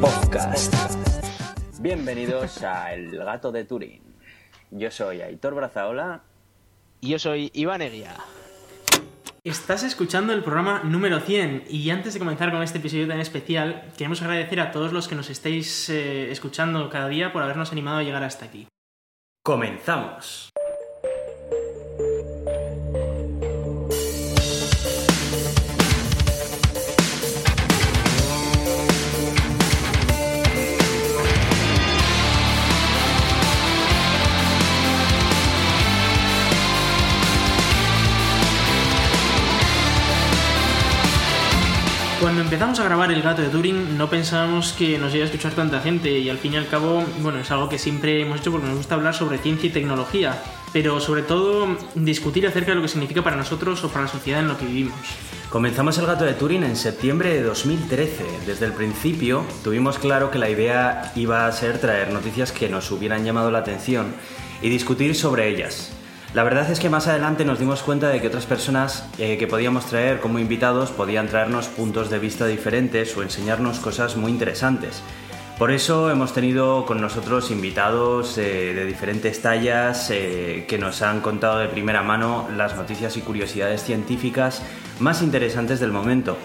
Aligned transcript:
Podcast. 0.00 0.72
Bienvenidos 1.80 2.62
a 2.62 2.94
El 2.94 3.16
Gato 3.18 3.50
de 3.50 3.64
Turín. 3.64 4.00
Yo 4.70 4.90
soy 4.90 5.22
Aitor 5.22 5.54
Brazaola. 5.54 6.22
Y 7.00 7.10
yo 7.10 7.18
soy 7.18 7.50
Iván 7.54 7.82
Eguía. 7.82 8.14
Estás 9.42 9.82
escuchando 9.82 10.32
el 10.32 10.44
programa 10.44 10.82
número 10.84 11.20
100 11.20 11.64
y 11.68 11.90
antes 11.90 12.14
de 12.14 12.20
comenzar 12.20 12.52
con 12.52 12.62
este 12.62 12.78
episodio 12.78 13.08
tan 13.08 13.20
especial, 13.20 13.92
queremos 13.96 14.22
agradecer 14.22 14.60
a 14.60 14.70
todos 14.70 14.92
los 14.92 15.08
que 15.08 15.14
nos 15.14 15.30
estáis 15.30 15.88
eh, 15.88 16.30
escuchando 16.30 16.88
cada 16.90 17.08
día 17.08 17.32
por 17.32 17.42
habernos 17.42 17.72
animado 17.72 17.98
a 17.98 18.02
llegar 18.02 18.22
hasta 18.22 18.44
aquí. 18.44 18.68
Comenzamos. 19.42 20.47
Cuando 42.38 42.54
empezamos 42.54 42.78
a 42.78 42.84
grabar 42.84 43.10
El 43.10 43.20
Gato 43.20 43.42
de 43.42 43.48
Turing 43.48 43.98
no 43.98 44.08
pensábamos 44.08 44.72
que 44.72 44.96
nos 44.96 45.12
iba 45.12 45.24
a 45.24 45.26
escuchar 45.26 45.54
tanta 45.54 45.80
gente 45.80 46.20
y 46.20 46.30
al 46.30 46.38
fin 46.38 46.52
y 46.52 46.56
al 46.56 46.68
cabo, 46.68 47.04
bueno, 47.20 47.40
es 47.40 47.50
algo 47.50 47.68
que 47.68 47.80
siempre 47.80 48.22
hemos 48.22 48.38
hecho 48.38 48.52
porque 48.52 48.68
nos 48.68 48.76
gusta 48.76 48.94
hablar 48.94 49.12
sobre 49.12 49.38
ciencia 49.38 49.68
y 49.68 49.72
tecnología, 49.72 50.40
pero 50.72 51.00
sobre 51.00 51.22
todo 51.22 51.66
discutir 51.96 52.46
acerca 52.46 52.70
de 52.70 52.76
lo 52.76 52.82
que 52.82 52.86
significa 52.86 53.24
para 53.24 53.34
nosotros 53.34 53.82
o 53.82 53.88
para 53.88 54.02
la 54.02 54.08
sociedad 54.08 54.38
en 54.38 54.46
lo 54.46 54.56
que 54.56 54.66
vivimos. 54.66 54.94
Comenzamos 55.50 55.98
El 55.98 56.06
Gato 56.06 56.24
de 56.24 56.34
Turing 56.34 56.62
en 56.62 56.76
septiembre 56.76 57.34
de 57.34 57.42
2013. 57.42 58.24
Desde 58.46 58.66
el 58.66 58.72
principio 58.72 59.44
tuvimos 59.64 59.98
claro 59.98 60.30
que 60.30 60.38
la 60.38 60.48
idea 60.48 61.10
iba 61.16 61.44
a 61.44 61.50
ser 61.50 61.80
traer 61.80 62.12
noticias 62.12 62.52
que 62.52 62.68
nos 62.68 62.88
hubieran 62.92 63.24
llamado 63.24 63.50
la 63.50 63.58
atención 63.58 64.14
y 64.62 64.68
discutir 64.68 65.16
sobre 65.16 65.48
ellas. 65.48 65.90
La 66.34 66.44
verdad 66.44 66.70
es 66.70 66.78
que 66.78 66.90
más 66.90 67.08
adelante 67.08 67.46
nos 67.46 67.58
dimos 67.58 67.82
cuenta 67.82 68.10
de 68.10 68.20
que 68.20 68.26
otras 68.26 68.44
personas 68.44 69.08
eh, 69.18 69.38
que 69.38 69.46
podíamos 69.46 69.86
traer 69.86 70.20
como 70.20 70.38
invitados 70.38 70.90
podían 70.90 71.26
traernos 71.26 71.68
puntos 71.68 72.10
de 72.10 72.18
vista 72.18 72.46
diferentes 72.46 73.16
o 73.16 73.22
enseñarnos 73.22 73.78
cosas 73.78 74.16
muy 74.16 74.30
interesantes. 74.30 75.02
Por 75.58 75.72
eso 75.72 76.10
hemos 76.10 76.34
tenido 76.34 76.84
con 76.84 77.00
nosotros 77.00 77.50
invitados 77.50 78.36
eh, 78.36 78.74
de 78.74 78.84
diferentes 78.84 79.40
tallas 79.40 80.10
eh, 80.10 80.66
que 80.68 80.76
nos 80.76 81.00
han 81.00 81.20
contado 81.20 81.58
de 81.58 81.68
primera 81.68 82.02
mano 82.02 82.46
las 82.54 82.76
noticias 82.76 83.16
y 83.16 83.22
curiosidades 83.22 83.82
científicas 83.82 84.62
más 85.00 85.22
interesantes 85.22 85.80
del 85.80 85.92
momento. 85.92 86.36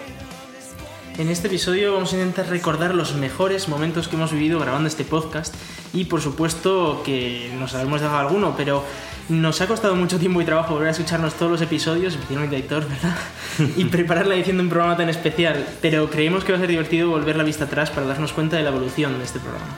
En 1.16 1.28
este 1.28 1.46
episodio 1.46 1.94
vamos 1.94 2.12
a 2.12 2.16
intentar 2.16 2.48
recordar 2.48 2.92
los 2.92 3.14
mejores 3.14 3.68
momentos 3.68 4.08
que 4.08 4.16
hemos 4.16 4.32
vivido 4.32 4.58
grabando 4.58 4.88
este 4.88 5.04
podcast 5.04 5.54
y 5.92 6.06
por 6.06 6.20
supuesto 6.20 7.02
que 7.04 7.54
nos 7.56 7.72
habremos 7.74 8.00
dejado 8.00 8.18
alguno, 8.18 8.54
pero 8.56 8.82
nos 9.28 9.60
ha 9.60 9.68
costado 9.68 9.94
mucho 9.94 10.18
tiempo 10.18 10.42
y 10.42 10.44
trabajo 10.44 10.74
volver 10.74 10.88
a 10.88 10.90
escucharnos 10.90 11.34
todos 11.34 11.52
los 11.52 11.62
episodios, 11.62 12.14
especialmente 12.14 12.56
Héctor, 12.56 12.88
¿verdad? 12.88 13.16
y 13.76 13.84
preparar 13.84 14.26
la 14.26 14.34
edición 14.34 14.56
de 14.56 14.64
un 14.64 14.68
programa 14.68 14.96
tan 14.96 15.08
especial, 15.08 15.64
pero 15.80 16.10
creemos 16.10 16.42
que 16.42 16.50
va 16.50 16.58
a 16.58 16.60
ser 16.60 16.70
divertido 16.70 17.08
volver 17.10 17.36
la 17.36 17.44
vista 17.44 17.66
atrás 17.66 17.90
para 17.90 18.08
darnos 18.08 18.32
cuenta 18.32 18.56
de 18.56 18.64
la 18.64 18.70
evolución 18.70 19.16
de 19.16 19.24
este 19.24 19.38
programa. 19.38 19.76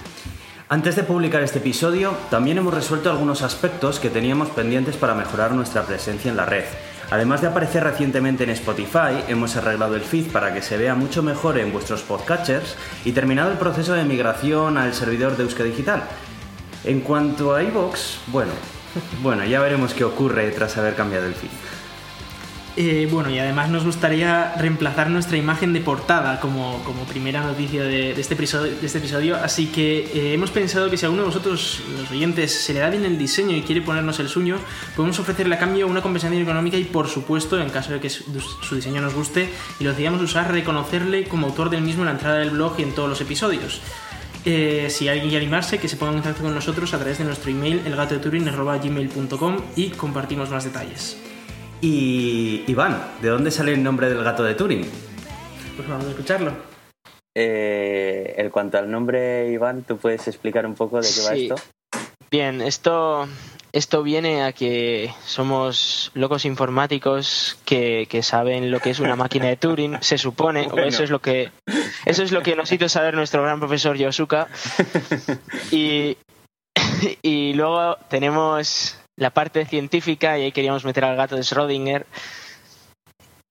Antes 0.71 0.97
de 0.97 1.03
publicar 1.03 1.43
este 1.43 1.59
episodio, 1.59 2.15
también 2.31 2.57
hemos 2.57 2.73
resuelto 2.73 3.11
algunos 3.11 3.43
aspectos 3.43 4.01
que 4.01 4.09
teníamos 4.09 4.49
pendientes 4.49 4.97
para 4.97 5.15
mejorar 5.15 5.53
nuestra 5.53 5.83
presencia 5.85 6.31
en 6.31 6.39
la 6.39 6.47
red. 6.47 6.65
Además 7.11 7.41
de 7.41 7.47
aparecer 7.47 7.85
recientemente 7.85 8.45
en 8.45 8.51
Spotify, 8.51 9.23
hemos 9.29 9.55
arreglado 9.57 9.95
el 9.95 10.03
feed 10.03 10.27
para 10.33 10.53
que 10.53 10.61
se 10.61 10.77
vea 10.77 10.97
mucho 10.97 11.23
mejor 11.23 11.57
en 11.59 11.73
vuestros 11.73 12.03
podcatchers 12.03 12.77
y 13.05 13.13
terminado 13.13 13.53
el 13.53 13.59
proceso 13.59 13.93
de 13.93 14.05
migración 14.05 14.77
al 14.77 14.93
servidor 14.93 15.37
de 15.37 15.45
Euska 15.45 15.63
Digital. 15.63 16.03
En 16.85 17.01
cuanto 17.01 17.55
a 17.55 17.63
iVoox, 17.63 18.19
bueno, 18.27 18.53
bueno, 19.23 19.45
ya 19.45 19.61
veremos 19.61 19.95
qué 19.95 20.03
ocurre 20.03 20.51
tras 20.51 20.77
haber 20.79 20.97
cambiado 20.97 21.27
el 21.27 21.35
feed. 21.35 21.51
Eh, 22.79 23.09
bueno, 23.11 23.31
y 23.31 23.39
además 23.39 23.71
nos 23.71 23.85
gustaría 23.85 24.53
reemplazar 24.59 25.09
nuestra 25.09 25.39
imagen 25.39 25.73
de 25.73 25.81
portada 25.81 26.41
como, 26.41 26.85
como 26.85 27.05
primera 27.05 27.41
noticia 27.41 27.83
de, 27.83 28.11
este 28.11 28.35
episodio, 28.35 28.71
este 28.83 28.99
episodio, 28.99 29.37
así 29.37 29.69
que 29.69 30.01
eh, 30.13 30.35
hemos 30.35 30.51
pensado 30.51 30.91
que 30.91 30.99
si 30.99 31.07
a 31.07 31.11
uno 31.11 31.23
de 31.23 31.29
vosotros, 31.29 31.81
los 31.99 32.11
oyentes, 32.11 32.53
se 32.53 32.75
le 32.75 32.81
da 32.81 32.91
bien 32.91 33.07
el 33.07 33.17
diseño 33.17 33.57
y 33.57 33.63
quiere 33.63 33.81
ponernos 33.81 34.21
el 34.21 34.29
suyo, 34.29 34.59
podemos 34.95 35.19
ofrecerle 35.19 35.55
a 35.55 35.59
cambio 35.59 35.87
una 35.87 36.03
compensación 36.03 36.43
económica 36.43 36.77
y, 36.77 36.85
por 36.85 37.09
supuesto, 37.09 37.59
en 37.59 37.71
caso 37.71 37.95
de 37.95 38.01
que 38.01 38.11
su, 38.11 38.75
diseño 38.75 39.01
nos 39.01 39.15
guste 39.15 39.49
y 39.81 39.85
lo 39.85 39.91
decidamos 39.91 40.21
usar, 40.21 40.53
reconocerle 40.53 41.25
como 41.25 41.47
autor 41.47 41.71
del 41.71 41.81
mismo 41.81 42.03
en 42.03 42.07
la 42.07 42.13
entrada 42.13 42.39
del 42.41 42.51
blog 42.51 42.75
y 42.77 42.83
en 42.83 42.95
todos 42.95 43.09
los 43.09 43.23
episodios. 43.23 43.81
Eh, 44.45 44.89
si 44.91 45.09
alguien 45.09 45.31
quiere 45.31 45.47
animarse, 45.47 45.79
que 45.79 45.89
se 45.89 45.97
ponga 45.97 46.13
en 46.13 46.19
contacto 46.19 46.43
con 46.43 46.55
nosotros 46.55 46.93
a 46.93 46.99
través 46.99 47.17
de 47.17 47.25
nuestro 47.25 47.51
email, 47.51 47.81
elgatodeturing.gmail.com 47.87 49.57
y 49.77 49.89
compartimos 49.89 50.51
más 50.51 50.65
detalles. 50.65 51.17
Y 51.81 52.65
Iván, 52.67 53.03
¿de 53.21 53.29
dónde 53.29 53.51
sale 53.51 53.73
el 53.73 53.83
nombre 53.83 54.09
del 54.09 54.25
gato 54.25 54.43
de 54.43 54.55
Turing? 54.55 54.87
Pues 55.77 55.89
vamos 55.89 56.07
a 56.07 56.11
escucharlo. 56.11 56.53
Eh, 57.35 58.35
en 58.39 58.51
cuanto 58.51 58.79
al 58.79 58.91
nombre, 58.91 59.51
Iván, 59.51 59.83
¿tú 59.83 59.99
puedes 59.99 60.27
explicar 60.27 60.65
un 60.67 60.75
poco 60.75 61.01
de 61.01 61.09
qué 61.09 61.21
va 61.23 61.35
Sí. 61.35 61.43
esto? 61.49 61.57
Bien, 62.31 62.61
esto, 62.63 63.29
esto 63.73 64.03
viene 64.03 64.43
a 64.43 64.53
que 64.53 65.13
somos 65.27 66.11
locos 66.15 66.45
informáticos 66.47 67.59
que, 67.65 68.07
que 68.09 68.23
saben 68.23 68.71
lo 68.71 68.81
que 68.81 68.91
es 68.91 68.99
una 69.01 69.15
máquina 69.17 69.47
de 69.47 69.57
Turing, 69.57 69.99
se 70.01 70.19
supone, 70.19 70.67
o 70.73 70.79
eso 70.79 71.05
es 71.05 71.11
lo 71.11 71.21
que 71.21 71.51
eso 72.07 72.23
es 72.23 72.33
lo 72.33 72.43
que 72.43 72.57
nos 72.57 72.73
hizo 72.73 72.89
saber 72.89 73.15
nuestro 73.15 73.43
gran 73.43 73.61
profesor 73.61 73.97
Yosuka. 73.97 74.49
Y, 75.71 76.17
y 77.23 77.53
luego 77.53 77.97
tenemos 78.09 78.99
la 79.17 79.31
parte 79.31 79.65
científica 79.67 80.39
y 80.39 80.43
ahí 80.45 80.53
queríamos 80.53 80.85
meter 80.85 81.05
al 81.05 81.17
gato 81.17 81.37
de 81.37 81.43
Schrödinger. 81.43 82.05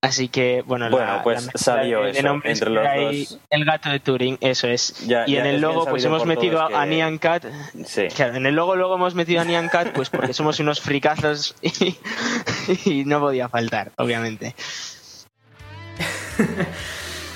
Así 0.01 0.27
que, 0.27 0.61
bueno, 0.67 0.87
Bueno, 0.91 1.13
la- 1.15 1.23
pues 1.23 1.45
la 1.47 1.51
salió 1.55 2.01
de- 2.01 2.11
de 2.11 2.19
eso, 2.19 2.27
nombres 2.27 2.59
entre 2.61 2.67
que 2.69 2.75
los 2.75 2.85
hay, 2.87 3.25
dos. 3.25 3.39
El 3.49 3.65
gato 3.65 3.89
de 3.89 3.99
Turing, 3.99 4.37
eso 4.39 4.67
es. 4.67 4.99
Ya- 5.07 5.23
y 5.25 5.31
ya 5.33 5.39
en 5.39 5.47
el 5.47 5.61
logo, 5.61 5.85
pues 5.87 6.05
hemos 6.05 6.27
metido 6.27 6.61
a 6.61 6.67
que- 6.67 6.85
Nyan 6.95 7.17
Cat. 7.17 7.45
Sí. 7.87 8.07
Claro, 8.15 8.35
en 8.35 8.45
el 8.45 8.53
logo 8.53 8.75
luego 8.75 8.95
hemos 8.95 9.15
metido 9.15 9.41
a 9.41 9.45
Nyan 9.45 9.67
Cat, 9.67 9.93
pues 9.93 10.11
porque 10.11 10.33
somos 10.33 10.59
unos 10.59 10.79
fricazos 10.79 11.55
y, 11.63 11.97
y 12.85 13.05
no 13.05 13.19
podía 13.19 13.49
faltar, 13.49 13.91
obviamente. 13.97 14.53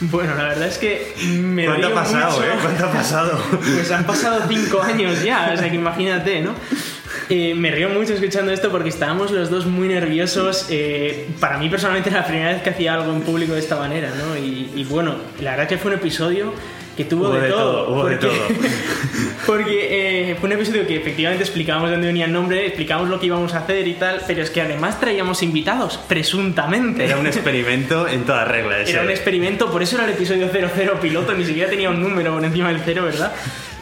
Bueno, 0.02 0.34
la 0.36 0.44
verdad 0.44 0.68
es 0.70 0.78
que 0.78 1.14
me 1.28 1.66
¿Cuánto 1.66 1.88
ha 1.88 1.94
pasado, 1.94 2.32
mucho. 2.32 2.44
eh? 2.46 2.56
¿Cuánto 2.62 2.86
ha 2.86 2.92
pasado? 2.94 3.38
Pues 3.60 3.92
han 3.92 4.06
pasado 4.06 4.42
cinco 4.48 4.82
años 4.82 5.22
ya, 5.24 5.52
o 5.54 5.58
sea 5.58 5.70
que 5.70 5.76
imagínate, 5.76 6.40
¿no? 6.40 6.56
Eh, 7.30 7.54
me 7.56 7.72
río 7.72 7.90
mucho 7.90 8.14
escuchando 8.14 8.52
esto 8.52 8.70
porque 8.72 8.90
estábamos 8.90 9.32
los 9.32 9.50
dos 9.50 9.66
muy 9.66 9.88
nerviosos. 9.88 10.68
Eh, 10.70 11.28
para 11.40 11.58
mí 11.58 11.70
personalmente 11.70 12.10
era 12.10 12.22
la 12.22 12.28
primera 12.28 12.54
vez 12.54 12.62
que 12.62 12.70
hacía 12.70 12.96
algo 12.96 13.12
en 13.14 13.22
público 13.22 13.54
de 13.54 13.60
esta 13.60 13.76
manera, 13.76 14.12
¿no? 14.16 14.38
Y, 14.38 14.72
y 14.76 14.84
bueno, 14.86 15.16
la 15.42 15.52
verdad 15.52 15.68
que 15.68 15.78
fue 15.78 15.92
un 15.92 15.98
episodio 15.98 16.54
que 17.00 17.06
tuvo 17.06 17.30
de, 17.32 17.40
de 17.40 17.48
todo. 17.48 17.86
todo, 17.86 17.94
hubo 17.94 18.06
de 18.08 18.18
todo. 18.18 18.34
porque 19.46 20.32
eh, 20.32 20.36
fue 20.38 20.48
un 20.48 20.54
episodio 20.54 20.86
que 20.86 20.98
efectivamente 20.98 21.46
explicábamos 21.46 21.90
de 21.90 21.96
dónde 21.96 22.08
venía 22.08 22.26
el 22.26 22.34
nombre, 22.34 22.66
explicábamos 22.66 23.10
lo 23.10 23.22
que 23.22 23.28
íbamos 23.28 23.54
a 23.54 23.60
hacer 23.60 23.88
y 23.88 23.94
tal, 23.94 24.22
pero 24.28 24.42
es 24.44 24.50
que 24.50 24.62
además 24.62 25.00
traíamos 25.00 25.42
invitados, 25.42 25.98
presuntamente. 26.10 27.06
Era 27.06 27.18
un 27.18 27.26
experimento 27.28 28.06
en 28.06 28.26
toda 28.26 28.44
regla. 28.44 28.82
ese. 28.82 28.92
Era 28.92 29.04
un 29.04 29.12
experimento, 29.12 29.72
por 29.72 29.82
eso 29.82 29.96
era 29.96 30.06
el 30.06 30.12
episodio 30.12 30.50
00 30.50 31.00
piloto, 31.00 31.34
ni 31.34 31.46
siquiera 31.46 31.70
tenía 31.70 31.90
un 31.90 32.02
número 32.02 32.34
por 32.34 32.44
encima 32.44 32.68
del 32.68 32.82
cero, 32.84 33.06
¿verdad? 33.06 33.32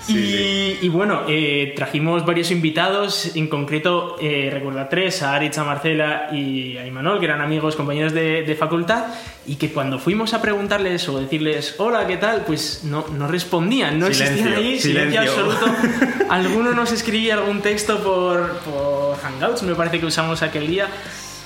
Y, 0.07 0.79
y 0.81 0.89
bueno, 0.89 1.23
eh, 1.27 1.73
trajimos 1.75 2.25
varios 2.25 2.51
invitados, 2.51 3.35
en 3.35 3.47
concreto 3.47 4.15
eh, 4.21 4.49
recuerdo 4.51 4.79
a 4.79 4.89
tres, 4.89 5.21
a 5.23 5.35
Aritz, 5.35 5.57
a 5.57 5.63
Marcela 5.63 6.29
y 6.31 6.77
a 6.77 6.85
Imanol, 6.85 7.19
que 7.19 7.25
eran 7.25 7.41
amigos, 7.41 7.75
compañeros 7.75 8.13
de, 8.13 8.43
de 8.43 8.55
facultad, 8.55 9.05
y 9.45 9.55
que 9.55 9.71
cuando 9.71 9.99
fuimos 9.99 10.33
a 10.33 10.41
preguntarles 10.41 11.07
o 11.09 11.19
decirles 11.19 11.75
hola, 11.77 12.05
¿qué 12.07 12.17
tal? 12.17 12.43
Pues 12.45 12.83
no, 12.83 13.05
no 13.17 13.27
respondían, 13.27 13.99
no 13.99 14.07
Silencio, 14.07 14.25
existían 14.25 14.53
ahí, 14.53 14.79
silencio, 14.79 15.21
silencio. 15.21 15.51
absoluto. 15.51 16.25
Alguno 16.29 16.73
nos 16.73 16.91
escribía 16.91 17.35
algún 17.35 17.61
texto 17.61 17.99
por, 18.03 18.59
por 18.59 19.17
Hangouts, 19.19 19.63
me 19.63 19.75
parece 19.75 19.99
que 19.99 20.05
usamos 20.05 20.41
aquel 20.41 20.67
día. 20.67 20.87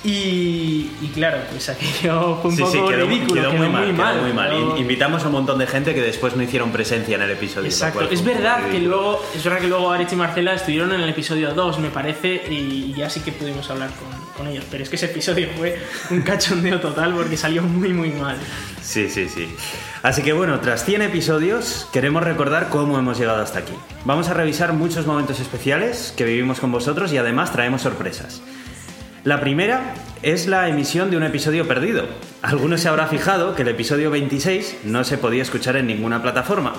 Y, 0.04 0.90
y 1.00 1.10
claro, 1.14 1.38
pues 1.50 1.68
aquello 1.68 2.38
fue 2.42 2.50
un 2.50 2.56
Sí, 2.56 2.62
poco 2.62 2.72
sí, 2.72 2.78
quedó, 2.88 3.06
ridículo, 3.06 3.40
quedó 3.42 3.52
muy 3.52 3.68
mal, 3.68 3.84
quedó 3.84 3.94
mal, 3.96 4.20
muy 4.22 4.32
mal. 4.32 4.50
quedó- 4.50 4.76
Invitamos 4.78 5.22
a 5.22 5.26
un 5.26 5.32
montón 5.32 5.58
de 5.58 5.66
gente 5.68 5.94
que 5.94 6.00
después 6.00 6.34
no 6.34 6.42
hicieron 6.42 6.72
presencia 6.72 7.14
en 7.14 7.22
el 7.22 7.30
episodio. 7.30 7.68
Exacto, 7.68 8.08
es 8.10 8.24
verdad 8.24 8.68
que 8.68 8.80
luego, 8.80 9.24
es 9.34 9.44
verdad 9.44 9.60
que 9.60 9.68
luego 9.68 9.92
Aritz 9.92 10.12
y 10.12 10.16
Marcela 10.16 10.54
estuvieron 10.54 10.92
en 10.92 11.00
el 11.02 11.08
episodio 11.08 11.54
2, 11.54 11.78
me 11.78 11.90
parece, 11.90 12.42
y 12.50 12.92
ya 12.96 13.08
sí 13.08 13.20
que 13.20 13.30
pudimos 13.30 13.70
hablar 13.70 13.90
con, 13.90 14.08
con 14.36 14.48
ellos. 14.48 14.64
Pero 14.70 14.82
es 14.82 14.90
que 14.90 14.96
ese 14.96 15.06
episodio 15.06 15.48
fue 15.56 15.80
un 16.10 16.22
cachondeo 16.22 16.80
total 16.80 17.14
porque 17.14 17.36
salió 17.36 17.62
muy 17.62 17.92
muy 17.92 18.10
mal. 18.10 18.36
Sí, 18.82 19.08
sí, 19.08 19.28
sí. 19.28 19.54
Así 20.02 20.22
que 20.22 20.32
bueno, 20.32 20.58
tras 20.58 20.84
100 20.84 21.02
episodios, 21.02 21.86
queremos 21.92 22.24
recordar 22.24 22.68
cómo 22.70 22.98
hemos 22.98 23.20
llegado 23.20 23.40
hasta 23.40 23.60
aquí. 23.60 23.72
Vamos 24.04 24.28
a 24.28 24.34
revisar 24.34 24.72
muchos 24.72 25.06
momentos 25.06 25.38
especiales 25.38 26.12
que 26.16 26.24
vivimos 26.24 26.58
con 26.58 26.72
vosotros 26.72 27.12
y 27.12 27.18
además 27.18 27.52
traemos 27.52 27.82
sorpresas. 27.82 28.42
La 29.24 29.40
primera 29.40 29.94
es 30.22 30.46
la 30.48 30.68
emisión 30.68 31.10
de 31.10 31.16
un 31.16 31.22
episodio 31.22 31.66
perdido. 31.68 32.06
Algunos 32.42 32.80
se 32.80 32.88
habrá 32.88 33.06
fijado 33.06 33.54
que 33.54 33.62
el 33.62 33.68
episodio 33.68 34.10
26 34.10 34.78
no 34.84 35.04
se 35.04 35.18
podía 35.18 35.42
escuchar 35.42 35.76
en 35.76 35.86
ninguna 35.86 36.22
plataforma. 36.22 36.72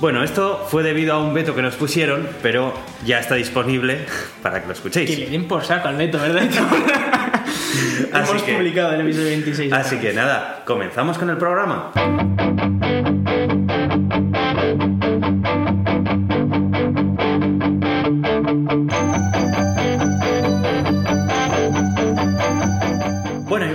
Bueno, 0.00 0.22
esto 0.22 0.64
fue 0.70 0.82
debido 0.82 1.14
a 1.14 1.18
un 1.22 1.34
veto 1.34 1.54
que 1.54 1.62
nos 1.62 1.74
pusieron, 1.74 2.26
pero 2.42 2.72
ya 3.04 3.18
está 3.20 3.34
disponible 3.36 4.06
para 4.42 4.60
que 4.60 4.66
lo 4.66 4.72
escuchéis. 4.72 5.10
Que 5.10 5.16
le 5.16 5.30
den 5.30 5.46
por 5.46 5.64
saco 5.64 5.88
al 5.88 5.96
veto, 5.96 6.18
¿verdad? 6.18 6.42
Así 8.12 8.30
Hemos 8.32 8.42
que- 8.42 8.54
publicado 8.54 8.92
el 8.94 9.00
episodio 9.02 9.26
26. 9.28 9.72
Así 9.72 9.96
que 9.98 10.12
nada, 10.12 10.62
comenzamos 10.66 11.16
con 11.18 11.30
el 11.30 11.36
programa. 11.36 11.92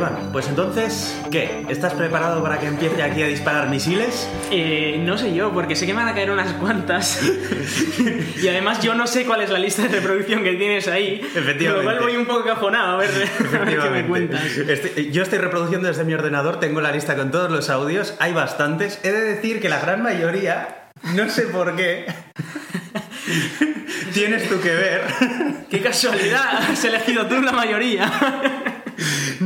Iván, 0.04 0.32
pues 0.34 0.48
entonces, 0.50 1.16
¿qué? 1.32 1.66
¿Estás 1.70 1.94
preparado 1.94 2.44
para 2.44 2.60
que 2.60 2.68
empiece 2.68 3.02
aquí 3.02 3.24
a 3.24 3.28
disparar 3.28 3.70
misiles? 3.70 4.28
Eh, 4.52 4.98
no 5.00 5.18
sé 5.18 5.34
yo, 5.34 5.54
porque 5.54 5.76
sé 5.78 5.86
que 5.86 5.94
me 5.94 6.00
van 6.02 6.10
a 6.10 6.14
caer 6.14 6.30
unas 6.30 6.52
cuantas. 6.54 7.22
y 8.42 8.48
además 8.50 8.82
yo 8.82 8.96
no 8.96 9.08
sé 9.08 9.26
cuál 9.26 9.42
es 9.42 9.50
la 9.50 9.60
lista 9.60 9.84
de 9.84 9.88
reproducción 10.00 10.44
que 10.44 10.54
tienes 10.56 10.88
ahí. 10.90 11.22
Efectivamente. 11.22 11.68
Con 11.68 11.78
lo 11.78 11.84
cual 11.84 12.00
voy 12.00 12.18
un 12.18 12.26
poco 12.26 12.44
cajonado 12.44 12.96
a 12.96 12.98
ver, 12.98 13.10
a 13.10 13.58
ver 13.66 13.80
qué 13.80 13.90
me 13.90 14.06
cuentas. 14.06 14.44
Estoy- 14.58 15.12
yo 15.12 15.24
estoy 15.24 15.40
reproduciendo 15.40 15.88
desde 15.88 16.04
mi 16.04 16.14
ordenador, 16.14 16.60
tengo 16.60 16.82
la 16.82 16.92
lista 16.92 17.16
con 17.16 17.32
todos 17.32 17.50
los 17.50 17.70
audios, 17.70 18.16
hay 18.20 18.34
bastantes. 18.34 19.00
He 19.04 19.12
de 19.14 19.22
decir 19.22 19.62
que 19.62 19.70
la 19.70 19.80
gran 19.80 20.04
mayoría, 20.04 20.90
no 21.16 21.30
sé 21.30 21.44
por 21.44 21.78
qué, 21.78 22.08
tienes 24.14 24.50
tú 24.50 24.60
que 24.60 24.76
ver. 24.76 25.02
¡Qué 25.70 25.82
casualidad! 25.82 26.58
Has 26.72 26.84
elegido 26.84 27.26
tú 27.26 27.42
la 27.42 27.52
mayoría. 27.54 28.12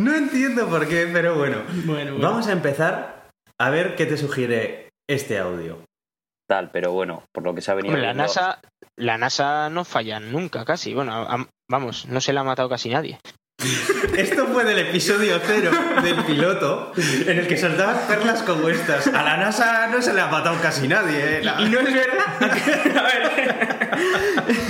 No 0.08 0.16
entiendo 0.16 0.68
por 0.68 0.88
qué, 0.88 1.10
pero 1.12 1.36
bueno. 1.36 1.58
Bueno, 1.86 2.12
bueno. 2.14 2.28
Vamos 2.30 2.48
a 2.48 2.52
empezar 2.54 3.28
a 3.60 3.70
ver 3.70 3.96
qué 3.96 4.06
te 4.06 4.18
sugiere 4.18 4.90
este 5.10 5.38
audio. 5.40 5.80
Tal, 6.50 6.72
pero 6.72 6.92
bueno, 6.94 7.24
por 7.34 7.44
lo 7.44 7.54
que 7.54 7.62
se 7.62 7.72
ha 7.72 7.76
venido 7.76 7.94
Hombre, 7.94 8.08
la 8.08 8.14
viendo- 8.14 8.24
NASA, 8.24 8.60
la 8.98 9.18
NASA 9.18 9.70
no 9.70 9.84
falla 9.84 10.20
nunca, 10.20 10.64
casi. 10.64 10.94
Bueno, 10.94 11.14
a- 11.14 11.46
vamos, 11.70 12.06
no 12.08 12.22
se 12.22 12.32
la 12.34 12.42
ha 12.42 12.44
matado 12.46 12.70
casi 12.70 12.90
nadie. 12.90 13.20
Esto 14.18 14.46
fue 14.48 14.64
del 14.64 14.80
episodio 14.80 15.40
cero 15.44 15.72
del 16.04 16.24
piloto, 16.24 16.94
en 16.96 17.40
el 17.40 17.48
que 17.48 17.58
soltabas 17.58 17.98
perlas 18.08 18.44
como 18.44 18.70
estas. 18.70 19.08
A 19.08 19.24
la 19.24 19.36
NASA 19.38 19.88
no 19.88 20.02
se 20.02 20.14
le 20.14 20.22
ha 20.22 20.28
matado 20.28 20.56
casi 20.62 20.88
nadie. 20.88 21.40
¿eh? 21.40 21.44
La- 21.44 21.60
Y 21.62 21.66
no 21.70 21.80
es 21.80 21.94
verdad. 21.94 22.36
A 22.98 23.04
ver. 23.04 23.58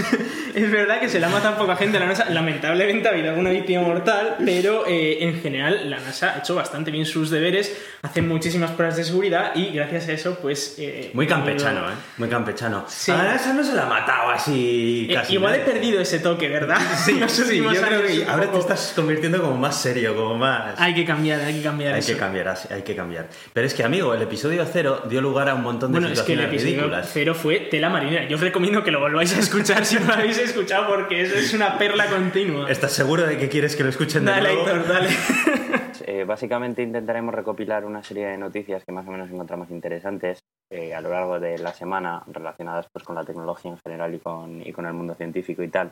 Es 0.58 0.72
verdad 0.72 1.00
que 1.00 1.08
se 1.08 1.20
la 1.20 1.30
matan 1.30 1.56
poca 1.56 1.76
gente 1.76 1.98
a 1.98 2.00
la 2.00 2.08
NASA. 2.08 2.26
Lamentablemente 2.32 3.08
ha 3.08 3.12
habido 3.12 3.30
alguna 3.30 3.52
víctima 3.52 3.84
mortal, 3.84 4.38
pero 4.44 4.86
eh, 4.88 5.20
en 5.24 5.40
general 5.40 5.88
la 5.88 6.00
NASA 6.00 6.34
ha 6.34 6.40
hecho 6.40 6.56
bastante 6.56 6.90
bien 6.90 7.06
sus 7.06 7.30
deberes, 7.30 7.78
hacen 8.02 8.28
muchísimas 8.28 8.72
pruebas 8.72 8.98
de 8.98 9.04
seguridad 9.04 9.52
y 9.54 9.70
gracias 9.70 10.08
a 10.10 10.14
eso, 10.14 10.40
pues. 10.42 10.76
eh, 10.80 11.12
Muy 11.14 11.28
campechano, 11.28 11.82
¿eh? 11.92 11.94
Muy 12.18 12.28
campechano. 12.28 12.86
Sí. 12.88 13.12
A 13.12 13.18
la 13.18 13.24
NASA 13.34 13.54
no 13.54 13.64
se 13.64 13.74
la 13.76 13.84
ha 13.84 13.86
matado 13.86 14.32
así 14.32 15.06
eh, 15.10 15.14
casi 15.14 15.34
igual 15.36 15.54
he 15.54 15.60
perdido 15.60 16.02
ese 16.02 16.18
toque, 16.20 16.50
¿verdad? 16.50 16.78
Sí, 17.06 17.22
sí, 17.28 17.58
yo 17.58 17.70
creo 17.70 18.02
que 18.08 18.26
ahora 18.28 18.52
te 18.52 18.58
estás 18.58 18.94
convirtiendo 18.96 19.40
como 19.42 19.56
más 19.58 19.80
serio, 19.80 20.16
como 20.16 20.38
más... 20.40 20.74
Hay 20.80 20.96
que 20.96 21.06
cambiar, 21.06 21.40
hay 21.42 21.54
que 21.58 21.62
cambiar 21.62 21.94
Hay 21.94 22.00
eso. 22.00 22.14
que 22.14 22.18
cambiar, 22.18 22.58
hay 22.72 22.82
que 22.82 22.96
cambiar. 22.96 23.28
Pero 23.54 23.68
es 23.68 23.76
que, 23.76 23.84
amigo, 23.84 24.16
el 24.16 24.24
episodio 24.24 24.66
cero 24.66 25.04
dio 25.08 25.22
lugar 25.22 25.50
a 25.50 25.54
un 25.54 25.62
montón 25.62 25.92
de 25.92 26.00
Bueno, 26.00 26.12
es 26.12 26.22
que 26.24 26.34
el 26.34 26.40
situaciones 26.40 26.64
episodio 26.64 26.82
ridículas. 26.86 27.10
cero 27.14 27.36
fue 27.36 27.60
tela 27.70 27.90
marinera. 27.90 28.28
Yo 28.28 28.38
os 28.38 28.42
recomiendo 28.42 28.84
que 28.84 28.90
lo 28.90 29.00
volváis 29.00 29.36
a 29.36 29.40
escuchar 29.40 29.86
si 29.86 29.98
no 30.00 30.08
lo 30.08 30.14
habéis 30.14 30.47
escuchado 30.48 30.88
porque 30.88 31.22
eso 31.22 31.36
es 31.36 31.54
una 31.54 31.78
perla 31.78 32.08
continua. 32.08 32.70
¿Estás 32.70 32.94
seguro 32.94 33.26
de 33.26 33.38
que 33.38 33.50
quieres 33.50 33.76
que 33.76 33.84
lo 33.84 33.90
escuchen 33.90 34.26
de 34.26 34.32
Dale, 34.32 34.54
nuevo? 34.54 34.70
Héctor, 34.70 34.88
dale. 34.88 35.10
Eh, 36.10 36.24
básicamente 36.24 36.82
intentaremos 36.82 37.36
recopilar 37.36 37.84
una 37.84 38.02
serie 38.02 38.28
de 38.28 38.38
noticias 38.38 38.86
que 38.86 38.94
más 38.94 39.06
o 39.08 39.12
menos 39.12 39.30
encontramos 39.30 39.70
interesantes 39.72 40.40
eh, 40.72 40.94
a 40.94 41.02
lo 41.02 41.10
largo 41.10 41.38
de 41.38 41.58
la 41.58 41.74
semana 41.74 42.24
relacionadas 42.28 42.88
pues 42.94 43.04
con 43.04 43.16
la 43.16 43.26
tecnología 43.26 43.72
en 43.72 43.78
general 43.78 44.16
y 44.16 44.20
con, 44.20 44.66
y 44.66 44.72
con 44.72 44.86
el 44.86 44.94
mundo 44.94 45.16
científico 45.16 45.64
y 45.64 45.68
tal. 45.68 45.92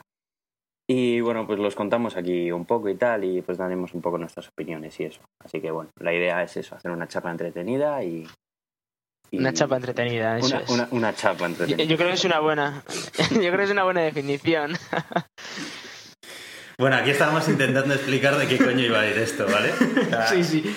Y 0.87 1.19
bueno, 1.19 1.47
pues 1.47 1.59
los 1.59 1.75
contamos 1.75 2.15
aquí 2.15 2.51
un 2.51 2.65
poco 2.65 2.89
y 2.89 2.95
tal 2.95 3.23
y 3.23 3.41
pues 3.41 3.57
daremos 3.57 3.93
un 3.93 4.01
poco 4.01 4.17
nuestras 4.17 4.47
opiniones 4.47 4.99
y 4.99 5.05
eso. 5.05 5.21
Así 5.43 5.59
que 5.59 5.71
bueno, 5.71 5.89
la 5.99 6.13
idea 6.13 6.43
es 6.43 6.55
eso, 6.57 6.75
hacer 6.75 6.91
una 6.91 7.07
charla 7.07 7.31
entretenida 7.31 8.03
y... 8.03 8.25
Una 9.31 9.53
chapa 9.53 9.75
entretenida, 9.75 10.37
eso 10.37 10.47
Una, 10.47 10.59
es. 10.59 10.69
una, 10.69 10.87
una 10.91 11.15
chapa 11.15 11.45
entretenida. 11.45 11.83
yo 11.83 11.97
creo 11.97 12.09
que 12.09 12.15
es 12.15 12.23
una 12.25 12.39
buena. 12.39 12.83
Yo 13.31 13.39
creo 13.39 13.57
que 13.57 13.63
es 13.63 13.71
una 13.71 13.83
buena 13.83 14.01
definición. 14.01 14.77
Bueno, 16.77 16.97
aquí 16.97 17.09
estábamos 17.11 17.47
intentando 17.47 17.93
explicar 17.93 18.37
de 18.37 18.47
qué 18.47 18.57
coño 18.57 18.83
iba 18.83 18.99
a 18.99 19.07
ir 19.07 19.17
esto, 19.17 19.45
¿vale? 19.49 19.71
Sí, 20.29 20.43
sí. 20.43 20.75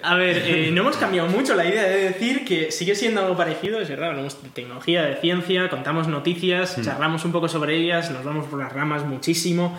A 0.00 0.14
ver, 0.14 0.36
eh, 0.46 0.70
no 0.70 0.82
hemos 0.82 0.96
cambiado 0.96 1.26
mucho 1.28 1.56
la 1.56 1.64
idea 1.66 1.82
de 1.82 2.02
decir 2.04 2.44
que 2.44 2.70
sigue 2.70 2.94
siendo 2.94 3.20
algo 3.20 3.36
parecido, 3.36 3.80
es 3.80 3.88
verdad, 3.88 4.10
hablamos 4.10 4.40
de 4.40 4.50
tecnología, 4.50 5.02
de 5.02 5.16
ciencia, 5.16 5.68
contamos 5.70 6.06
noticias, 6.06 6.76
charlamos 6.84 7.24
un 7.24 7.32
poco 7.32 7.48
sobre 7.48 7.74
ellas, 7.76 8.12
nos 8.12 8.22
vamos 8.22 8.46
por 8.46 8.60
las 8.60 8.72
ramas 8.72 9.04
muchísimo 9.04 9.76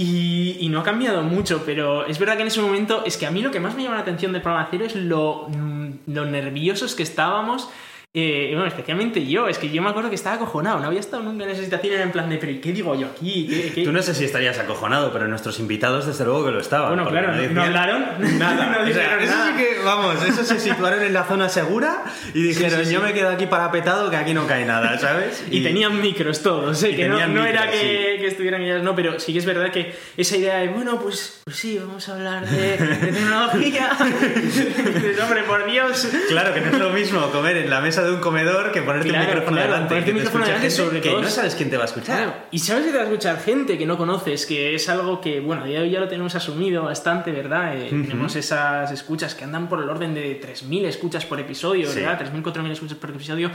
y, 0.00 0.56
y 0.60 0.70
no 0.70 0.80
ha 0.80 0.82
cambiado 0.82 1.22
mucho, 1.22 1.62
pero 1.66 2.06
es 2.06 2.18
verdad 2.18 2.36
que 2.36 2.40
en 2.40 2.48
ese 2.48 2.62
momento 2.62 3.02
es 3.04 3.18
que 3.18 3.26
a 3.26 3.30
mí 3.30 3.42
lo 3.42 3.50
que 3.50 3.60
más 3.60 3.74
me 3.74 3.82
llama 3.82 3.96
la 3.96 4.00
atención 4.00 4.32
del 4.32 4.40
programa 4.40 4.66
cero 4.70 4.86
es 4.86 4.96
lo, 4.96 5.46
mm, 5.50 5.90
lo 6.06 6.24
nerviosos 6.24 6.94
que 6.94 7.02
estábamos. 7.02 7.68
Eh, 8.12 8.50
bueno, 8.54 8.66
especialmente 8.66 9.24
yo, 9.24 9.46
es 9.46 9.56
que 9.58 9.70
yo 9.70 9.80
me 9.82 9.90
acuerdo 9.90 10.08
que 10.08 10.16
estaba 10.16 10.34
acojonado, 10.34 10.80
no 10.80 10.86
había 10.88 10.98
estado 10.98 11.22
nunca 11.22 11.44
en 11.44 11.50
esa 11.50 11.62
situación, 11.62 11.94
era 11.94 12.02
en 12.02 12.10
plan 12.10 12.28
de, 12.28 12.38
pero 12.38 12.50
¿y 12.50 12.58
qué 12.58 12.72
digo 12.72 12.92
yo 12.96 13.06
aquí? 13.06 13.46
¿Qué- 13.48 13.72
qué-?" 13.72 13.84
Tú 13.84 13.92
no 13.92 14.02
sé 14.02 14.14
si 14.16 14.24
estarías 14.24 14.58
acojonado, 14.58 15.12
pero 15.12 15.28
nuestros 15.28 15.60
invitados 15.60 16.06
desde 16.06 16.24
luego 16.24 16.44
que 16.46 16.50
lo 16.50 16.58
estaban. 16.60 16.88
Bueno, 16.88 17.08
claro, 17.08 17.32
no, 17.52 17.62
hablaron, 17.62 18.04
Nada. 18.38 18.66
no 18.66 18.72
O 18.90 18.92
sea, 18.92 19.16
dijeron 19.16 19.22
eso 19.22 19.32
nada. 19.36 19.56
sí 19.56 19.62
que, 19.64 19.84
vamos, 19.84 20.24
eso 20.26 20.44
se 20.44 20.58
situaron 20.58 21.02
en 21.04 21.12
la 21.14 21.22
zona 21.24 21.48
segura 21.48 22.02
y 22.34 22.42
dijeron, 22.42 22.80
sí, 22.80 22.86
sí. 22.86 22.94
yo 22.94 23.00
me 23.00 23.12
quedo 23.14 23.28
aquí 23.28 23.46
parapetado 23.46 24.10
que 24.10 24.16
aquí 24.16 24.34
no 24.34 24.44
cae 24.48 24.64
nada, 24.64 24.98
¿sabes? 24.98 25.44
Y, 25.50 25.62
tenían 25.62 26.00
micros 26.00 26.42
todos, 26.42 26.82
¿eh? 26.82 26.96
que 26.96 27.08
no, 27.08 27.16
era 27.46 27.70
que, 27.70 28.16
que 28.20 28.26
estuvieran 28.26 28.62
ellas, 28.62 28.82
no, 28.82 28.96
pero 28.96 29.20
sí 29.20 29.32
que 29.32 29.38
es 29.38 29.46
verdad 29.46 29.70
que 29.70 29.94
esa 30.16 30.36
idea 30.36 30.58
de, 30.58 30.68
bueno, 30.68 30.98
pues, 31.00 31.42
pues 31.44 31.56
sí, 31.56 31.78
vamos 31.78 32.08
a 32.08 32.14
hablar 32.14 32.48
de, 32.48 32.76
de 32.76 33.12
tecnología. 33.12 33.90
Dices, 34.42 35.20
hombre, 35.22 35.42
por 35.44 35.64
Dios. 35.70 36.08
Claro, 36.28 36.52
que 36.54 36.60
no 36.60 36.70
es 36.70 36.78
lo 36.78 36.90
mismo 36.90 37.20
comer 37.30 37.56
en 37.58 37.70
la 37.70 37.80
mesa 37.80 37.99
de 38.02 38.12
un 38.12 38.20
comedor 38.20 38.72
que 38.72 38.82
ponerte 38.82 39.08
Claro, 39.08 39.24
un 39.24 39.28
micrófono 39.28 39.56
claro, 39.56 39.72
delante. 39.72 39.88
ponerte 39.88 40.10
un 40.10 40.16
micrófono 40.16 40.44
delante, 40.46 40.70
sobre 40.70 41.00
que 41.00 41.08
todo 41.10 41.22
no 41.22 41.28
sabes 41.28 41.54
quién 41.54 41.70
te 41.70 41.76
va 41.76 41.82
a 41.82 41.86
escuchar. 41.86 42.16
Claro, 42.16 42.34
y 42.50 42.58
sabes 42.58 42.84
que 42.86 42.90
te 42.92 42.96
va 42.96 43.02
a 43.02 43.06
escuchar 43.06 43.40
gente 43.40 43.78
que 43.78 43.86
no 43.86 43.96
conoces, 43.96 44.46
que 44.46 44.74
es 44.74 44.88
algo 44.88 45.20
que, 45.20 45.40
bueno, 45.40 45.62
a 45.62 45.66
día 45.66 45.78
de 45.80 45.84
hoy 45.86 45.90
ya 45.90 46.00
lo 46.00 46.08
tenemos 46.08 46.34
asumido 46.34 46.84
bastante, 46.84 47.30
¿verdad? 47.32 47.76
Eh, 47.76 47.88
Tenemos 47.90 48.34
esas 48.36 48.90
escuchas 48.92 49.34
que 49.34 49.44
andan 49.44 49.68
por 49.68 49.80
el 49.82 49.88
orden 49.88 50.14
de 50.14 50.40
3.000 50.40 50.84
escuchas 50.86 51.24
por 51.26 51.38
episodio, 51.40 51.88
Sí. 51.88 52.00
¿verdad? 52.00 52.18
3.000, 52.20 52.42
4.000 52.42 52.70
escuchas 52.72 52.98
por 52.98 53.10
episodio, 53.10 53.50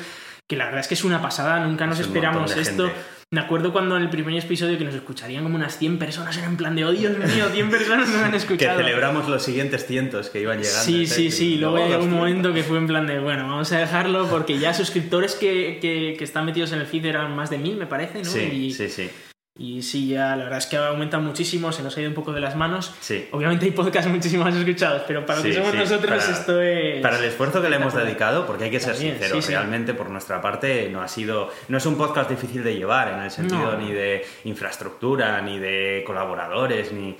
que 0.47 0.55
la 0.55 0.65
verdad 0.65 0.81
es 0.81 0.87
que 0.87 0.93
es 0.93 1.03
una 1.03 1.21
pasada, 1.21 1.59
nunca 1.65 1.85
nos 1.87 1.99
Es 1.99 2.07
esperamos 2.07 2.55
esto. 2.55 2.87
gente. 2.87 2.99
Me 3.33 3.41
acuerdo 3.41 3.73
cuando 3.73 3.97
en 3.97 4.03
el 4.03 4.09
primer 4.09 4.35
episodio 4.41 4.77
que 4.77 4.85
nos 4.85 4.93
escucharían 4.93 5.43
como 5.43 5.55
unas 5.55 5.77
100 5.77 5.97
personas, 5.97 6.37
era 6.37 6.45
en 6.45 6.57
plan 6.57 6.75
de, 6.75 6.85
oh 6.85 6.91
Dios 6.91 7.17
mío, 7.17 7.49
100 7.51 7.69
personas 7.69 8.07
nos 8.07 8.21
han 8.21 8.31
Que 8.31 8.37
escuchado. 8.37 8.77
celebramos 8.77 9.27
los 9.27 9.43
siguientes 9.43 9.85
cientos 9.87 10.29
que 10.29 10.41
iban 10.41 10.59
llegando. 10.61 10.81
Sí, 10.83 11.03
¿eh? 11.03 11.07
sí, 11.07 11.31
sí. 11.31 11.57
Luego 11.57 11.77
llegó 11.77 12.03
un 12.03 12.09
100. 12.09 12.11
momento 12.13 12.53
que 12.53 12.63
fue 12.63 12.77
en 12.77 12.87
plan 12.87 13.07
de, 13.07 13.19
bueno, 13.19 13.47
vamos 13.47 13.71
a 13.71 13.79
dejarlo 13.79 14.29
porque 14.29 14.59
ya 14.59 14.73
suscriptores 14.73 15.35
que, 15.35 15.79
que, 15.81 16.15
que 16.17 16.23
están 16.23 16.45
metidos 16.45 16.71
en 16.71 16.79
el 16.79 16.85
feed 16.85 17.05
eran 17.05 17.35
más 17.35 17.49
de 17.49 17.57
mil, 17.57 17.75
me 17.77 17.87
parece, 17.87 18.19
¿no? 18.19 18.29
Sí, 18.29 18.39
y, 18.39 18.71
sí, 18.73 18.89
sí. 18.89 19.09
Y 19.57 19.81
sí, 19.83 20.09
ya 20.09 20.35
la 20.35 20.43
verdad 20.43 20.57
es 20.59 20.65
que 20.67 20.75
ha 20.77 20.87
aumentado 20.87 21.23
muchísimo, 21.23 21.71
se 21.71 21.81
nos 21.81 21.95
ha 21.95 22.01
ido 22.01 22.09
un 22.09 22.15
poco 22.15 22.33
de 22.33 22.41
las 22.41 22.55
manos. 22.55 22.93
Sí. 22.99 23.27
Obviamente 23.31 23.65
hay 23.65 23.71
podcasts 23.71 24.11
muchísimo 24.11 24.43
más 24.43 24.53
escuchados, 24.55 25.03
pero 25.07 25.25
para 25.25 25.39
lo 25.39 25.43
Sí, 25.43 25.49
que 25.51 25.55
somos 25.55 25.71
sí, 25.71 25.77
nosotros 25.77 26.23
para- 26.23 26.31
esto 26.37 26.61
es... 26.61 27.01
Para 27.01 27.17
el 27.19 27.23
esfuerzo 27.25 27.61
que 27.61 27.69
le 27.69 27.77
hemos 27.77 27.93
dedicado, 27.93 28.45
porque 28.45 28.65
hay 28.65 28.71
que 28.71 28.79
ser 28.81 28.93
También, 28.95 29.13
sinceros, 29.17 29.47
realmente 29.47 29.93
por 29.93 30.09
nuestra 30.09 30.41
parte 30.41 30.89
no 30.89 31.01
ha 31.01 31.07
sido, 31.07 31.49
no 31.69 31.77
es 31.77 31.85
un 31.85 31.95
podcast 31.97 32.29
difícil 32.29 32.63
de 32.63 32.75
llevar 32.75 33.07
en 33.13 33.19
el 33.21 33.31
sentido 33.31 33.71
No. 33.71 33.77
ni 33.77 33.93
de 33.93 34.25
infraestructura, 34.43 35.41
ni 35.41 35.59
de 35.59 36.03
colaboradores, 36.05 36.91
ni 36.91 37.15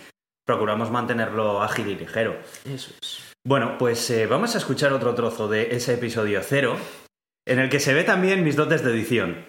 procuramos 0.46 0.92
mantenerlo 0.92 1.62
ágil 1.63 1.88
y 1.88 1.96
ligero. 1.96 2.38
Eso 2.65 2.92
es. 3.01 3.34
Bueno, 3.48 3.77
pues 3.77 4.10
eh, 4.10 4.25
vamos 4.27 4.56
a 4.56 4.58
escuchar 4.58 4.92
otro 4.92 5.13
trozo 5.15 5.48
de 5.48 5.75
ese 5.75 5.94
episodio 5.94 6.42
cero, 6.44 6.75
en 7.48 7.60
el 7.60 7.70
que 7.70 7.80
se 7.80 7.94
ve 7.94 8.04
también 8.04 8.44
mis 8.44 8.56
dotes 8.56 8.84
de 8.84 8.92
edición. 8.92 9.46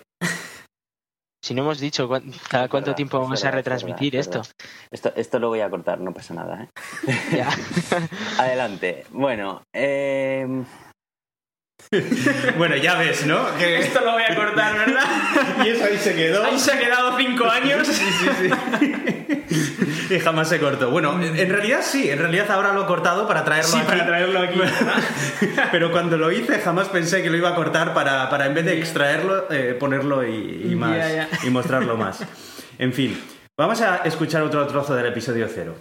Si 1.47 1.55
no 1.55 1.63
hemos 1.63 1.79
dicho 1.79 2.09
cada 2.51 2.69
cuánto 2.69 2.87
Verdad, 2.87 2.97
tiempo 2.97 3.21
vamos 3.21 3.45
a 3.45 3.53
retransmitir 3.53 4.15
verdad, 4.15 4.43
esto. 4.43 4.67
esto. 4.91 5.13
Esto 5.15 5.39
lo 5.39 5.47
voy 5.47 5.61
a 5.61 5.71
cortar, 5.71 6.01
no 6.01 6.13
pasa 6.13 6.35
nada. 6.35 6.65
¿eh? 6.65 6.69
Adelante. 8.39 9.05
Bueno, 9.11 9.63
eh, 9.73 10.45
Bueno, 12.59 12.77
ya 12.77 12.97
ves, 12.97 13.27
¿no? 13.27 13.55
Que- 13.57 13.79
Esto 13.81 14.01
lo 14.01 14.13
voy 14.13 14.23
a 14.29 14.35
cortar, 14.35 14.77
¿verdad? 14.77 15.05
Y 15.65 15.69
eso 15.69 15.85
ahí 15.85 15.99
se 15.99 16.15
quedó. 16.15 16.45
Ahí 16.45 16.59
se 16.59 16.73
ha 16.73 16.79
quedado 16.79 17.17
cinco 17.17 17.47
años. 17.49 17.87
Sí, 17.87 18.05
sí, 18.21 18.51
sí. 19.59 19.75
y 20.15 20.19
jamás 20.21 20.49
se 20.49 20.59
cortó. 20.59 20.91
Bueno, 20.91 21.21
en 21.23 21.49
realidad 21.51 21.81
sí, 21.83 22.11
en 22.11 22.19
realidad 22.19 22.51
ahora 22.51 22.73
lo 22.73 22.83
he 22.85 22.87
cortado 22.87 23.27
para 23.27 23.45
traerlo 23.45 23.71
Sí, 23.71 23.79
aquí. 23.79 23.87
para 23.87 24.07
traerlo 24.07 24.41
aquí. 24.41 24.61
Pero 25.73 25.91
cuando 25.93 26.17
lo 26.19 26.31
hice 26.33 26.59
jamás 26.61 26.89
pensé 26.89 27.23
que 27.23 27.31
lo 27.31 27.37
iba 27.37 27.51
a 27.51 27.55
cortar 27.55 27.95
para, 27.95 28.29
para 28.31 28.47
en 28.47 28.55
vez 28.55 28.65
de 28.65 28.79
extraerlo, 28.79 29.51
eh, 29.51 29.77
ponerlo 29.79 30.27
y, 30.27 30.75
más 30.77 30.97
y 31.45 31.51
mostrarlo 31.51 31.97
más. 31.97 32.21
En 32.79 32.93
fin. 32.93 33.21
Vamos 33.59 33.81
a 33.81 33.97
escuchar 34.05 34.43
otro 34.43 34.67
trozo 34.67 34.95
del 34.95 35.07
episodio 35.07 35.49
cero. 35.53 35.75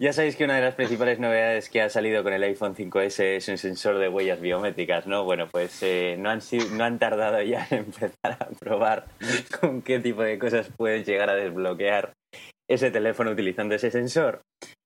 Ya 0.00 0.12
sabéis 0.12 0.36
que 0.36 0.44
una 0.44 0.54
de 0.54 0.60
las 0.60 0.76
principales 0.76 1.18
novedades 1.18 1.68
que 1.68 1.82
ha 1.82 1.90
salido 1.90 2.22
con 2.22 2.32
el 2.32 2.44
iPhone 2.44 2.76
5S 2.76 3.20
es 3.20 3.48
un 3.48 3.58
sensor 3.58 3.98
de 3.98 4.08
huellas 4.08 4.40
biométricas, 4.40 5.08
¿no? 5.08 5.24
Bueno, 5.24 5.48
pues 5.50 5.82
eh, 5.82 6.14
no, 6.16 6.30
han 6.30 6.38
no 6.76 6.84
han 6.84 7.00
tardado 7.00 7.42
ya 7.42 7.66
en 7.70 7.78
empezar 7.78 8.38
a 8.38 8.48
probar 8.60 9.06
con 9.60 9.82
qué 9.82 9.98
tipo 9.98 10.22
de 10.22 10.38
cosas 10.38 10.70
pueden 10.76 11.02
llegar 11.02 11.30
a 11.30 11.34
desbloquear 11.34 12.12
ese 12.70 12.92
teléfono 12.92 13.32
utilizando 13.32 13.74
ese 13.74 13.90
sensor. 13.90 14.42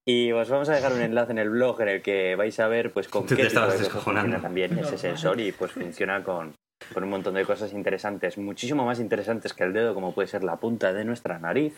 Y 0.08 0.32
os 0.32 0.48
vamos 0.48 0.70
a 0.70 0.74
dejar 0.74 0.94
un 0.94 1.02
enlace 1.02 1.32
en 1.32 1.38
el 1.38 1.50
blog 1.50 1.82
en 1.82 1.88
el 1.88 2.02
que 2.02 2.34
vais 2.34 2.58
a 2.58 2.68
ver 2.68 2.90
pues 2.90 3.08
con 3.08 3.26
Tú 3.26 3.36
qué 3.36 3.42
te 3.42 3.48
tipo 3.50 3.60
de 3.60 3.66
cosas 3.66 3.88
funciona 3.90 4.40
también 4.40 4.78
ese 4.78 4.96
sensor 4.96 5.38
y 5.40 5.52
pues 5.52 5.72
funciona 5.72 6.24
con, 6.24 6.54
con 6.94 7.04
un 7.04 7.10
montón 7.10 7.34
de 7.34 7.44
cosas 7.44 7.74
interesantes, 7.74 8.38
muchísimo 8.38 8.86
más 8.86 8.98
interesantes 8.98 9.52
que 9.52 9.64
el 9.64 9.74
dedo, 9.74 9.92
como 9.92 10.14
puede 10.14 10.28
ser 10.28 10.42
la 10.42 10.56
punta 10.56 10.94
de 10.94 11.04
nuestra 11.04 11.38
nariz. 11.38 11.74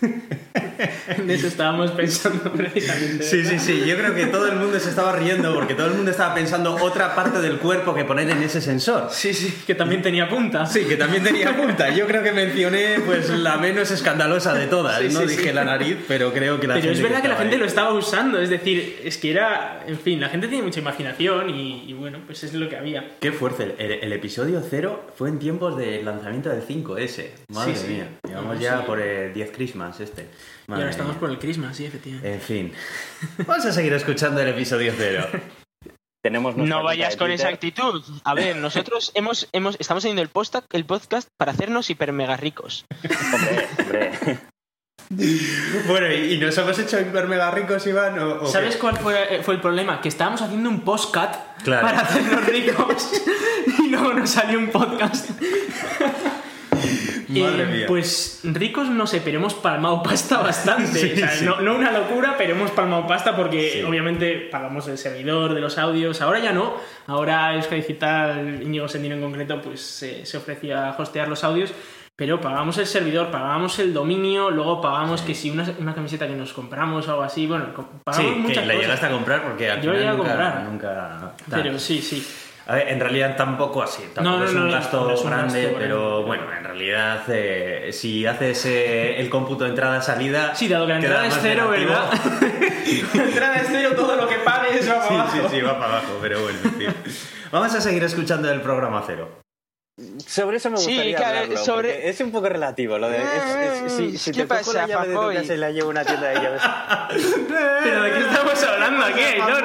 De 1.26 1.34
eso 1.34 1.48
estábamos 1.48 1.90
pensando 1.92 2.52
precisamente. 2.52 3.24
Sí, 3.24 3.44
sí, 3.44 3.58
sí. 3.58 3.82
Yo 3.86 3.96
creo 3.96 4.14
que 4.14 4.26
todo 4.26 4.46
el 4.48 4.56
mundo 4.56 4.78
se 4.78 4.90
estaba 4.90 5.12
riendo 5.16 5.52
porque 5.54 5.74
todo 5.74 5.86
el 5.88 5.94
mundo 5.94 6.10
estaba 6.10 6.34
pensando 6.34 6.76
otra 6.76 7.14
parte 7.14 7.40
del 7.40 7.56
cuerpo 7.58 7.94
que 7.94 8.04
poner 8.04 8.30
en 8.30 8.42
ese 8.42 8.60
sensor. 8.60 9.08
Sí, 9.10 9.34
sí, 9.34 9.52
que 9.66 9.74
también 9.74 10.02
tenía 10.02 10.28
punta. 10.28 10.66
Sí, 10.66 10.84
que 10.84 10.96
también 10.96 11.24
tenía 11.24 11.56
punta. 11.56 11.90
Yo 11.90 12.06
creo 12.06 12.22
que 12.22 12.32
mencioné 12.32 13.00
pues 13.04 13.28
la 13.30 13.56
menos 13.56 13.90
escandalosa 13.90 14.54
de 14.54 14.66
todas. 14.66 15.00
Sí, 15.00 15.08
no 15.12 15.20
sí, 15.20 15.26
dije 15.26 15.48
sí. 15.48 15.52
la 15.52 15.64
nariz, 15.64 15.96
pero 16.06 16.32
creo 16.32 16.60
que 16.60 16.68
la 16.68 16.74
Pero 16.74 16.86
gente 16.86 16.98
es 16.98 17.02
verdad 17.02 17.22
que 17.22 17.28
la 17.28 17.36
gente 17.36 17.54
ahí- 17.56 17.60
lo 17.60 17.66
estaba 17.66 17.92
usando, 17.92 18.40
es 18.40 18.50
decir, 18.50 19.00
es 19.02 19.16
que 19.18 19.30
era, 19.32 19.82
en 19.86 19.98
fin, 19.98 20.20
la 20.20 20.28
gente 20.28 20.46
tiene 20.48 20.62
mucha 20.62 20.80
imaginación 20.80 21.50
y, 21.50 21.84
y 21.90 21.92
bueno, 21.94 22.18
pues 22.26 22.44
es 22.44 22.54
lo 22.54 22.68
que 22.68 22.76
había. 22.76 23.04
Qué 23.20 23.32
fuerte. 23.32 23.74
El, 23.78 23.92
el 23.92 24.12
episodio 24.12 24.62
cero 24.68 25.06
fue 25.16 25.28
en 25.28 25.38
tiempos 25.38 25.76
del 25.76 26.04
lanzamiento 26.04 26.50
del 26.50 26.62
5S. 26.64 27.24
Madre 27.52 27.74
mía. 27.88 28.08
Llevamos 28.26 28.60
ya 28.60 28.84
por 28.86 29.00
el 29.00 29.32
10 29.34 29.50
Christmas 29.52 29.87
este. 30.00 30.28
y 30.68 30.72
ahora 30.72 30.90
estamos 30.90 31.12
mía. 31.12 31.20
por 31.20 31.30
el 31.30 31.38
Christmas, 31.38 31.76
sí, 31.76 31.86
efectivamente. 31.86 32.34
En 32.34 32.40
fin. 32.40 32.72
Vamos 33.46 33.64
a 33.66 33.72
seguir 33.72 33.92
escuchando 33.94 34.40
el 34.40 34.48
episodio 34.48 34.92
cero. 34.96 35.26
Tenemos 36.22 36.56
No 36.56 36.82
vayas 36.82 37.16
con 37.16 37.30
esa 37.30 37.48
actitud. 37.48 38.02
A 38.24 38.34
ver, 38.34 38.56
nosotros 38.56 39.12
hemos, 39.14 39.48
hemos, 39.52 39.76
estamos 39.78 40.02
haciendo 40.04 40.20
el, 40.20 40.28
posta- 40.28 40.64
el 40.72 40.84
podcast 40.84 41.28
para 41.38 41.52
hacernos 41.52 41.88
hiper 41.90 42.12
mega 42.12 42.36
ricos. 42.36 42.84
Hombre, 43.32 43.68
hombre. 43.78 44.38
bueno, 45.86 46.12
¿y 46.12 46.36
nos 46.38 46.58
hemos 46.58 46.76
hecho 46.78 47.00
hiper 47.00 47.28
mega 47.28 47.50
ricos, 47.52 47.86
Iván? 47.86 48.18
¿O, 48.18 48.34
o 48.34 48.40
qué? 48.40 48.50
¿Sabes 48.50 48.76
cuál 48.76 48.96
fue, 48.98 49.36
eh, 49.36 49.42
fue 49.44 49.54
el 49.54 49.60
problema? 49.60 50.00
Que 50.00 50.08
estábamos 50.08 50.42
haciendo 50.42 50.68
un 50.68 50.80
postcat 50.80 51.62
Claro. 51.62 51.86
para 51.86 52.00
hacernos 52.00 52.44
ricos 52.46 53.10
y 53.78 53.88
luego 53.88 54.12
nos 54.12 54.28
salió 54.28 54.58
un 54.58 54.68
podcast. 54.70 55.30
Madre 57.28 57.62
Eh, 57.62 57.66
mía. 57.66 57.84
Pues 57.86 58.40
ricos 58.44 58.88
no 58.88 59.06
sé, 59.06 59.20
pero 59.20 59.38
hemos 59.38 59.54
palmado 59.54 60.02
pasta 60.02 60.38
bastante. 60.42 60.98
Sí, 60.98 61.12
O 61.12 61.16
sea, 61.16 61.28
sí. 61.30 61.44
No, 61.44 61.60
no 61.60 61.74
una 61.76 61.92
locura, 61.92 62.34
pero 62.38 62.52
hemos 62.54 62.70
palmado 62.70 63.06
pasta 63.06 63.36
porque 63.36 63.70
Sí. 63.74 63.82
obviamente 63.82 64.48
pagamos 64.50 64.88
el 64.88 64.96
servidor 64.98 65.54
de 65.54 65.60
los 65.60 65.76
audios. 65.78 66.20
Ahora 66.22 66.38
ya 66.38 66.52
no. 66.52 66.74
Ahora 67.06 67.54
Euskadi 67.54 67.80
Digital, 67.82 68.62
Íñigo 68.62 68.88
Sendino 68.88 69.14
en 69.14 69.20
concreto, 69.22 69.60
pues 69.60 69.80
se 69.80 70.24
se 70.26 70.36
ofrecía 70.36 70.88
a 70.88 70.96
hostear 70.96 71.28
los 71.28 71.44
audios. 71.44 71.72
Pero 72.16 72.40
pagamos 72.40 72.76
el 72.78 72.86
servidor, 72.86 73.30
pagamos 73.30 73.78
el 73.78 73.94
dominio, 73.94 74.50
luego 74.50 74.80
pagamos 74.80 75.22
que 75.22 75.36
si 75.36 75.50
una, 75.50 75.64
una 75.78 75.94
camiseta 75.94 76.26
que 76.26 76.34
nos 76.34 76.52
compramos 76.52 77.06
o 77.06 77.10
algo 77.12 77.22
así, 77.22 77.46
bueno, 77.46 77.66
pagamos 78.02 78.26
Sí, 78.28 78.34
que 78.34 78.40
muchas 78.40 78.66
la 78.66 78.72
cosas. 78.74 78.80
llegaste 78.80 79.06
a 79.06 79.10
comprar 79.10 79.42
porque 79.44 79.70
al 79.70 79.76
Yo 79.76 79.92
final 79.92 79.96
llegué 79.96 80.08
a 80.08 80.12
nunca, 80.14 80.28
comprar. 80.28 80.62
nunca. 80.64 81.32
Pero 81.48 81.78
sí, 81.78 82.02
sí. 82.02 82.26
A 82.70 82.74
ver, 82.74 82.88
en 82.88 83.00
realidad 83.00 83.34
tampoco 83.34 83.82
así, 83.82 84.02
tampoco 84.14 84.22
No, 84.22 84.38
no, 84.40 84.44
es 84.44 84.52
no, 84.52 84.60
un 84.60 84.66
no, 84.66 84.72
gasto 84.74 85.04
no 85.08 85.14
es 85.14 85.20
un 85.22 85.30
grande, 85.30 85.62
gasto 85.64 85.78
pero 85.78 86.22
bueno, 86.24 86.52
en 86.52 86.64
realidad 86.64 87.22
eh, 87.28 87.88
si 87.94 88.26
haces 88.26 88.66
eh, 88.66 89.18
el 89.20 89.30
cómputo 89.30 89.64
de 89.64 89.70
entrada-salida... 89.70 90.54
Sí, 90.54 90.68
dado 90.68 90.86
que 90.86 90.92
la 90.92 90.98
entrada 90.98 91.26
es 91.26 91.38
cero, 91.40 91.70
negativo. 91.70 91.90
¿verdad? 91.92 92.10
la 93.14 93.22
entrada 93.24 93.56
es 93.56 93.68
cero, 93.70 93.90
todo 93.96 94.16
lo 94.16 94.28
que 94.28 94.36
pagues 94.36 94.86
va 94.86 94.96
para 94.96 95.08
Sí, 95.08 95.14
abajo. 95.14 95.48
sí, 95.48 95.56
sí, 95.56 95.60
va 95.62 95.78
para 95.78 95.92
abajo, 95.98 96.18
pero 96.20 96.42
bueno, 96.42 96.58
en 96.62 96.74
fin. 96.74 96.94
Vamos 97.50 97.74
a 97.74 97.80
seguir 97.80 98.04
escuchando 98.04 98.52
el 98.52 98.60
programa 98.60 99.02
cero. 99.06 99.30
Sobre 100.26 100.58
eso 100.58 100.70
me 100.70 100.76
Sí, 100.76 100.84
gustaría 100.92 101.16
claro, 101.16 101.38
hablarlo, 101.38 101.64
sobre- 101.64 102.08
es 102.10 102.20
un 102.20 102.30
poco 102.30 102.50
relativo. 102.50 102.98
Lo 102.98 103.08
de, 103.08 103.16
es- 103.22 103.82
es- 103.86 103.92
si, 103.94 104.18
si 104.18 104.30
¿Qué 104.30 104.42
te 104.42 104.48
cojo 104.58 104.72
la 104.74 104.80
pasa, 104.82 104.86
llave 104.86 105.08
de 105.08 105.14
tu 105.14 105.20
Papoy? 105.20 105.34
casa 105.36 105.54
y 105.54 105.56
la 105.56 105.70
llevo 105.70 105.88
a 105.88 105.90
una 105.90 106.04
tienda 106.04 106.28
de 106.28 106.34
llaves... 106.34 106.62
¿Pero 107.82 108.02
de 108.02 108.12
qué 108.12 108.18
estamos 108.20 108.62
hablando 108.62 109.04
aquí, 109.06 109.20
Aitor? 109.22 109.64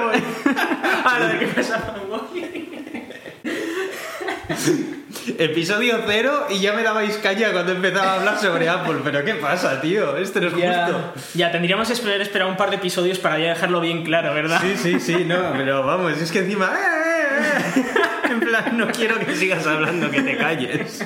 ah, 1.05 1.17
lo 1.19 1.27
de 1.27 1.39
qué 1.39 1.48
pasa, 1.48 1.79
fanboy. 1.79 2.62
Episodio 5.38 6.00
cero 6.08 6.48
y 6.50 6.60
ya 6.60 6.74
me 6.74 6.84
dabais 6.84 7.18
caña 7.18 7.52
cuando 7.52 7.72
empezaba 7.72 8.14
a 8.14 8.20
hablar 8.20 8.40
sobre 8.40 8.68
Apple, 8.68 8.96
pero 9.04 9.24
¿qué 9.24 9.36
pasa, 9.36 9.80
tío? 9.80 10.18
Esto 10.18 10.42
no 10.42 10.48
es 10.48 10.54
justo. 10.54 11.14
Ya, 11.36 11.52
tendríamos 11.52 11.88
que 11.88 11.94
esperar, 11.94 12.22
esperar 12.22 12.48
un 12.48 12.58
par 12.58 12.70
de 12.70 12.78
episodios 12.78 13.20
para 13.20 13.40
ya 13.40 13.50
dejarlo 13.50 13.80
bien 13.80 14.04
claro, 14.04 14.34
¿verdad? 14.34 14.60
Sí, 14.62 14.74
sí, 14.76 15.00
sí, 15.00 15.24
no, 15.26 15.54
pero 15.56 15.86
vamos, 15.86 16.20
es 16.20 16.32
que 16.32 16.40
encima... 16.40 16.66
eh, 16.76 17.40
eh, 17.40 17.80
eh. 17.80 17.84
En 18.32 18.40
plan, 18.40 18.78
no 18.78 18.88
quiero 18.88 19.20
que 19.20 19.36
sigas 19.36 19.66
hablando, 19.68 20.10
que 20.10 20.22
te 20.22 20.36
calles. 20.38 21.06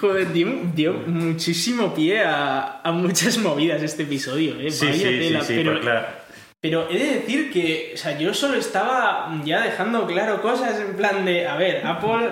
Joder, 0.00 0.32
dio, 0.32 0.48
dio 0.74 0.92
muchísimo 1.06 1.94
pie 1.94 2.22
a, 2.24 2.80
a 2.82 2.92
muchas 2.92 3.38
movidas 3.38 3.82
este 3.82 4.02
episodio, 4.02 4.58
¿eh? 4.60 4.70
Sí, 4.70 4.86
Vaya 4.86 4.98
sí, 4.98 5.04
sí, 5.04 5.18
tela, 5.18 5.40
sí, 5.42 5.54
pero, 5.56 5.72
pues 5.72 5.82
claro. 5.84 6.06
Pero 6.60 6.88
he 6.90 6.98
de 6.98 7.14
decir 7.20 7.52
que, 7.52 7.92
o 7.94 7.96
sea, 7.96 8.18
yo 8.18 8.32
solo 8.32 8.56
estaba 8.56 9.40
ya 9.44 9.60
dejando 9.60 10.06
claro 10.06 10.40
cosas 10.40 10.80
en 10.80 10.96
plan 10.96 11.24
de, 11.24 11.46
a 11.46 11.56
ver, 11.56 11.86
Apple, 11.86 12.30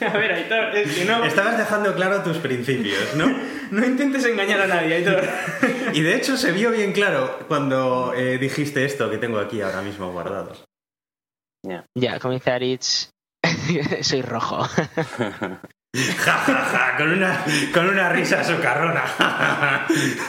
a 0.06 0.16
ver, 0.16 0.32
Aitor, 0.32 0.76
es 0.76 0.94
que 0.94 1.04
no, 1.04 1.24
Estabas 1.24 1.58
dejando 1.58 1.94
claro 1.94 2.22
tus 2.22 2.38
principios, 2.38 3.14
¿no? 3.16 3.26
no 3.70 3.84
intentes 3.84 4.24
engañar 4.24 4.60
a 4.62 4.66
nadie, 4.66 4.94
Aitor. 4.96 5.24
Y 5.92 6.02
de 6.02 6.16
hecho 6.16 6.36
se 6.36 6.52
vio 6.52 6.72
bien 6.72 6.92
claro 6.92 7.38
cuando 7.48 8.12
eh, 8.14 8.38
dijiste 8.38 8.84
esto 8.84 9.08
que 9.08 9.18
tengo 9.18 9.38
aquí 9.38 9.60
ahora 9.62 9.82
mismo 9.82 10.12
guardado. 10.12 10.52
Ya, 11.94 12.18
como 12.20 12.34
dice 12.34 12.50
Aritz, 12.50 13.10
soy 14.02 14.22
rojo. 14.22 14.66
Ja, 16.18 16.32
ja, 16.32 16.54
ja, 16.64 16.96
con 16.96 17.10
una, 17.12 17.44
con 17.72 17.88
una 17.88 18.08
risa 18.10 18.42
socarrona. 18.44 19.02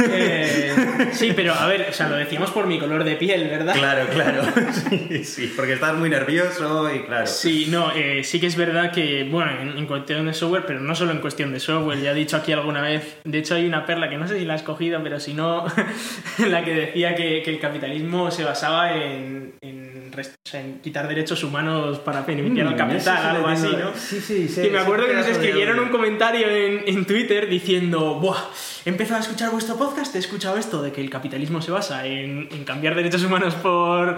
Eh, 0.10 1.10
sí, 1.12 1.34
pero 1.36 1.54
a 1.54 1.66
ver, 1.68 1.88
o 1.90 1.94
sea, 1.94 2.08
lo 2.10 2.16
decíamos 2.16 2.52
por 2.52 2.68
mi 2.68 2.80
color 2.80 3.04
de 3.04 3.16
piel, 3.16 3.48
¿verdad? 3.50 3.74
Claro, 3.74 4.08
claro. 4.10 4.44
Sí, 4.90 5.24
sí, 5.24 5.54
porque 5.56 5.74
estás 5.74 5.96
muy 5.96 6.10
nervioso 6.10 6.94
y 6.94 7.04
claro. 7.04 7.28
Sí, 7.28 7.68
no, 7.70 7.92
eh, 7.96 8.24
sí 8.24 8.40
que 8.40 8.48
es 8.48 8.56
verdad 8.56 8.92
que, 8.92 9.28
bueno, 9.30 9.52
en, 9.62 9.78
en 9.78 9.86
cuestión 9.86 10.26
de 10.26 10.34
software, 10.34 10.64
pero 10.66 10.80
no 10.80 10.96
solo 10.96 11.12
en 11.12 11.20
cuestión 11.20 11.52
de 11.52 11.60
software, 11.60 12.00
ya 12.02 12.12
he 12.12 12.16
dicho 12.16 12.38
aquí 12.38 12.52
alguna 12.52 12.82
vez, 12.82 13.18
de 13.24 13.38
hecho 13.40 13.56
hay 13.56 13.66
una 13.66 13.86
perla 13.86 14.10
que 14.10 14.18
no 14.18 14.28
sé 14.28 14.38
si 14.40 14.46
la 14.46 14.54
has 14.56 14.64
cogido, 14.64 15.02
pero 15.04 15.20
si 15.20 15.34
no, 15.34 15.66
la 16.48 16.64
que 16.64 16.74
decía 16.74 17.16
que, 17.16 17.42
que 17.44 17.50
el 17.50 17.60
capitalismo 17.60 18.32
se 18.32 18.44
basaba 18.44 18.94
en, 18.94 19.56
en, 19.62 20.12
en 20.54 20.80
quitar 20.80 21.08
derechos 21.08 21.44
humanos 21.44 22.00
para 22.00 22.22
beneficiar 22.22 22.68
al 22.68 22.74
Mm, 22.76 22.78
capital, 22.78 23.18
sí 23.18 23.24
lo 23.24 23.30
algo 23.30 23.48
así. 23.48 23.68
¿no? 23.68 23.92
Sí, 23.96 24.22
sí, 24.22 24.48
sí. 24.48 24.68
Y 24.68 24.70
me 24.70 24.80
acuerdo 24.80 25.08
que 25.08 25.14
nos 25.14 25.26
pedazo 25.26 25.42
audio. 25.64 25.84
un 25.84 25.90
comentario 25.90 26.48
en, 26.50 26.84
en 26.86 27.06
Twitter 27.06 27.50
diciendo, 27.50 28.16
Buah, 28.16 28.50
he 28.86 28.90
empezado 28.90 29.18
a 29.18 29.22
escuchar 29.22 29.52
vuestro 29.52 29.76
podcast, 29.78 30.16
he 30.16 30.20
escuchado 30.20 30.58
esto 30.58 30.82
de 30.82 30.92
que 30.92 31.02
el 31.02 31.10
capitalismo 31.10 31.62
se 31.62 31.72
basa 31.72 32.06
en, 32.06 32.48
en 32.52 32.64
cambiar 32.64 32.96
derechos 32.96 33.24
humanos 33.24 33.56
por, 33.56 34.18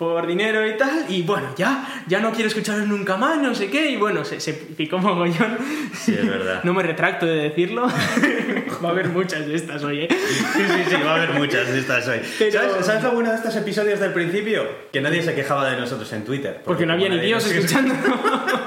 por 0.00 0.26
dinero 0.26 0.66
y 0.66 0.78
tal, 0.78 1.04
y 1.10 1.20
bueno, 1.24 1.52
ya, 1.58 2.02
ya 2.06 2.20
no 2.20 2.32
quiero 2.32 2.48
escucharos 2.48 2.86
nunca 2.88 3.18
más, 3.18 3.36
no 3.36 3.54
sé 3.54 3.68
qué, 3.68 3.90
y 3.90 3.96
bueno, 3.98 4.24
se, 4.24 4.40
se 4.40 4.54
picó 4.54 4.96
mogollón. 4.96 5.58
Sí, 5.92 6.14
es 6.18 6.26
verdad. 6.26 6.60
No 6.64 6.72
me 6.72 6.82
retracto 6.82 7.26
de 7.26 7.34
decirlo. 7.50 7.86
Va 8.82 8.88
a 8.88 8.92
haber 8.92 9.08
muchas 9.08 9.46
de 9.46 9.54
estas 9.56 9.84
hoy, 9.84 10.04
¿eh? 10.04 10.08
Sí, 10.10 10.62
sí, 10.66 10.84
sí, 10.88 10.96
va 11.04 11.10
a 11.12 11.16
haber 11.16 11.32
muchas 11.34 11.68
de 11.70 11.78
estas 11.80 12.08
hoy. 12.08 12.20
Pero- 12.38 12.52
¿Sabes, 12.70 12.86
¿Sabes 12.86 13.02
lo 13.02 13.10
bueno 13.12 13.28
de 13.28 13.36
estos 13.36 13.54
episodios 13.56 14.00
del 14.00 14.14
principio? 14.14 14.66
Que 14.90 15.02
nadie 15.02 15.22
se 15.22 15.34
quejaba 15.34 15.70
de 15.70 15.78
nosotros 15.78 16.10
en 16.14 16.24
Twitter. 16.24 16.62
Porque 16.64 16.86
no 16.86 16.94
había 16.94 17.10
ni 17.10 17.30
nos- 17.30 17.46
escuchando. 17.46 17.94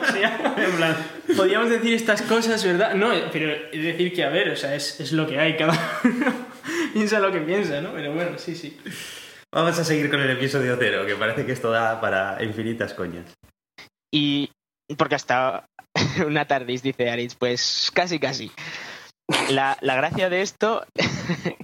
O 0.04 0.12
sea, 0.16 0.54
en 0.58 0.72
plan, 0.74 0.96
podíamos 1.36 1.70
decir 1.72 1.96
estas 1.96 2.22
cosas, 2.22 2.64
¿verdad? 2.64 2.94
No, 2.94 3.10
pero 3.32 3.52
es 3.72 3.84
decir 3.84 4.14
que, 4.14 4.24
a 4.24 4.30
ver, 4.30 4.50
o 4.52 4.56
sea, 4.56 4.76
es, 4.76 5.00
es 5.00 5.12
lo 5.14 5.26
que 5.26 5.40
hay, 5.40 5.56
cada 5.58 5.74
uno 6.04 6.32
piensa 6.94 7.20
lo 7.20 7.32
que 7.32 7.40
piensa, 7.40 7.82
¿no? 7.82 7.92
Pero 7.94 8.14
bueno, 8.14 8.32
sí, 8.38 8.54
sí. 8.56 8.78
Vamos 9.54 9.78
a 9.78 9.84
seguir 9.84 10.10
con 10.10 10.20
el 10.20 10.32
episodio 10.32 10.76
cero, 10.80 11.06
que 11.06 11.16
parece 11.16 11.46
que 11.46 11.52
esto 11.52 11.70
da 11.70 12.02
para 12.02 12.44
infinitas 12.44 12.96
coñas. 12.96 13.38
Y 14.12 14.50
porque 14.98 15.14
hasta 15.14 15.70
una 16.26 16.48
tardis, 16.48 16.82
dice 16.82 17.12
Aritz, 17.12 17.36
pues 17.36 17.92
casi, 17.94 18.18
casi. 18.18 18.52
La, 19.52 19.78
la 19.82 19.96
gracia 19.96 20.30
de 20.30 20.42
esto 20.42 20.84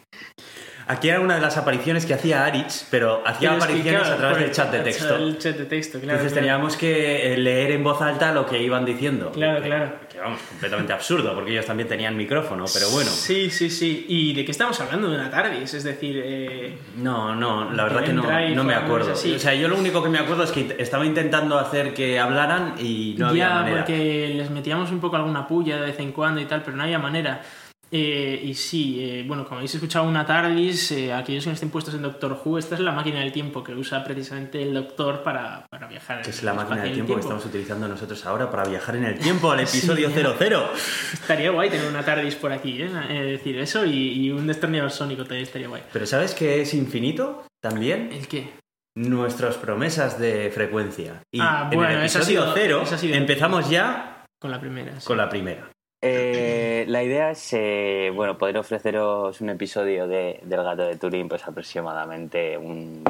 Aquí 0.89 1.07
era 1.07 1.19
una 1.19 1.35
de 1.35 1.41
las 1.41 1.55
apariciones 1.55 2.07
que 2.07 2.15
hacía 2.15 2.45
Aritz, 2.45 2.87
pero 2.89 3.21
hacía 3.23 3.51
Pero 3.51 3.53
es 3.53 3.57
que, 3.59 3.63
apariciones 3.63 4.01
claro, 4.01 4.15
a 4.15 4.17
través 4.17 4.39
del 4.39 4.51
chat 4.51 4.71
de 4.71 4.79
texto. 4.79 5.15
El 5.17 5.37
chat 5.37 5.55
de 5.55 5.65
texto, 5.65 5.99
claro. 5.99 6.13
Entonces 6.13 6.33
claro. 6.33 6.47
teníamos 6.47 6.77
que 6.77 7.33
eh, 7.33 7.37
leer 7.37 7.71
en 7.73 7.83
voz 7.83 8.01
alta 8.01 8.33
lo 8.33 8.47
que 8.47 8.59
iban 8.59 8.85
diciendo. 8.85 9.31
Claro, 9.31 9.61
claro. 9.61 9.91
Que 10.11 10.17
vamos, 10.17 10.41
completamente 10.49 10.91
absurdo, 10.91 11.35
porque 11.35 11.51
ellos 11.51 11.67
también 11.67 11.87
tenían 11.87 12.17
micrófono, 12.17 12.65
pero 12.73 12.89
bueno. 12.89 13.11
Sí, 13.11 13.51
sí, 13.51 13.69
sí. 13.69 14.07
¿Y 14.09 14.33
de 14.33 14.43
qué 14.43 14.49
estamos 14.49 14.81
hablando 14.81 15.11
de 15.11 15.17
una 15.17 15.29
tardis? 15.29 15.71
Es 15.75 15.83
decir, 15.83 16.19
eh, 16.25 16.75
No, 16.97 17.35
no, 17.35 17.71
la 17.71 17.83
verdad 17.83 18.03
que 18.05 18.13
no, 18.13 18.23
no 18.55 18.63
me 18.63 18.73
acuerdo. 18.73 19.13
O 19.13 19.15
sea, 19.15 19.53
yo 19.53 19.67
lo 19.67 19.77
único 19.77 20.01
que 20.01 20.09
me 20.09 20.17
acuerdo 20.17 20.43
es 20.43 20.51
que 20.51 20.75
estaba 20.79 21.05
intentando 21.05 21.59
hacer 21.59 21.93
que 21.93 22.17
hablaran 22.19 22.73
y 22.79 23.13
no 23.15 23.27
había 23.27 23.49
ya, 23.49 23.53
manera. 23.57 23.77
porque 23.77 24.33
les 24.35 24.49
metíamos 24.49 24.89
un 24.91 24.99
poco 24.99 25.17
alguna 25.17 25.47
puya 25.47 25.75
de 25.75 25.85
vez 25.85 25.99
en 25.99 26.13
cuando 26.13 26.41
y 26.41 26.45
tal, 26.45 26.63
pero 26.63 26.75
no 26.75 26.81
había 26.81 26.97
manera. 26.97 27.43
Eh, 27.91 28.39
y 28.43 28.53
sí, 28.53 28.97
eh, 28.99 29.23
bueno, 29.27 29.43
como 29.45 29.57
habéis 29.57 29.73
escuchado 29.73 30.07
una 30.07 30.25
TARDIS, 30.25 30.91
eh, 30.91 31.13
aquellos 31.13 31.43
que 31.43 31.49
no 31.49 31.53
estén 31.55 31.69
puestos 31.71 31.93
en 31.95 32.03
Doctor 32.03 32.39
Who, 32.43 32.57
esta 32.59 32.75
es 32.75 32.81
la 32.81 32.91
máquina 32.91 33.19
del 33.19 33.31
tiempo 33.31 33.63
que 33.63 33.73
usa 33.73 34.03
precisamente 34.03 34.61
el 34.61 34.73
Doctor 34.73 35.23
para, 35.23 35.65
para 35.71 35.87
viajar. 35.87 36.21
Que 36.21 36.29
es 36.29 36.39
en 36.39 36.45
la 36.45 36.51
el 36.51 36.57
máquina 36.57 36.77
del 36.81 36.87
el 36.89 36.93
tiempo 36.93 37.15
que 37.15 37.21
estamos 37.21 37.45
utilizando 37.45 37.87
nosotros 37.87 38.23
ahora 38.27 38.51
para 38.51 38.65
viajar 38.65 38.95
en 38.95 39.05
el 39.05 39.17
tiempo 39.19 39.51
al 39.51 39.61
episodio 39.61 40.09
Sí. 40.09 40.13
00. 40.15 40.69
Estaría 41.13 41.49
guay 41.51 41.69
tener 41.69 41.87
una 41.87 42.03
TARDIS 42.05 42.35
por 42.35 42.51
aquí, 42.51 42.81
¿eh? 42.81 42.89
Es 43.09 43.25
decir, 43.39 43.57
eso 43.57 43.85
y, 43.85 44.13
y 44.25 44.31
un 44.31 44.45
destornillador 44.45 44.91
sónico 44.91 45.23
también 45.23 45.43
estaría 45.43 45.67
guay. 45.67 45.81
Pero 45.91 46.05
¿sabes 46.05 46.35
qué 46.35 46.61
es 46.61 46.73
infinito? 46.75 47.45
También 47.61 48.09
¿El 48.13 48.27
qué? 48.27 48.51
nuestras 48.95 49.55
promesas 49.57 50.19
de 50.19 50.51
frecuencia. 50.53 51.21
Y 51.31 51.39
Ah, 51.41 51.69
en 51.71 51.77
bueno, 51.77 51.93
el 51.99 52.05
eso 52.05 52.19
ha 52.19 52.21
episodio 52.21 52.41
sido- 52.43 52.53
cero 52.53 52.81
eso 52.83 52.95
ha 52.95 52.97
sido- 52.97 53.15
empezamos 53.15 53.69
ya 53.69 54.25
Con 54.39 54.51
la 54.51 54.59
primera. 54.59 54.99
sí. 54.99 55.07
con 55.07 55.17
la 55.17 55.27
primera. 55.29 55.69
Eh, 56.01 56.85
la 56.87 57.03
idea 57.03 57.31
es, 57.31 57.49
eh, 57.53 58.11
bueno, 58.15 58.37
poder 58.37 58.57
ofreceros 58.57 59.41
un 59.41 59.49
episodio 59.49 60.07
de, 60.07 60.39
del 60.43 60.63
gato 60.63 60.83
de 60.87 60.95
Turín, 60.95 61.27
pues 61.27 61.45
aproximadamente 61.45 62.57
un- 62.57 63.03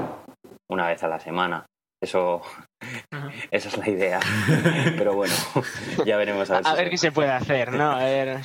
una 0.71 0.87
vez 0.87 1.03
a 1.03 1.07
la 1.07 1.19
semana. 1.19 1.65
Eso, 2.01 2.41
Ajá. 3.11 3.29
esa 3.51 3.69
es 3.69 3.77
la 3.77 3.89
idea. 3.89 4.19
Pero 4.97 5.13
bueno, 5.13 5.33
ya 6.05 6.17
veremos 6.17 6.49
a 6.49 6.55
ver, 6.57 6.67
A 6.67 6.71
si 6.71 6.77
ver 6.77 6.89
qué 6.89 6.97
se 6.97 7.11
puede 7.11 7.31
hacer, 7.31 7.73
¿no? 7.73 7.91
A 7.91 8.03
ver. 8.03 8.37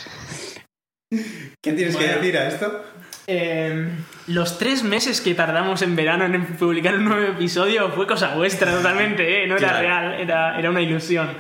¿Qué 1.11 1.73
tienes 1.73 1.95
Bueno. 1.95 2.15
decir 2.15 2.37
a 2.37 2.49
esto? 2.49 2.85
Eh, 3.27 3.89
los 4.27 4.59
tres 4.59 4.83
meses 4.83 5.21
que 5.23 5.35
tardamos 5.35 5.81
en 5.83 5.97
verano 5.97 6.25
en 6.27 6.45
publicar 6.57 6.95
un 6.97 7.05
nuevo 7.07 7.33
episodio 7.33 7.91
fue 7.93 8.07
cosa 8.07 8.35
vuestra 8.35 8.73
totalmente, 8.73 9.45
¿eh? 9.45 9.47
no 9.47 9.57
era 9.57 9.69
Claro. 9.69 9.83
real, 9.89 10.21
era, 10.21 10.59
era 10.59 10.69
una 10.71 10.83
ilusión. 10.83 11.31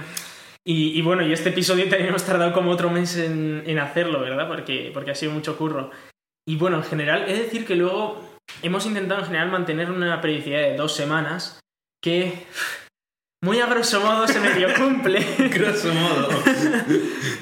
Y, 0.66 0.98
y 0.98 1.02
bueno, 1.02 1.26
y 1.26 1.32
este 1.32 1.50
episodio 1.50 1.88
también 1.88 2.08
hemos 2.08 2.24
tardado 2.24 2.52
como 2.52 2.70
otro 2.70 2.90
mes 2.90 3.16
en, 3.16 3.62
en 3.66 3.78
hacerlo, 3.78 4.20
¿verdad? 4.20 4.48
Porque, 4.48 4.90
porque 4.94 5.10
ha 5.10 5.14
sido 5.14 5.32
mucho 5.32 5.58
curro. 5.58 5.90
Y 6.46 6.56
bueno, 6.56 6.78
en 6.78 6.84
general, 6.84 7.26
de 7.26 7.34
decir 7.34 7.66
que 7.66 7.76
luego 7.76 8.22
hemos 8.62 8.86
intentado 8.86 9.20
en 9.20 9.26
general 9.26 9.50
mantener 9.50 9.90
una 9.90 10.20
periodicidad 10.20 10.60
de 10.60 10.76
dos 10.76 10.94
semanas 10.94 11.60
que, 12.02 12.46
muy 13.42 13.60
a 13.60 13.66
grosso 13.66 14.00
modo, 14.00 14.26
se 14.26 14.40
medio 14.40 14.68
cumple. 14.74 15.20
Grosso 15.52 15.92
modo. 15.92 16.28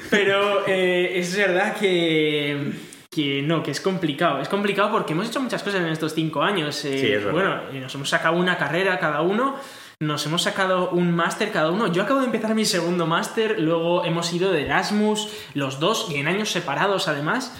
Pero 0.09 0.67
eh, 0.67 1.17
es 1.17 1.35
verdad 1.35 1.77
que, 1.77 2.73
que 3.09 3.41
no, 3.41 3.63
que 3.63 3.71
es 3.71 3.79
complicado. 3.79 4.41
Es 4.41 4.49
complicado 4.49 4.91
porque 4.91 5.13
hemos 5.13 5.29
hecho 5.29 5.39
muchas 5.39 5.63
cosas 5.63 5.81
en 5.81 5.87
estos 5.87 6.13
cinco 6.13 6.43
años. 6.43 6.83
Eh, 6.83 6.97
Sí, 6.97 7.07
es 7.07 7.23
verdad. 7.23 7.31
Bueno, 7.67 7.81
nos 7.81 7.95
hemos 7.95 8.09
sacado 8.09 8.35
una 8.35 8.57
carrera 8.57 8.99
cada 8.99 9.21
uno, 9.21 9.57
nos 9.99 10.25
hemos 10.25 10.43
sacado 10.43 10.89
un 10.91 11.15
máster 11.15 11.51
cada 11.51 11.71
uno. 11.71 11.91
Yo 11.91 12.03
acabo 12.03 12.19
de 12.19 12.25
empezar 12.27 12.55
mi 12.55 12.65
segundo 12.65 13.07
máster, 13.07 13.59
luego 13.59 14.05
hemos 14.05 14.31
ido 14.33 14.51
de 14.51 14.63
Erasmus, 14.63 15.29
los 15.53 15.79
dos, 15.79 16.07
y 16.09 16.15
en 16.15 16.27
años 16.27 16.49
separados 16.49 17.07
además. 17.07 17.55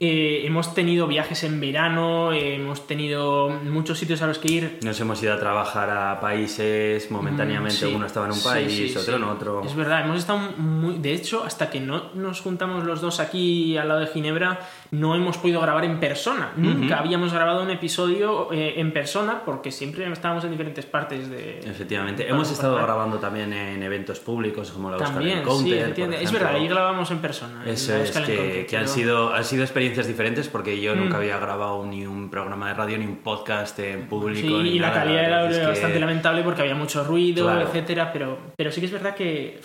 Eh, 0.00 0.42
hemos 0.44 0.74
tenido 0.74 1.06
viajes 1.06 1.44
en 1.44 1.60
verano, 1.60 2.32
eh, 2.32 2.56
hemos 2.56 2.86
tenido 2.86 3.48
muchos 3.48 3.98
sitios 3.98 4.22
a 4.22 4.26
los 4.26 4.38
que 4.38 4.52
ir. 4.52 4.78
Nos 4.82 5.00
hemos 5.00 5.22
ido 5.22 5.34
a 5.34 5.38
trabajar 5.38 5.90
a 5.90 6.20
países 6.20 7.10
momentáneamente. 7.10 7.86
Mm, 7.86 7.88
sí. 7.88 7.94
Uno 7.94 8.06
estaba 8.06 8.26
en 8.26 8.32
un 8.32 8.42
país, 8.42 8.92
sí, 8.92 8.96
otro 8.96 9.16
en 9.16 9.24
otro. 9.24 9.62
Es 9.64 9.74
verdad, 9.74 10.04
hemos 10.04 10.18
estado 10.18 10.38
muy. 10.56 10.98
De 10.98 11.12
hecho, 11.12 11.44
hasta 11.44 11.70
que 11.70 11.80
no 11.80 12.10
nos 12.14 12.40
juntamos 12.40 12.84
los 12.84 13.00
dos 13.00 13.20
aquí 13.20 13.76
al 13.76 13.88
lado 13.88 14.00
de 14.00 14.06
Ginebra, 14.08 14.60
no 14.90 15.14
hemos 15.14 15.36
podido 15.38 15.60
grabar 15.60 15.84
en 15.84 16.00
persona. 16.00 16.52
Nunca 16.56 16.98
habíamos 16.98 17.32
grabado 17.32 17.62
un 17.62 17.70
episodio 17.70 18.52
eh, 18.52 18.74
en 18.80 18.92
persona 18.92 19.42
porque 19.44 19.70
siempre 19.70 20.10
estábamos 20.10 20.44
en 20.44 20.50
diferentes 20.50 20.86
partes 20.86 21.28
de. 21.30 21.60
Efectivamente. 21.60 22.28
Hemos 22.28 22.50
estado 22.50 22.74
compartir. 22.74 22.86
grabando 22.94 23.18
también 23.18 23.52
en 23.52 23.82
eventos 23.82 24.20
públicos 24.20 24.70
como 24.70 24.90
la 24.90 24.96
Oscar 24.96 25.12
También, 25.14 25.38
Encounter, 25.38 25.72
sí, 25.74 25.78
efectivamente. 25.78 26.24
Es 26.24 26.32
verdad, 26.32 26.54
ahí 26.54 26.68
grabamos 26.68 27.10
en 27.10 27.18
persona. 27.18 27.62
Eso 27.66 27.94
es, 27.96 28.10
que, 28.10 28.18
Encounter, 28.18 28.66
que 28.66 28.76
han, 28.76 28.82
pero- 28.84 28.94
sido, 28.94 29.34
han 29.34 29.44
sido 29.44 29.62
experiencias 29.64 30.06
diferentes 30.06 30.48
porque 30.48 30.80
yo 30.80 30.94
nunca 30.94 31.14
Mm. 31.14 31.20
había 31.20 31.38
grabado 31.38 31.84
ni 31.86 32.06
un 32.06 32.30
programa 32.30 32.68
de 32.68 32.74
radio, 32.74 32.98
ni 32.98 33.04
un 33.06 33.16
podcast 33.16 33.78
en 33.80 34.06
público. 34.08 34.46
Sí, 34.48 34.62
ni 34.62 34.68
y 34.70 34.78
la 34.78 34.92
calidad 34.92 35.24
era 35.24 35.48
que- 35.48 35.66
bastante 35.66 36.00
lamentable 36.00 36.42
porque 36.42 36.62
había 36.62 36.74
mucho 36.74 37.04
ruido, 37.04 37.44
Claro. 37.44 37.62
etcétera, 37.62 38.10
pero, 38.12 38.38
pero 38.56 38.70
sí 38.72 38.80
que 38.80 38.86
es 38.86 38.92
verdad 38.92 39.14
que 39.14 39.60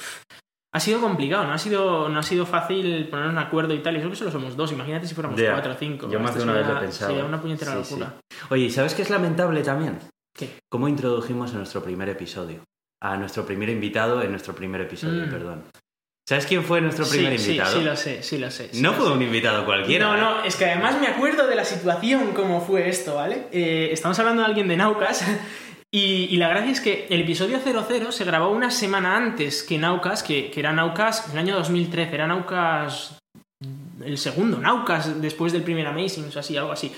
ha 0.76 0.80
sido 0.80 1.00
complicado, 1.00 1.46
no 1.46 1.54
ha 1.54 1.58
sido, 1.58 2.10
no 2.10 2.20
ha 2.20 2.24
sido 2.24 2.46
fácil 2.46 3.08
ponernos 3.10 3.36
de 3.36 3.42
acuerdo 3.42 3.74
y 3.76 3.80
tal, 3.80 3.96
y 3.96 4.00
eso 4.00 4.10
que 4.10 4.16
solo 4.16 4.32
somos 4.32 4.58
dos, 4.58 4.72
imagínate 4.72 5.08
si 5.08 5.14
fuéramos 5.14 5.40
Ya. 5.40 5.52
cuatro 5.52 5.74
o 5.74 5.76
cinco. 5.76 6.10
Yo 6.10 6.20
más 6.20 6.36
de 6.36 6.44
una 6.44 6.54
vez 6.54 6.68
lo 6.68 6.78
he 6.78 6.82
pensado. 6.82 7.12
Sería 7.12 7.26
una 7.26 7.40
puñetera 7.42 7.72
Sí, 7.72 7.78
locura. 7.78 8.14
sí. 8.30 8.38
Oye, 8.50 8.64
¿y 8.66 8.70
¿sabes 8.72 8.94
qué 8.96 9.04
es 9.04 9.10
lamentable 9.10 9.62
también? 9.62 10.00
¿Qué? 10.36 10.50
¿Cómo 10.70 10.88
introdujimos 10.88 11.54
a 11.54 11.58
nuestro 11.58 11.84
primer 11.84 12.10
episodio? 12.10 12.62
A 13.02 13.18
nuestro 13.18 13.46
primer 13.46 13.70
invitado 13.70 14.22
en 14.24 14.32
nuestro 14.32 14.56
primer 14.56 14.82
episodio, 14.82 15.28
Mm. 15.28 15.30
perdón. 15.30 15.64
¿Sabes 16.28 16.46
quién 16.46 16.64
fue 16.64 16.80
nuestro 16.80 17.04
Sí, 17.04 17.18
primer 17.18 17.38
sí, 17.38 17.52
invitado? 17.52 17.78
Sí, 17.78 17.84
lo 17.84 17.96
sé, 17.98 18.24
sí 18.24 18.38
lo 18.38 18.50
sé. 18.50 18.70
sí 18.72 18.82
no 18.82 18.92
lo 18.92 18.98
fue 18.98 19.08
sé. 19.08 19.12
un 19.12 19.22
invitado 19.22 19.66
cualquiera. 19.66 20.08
No, 20.08 20.16
¿eh? 20.16 20.22
no, 20.22 20.44
es 20.46 20.56
que 20.56 20.66
además 20.66 21.00
me 21.00 21.08
acuerdo 21.08 21.46
de 21.48 21.56
la 21.56 21.66
situación, 21.66 22.32
cómo 22.34 22.62
fue 22.62 22.88
esto, 22.88 23.16
¿vale? 23.16 23.48
Eh, 23.52 23.90
estamos 23.92 24.18
hablando 24.20 24.42
de 24.42 24.48
alguien 24.48 24.68
de 24.70 24.78
Naucas 24.78 25.22
y, 25.96 26.38
la 26.38 26.50
gracia 26.50 26.72
es 26.72 26.82
que 26.82 27.06
el 27.12 27.22
episodio 27.22 27.60
00 27.60 28.12
se 28.12 28.26
grabó 28.26 28.50
una 28.50 28.72
semana 28.72 29.16
antes 29.16 29.62
que 29.62 29.78
Naucas, 29.78 30.24
que, 30.24 30.50
que 30.50 30.60
era 30.60 30.74
Naucas 30.74 31.28
en 31.28 31.34
el 31.34 31.38
año 31.38 31.56
2013, 31.56 32.16
era 32.16 32.26
Naucas 32.26 33.20
el 34.04 34.18
segundo 34.18 34.58
Naucas 34.58 35.22
después 35.22 35.54
del 35.54 35.64
primer 35.64 35.88
Amazing, 35.88 36.26
o 36.26 36.32
sea, 36.32 36.42
así, 36.42 36.58
algo 36.58 36.72
así. 36.72 36.92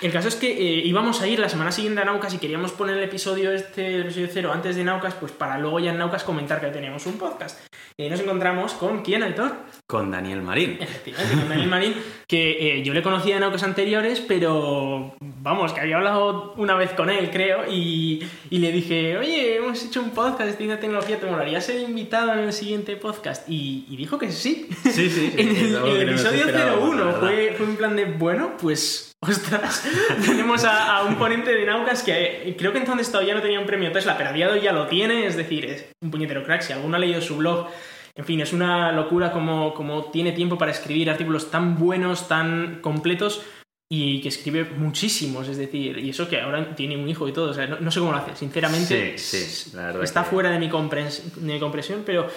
El 0.00 0.12
caso 0.12 0.28
es 0.28 0.36
que 0.36 0.50
eh, 0.52 0.82
íbamos 0.84 1.20
a 1.22 1.26
ir 1.26 1.40
la 1.40 1.48
semana 1.48 1.72
siguiente 1.72 2.00
a 2.00 2.04
Naucas 2.04 2.32
y 2.32 2.38
queríamos 2.38 2.70
poner 2.70 2.98
el 2.98 3.02
episodio 3.02 3.50
este, 3.50 3.96
el 3.96 4.02
episodio 4.02 4.28
0 4.32 4.52
antes 4.52 4.76
de 4.76 4.84
Naucas, 4.84 5.14
pues 5.14 5.32
para 5.32 5.58
luego 5.58 5.80
ya 5.80 5.90
en 5.90 5.98
Naucas 5.98 6.22
comentar 6.22 6.60
que 6.60 6.68
teníamos 6.68 7.04
un 7.06 7.18
podcast. 7.18 7.58
Y 7.96 8.04
ahí 8.04 8.10
nos 8.10 8.20
encontramos 8.20 8.74
con 8.74 9.02
quién, 9.02 9.24
Aitor? 9.24 9.56
Con 9.88 10.12
Daniel 10.12 10.40
Marín. 10.40 10.78
Efectivamente, 10.80 11.34
con 11.34 11.48
Daniel 11.48 11.68
Marín, 11.68 11.94
que 12.28 12.78
eh, 12.78 12.82
yo 12.84 12.94
le 12.94 13.02
conocía 13.02 13.36
en 13.38 13.42
autos 13.42 13.64
anteriores, 13.64 14.20
pero 14.20 15.16
vamos, 15.20 15.72
que 15.72 15.80
había 15.80 15.96
hablado 15.96 16.54
una 16.56 16.74
vez 16.76 16.92
con 16.92 17.10
él, 17.10 17.30
creo, 17.32 17.64
y, 17.68 18.24
y 18.50 18.58
le 18.58 18.70
dije, 18.70 19.18
oye, 19.18 19.56
hemos 19.56 19.84
hecho 19.84 20.00
un 20.00 20.10
podcast 20.10 20.56
de 20.56 20.76
tecnología, 20.76 21.18
¿te 21.18 21.26
molaría 21.26 21.60
ser 21.60 21.80
invitado 21.80 22.34
en 22.34 22.40
el 22.40 22.52
siguiente 22.52 22.94
podcast? 22.94 23.48
Y, 23.48 23.84
y 23.88 23.96
dijo 23.96 24.16
que 24.16 24.30
sí. 24.30 24.68
Sí, 24.84 24.92
sí. 24.92 25.10
sí, 25.10 25.32
en 25.36 25.48
el, 25.48 26.08
episodio 26.10 26.46
esperábamos, 26.46 26.94
la 26.94 27.02
01 27.02 27.04
verdad. 27.04 27.20
fue, 27.20 27.54
fue 27.56 27.66
un 27.66 27.76
plan 27.76 27.96
de, 27.96 28.04
bueno, 28.04 28.52
pues, 28.60 29.07
ostras, 29.20 29.84
tenemos 30.26 30.64
a, 30.64 30.96
a 30.98 31.04
un 31.04 31.16
ponente 31.16 31.52
de 31.54 31.64
Naucas 31.66 32.02
que 32.02 32.48
eh, 32.48 32.56
creo 32.56 32.72
que 32.72 32.78
entonces 32.78 33.10
todavía 33.10 33.34
no 33.34 33.42
tenía 33.42 33.60
un 33.60 33.66
premio 33.66 33.90
Tesla, 33.92 34.16
pero 34.16 34.30
a 34.30 34.32
día 34.32 34.46
de 34.46 34.54
hoy 34.54 34.60
ya 34.62 34.72
lo 34.72 34.86
tiene, 34.86 35.26
es 35.26 35.36
decir, 35.36 35.64
es 35.66 35.86
un 36.02 36.10
puñetero 36.10 36.44
crack. 36.44 36.62
Si 36.62 36.72
alguno 36.72 36.96
ha 36.96 37.00
leído 37.00 37.20
su 37.20 37.36
blog, 37.36 37.68
en 38.14 38.24
fin, 38.24 38.40
es 38.40 38.52
una 38.52 38.92
locura 38.92 39.30
como, 39.32 39.74
como 39.74 40.04
tiene 40.10 40.32
tiempo 40.32 40.58
para 40.58 40.70
escribir 40.72 41.10
artículos 41.10 41.50
tan 41.50 41.76
buenos, 41.78 42.28
tan 42.28 42.80
completos 42.80 43.42
y 43.90 44.20
que 44.20 44.28
escribe 44.28 44.64
muchísimos, 44.64 45.48
es 45.48 45.56
decir, 45.56 45.96
y 45.98 46.10
eso 46.10 46.28
que 46.28 46.38
ahora 46.40 46.74
tiene 46.74 46.96
un 46.96 47.08
hijo 47.08 47.26
y 47.26 47.32
todo, 47.32 47.50
o 47.50 47.54
sea, 47.54 47.66
no, 47.66 47.78
no 47.80 47.90
sé 47.90 48.00
cómo 48.00 48.12
lo 48.12 48.18
hace, 48.18 48.36
sinceramente, 48.36 49.16
Sí, 49.16 49.38
sí, 49.38 49.70
la 49.74 49.86
verdad 49.86 50.02
está 50.04 50.24
que- 50.24 50.28
fuera 50.30 50.50
de 50.50 50.58
mi, 50.58 50.68
comprens- 50.68 51.22
de 51.22 51.52
mi 51.54 51.58
comprensión, 51.58 52.02
pero 52.04 52.28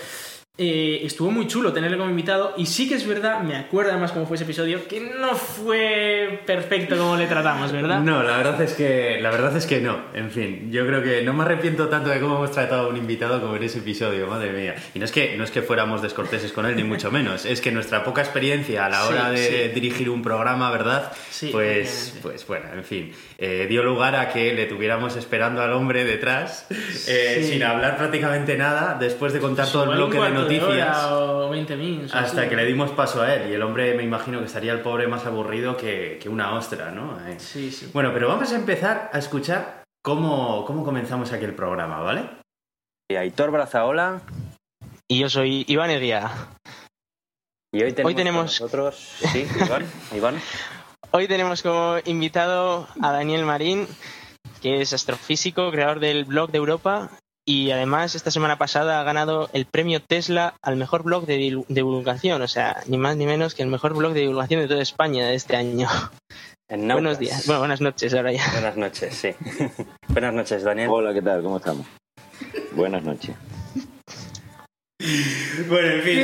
eh, 0.63 1.01
estuvo 1.05 1.31
muy 1.31 1.47
chulo 1.47 1.73
tenerle 1.73 1.97
como 1.97 2.09
invitado 2.11 2.53
y 2.55 2.67
sí 2.67 2.87
que 2.87 2.93
es 2.93 3.07
verdad, 3.07 3.41
me 3.41 3.55
acuerdo 3.55 3.89
además 3.91 4.11
cómo 4.11 4.27
fue 4.27 4.35
ese 4.35 4.43
episodio, 4.43 4.87
que 4.87 4.99
no 5.19 5.33
fue 5.35 6.39
perfecto 6.45 6.95
como 6.97 7.15
le 7.17 7.25
tratamos, 7.25 7.71
¿verdad? 7.71 7.99
No, 8.01 8.21
la 8.21 8.37
verdad 8.37 8.61
es 8.61 8.73
que 8.73 9.17
la 9.19 9.31
verdad 9.31 9.55
es 9.57 9.65
que 9.65 9.81
no. 9.81 9.97
En 10.13 10.29
fin, 10.29 10.69
yo 10.71 10.85
creo 10.85 11.01
que 11.01 11.23
no 11.23 11.33
me 11.33 11.43
arrepiento 11.43 11.87
tanto 11.89 12.09
de 12.11 12.19
cómo 12.19 12.35
hemos 12.35 12.51
tratado 12.51 12.83
a 12.85 12.89
un 12.89 12.97
invitado 12.97 13.41
como 13.41 13.55
en 13.55 13.63
ese 13.63 13.79
episodio, 13.79 14.27
madre 14.27 14.51
mía. 14.51 14.75
Y 14.93 14.99
no 14.99 15.05
es 15.05 15.11
que 15.11 15.35
no 15.35 15.43
es 15.43 15.49
que 15.51 15.63
fuéramos 15.63 16.01
descorteses 16.03 16.51
con 16.51 16.67
él 16.67 16.75
ni 16.75 16.83
mucho 16.83 17.09
menos, 17.09 17.45
es 17.45 17.59
que 17.59 17.71
nuestra 17.71 18.03
poca 18.03 18.21
experiencia 18.21 18.85
a 18.85 18.89
la 18.89 19.01
Sí, 19.01 19.13
hora 19.13 19.29
de 19.31 19.37
sí. 19.69 19.73
dirigir 19.73 20.09
un 20.11 20.21
programa, 20.21 20.69
¿verdad? 20.69 21.11
Sí, 21.31 21.49
pues 21.51 22.19
pues 22.21 22.45
bueno, 22.45 22.65
en 22.73 22.83
fin, 22.83 23.11
eh, 23.39 23.65
dio 23.67 23.81
lugar 23.83 24.15
a 24.15 24.29
que 24.29 24.53
le 24.53 24.67
tuviéramos 24.67 25.15
esperando 25.15 25.61
al 25.63 25.73
hombre 25.73 26.05
detrás 26.05 26.67
eh, 27.07 27.47
sin 27.49 27.63
hablar 27.63 27.97
prácticamente 27.97 28.57
nada 28.57 28.95
después 28.99 29.33
de 29.33 29.39
contar 29.39 29.67
todo 29.71 29.85
el 29.85 29.97
bloque 29.97 30.13
de 30.13 30.17
cuarto 30.19 30.45
noticias. 30.59 30.97
hora 31.05 31.15
o 31.45 31.49
20 31.49 31.75
minutos. 31.75 32.13
Hasta 32.15 32.41
así. 32.41 32.49
que 32.49 32.55
le 32.55 32.65
dimos 32.65 32.91
paso 32.91 33.21
a 33.21 33.33
él 33.33 33.49
y 33.49 33.53
el 33.53 33.61
hombre 33.61 33.93
me 33.95 34.03
imagino 34.03 34.39
que 34.39 34.45
estaría 34.45 34.73
el 34.73 34.81
pobre 34.81 35.07
más 35.07 35.25
aburrido 35.25 35.77
que, 35.77 36.19
que 36.21 36.29
una 36.29 36.53
ostra, 36.55 36.91
¿no? 36.91 37.17
Eh, 37.27 37.39
Sí, 37.39 37.71
sí. 37.71 37.89
Bueno, 37.93 38.11
pero 38.13 38.27
vamos 38.27 38.51
a 38.51 38.55
empezar 38.55 39.09
a 39.13 39.17
escuchar 39.19 39.83
cómo, 40.03 40.65
cómo 40.65 40.83
comenzamos 40.83 41.31
aquel 41.31 41.53
programa, 41.55 41.99
¿vale? 42.01 42.29
Y 43.09 43.15
Aitor 43.15 43.51
Brazaola 43.51 44.21
Y 45.09 45.19
yo 45.19 45.29
soy 45.29 45.65
Iván 45.67 45.89
Eguía. 45.91 46.31
y 47.73 47.83
hoy 47.83 47.91
tenemos, 47.93 48.09
Hoy 48.09 48.15
tenemos- 48.15 48.59
con 48.59 48.65
nosotros, 48.67 48.95
sí, 49.31 49.45
Iván, 49.65 49.85
Iván. 50.15 50.41
Hoy 51.11 51.27
tenemos 51.27 51.61
como 51.61 51.97
invitado 52.05 52.87
a 53.01 53.11
Daniel 53.11 53.43
Marín, 53.45 53.85
que 54.61 54.79
es 54.81 54.93
astrofísico, 54.93 55.69
creador 55.71 55.99
del 55.99 56.23
blog 56.23 56.51
de 56.51 56.57
Europa 56.59 57.09
y 57.51 57.69
además 57.71 58.15
esta 58.15 58.31
semana 58.31 58.57
pasada 58.57 59.01
ha 59.01 59.03
ganado 59.03 59.49
el 59.51 59.65
premio 59.65 60.01
Tesla 60.01 60.53
al 60.61 60.77
mejor 60.77 61.03
blog 61.03 61.25
de 61.25 61.35
divulgación, 61.67 62.41
o 62.41 62.47
sea, 62.47 62.77
ni 62.87 62.97
más 62.97 63.17
ni 63.17 63.25
menos 63.25 63.55
que 63.55 63.61
el 63.61 63.67
mejor 63.67 63.93
blog 63.93 64.13
de 64.13 64.21
divulgación 64.21 64.61
de 64.61 64.69
toda 64.69 64.81
España 64.81 65.27
de 65.27 65.35
este 65.35 65.57
año. 65.57 65.89
Buenos 66.69 67.19
días, 67.19 67.45
bueno, 67.47 67.59
buenas 67.59 67.81
noches 67.81 68.13
ahora 68.13 68.31
ya. 68.31 68.49
Buenas 68.53 68.77
noches, 68.77 69.13
sí. 69.13 69.35
Buenas 70.07 70.33
noches, 70.33 70.63
Daniel. 70.63 70.87
Hola, 70.89 71.13
¿qué 71.13 71.21
tal? 71.21 71.43
¿Cómo 71.43 71.57
estamos? 71.57 71.85
Buenas 72.71 73.03
noches. 73.03 73.35
Bueno, 75.67 75.89
en 75.89 76.01
fin, 76.03 76.19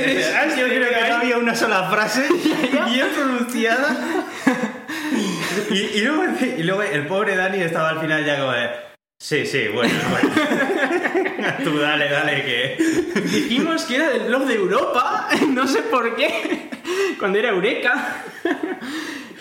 yo 0.58 0.66
creo 0.66 0.90
que 0.90 1.10
no 1.10 1.16
había 1.18 1.38
una 1.40 1.56
sola 1.56 1.90
frase 1.90 2.22
bien 2.94 3.08
pronunciada. 3.14 4.26
Y, 5.72 5.76
y, 5.76 6.02
luego, 6.06 6.24
y 6.58 6.64
luego 6.64 6.84
el 6.84 7.06
pobre 7.08 7.36
Dani 7.36 7.58
estaba 7.58 7.90
al 7.90 8.00
final 8.00 8.26
ya 8.26 8.40
como 8.40 8.54
de... 8.54 8.88
Sí, 9.20 9.46
sí, 9.46 9.68
bueno, 9.74 9.94
bueno. 10.12 10.36
Tú 11.64 11.78
dale, 11.80 12.10
dale, 12.10 12.44
que... 12.44 13.22
Dijimos 13.22 13.86
que 13.86 13.96
era 13.96 14.10
del 14.10 14.28
blog 14.28 14.46
de 14.46 14.56
Europa, 14.56 15.28
no 15.50 15.68
sé 15.68 15.82
por 15.84 16.16
qué, 16.16 16.70
cuando 17.20 17.40
era 17.40 17.50
Eureka. 17.50 18.24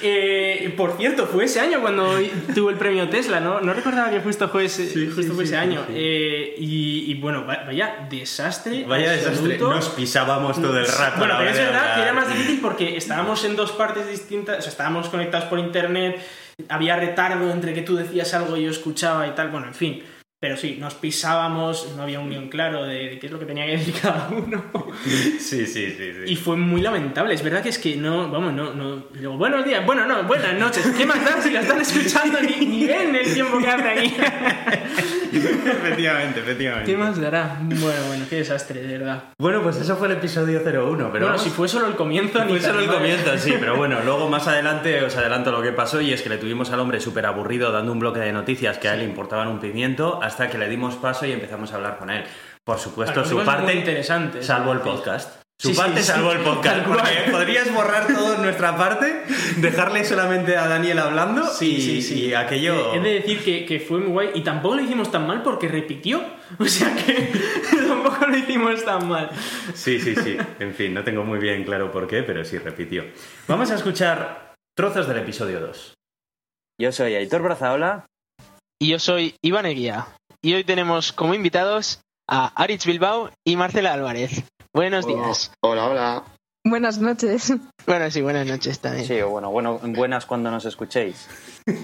Eh, 0.02 0.74
por 0.76 0.96
cierto, 0.96 1.26
fue 1.26 1.44
ese 1.44 1.60
año 1.60 1.80
cuando 1.80 2.18
tuvo 2.54 2.70
el 2.70 2.76
premio 2.76 3.08
Tesla, 3.08 3.40
¿no? 3.40 3.60
No 3.60 3.72
recordaba 3.72 4.10
que 4.10 4.20
justo 4.20 4.48
fue 4.48 4.66
ese, 4.66 5.10
justo 5.10 5.32
fue 5.34 5.44
ese 5.44 5.56
año. 5.56 5.84
Eh, 5.90 6.54
y, 6.58 7.10
y, 7.10 7.14
bueno, 7.14 7.44
vaya 7.46 8.06
desastre. 8.10 8.84
Vaya 8.84 9.12
desastre. 9.12 9.58
Nos 9.58 9.88
pisábamos 9.90 10.60
todo 10.60 10.78
el 10.78 10.86
rato. 10.86 11.18
Bueno, 11.18 11.34
pero 11.38 11.50
es 11.50 11.56
verdad 11.56 11.94
que 11.94 12.02
era 12.02 12.12
más 12.12 12.28
difícil 12.28 12.60
porque 12.60 12.96
estábamos 12.96 13.44
en 13.44 13.56
dos 13.56 13.72
partes 13.72 14.06
distintas, 14.06 14.58
o 14.58 14.62
sea, 14.62 14.70
estábamos 14.70 15.08
conectados 15.08 15.48
por 15.48 15.58
internet, 15.58 16.20
había 16.68 16.96
retardo 16.96 17.50
entre 17.50 17.74
que 17.74 17.82
tú 17.82 17.96
decías 17.96 18.32
algo 18.34 18.56
y 18.56 18.64
yo 18.64 18.70
escuchaba 18.70 19.26
y 19.26 19.32
tal, 19.32 19.50
bueno, 19.50 19.66
en 19.66 19.74
fin. 19.74 20.02
Pero 20.38 20.58
sí, 20.58 20.76
nos 20.78 20.92
pisábamos, 20.92 21.94
no 21.96 22.02
había 22.02 22.20
un 22.20 22.28
guion 22.28 22.48
claro 22.48 22.84
de, 22.84 23.18
qué 23.18 23.26
es 23.26 23.32
lo 23.32 23.38
que 23.38 23.46
tenía 23.46 23.64
que 23.64 23.78
decir 23.78 23.94
cada 24.00 24.28
uno. 24.28 24.64
Sí, 25.02 25.38
sí, 25.38 25.66
sí, 25.66 25.94
sí, 25.96 26.12
Y 26.26 26.36
fue 26.36 26.56
muy 26.56 26.80
lamentable. 26.80 27.34
Es 27.34 27.42
verdad 27.42 27.62
que 27.62 27.68
es 27.68 27.78
que 27.78 27.96
no, 27.96 28.30
vamos, 28.30 28.52
no, 28.52 28.72
no. 28.74 28.96
Digo, 29.12 29.36
buenos 29.36 29.64
días, 29.64 29.84
bueno, 29.84 30.06
no, 30.06 30.24
buenas 30.24 30.58
noches. 30.58 30.86
¿Qué 30.96 31.04
más 31.04 31.22
da 31.24 31.40
si 31.40 31.50
lo 31.50 31.60
están 31.60 31.80
escuchando 31.80 32.40
ni, 32.40 32.66
ni 32.66 32.86
ven 32.86 33.14
el 33.14 33.32
tiempo 33.32 33.58
que 33.58 33.68
hace 33.68 33.88
aquí? 33.88 34.16
efectivamente, 35.36 36.40
efectivamente. 36.40 36.90
¿Qué 36.90 36.96
más 36.96 37.20
dará? 37.20 37.58
Bueno, 37.62 38.06
bueno, 38.08 38.24
qué 38.28 38.36
desastre, 38.36 38.82
de 38.82 38.98
verdad. 38.98 39.24
Bueno, 39.38 39.62
pues 39.62 39.76
eso 39.76 39.96
fue 39.96 40.08
el 40.08 40.14
episodio 40.14 40.60
01, 40.60 41.10
pero... 41.12 41.26
Bueno, 41.26 41.38
si 41.38 41.50
fue 41.50 41.68
solo 41.68 41.86
el 41.86 41.94
comienzo... 41.94 42.42
Fue 42.46 42.60
solo 42.60 42.80
el 42.80 42.88
comienzo, 42.88 43.36
sí, 43.38 43.54
pero 43.58 43.76
bueno, 43.76 44.00
luego 44.04 44.28
más 44.28 44.46
adelante 44.48 45.02
os 45.04 45.16
adelanto 45.16 45.52
lo 45.52 45.62
que 45.62 45.72
pasó 45.72 46.00
y 46.00 46.12
es 46.12 46.22
que 46.22 46.28
le 46.28 46.38
tuvimos 46.38 46.70
al 46.70 46.80
hombre 46.80 47.00
súper 47.00 47.26
aburrido 47.26 47.72
dando 47.72 47.92
un 47.92 47.98
bloque 47.98 48.20
de 48.20 48.32
noticias 48.32 48.78
que 48.78 48.88
a 48.88 48.94
él 48.94 49.00
le 49.00 49.04
importaban 49.04 49.48
un 49.48 49.60
pimiento 49.60 50.22
hasta 50.26 50.50
que 50.50 50.58
le 50.58 50.68
dimos 50.68 50.96
paso 50.96 51.24
y 51.24 51.32
empezamos 51.32 51.72
a 51.72 51.76
hablar 51.76 51.98
con 51.98 52.10
él. 52.10 52.24
Por 52.64 52.78
supuesto, 52.78 53.24
su 53.24 53.44
parte... 53.44 53.74
interesante. 53.74 54.42
Salvo 54.42 54.72
el 54.72 54.80
podcast. 54.80 55.40
Su 55.58 55.74
parte 55.74 56.02
salvo 56.02 56.32
el 56.32 56.40
podcast. 56.40 56.86
podrías 57.30 57.72
borrar 57.72 58.06
toda 58.08 58.36
nuestra 58.38 58.76
parte, 58.76 59.22
dejarle 59.56 60.04
solamente 60.04 60.54
a 60.54 60.68
Daniel 60.68 60.98
hablando 60.98 61.46
sí, 61.46 61.76
y, 61.76 62.02
sí, 62.02 62.26
y 62.26 62.34
aquello. 62.34 62.92
He 62.94 63.00
de 63.00 63.14
decir 63.14 63.42
que, 63.42 63.64
que, 63.64 63.80
fue 63.80 64.00
muy 64.00 64.08
guay 64.08 64.30
y 64.34 64.42
tampoco 64.42 64.74
lo 64.74 64.82
hicimos 64.82 65.10
tan 65.10 65.26
mal 65.26 65.42
porque 65.42 65.68
repitió. 65.68 66.22
O 66.58 66.64
sea 66.66 66.94
que 66.94 67.32
tampoco 67.88 68.26
lo 68.26 68.36
hicimos 68.36 68.84
tan 68.84 69.08
mal. 69.08 69.30
Sí, 69.74 69.98
sí, 69.98 70.14
sí. 70.14 70.36
En 70.60 70.74
fin, 70.74 70.92
no 70.92 71.02
tengo 71.02 71.24
muy 71.24 71.38
bien 71.38 71.64
claro 71.64 71.90
por 71.90 72.06
qué, 72.06 72.22
pero 72.22 72.44
sí 72.44 72.58
repitió. 72.58 73.04
Vamos 73.48 73.70
a 73.70 73.76
escuchar 73.76 74.54
trozos 74.76 75.08
del 75.08 75.18
episodio 75.18 75.60
2. 75.60 75.94
Yo 76.80 76.92
soy 76.92 77.14
Aitor 77.14 77.42
Brazaola. 77.42 78.06
Y 78.78 78.90
yo 78.90 78.98
soy 78.98 79.34
Iván 79.42 79.64
Eguía. 79.64 80.06
Y 80.42 80.54
hoy 80.54 80.64
tenemos 80.64 81.12
como 81.12 81.34
invitados 81.34 82.00
a 82.28 82.48
Aritz 82.60 82.86
Bilbao 82.86 83.30
y 83.44 83.56
Marcela 83.56 83.92
Álvarez. 83.92 84.44
Buenos 84.72 85.06
días. 85.06 85.52
Hola, 85.60 85.86
hola. 85.86 86.24
Buenas 86.64 86.98
noches. 86.98 87.52
Bueno, 87.86 88.10
sí, 88.10 88.20
buenas 88.22 88.46
noches 88.46 88.80
también. 88.80 89.06
Sí, 89.06 89.22
bueno, 89.22 89.50
bueno 89.50 89.80
buenas 89.82 90.26
cuando 90.26 90.50
nos 90.50 90.64
escuchéis. 90.64 91.28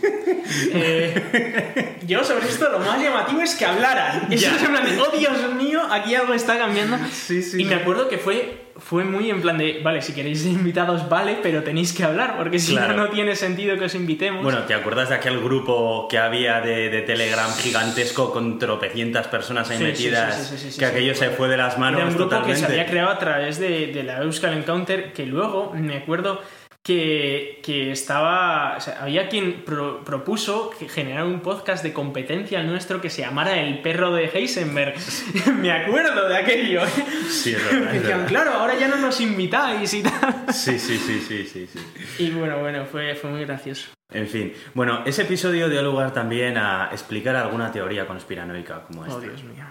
Eh, 0.75 1.99
yo 2.07 2.23
sobre 2.25 2.47
esto 2.47 2.69
lo 2.69 2.79
más 2.81 3.01
llamativo 3.01 3.41
es 3.41 3.55
que 3.55 3.65
hablaran. 3.65 4.31
Eso 4.31 4.55
es 4.55 4.62
en 4.62 4.71
plan 4.71 4.85
de, 4.85 5.01
oh 5.01 5.17
Dios 5.17 5.55
mío, 5.55 5.81
aquí 5.91 6.15
algo 6.15 6.35
está 6.35 6.59
cambiando. 6.59 6.99
Sí, 7.11 7.43
sí, 7.43 7.62
y 7.62 7.65
me 7.65 7.77
acuerdo 7.77 8.09
que 8.11 8.19
fue, 8.19 8.62
fue 8.85 9.05
muy 9.05 9.31
en 9.31 9.40
plan 9.40 9.57
de, 9.59 9.81
vale, 9.83 10.03
si 10.03 10.12
queréis 10.12 10.45
invitados, 10.47 11.09
vale, 11.09 11.38
pero 11.42 11.62
tenéis 11.62 11.92
que 11.92 12.05
hablar, 12.05 12.37
porque 12.37 12.59
si 12.59 12.75
no, 12.75 12.92
no 12.92 13.09
tiene 13.09 13.37
sentido 13.37 13.79
que 13.79 13.87
os 13.87 13.95
invitemos. 13.95 14.42
Bueno, 14.42 14.61
¿te 14.64 14.75
acuerdas 14.75 15.09
de 15.09 15.14
aquel 15.14 15.40
grupo 15.40 16.09
que 16.09 16.18
había 16.18 16.61
de, 16.61 16.90
de 16.90 17.03
Telegram 17.03 17.51
gigantesco 17.55 18.33
con 18.33 18.59
tropecientas 18.59 19.29
personas 19.29 19.71
ahí 19.71 19.79
metidas? 19.79 20.77
que 20.79 20.85
aquello 20.85 21.14
se 21.14 21.31
fue 21.31 21.49
de 21.49 21.57
las 21.57 21.79
manos 21.79 22.01
Era 22.01 22.09
un 22.09 22.14
grupo 22.14 22.31
totalmente. 22.31 22.61
que 22.61 22.66
se 22.66 22.73
había 22.73 22.87
creado 22.87 23.11
a 23.11 23.18
través 23.18 23.59
de, 23.59 23.87
de 23.88 24.03
la 24.03 24.18
Euskal 24.23 24.55
Encounter, 24.55 25.12
que 25.12 25.27
luego 25.27 25.73
me 25.75 25.97
acuerdo 25.97 26.40
que, 26.85 27.61
que 27.62 27.92
estaba. 27.92 28.77
O 28.77 28.81
sea, 28.81 29.03
había 29.03 29.29
quien 29.29 29.64
pro, 29.64 30.03
propuso 30.05 30.71
que 30.79 30.88
generar 30.88 31.25
un 31.25 31.40
podcast 31.40 31.83
de 31.85 31.92
competencia 31.92 32.62
nuestro 32.62 33.01
que 33.01 33.11
se 33.11 33.23
llamara 33.23 33.61
El 33.61 33.81
perro 33.83 34.12
de 34.12 34.25
Heisenberg. 34.27 34.95
Me 35.61 35.71
acuerdo 35.73 36.29
de 36.29 36.37
aquello. 36.37 36.81
Sí, 37.29 37.53
es 37.55 37.64
verdad. 37.64 37.95
es 37.95 38.03
verdad. 38.07 38.27
claro, 38.27 38.51
ahora 38.53 38.75
ya 38.79 38.88
no 38.88 38.97
nos 38.97 39.21
invitáis 39.21 39.95
y 39.95 40.03
tal. 40.03 40.47
Sí, 40.53 40.79
sí, 40.79 40.97
sí, 40.99 41.21
sí, 41.21 41.45
sí, 41.47 41.66
sí. 41.66 41.79
Y 42.18 42.31
bueno, 42.31 42.59
bueno, 42.61 42.85
fue, 42.87 43.14
fue 43.14 43.31
muy 43.31 43.45
gracioso. 43.45 43.90
En 44.12 44.27
fin, 44.29 44.53
bueno, 44.75 45.03
ese 45.07 45.23
episodio 45.23 45.68
dio 45.71 45.83
lugar 45.83 46.12
también 46.12 46.59
a 46.59 46.88
explicar 46.92 47.35
alguna 47.37 47.73
teoría 47.73 48.07
conspiranoica 48.07 48.83
como 48.85 49.05
esta. 49.07 49.16
Oh, 49.16 49.21
Dios 49.21 49.42
mío. 49.45 49.64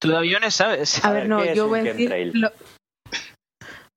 ¿Tú 0.00 0.10
de 0.10 0.16
aviones 0.18 0.54
sabes? 0.54 1.04
A 1.04 1.10
ver, 1.12 1.28
no, 1.28 1.42
¿qué 1.42 1.50
es 1.52 1.56
yo 1.56 1.66
voy 1.68 1.80
a 1.80 1.84
decir. 1.84 2.30
lo- 2.34 2.52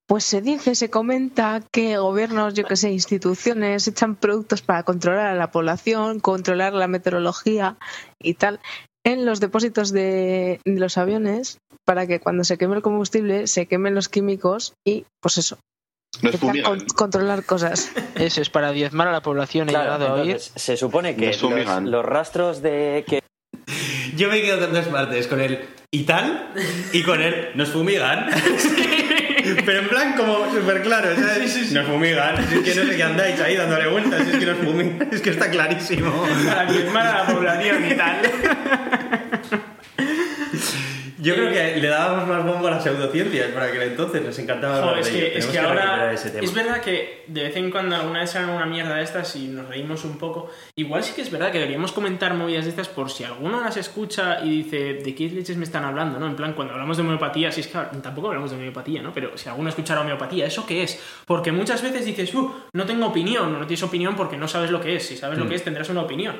Pues 0.07 0.23
se 0.23 0.41
dice, 0.41 0.73
se 0.75 0.89
comenta 0.89 1.61
que 1.71 1.97
gobiernos, 1.97 2.53
yo 2.53 2.63
que 2.63 2.77
sé, 2.77 2.91
instituciones 2.91 3.87
echan 3.89 4.15
productos 4.15 4.61
para 4.61 4.83
controlar 4.83 5.27
a 5.27 5.35
la 5.35 5.51
población, 5.51 6.21
controlar 6.21 6.73
la 6.73 6.87
meteorología 6.87 7.75
y 8.21 8.35
tal 8.35 8.61
en 9.05 9.25
los 9.25 9.39
depósitos 9.41 9.91
de, 9.91 10.59
de 10.65 10.79
los 10.79 10.97
aviones 10.97 11.59
para 11.85 12.07
que 12.07 12.19
cuando 12.21 12.43
se 12.45 12.57
queme 12.57 12.75
el 12.77 12.81
combustible 12.81 13.47
se 13.47 13.65
quemen 13.65 13.95
los 13.95 14.07
químicos 14.09 14.73
y 14.85 15.05
pues 15.21 15.37
eso, 15.39 15.57
fumigan. 16.39 16.63
con- 16.79 16.87
controlar 16.87 17.43
cosas. 17.43 17.91
Eso 18.15 18.41
es 18.41 18.49
para 18.49 18.71
diezmar 18.71 19.09
a 19.09 19.11
la 19.11 19.21
población, 19.21 19.67
Claro, 19.67 19.97
llegado 19.97 20.07
a 20.15 20.21
oír. 20.21 20.39
se 20.39 20.77
supone 20.77 21.15
que 21.17 21.27
Nos 21.27 21.41
los, 21.41 21.51
fumigan. 21.51 21.91
los 21.91 22.05
rastros 22.05 22.61
de 22.61 23.03
que 23.07 23.21
Yo 24.15 24.29
me 24.29 24.41
quedo 24.41 24.59
con 24.59 24.73
dos 24.73 24.85
partes, 24.87 25.27
con 25.27 25.41
el 25.41 25.65
y 25.91 26.03
tal 26.03 26.49
y 26.93 27.03
con 27.03 27.21
el 27.21 27.55
nos 27.55 27.69
fumigan. 27.69 28.29
Pero 29.65 29.79
en 29.79 29.87
plan 29.87 30.13
como 30.13 30.51
súper 30.51 30.81
claro, 30.81 31.09
¿sabes? 31.15 31.71
Nos 31.71 31.87
fumigan. 31.87 32.35
Es 32.37 32.47
que 32.47 32.75
no 32.75 32.89
sé 32.89 32.95
qué 32.95 33.03
andáis 33.03 33.39
ahí 33.39 33.55
dándole 33.55 33.87
vueltas, 33.87 34.27
es 34.27 34.37
que 34.37 34.45
nos 34.45 34.57
fumigan, 34.57 35.07
es 35.11 35.21
que 35.21 35.29
está 35.29 35.49
clarísimo. 35.49 36.25
A 36.49 37.03
la 37.03 37.25
población 37.25 37.85
y 37.85 37.95
tal. 37.95 38.21
Yo 41.27 41.35
creo 41.35 41.51
que 41.51 41.81
le 41.81 41.87
dábamos 41.87 42.27
más 42.27 42.45
bombo 42.45 42.67
a 42.67 42.71
las 42.71 42.83
pseudociencias 42.83 43.51
para 43.51 43.65
aquel 43.67 43.81
entonces, 43.83 44.21
nos 44.23 44.37
encantaba 44.39 44.81
Joder, 44.81 44.99
es 44.99 45.09
que, 45.09 45.37
es 45.37 45.45
que 45.47 45.59
recuperar 45.61 45.87
ahora 45.99 46.13
ese 46.13 46.29
tema. 46.29 46.43
es 46.43 46.53
verdad 46.53 46.81
que 46.81 47.23
de 47.27 47.43
vez 47.43 47.55
en 47.57 47.69
cuando 47.69 47.95
alguna 47.95 48.21
vez 48.21 48.31
salen 48.31 48.49
una 48.49 48.65
mierda 48.65 48.95
de 48.95 49.03
estas 49.03 49.35
y 49.35 49.47
nos 49.47 49.67
reímos 49.67 50.05
un 50.05 50.17
poco. 50.17 50.49
Igual 50.75 51.03
sí 51.03 51.13
que 51.15 51.21
es 51.21 51.29
verdad 51.31 51.51
que 51.51 51.57
deberíamos 51.57 51.91
comentar 51.91 52.33
movidas 52.33 52.63
de 52.65 52.69
estas 52.69 52.87
por 52.87 53.11
si 53.11 53.23
alguno 53.23 53.59
las 53.61 53.75
escucha 53.77 54.39
y 54.43 54.63
dice 54.63 54.93
de 55.03 55.15
qué 55.15 55.27
leches 55.29 55.57
me 55.57 55.65
están 55.65 55.83
hablando, 55.83 56.19
¿no? 56.19 56.27
En 56.27 56.35
plan, 56.35 56.53
cuando 56.53 56.73
hablamos 56.73 56.97
de 56.97 57.03
homeopatía, 57.03 57.51
si 57.51 57.61
es 57.61 57.67
que 57.67 57.77
tampoco 58.01 58.27
hablamos 58.29 58.51
de 58.51 58.57
homeopatía, 58.57 59.01
¿no? 59.01 59.11
Pero 59.13 59.37
si 59.37 59.49
alguno 59.49 59.69
escuchara 59.69 60.01
homeopatía, 60.01 60.45
¿eso 60.45 60.65
qué 60.65 60.83
es? 60.83 61.01
Porque 61.25 61.51
muchas 61.51 61.81
veces 61.81 62.05
dices, 62.05 62.33
uh, 62.35 62.51
no 62.73 62.85
tengo 62.85 63.05
opinión, 63.07 63.51
no 63.51 63.67
tienes 63.67 63.83
opinión 63.83 64.15
porque 64.15 64.37
no 64.37 64.47
sabes 64.47 64.71
lo 64.71 64.79
que 64.79 64.95
es. 64.95 65.05
Si 65.05 65.17
sabes 65.17 65.37
lo 65.37 65.45
Mm. 65.45 65.49
que 65.49 65.55
es, 65.55 65.63
tendrás 65.63 65.89
una 65.89 66.01
opinión. 66.01 66.35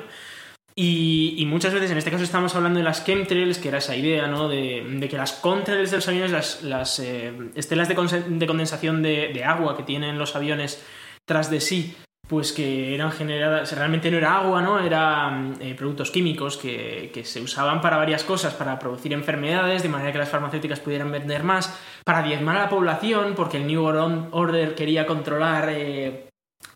Y, 0.80 1.34
y 1.38 1.44
muchas 1.44 1.74
veces, 1.74 1.90
en 1.90 1.98
este 1.98 2.12
caso 2.12 2.22
estamos 2.22 2.54
hablando 2.54 2.78
de 2.78 2.84
las 2.84 3.04
chemtrails, 3.04 3.58
que 3.58 3.66
era 3.66 3.78
esa 3.78 3.96
idea, 3.96 4.28
¿no? 4.28 4.48
De, 4.48 4.86
de 4.88 5.08
que 5.08 5.16
las 5.16 5.32
contrails 5.32 5.90
de 5.90 5.96
los 5.96 6.06
aviones, 6.06 6.62
las, 6.62 7.00
eh, 7.00 7.32
estelas 7.56 7.88
de, 7.88 7.96
de 7.96 8.46
condensación 8.46 9.02
de, 9.02 9.42
agua 9.44 9.76
que 9.76 9.82
tienen 9.82 10.20
los 10.20 10.36
aviones 10.36 10.80
tras 11.24 11.50
de 11.50 11.60
sí, 11.60 11.96
pues 12.28 12.52
que 12.52 12.94
eran 12.94 13.10
generadas, 13.10 13.76
realmente 13.76 14.08
no 14.08 14.18
era 14.18 14.36
agua, 14.36 14.62
¿no? 14.62 14.78
Eran 14.78 15.56
eh, 15.60 15.74
productos 15.74 16.12
químicos 16.12 16.56
que, 16.56 17.10
que 17.12 17.24
se 17.24 17.40
usaban 17.40 17.80
para 17.80 17.96
varias 17.96 18.22
cosas, 18.22 18.54
para 18.54 18.78
producir 18.78 19.12
enfermedades, 19.12 19.82
de 19.82 19.88
manera 19.88 20.12
que 20.12 20.18
las 20.18 20.28
farmacéuticas 20.28 20.78
pudieran 20.78 21.10
vender 21.10 21.42
más, 21.42 21.76
para 22.04 22.22
diezmar 22.22 22.56
a 22.56 22.62
la 22.62 22.68
población, 22.68 23.34
porque 23.34 23.56
el 23.56 23.66
New 23.66 23.82
Order 23.84 24.76
quería 24.76 25.06
controlar, 25.06 25.70
eh, 25.70 26.28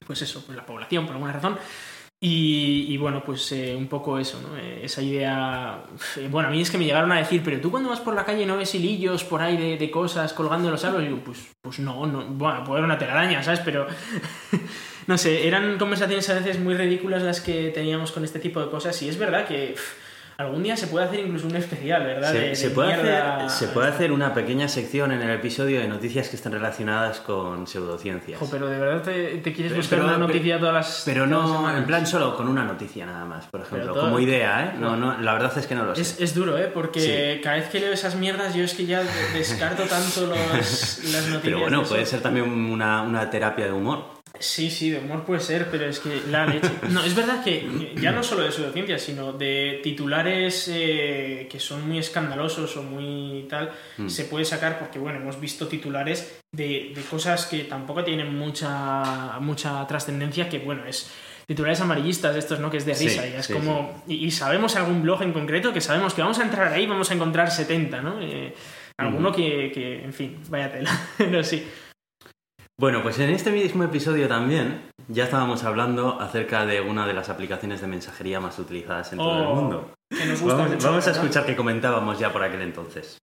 pues 0.05 0.23
eso, 0.23 0.43
pues 0.45 0.57
la 0.57 0.67
población, 0.67 1.07
por 1.07 1.15
alguna 1.15 1.35
razón. 1.35 1.57
Y, 2.25 2.97
bueno, 2.99 3.25
pues 3.25 3.51
eh, 3.51 3.75
un 3.77 3.89
poco 3.89 4.17
eso, 4.17 4.41
¿no? 4.41 4.57
Eh, 4.57 4.85
esa 4.85 5.03
idea... 5.03 5.83
eh, 6.17 6.29
Bueno, 6.31 6.51
a 6.51 6.53
mí 6.53 6.61
es 6.63 6.71
que 6.71 6.79
me 6.79 6.85
llegaron 6.85 7.11
a 7.11 7.19
decir, 7.19 7.43
pero 7.45 7.61
tú 7.61 7.73
cuando 7.73 7.89
vas 7.89 7.99
por 7.99 8.15
la 8.15 8.25
calle 8.25 8.47
no 8.47 8.57
ves 8.57 8.77
hilillos 8.77 9.25
por 9.25 9.43
ahí 9.43 9.77
de, 9.77 9.91
cosas 9.91 10.33
colgando 10.33 10.69
en 10.69 10.73
los 10.73 10.85
árboles. 10.85 11.07
Y 11.07 11.11
digo, 11.11 11.25
pues, 11.25 11.41
pues 11.61 11.81
no, 11.81 12.07
no, 12.07 12.25
bueno, 12.25 12.63
puede 12.63 12.79
haber 12.79 12.85
una 12.85 12.97
telaraña, 12.97 13.43
¿sabes? 13.43 13.59
Pero 13.65 13.89
no 15.09 15.19
sé, 15.19 15.49
eran 15.49 15.77
conversaciones 15.79 16.31
a 16.31 16.35
veces 16.35 16.61
muy 16.61 16.75
ridículas 16.75 17.23
las 17.23 17.41
que 17.41 17.71
teníamos 17.71 18.13
con 18.13 18.23
este 18.23 18.39
tipo 18.39 18.61
de 18.61 18.71
cosas 18.71 19.03
y 19.03 19.09
es 19.09 19.19
verdad 19.19 19.45
que... 19.45 19.75
Algún 20.43 20.63
día 20.63 20.77
se 20.77 20.87
puede 20.89 21.07
hacer 21.07 21.21
incluso 21.21 21.47
un 21.47 21.57
especial, 21.57 22.05
¿verdad? 22.05 22.33
Se, 22.33 22.39
De- 22.39 22.57
se 22.57 22.69
de 22.69 22.75
puede 22.75 22.89
mierda. 22.95 23.47
hacer, 23.47 23.51
se 23.69 23.73
puede 23.73 23.89
hacer 23.89 24.13
una 24.13 24.35
pequeña 24.35 24.69
sección 24.69 25.13
en 25.13 25.23
el 25.23 25.31
episodio 25.31 25.81
de 25.81 25.89
noticias 25.89 26.29
que 26.29 26.37
estén 26.37 26.53
relacionadas 26.53 27.21
con 27.21 27.67
pseudociencias. 27.67 28.39
Jo, 28.39 28.49
pero 28.51 28.69
de 28.69 28.79
verdad 28.79 29.03
te, 29.03 29.13
te 29.39 29.53
quieres 29.53 29.73
Pero- 29.73 29.77
buscar 29.83 29.99
pero- 30.01 30.09
una 30.09 30.19
noticia 30.19 30.59
todas 30.59 30.75
las. 30.75 31.03
Pero 31.05 31.27
no, 31.27 31.47
semanas? 31.47 31.79
en 31.79 31.85
plan 31.87 32.07
solo 32.07 32.37
con 32.37 32.49
una 32.49 32.65
noticia 32.65 33.07
nada 33.07 33.25
más, 33.25 33.47
por 33.47 33.61
ejemplo, 33.61 33.93
todo- 33.93 34.03
como 34.05 34.19
idea, 34.21 34.65
¿eh? 34.75 34.79
No, 34.79 34.97
no, 34.97 35.19
la 35.21 35.33
verdad 35.35 35.57
es 35.57 35.67
que 35.67 35.75
no 35.75 35.85
lo 35.85 35.95
sé. 35.95 36.01
Es, 36.03 36.21
es 36.21 36.35
duro, 36.35 36.59
¿eh? 36.59 36.71
Porque 36.73 37.41
cada 37.43 37.57
vez 37.57 37.69
que 37.69 37.81
leo 37.81 37.93
esas 37.93 38.15
mierdas, 38.17 38.55
yo 38.55 38.65
es 38.65 38.75
que 38.75 38.85
ya 38.87 39.03
descarto 39.35 39.85
tanto 39.85 40.27
los, 40.27 40.37
las 40.37 40.99
noticias. 41.05 41.41
Pero 41.43 41.61
bueno, 41.61 41.83
puede 41.85 42.05
ser 42.07 42.21
también 42.21 42.51
una, 42.51 43.03
una 43.03 43.31
terapia 43.31 43.67
de 43.67 43.73
humor. 43.73 44.12
Sí, 44.39 44.71
sí, 44.71 44.91
de 44.91 44.99
humor 44.99 45.25
puede 45.25 45.41
ser, 45.41 45.69
pero 45.71 45.87
es 45.87 46.01
que 46.01 46.21
la 46.31 46.47
leche. 46.47 46.71
No, 46.91 47.05
es 47.05 47.15
verdad 47.15 47.45
que 47.45 47.93
ya 48.01 48.11
no 48.11 48.23
solo 48.25 48.43
de 48.43 48.51
pseudociencias, 48.51 49.01
sino 49.03 49.33
de 49.33 49.81
titulares 49.85 50.69
eh, 50.73 51.47
que 51.51 51.61
son 51.61 51.87
muy 51.87 51.99
escandalosos 51.99 52.77
o 52.77 52.83
muy 52.83 53.47
tal, 53.49 53.71
Mm. 53.99 54.09
se 54.09 54.25
puede 54.25 54.45
sacar 54.45 54.79
porque, 54.79 54.99
bueno, 54.99 55.21
hemos 55.21 55.39
visto 55.39 55.69
titulares 55.69 56.41
de, 56.51 56.93
de 56.95 57.03
cosas 57.11 57.47
que 57.47 57.65
tampoco 57.65 58.03
tienen 58.03 58.35
mucha, 58.37 59.39
mucha 59.41 59.87
trascendencia, 59.87 60.49
que, 60.49 60.59
bueno, 60.59 60.87
es 60.87 61.13
titulares 61.47 61.81
amarillistas 61.81 62.35
estos, 62.35 62.59
¿no? 62.59 62.71
Que 62.71 62.79
es 62.79 62.87
de 62.87 62.95
Sí, 62.95 63.09
risa 63.09 63.27
y 63.29 63.35
es 63.35 63.47
sí, 63.47 63.53
como... 63.53 64.03
Y, 64.09 64.25
y 64.27 64.31
sabemos 64.31 64.75
algún 64.77 65.03
blog 65.03 65.23
en 65.23 65.33
concreto 65.33 65.73
que 65.73 65.81
sabemos 65.81 66.15
que 66.15 66.23
vamos 66.23 66.39
a 66.39 66.43
entrar 66.45 66.73
ahí 66.73 66.85
y 66.85 66.87
vamos 66.87 67.11
a 67.11 67.15
encontrar 67.15 67.51
70, 67.51 68.01
¿no? 68.01 68.21
Eh, 68.23 68.55
alguno 68.97 69.31
que, 69.33 69.71
que, 69.73 70.03
en 70.05 70.13
fin, 70.13 70.39
vaya 70.49 70.73
tela, 70.73 70.91
pero 71.19 71.45
sí. 71.45 71.65
Bueno, 72.83 73.01
pues 73.05 73.17
en 73.21 73.31
este 73.31 73.53
mismo 73.53 73.85
episodio 73.85 74.27
también 74.27 74.91
ya 75.07 75.23
estábamos 75.23 75.63
hablando 75.63 76.21
acerca 76.21 76.67
de 76.67 76.81
una 76.81 77.07
de 77.07 77.15
las 77.15 77.29
aplicaciones 77.29 77.81
de 77.81 77.87
mensajería 77.87 78.41
más 78.41 78.59
utilizadas 78.59 79.13
en 79.13 79.19
todo 79.21 79.39
el 79.39 79.47
Oh, 79.47 79.55
mundo. 79.55 79.91
Que 80.11 80.27
nos 80.27 80.43
gusta 80.43 80.67
Vamos, 80.83 81.07
a 81.07 81.13
escuchar 81.13 81.47
qué 81.47 81.55
comentábamos 81.55 82.19
ya 82.19 82.33
por 82.33 82.43
aquel 82.43 82.61
entonces. 82.63 83.19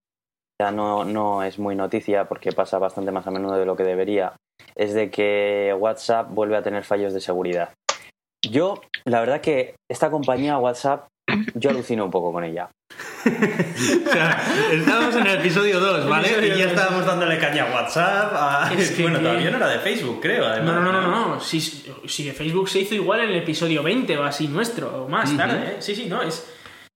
ya 0.62 0.72
no, 0.72 1.04
no 1.04 1.44
es 1.44 1.60
muy 1.60 1.76
noticia 1.76 2.30
porque 2.30 2.54
pasa 2.54 2.80
bastante 2.80 3.12
más 3.12 3.28
a 3.28 3.32
menudo 3.32 3.56
de 3.58 3.66
lo 3.66 3.76
que 3.76 3.84
debería, 3.84 4.32
es 4.76 4.94
de 4.94 5.12
que 5.12 5.76
WhatsApp 5.78 6.30
vuelve 6.32 6.56
a 6.56 6.64
tener 6.64 6.86
fallos 6.86 7.14
de 7.14 7.20
seguridad. 7.20 7.74
Yo, 8.50 8.76
la 9.04 9.20
verdad 9.20 9.42
que 9.42 9.76
esta 9.92 10.10
compañía 10.10 10.58
WhatsApp, 10.58 11.08
yo 11.56 11.70
alucino 11.70 12.06
un 12.06 12.12
poco 12.12 12.32
con 12.34 12.44
ella. 12.44 12.70
O 13.30 14.12
sea, 14.12 14.42
estábamos 14.72 15.16
en 15.16 15.28
el 15.28 15.40
episodio 15.40 15.80
2, 15.80 16.10
¿vale? 16.10 16.28
Episodio 16.30 16.56
y 16.56 16.60
ya 16.60 16.66
estábamos 16.66 17.06
dándole 17.06 17.38
caña 17.38 17.64
a 17.70 17.74
WhatsApp. 17.76 18.32
a- 18.34 18.72
Es 18.76 18.92
que 18.92 19.04
bueno, 19.04 19.20
todavía 19.20 19.52
no 19.52 19.58
era 19.58 19.68
de 19.68 19.80
Facebook, 19.80 20.20
creo, 20.22 20.46
además. 20.46 20.76
No, 20.76 20.82
no, 20.82 20.92
no, 20.92 21.02
no, 21.02 21.28
no. 21.36 21.40
Si, 21.40 21.60
si 21.62 22.24
de 22.24 22.34
Facebook 22.34 22.70
se 22.70 22.80
hizo 22.80 22.96
igual 22.96 23.22
en 23.22 23.30
el 23.30 23.36
episodio 23.38 23.84
20 23.84 24.18
o 24.18 24.24
así 24.24 24.48
nuestro, 24.48 25.04
o 25.06 25.10
más 25.10 25.30
Ujú. 25.30 25.38
tarde, 25.38 25.58
¿eh? 25.58 25.76
Sí, 25.80 25.96
sí, 25.96 26.06
no, 26.08 26.22
es, 26.24 26.46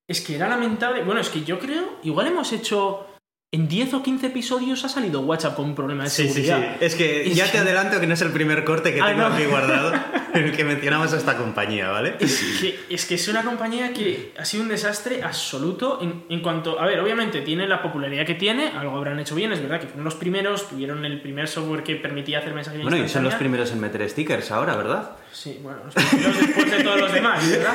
es 0.08 0.22
que 0.22 0.36
era 0.36 0.48
lamentable. 0.50 1.04
Bueno, 1.04 1.22
es 1.22 1.30
que 1.30 1.43
yo 1.43 1.60
creo, 1.60 2.00
igual 2.04 2.28
hemos 2.28 2.52
hecho. 2.54 3.08
En 3.56 3.67
10 3.67 3.93
o 3.93 4.02
15 4.02 4.26
episodios 4.28 4.84
ha 4.84 4.89
salido 4.89 5.22
WhatsApp 5.22 5.56
con 5.56 5.65
un 5.65 5.76
problema 5.76 6.06
de 6.06 6.10
Sí, 6.10 6.24
sí, 6.24 6.41
sí. 6.41 6.46
seguridad. 6.48 6.78
Es 6.82 6.96
que 6.96 7.22
Es 7.28 7.36
ya 7.36 7.46
que- 7.46 7.52
te 7.52 7.58
adelanto 7.60 8.00
que 8.00 8.08
no 8.08 8.15
es 8.15 8.22
el 8.24 8.32
primer 8.32 8.63
corte 8.63 8.91
que 8.96 9.00
Ah, 9.00 9.06
tengo 9.10 9.30
no. 9.30 9.36
aquí 9.36 9.46
guardado 9.46 9.91
en 10.34 10.46
el 10.46 10.56
que 10.56 10.63
mencionamos 10.63 11.13
a 11.13 11.17
esta 11.17 11.38
compañía, 11.38 11.89
¿vale? 11.89 12.15
Es 12.19 12.60
que, 12.60 12.80
es 12.89 13.06
que 13.06 13.15
es 13.15 13.28
una 13.28 13.43
compañía 13.43 13.93
que 13.93 14.34
ha 14.38 14.46
sido 14.46 14.63
un 14.63 14.69
desastre 14.69 15.24
absoluto 15.24 16.00
en, 16.02 16.24
en 16.30 16.41
cuanto... 16.41 16.80
A 16.80 16.86
ver, 16.86 17.00
obviamente 17.00 17.41
tiene 17.41 17.67
la 17.67 17.82
popularidad 17.82 18.26
que 18.26 18.36
tiene, 18.36 18.69
algo 18.69 18.98
habrán 18.98 19.19
hecho 19.19 19.36
bien, 19.36 19.52
es 19.52 19.62
verdad 19.62 19.80
que 19.80 19.88
fueron 19.88 20.06
los 20.06 20.15
primeros, 20.15 20.69
tuvieron 20.69 21.06
el 21.06 21.22
primer 21.22 21.48
software 21.48 21.84
que 21.84 21.96
permitía 21.96 22.39
hacer 22.39 22.54
mensajería 22.54 22.84
Bueno, 22.88 23.04
y 23.06 23.10
son 23.10 23.24
los 23.24 23.36
primeros 23.36 23.72
en 23.72 23.80
meter 23.80 24.10
stickers 24.10 24.52
ahora, 24.52 24.76
¿verdad? 24.76 25.12
Sí, 25.32 25.60
bueno, 25.62 25.80
los 25.86 25.93
primeros 25.93 26.39
después 26.39 26.72
de 26.72 26.84
todos 26.84 27.00
los 27.00 27.13
demás, 27.13 27.50
¿verdad? 27.50 27.74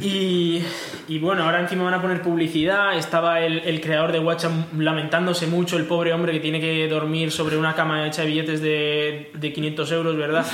Y, 0.00 0.62
y 1.08 1.18
bueno, 1.18 1.44
ahora 1.44 1.60
encima 1.60 1.84
van 1.84 1.94
a 1.94 2.02
poner 2.02 2.22
publicidad. 2.22 2.96
Estaba 2.96 3.40
el, 3.40 3.60
el 3.60 3.80
creador 3.80 4.12
de 4.12 4.18
WhatsApp 4.18 4.52
lamentándose 4.76 5.46
mucho, 5.46 5.76
el 5.76 5.84
pobre 5.84 6.12
hombre 6.12 6.32
que 6.32 6.40
tiene 6.40 6.60
que 6.60 6.88
dormir 6.88 7.30
sobre 7.30 7.56
una 7.56 7.74
cama 7.74 8.06
hecha 8.06 8.22
de 8.22 8.28
billetes 8.28 8.60
de, 8.60 9.30
de 9.34 9.52
500 9.52 9.92
euros, 9.92 10.16
¿verdad? 10.16 10.46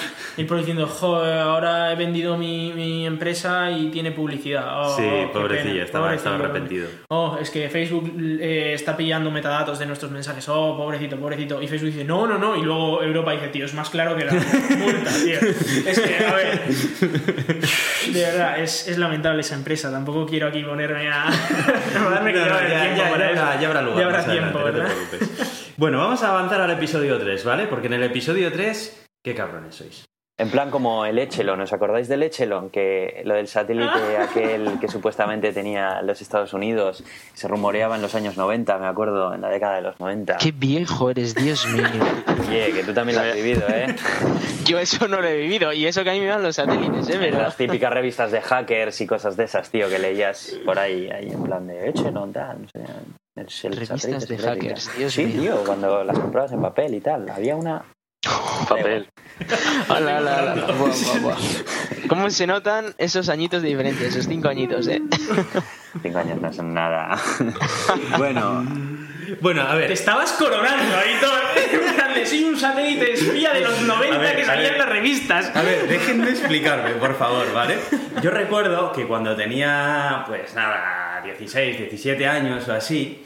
Por 0.46 0.58
diciendo, 0.68 0.86
joder, 0.86 1.38
ahora 1.38 1.92
he 1.92 1.96
vendido 1.96 2.36
mi, 2.36 2.72
mi 2.74 3.06
empresa 3.06 3.70
y 3.70 3.88
tiene 3.90 4.12
publicidad. 4.12 4.82
Oh, 4.82 4.96
sí, 4.96 5.02
qué 5.02 5.30
pobrecillo, 5.32 5.72
pena, 5.90 6.14
estaba, 6.14 6.34
arrepentido. 6.36 6.88
Oh, 7.08 7.38
es 7.40 7.50
que 7.50 7.68
Facebook 7.70 8.12
eh, 8.40 8.72
está 8.74 8.96
pillando 8.96 9.30
metadatos 9.30 9.78
de 9.78 9.86
nuestros 9.86 10.10
mensajes. 10.12 10.48
Oh, 10.48 10.76
pobrecito, 10.76 11.16
pobrecito. 11.16 11.62
Y 11.62 11.68
Facebook 11.68 11.92
dice, 11.92 12.04
no, 12.04 12.26
no, 12.26 12.36
no. 12.38 12.56
Y 12.56 12.62
luego 12.62 13.02
Europa 13.02 13.32
dice, 13.32 13.48
tío, 13.48 13.64
es 13.64 13.72
más 13.74 13.88
claro 13.90 14.14
que 14.16 14.24
la 14.26 14.32
multa, 14.78 15.10
tío. 15.24 15.38
Es 15.86 16.00
que, 16.00 16.24
a 16.24 16.34
ver. 16.34 16.60
De 18.12 18.20
verdad, 18.22 18.58
es, 18.60 18.88
es 18.88 18.98
lamentable 18.98 19.40
esa 19.40 19.54
empresa. 19.54 19.90
Tampoco 19.90 20.26
quiero 20.26 20.48
aquí 20.48 20.62
ponerme 20.62 21.08
a. 21.10 21.26
que 21.92 21.98
No, 21.98 22.10
ya 22.10 22.20
no, 22.20 22.54
habrá 22.54 22.68
ya, 22.68 22.82
tiempo 22.82 23.02
ya- 23.04 23.10
para 23.10 23.26
ya 23.26 23.54
eso. 23.54 23.66
habrá, 23.66 23.82
lugar. 23.82 23.98
Ya 24.00 24.04
habrá 24.06 24.24
tiempo, 24.24 24.58
adelante, 24.58 24.94
no 24.94 25.10
te 25.10 25.16
preocupes. 25.16 25.72
Bueno, 25.76 25.98
vamos 25.98 26.22
a 26.22 26.30
avanzar 26.30 26.60
al 26.60 26.70
episodio 26.72 27.18
3, 27.18 27.44
¿vale? 27.44 27.66
Porque 27.66 27.86
en 27.86 27.92
el 27.94 28.02
episodio 28.02 28.50
3, 28.52 29.06
¿qué 29.22 29.34
cabrones 29.34 29.74
sois? 29.76 30.07
En 30.40 30.50
plan 30.50 30.70
como 30.70 31.04
el 31.04 31.18
Echelon, 31.18 31.60
¿os 31.60 31.72
acordáis 31.72 32.06
del 32.06 32.22
Echelon? 32.22 32.70
Que 32.70 33.22
lo 33.24 33.34
del 33.34 33.48
satélite 33.48 34.18
aquel 34.18 34.78
que 34.80 34.86
supuestamente 34.88 35.52
tenía 35.52 36.00
los 36.02 36.22
Estados 36.22 36.52
Unidos, 36.52 37.02
se 37.34 37.48
rumoreaba 37.48 37.96
en 37.96 38.02
los 38.02 38.14
años 38.14 38.36
90, 38.36 38.78
me 38.78 38.86
acuerdo, 38.86 39.34
en 39.34 39.40
la 39.40 39.48
década 39.48 39.74
de 39.76 39.82
los 39.82 39.98
90. 39.98 40.36
Qué 40.36 40.52
viejo 40.52 41.10
eres, 41.10 41.34
Dios 41.34 41.66
mío. 41.66 41.84
Oye, 42.48 42.72
que 42.72 42.84
tú 42.84 42.94
también 42.94 43.18
lo 43.18 43.24
has 43.24 43.34
vivido, 43.34 43.66
¿eh? 43.68 43.96
Yo 44.64 44.78
eso 44.78 45.08
no 45.08 45.20
lo 45.20 45.26
he 45.26 45.36
vivido 45.38 45.72
y 45.72 45.86
eso 45.86 46.04
que 46.04 46.10
a 46.10 46.12
mí 46.12 46.20
me 46.20 46.26
dan 46.26 46.44
los 46.44 46.54
satélites, 46.54 47.08
¿eh? 47.08 47.32
Las 47.32 47.56
típicas 47.56 47.92
revistas 47.92 48.30
de 48.30 48.40
hackers 48.40 49.00
y 49.00 49.06
cosas 49.08 49.36
de 49.36 49.42
esas, 49.42 49.68
tío, 49.70 49.88
que 49.88 49.98
leías 49.98 50.56
por 50.64 50.78
ahí, 50.78 51.10
ahí 51.10 51.30
en 51.32 51.42
plan 51.42 51.66
de 51.66 51.88
Echelon, 51.88 52.32
tal, 52.32 52.62
no 52.62 52.68
sé. 52.68 53.66
El 53.66 53.72
Revistas 53.76 54.28
de 54.28 54.38
hackers. 54.38 54.90
Dios 54.96 55.12
sí, 55.12 55.26
mío. 55.26 55.40
tío, 55.40 55.64
cuando 55.64 56.02
las 56.04 56.18
comprabas 56.18 56.52
en 56.52 56.60
papel 56.60 56.94
y 56.94 57.00
tal. 57.00 57.28
Había 57.28 57.56
una... 57.56 57.84
Papel. 58.68 59.08
Hola, 59.88 60.18
hola, 60.18 60.52
hola. 60.52 60.66
Buah, 60.74 60.88
buah, 60.90 61.18
buah. 61.20 61.36
¿Cómo 62.08 62.28
se 62.30 62.46
notan 62.46 62.92
esos 62.98 63.28
añitos 63.28 63.62
de 63.62 63.68
diferencia, 63.68 64.08
esos 64.08 64.26
cinco 64.26 64.48
añitos, 64.48 64.88
eh? 64.88 65.00
Cinco 66.02 66.18
años 66.18 66.40
no 66.40 66.52
son 66.52 66.74
nada. 66.74 67.16
Bueno, 68.18 68.64
bueno, 69.40 69.62
a 69.62 69.72
Te 69.72 69.78
ver. 69.78 69.92
estabas 69.92 70.32
coronando 70.32 70.96
ahí 70.96 71.14
todo. 71.20 71.32
Soy 72.26 72.44
un 72.44 72.58
satélite 72.58 73.12
espía 73.14 73.54
de 73.54 73.60
los 73.60 73.80
90 73.82 74.16
A 74.16 74.18
ver, 74.18 74.36
que 74.36 74.44
salía 74.44 74.68
en 74.68 74.78
las 74.78 74.88
revistas. 74.88 75.54
A 75.56 75.62
ver, 75.62 75.88
déjenme 75.88 76.28
explicarme, 76.30 76.90
por 76.94 77.16
favor, 77.16 77.50
¿vale? 77.54 77.78
Yo 78.22 78.30
recuerdo 78.30 78.92
que 78.92 79.06
cuando 79.06 79.34
tenía, 79.34 80.24
pues 80.26 80.52
nada, 80.54 81.22
16, 81.24 81.78
17 81.78 82.26
años 82.26 82.68
o 82.68 82.72
así, 82.74 83.24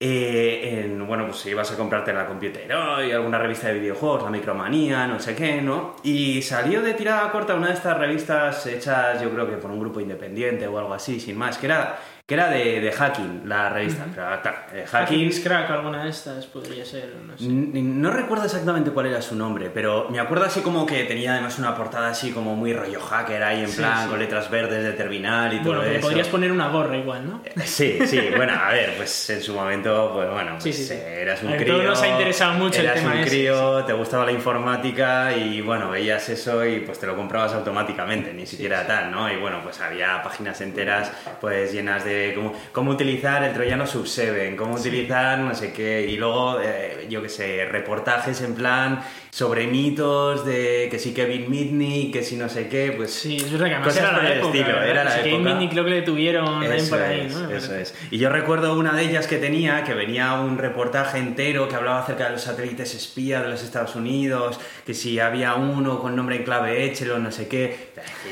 eh, 0.00 0.84
en, 0.84 1.04
bueno, 1.08 1.26
pues 1.26 1.44
ibas 1.46 1.72
a 1.72 1.76
comprarte 1.76 2.12
la 2.12 2.26
Computer 2.26 2.72
Hoy, 2.72 3.10
alguna 3.10 3.38
revista 3.38 3.68
de 3.68 3.80
videojuegos, 3.80 4.22
la 4.22 4.30
Micromanía, 4.30 5.08
no 5.08 5.18
sé 5.18 5.34
qué, 5.34 5.60
¿no? 5.60 5.96
Y 6.04 6.40
salió 6.42 6.82
de 6.82 6.94
tirada 6.94 7.32
corta 7.32 7.54
una 7.54 7.68
de 7.68 7.74
estas 7.74 7.98
revistas 7.98 8.64
hechas, 8.66 9.20
yo 9.20 9.30
creo 9.30 9.48
que 9.48 9.56
por 9.56 9.72
un 9.72 9.80
grupo 9.80 10.00
independiente 10.00 10.68
o 10.68 10.78
algo 10.78 10.94
así, 10.94 11.18
sin 11.18 11.36
más, 11.36 11.58
que 11.58 11.66
era, 11.66 11.98
que 12.28 12.34
era 12.34 12.50
de, 12.50 12.82
de 12.82 12.92
hacking, 12.92 13.48
la 13.48 13.70
revista. 13.70 14.04
Pero, 14.14 14.42
claro, 14.42 14.58
eh, 14.74 14.84
hacking, 14.86 15.30
Crack, 15.42 15.70
alguna 15.70 16.04
de 16.04 16.10
estas 16.10 16.44
podría 16.44 16.84
ser, 16.84 17.14
no 17.26 17.38
sé. 17.38 17.46
No 17.48 18.10
recuerdo 18.10 18.44
exactamente 18.44 18.90
cuál 18.90 19.06
era 19.06 19.22
su 19.22 19.34
nombre, 19.34 19.70
pero 19.72 20.10
me 20.10 20.20
acuerdo 20.20 20.44
así 20.44 20.60
como 20.60 20.84
que 20.84 21.04
tenía 21.04 21.32
además 21.32 21.58
una 21.58 21.74
portada 21.74 22.10
así 22.10 22.30
como 22.32 22.54
muy 22.54 22.74
rollo 22.74 23.00
hacker 23.00 23.42
ahí 23.42 23.60
en 23.62 23.68
Sí, 23.70 23.78
plan 23.78 24.02
sí. 24.04 24.10
con 24.10 24.18
letras 24.18 24.50
verdes 24.50 24.84
de 24.84 24.92
terminal 24.92 25.54
y 25.54 25.60
todo 25.62 25.76
Bueno, 25.76 25.84
le 25.90 25.96
eso. 25.96 26.06
podrías 26.06 26.28
poner 26.28 26.52
una 26.52 26.68
gorra 26.68 26.98
igual, 26.98 27.26
¿no? 27.26 27.42
Sí, 27.64 27.98
sí, 28.06 28.20
bueno, 28.36 28.52
a 28.62 28.72
ver, 28.72 28.92
pues 28.98 29.30
en 29.30 29.40
su 29.40 29.54
momento, 29.54 30.10
pues 30.12 30.30
bueno, 30.30 30.58
pues, 30.60 30.76
sí, 30.86 30.92
eh, 30.92 31.20
eras 31.22 31.42
un 31.42 31.54
A 31.54 31.56
crío. 31.56 31.82
nos 31.82 32.02
ha 32.02 32.08
interesado 32.08 32.52
mucho 32.58 32.80
el 32.80 32.84
eras 32.88 32.98
tema 33.00 33.12
un 33.14 33.18
ese, 33.20 33.30
crío, 33.30 33.84
te 33.86 33.94
gustaba 33.94 34.26
la 34.26 34.32
informática 34.32 35.34
y 35.34 35.62
bueno, 35.62 35.88
veías 35.88 36.28
eso 36.28 36.62
y 36.66 36.80
pues 36.80 36.98
te 37.00 37.06
lo 37.06 37.16
comprabas 37.16 37.54
automáticamente, 37.54 38.34
ni 38.34 38.44
siquiera 38.44 38.86
tal, 38.86 39.10
¿no? 39.10 39.32
Y 39.32 39.36
bueno, 39.36 39.60
pues 39.62 39.80
había 39.80 40.22
páginas 40.22 40.60
enteras 40.60 41.10
pues 41.40 41.72
llenas 41.72 42.04
de 42.04 42.17
cómo, 42.34 42.52
cómo 42.72 42.90
utilizar 42.92 43.42
el 43.44 43.52
troyano 43.52 43.84
Sub7, 43.84 44.56
cómo 44.56 44.74
utilizar 44.74 45.38
no 45.38 45.54
sé 45.54 45.72
qué, 45.72 46.06
y 46.08 46.16
luego, 46.16 46.60
eh, 46.60 47.06
yo 47.08 47.22
qué 47.22 47.28
sé, 47.28 47.64
reportajes 47.70 48.40
en 48.42 48.54
plan 48.54 49.00
sobre 49.30 49.66
mitos 49.66 50.44
de 50.44 50.88
que 50.90 50.98
si 50.98 51.12
Kevin 51.12 51.50
Mitnick, 51.50 52.12
que 52.12 52.22
si 52.22 52.36
no 52.36 52.48
sé 52.48 52.68
qué, 52.68 52.92
pues 52.96 53.12
Sí, 53.12 53.36
es 53.36 53.52
verdad 53.52 53.66
que 53.66 53.74
además 53.74 53.96
era 53.96 54.12
la 54.12 54.34
época. 54.34 54.46
estilo, 54.58 54.66
¿verdad? 54.74 54.88
era 54.88 55.04
la 55.04 55.20
época. 55.20 55.54
Mini 55.54 55.68
creo 55.68 55.84
que 55.84 55.90
le 55.90 56.02
tuvieron 56.02 56.62
Eso 56.62 56.90
por 56.90 57.02
ahí, 57.04 57.20
es, 57.26 57.34
¿no? 57.34 57.50
Eso 57.50 57.74
es. 57.74 57.94
Y 58.10 58.18
yo 58.18 58.30
recuerdo 58.30 58.76
una 58.78 58.92
de 58.94 59.02
ellas 59.02 59.26
que 59.26 59.36
tenía, 59.38 59.84
que 59.84 59.94
venía 59.94 60.34
un 60.34 60.58
reportaje 60.58 61.18
entero 61.18 61.68
que 61.68 61.76
hablaba 61.76 62.00
acerca 62.00 62.24
de 62.24 62.30
los 62.30 62.42
satélites 62.42 62.94
espía 62.94 63.42
de 63.42 63.48
los 63.48 63.62
Estados 63.62 63.94
Unidos, 63.96 64.58
que 64.86 64.94
si 64.94 65.20
había 65.20 65.54
uno 65.54 66.00
con 66.00 66.16
nombre 66.16 66.36
en 66.36 66.44
clave 66.44 66.84
Echelon, 66.84 67.22
no 67.22 67.30
sé 67.30 67.48
qué. 67.48 67.90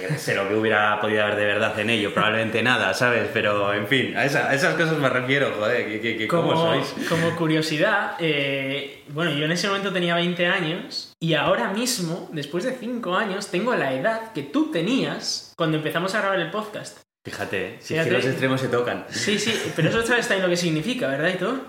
Qué 0.08 0.18
sé 0.18 0.34
lo 0.34 0.48
que 0.48 0.54
hubiera 0.54 1.00
podido 1.00 1.22
haber 1.22 1.36
de 1.36 1.44
verdad 1.44 1.78
en 1.78 1.90
ello, 1.90 2.12
probablemente 2.14 2.62
nada, 2.62 2.94
¿sabes? 2.94 3.28
Pero 3.32 3.74
en 3.76 3.86
fin, 3.86 4.16
a, 4.16 4.24
esa- 4.24 4.48
a 4.50 4.54
esas 4.54 4.74
cosas 4.74 4.98
me 4.98 5.08
refiero, 5.08 5.52
joder, 5.58 5.86
que, 5.86 6.00
que- 6.00 6.16
que 6.16 6.28
¿cómo 6.28 6.52
Como, 6.54 6.84
sois? 6.84 7.08
como 7.08 7.36
curiosidad, 7.36 8.16
eh, 8.18 9.04
bueno, 9.08 9.30
yo 9.32 9.44
en 9.44 9.52
ese 9.52 9.68
momento 9.68 9.92
tenía 9.92 10.14
20 10.14 10.46
años 10.46 11.12
y 11.20 11.34
ahora 11.34 11.70
mismo, 11.72 12.28
después 12.32 12.64
de 12.64 12.72
5 12.72 13.14
años, 13.14 13.48
tengo 13.48 13.74
la 13.74 13.92
edad 13.94 14.32
que 14.32 14.42
tú 14.42 14.70
tenías 14.70 15.52
cuando 15.56 15.76
empezamos 15.78 16.14
a 16.14 16.20
grabar 16.20 16.40
el 16.40 16.50
podcast. 16.50 16.98
Fíjate, 17.24 17.76
si 17.80 17.96
es 17.96 18.04
que 18.06 18.12
los 18.12 18.24
extremos 18.24 18.60
se 18.60 18.68
tocan. 18.68 19.04
Sí, 19.10 19.38
sí, 19.38 19.52
pero 19.74 19.88
eso 19.88 20.06
sabes 20.06 20.28
también 20.28 20.44
lo 20.44 20.48
que 20.48 20.56
significa, 20.56 21.08
¿verdad, 21.08 21.30
y? 21.30 21.60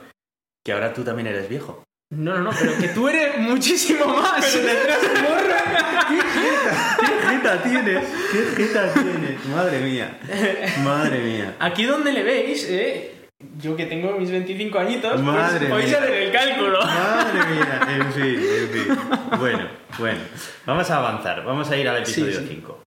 Que 0.64 0.72
ahora 0.74 0.94
tú 0.94 1.04
también 1.04 1.28
eres 1.28 1.50
viejo. 1.50 1.84
No, 2.10 2.36
no, 2.36 2.44
no, 2.44 2.52
pero 2.58 2.78
que 2.78 2.88
tú 2.90 3.10
eres 3.10 3.38
muchísimo 3.38 4.06
más. 4.06 4.46
¿Qué 4.56 4.62
jeta 7.30 7.64
tienes? 7.64 8.04
¿Qué 8.32 8.44
jeta 8.56 8.94
tienes? 8.94 9.46
Madre 9.48 9.80
mía. 9.82 10.18
Madre 10.84 11.20
mía. 11.20 11.56
Aquí 11.60 11.84
donde 11.84 12.14
le 12.14 12.24
veis, 12.24 12.66
eh, 12.70 13.28
yo 13.60 13.76
que 13.76 13.88
tengo 13.88 14.14
mis 14.18 14.32
25 14.32 14.80
añitos, 14.80 15.22
Madre 15.22 15.68
pues 15.68 15.70
podéis 15.70 15.94
hacer 15.96 16.14
el 16.14 16.32
cálculo. 16.32 16.80
Madre 16.82 17.46
mía. 17.54 17.82
En 17.98 18.14
fin, 18.14 18.40
en 18.40 18.70
fin. 18.70 18.98
Bueno, 19.40 19.70
bueno. 20.00 20.20
Vamos 20.66 20.90
a 20.90 20.98
avanzar. 20.98 21.44
Vamos 21.44 21.70
a 21.70 21.78
ir 21.78 21.90
al 21.90 21.98
episodio 22.04 22.40
Sí, 22.40 22.48
sí. 22.48 22.56
5. 22.56 22.84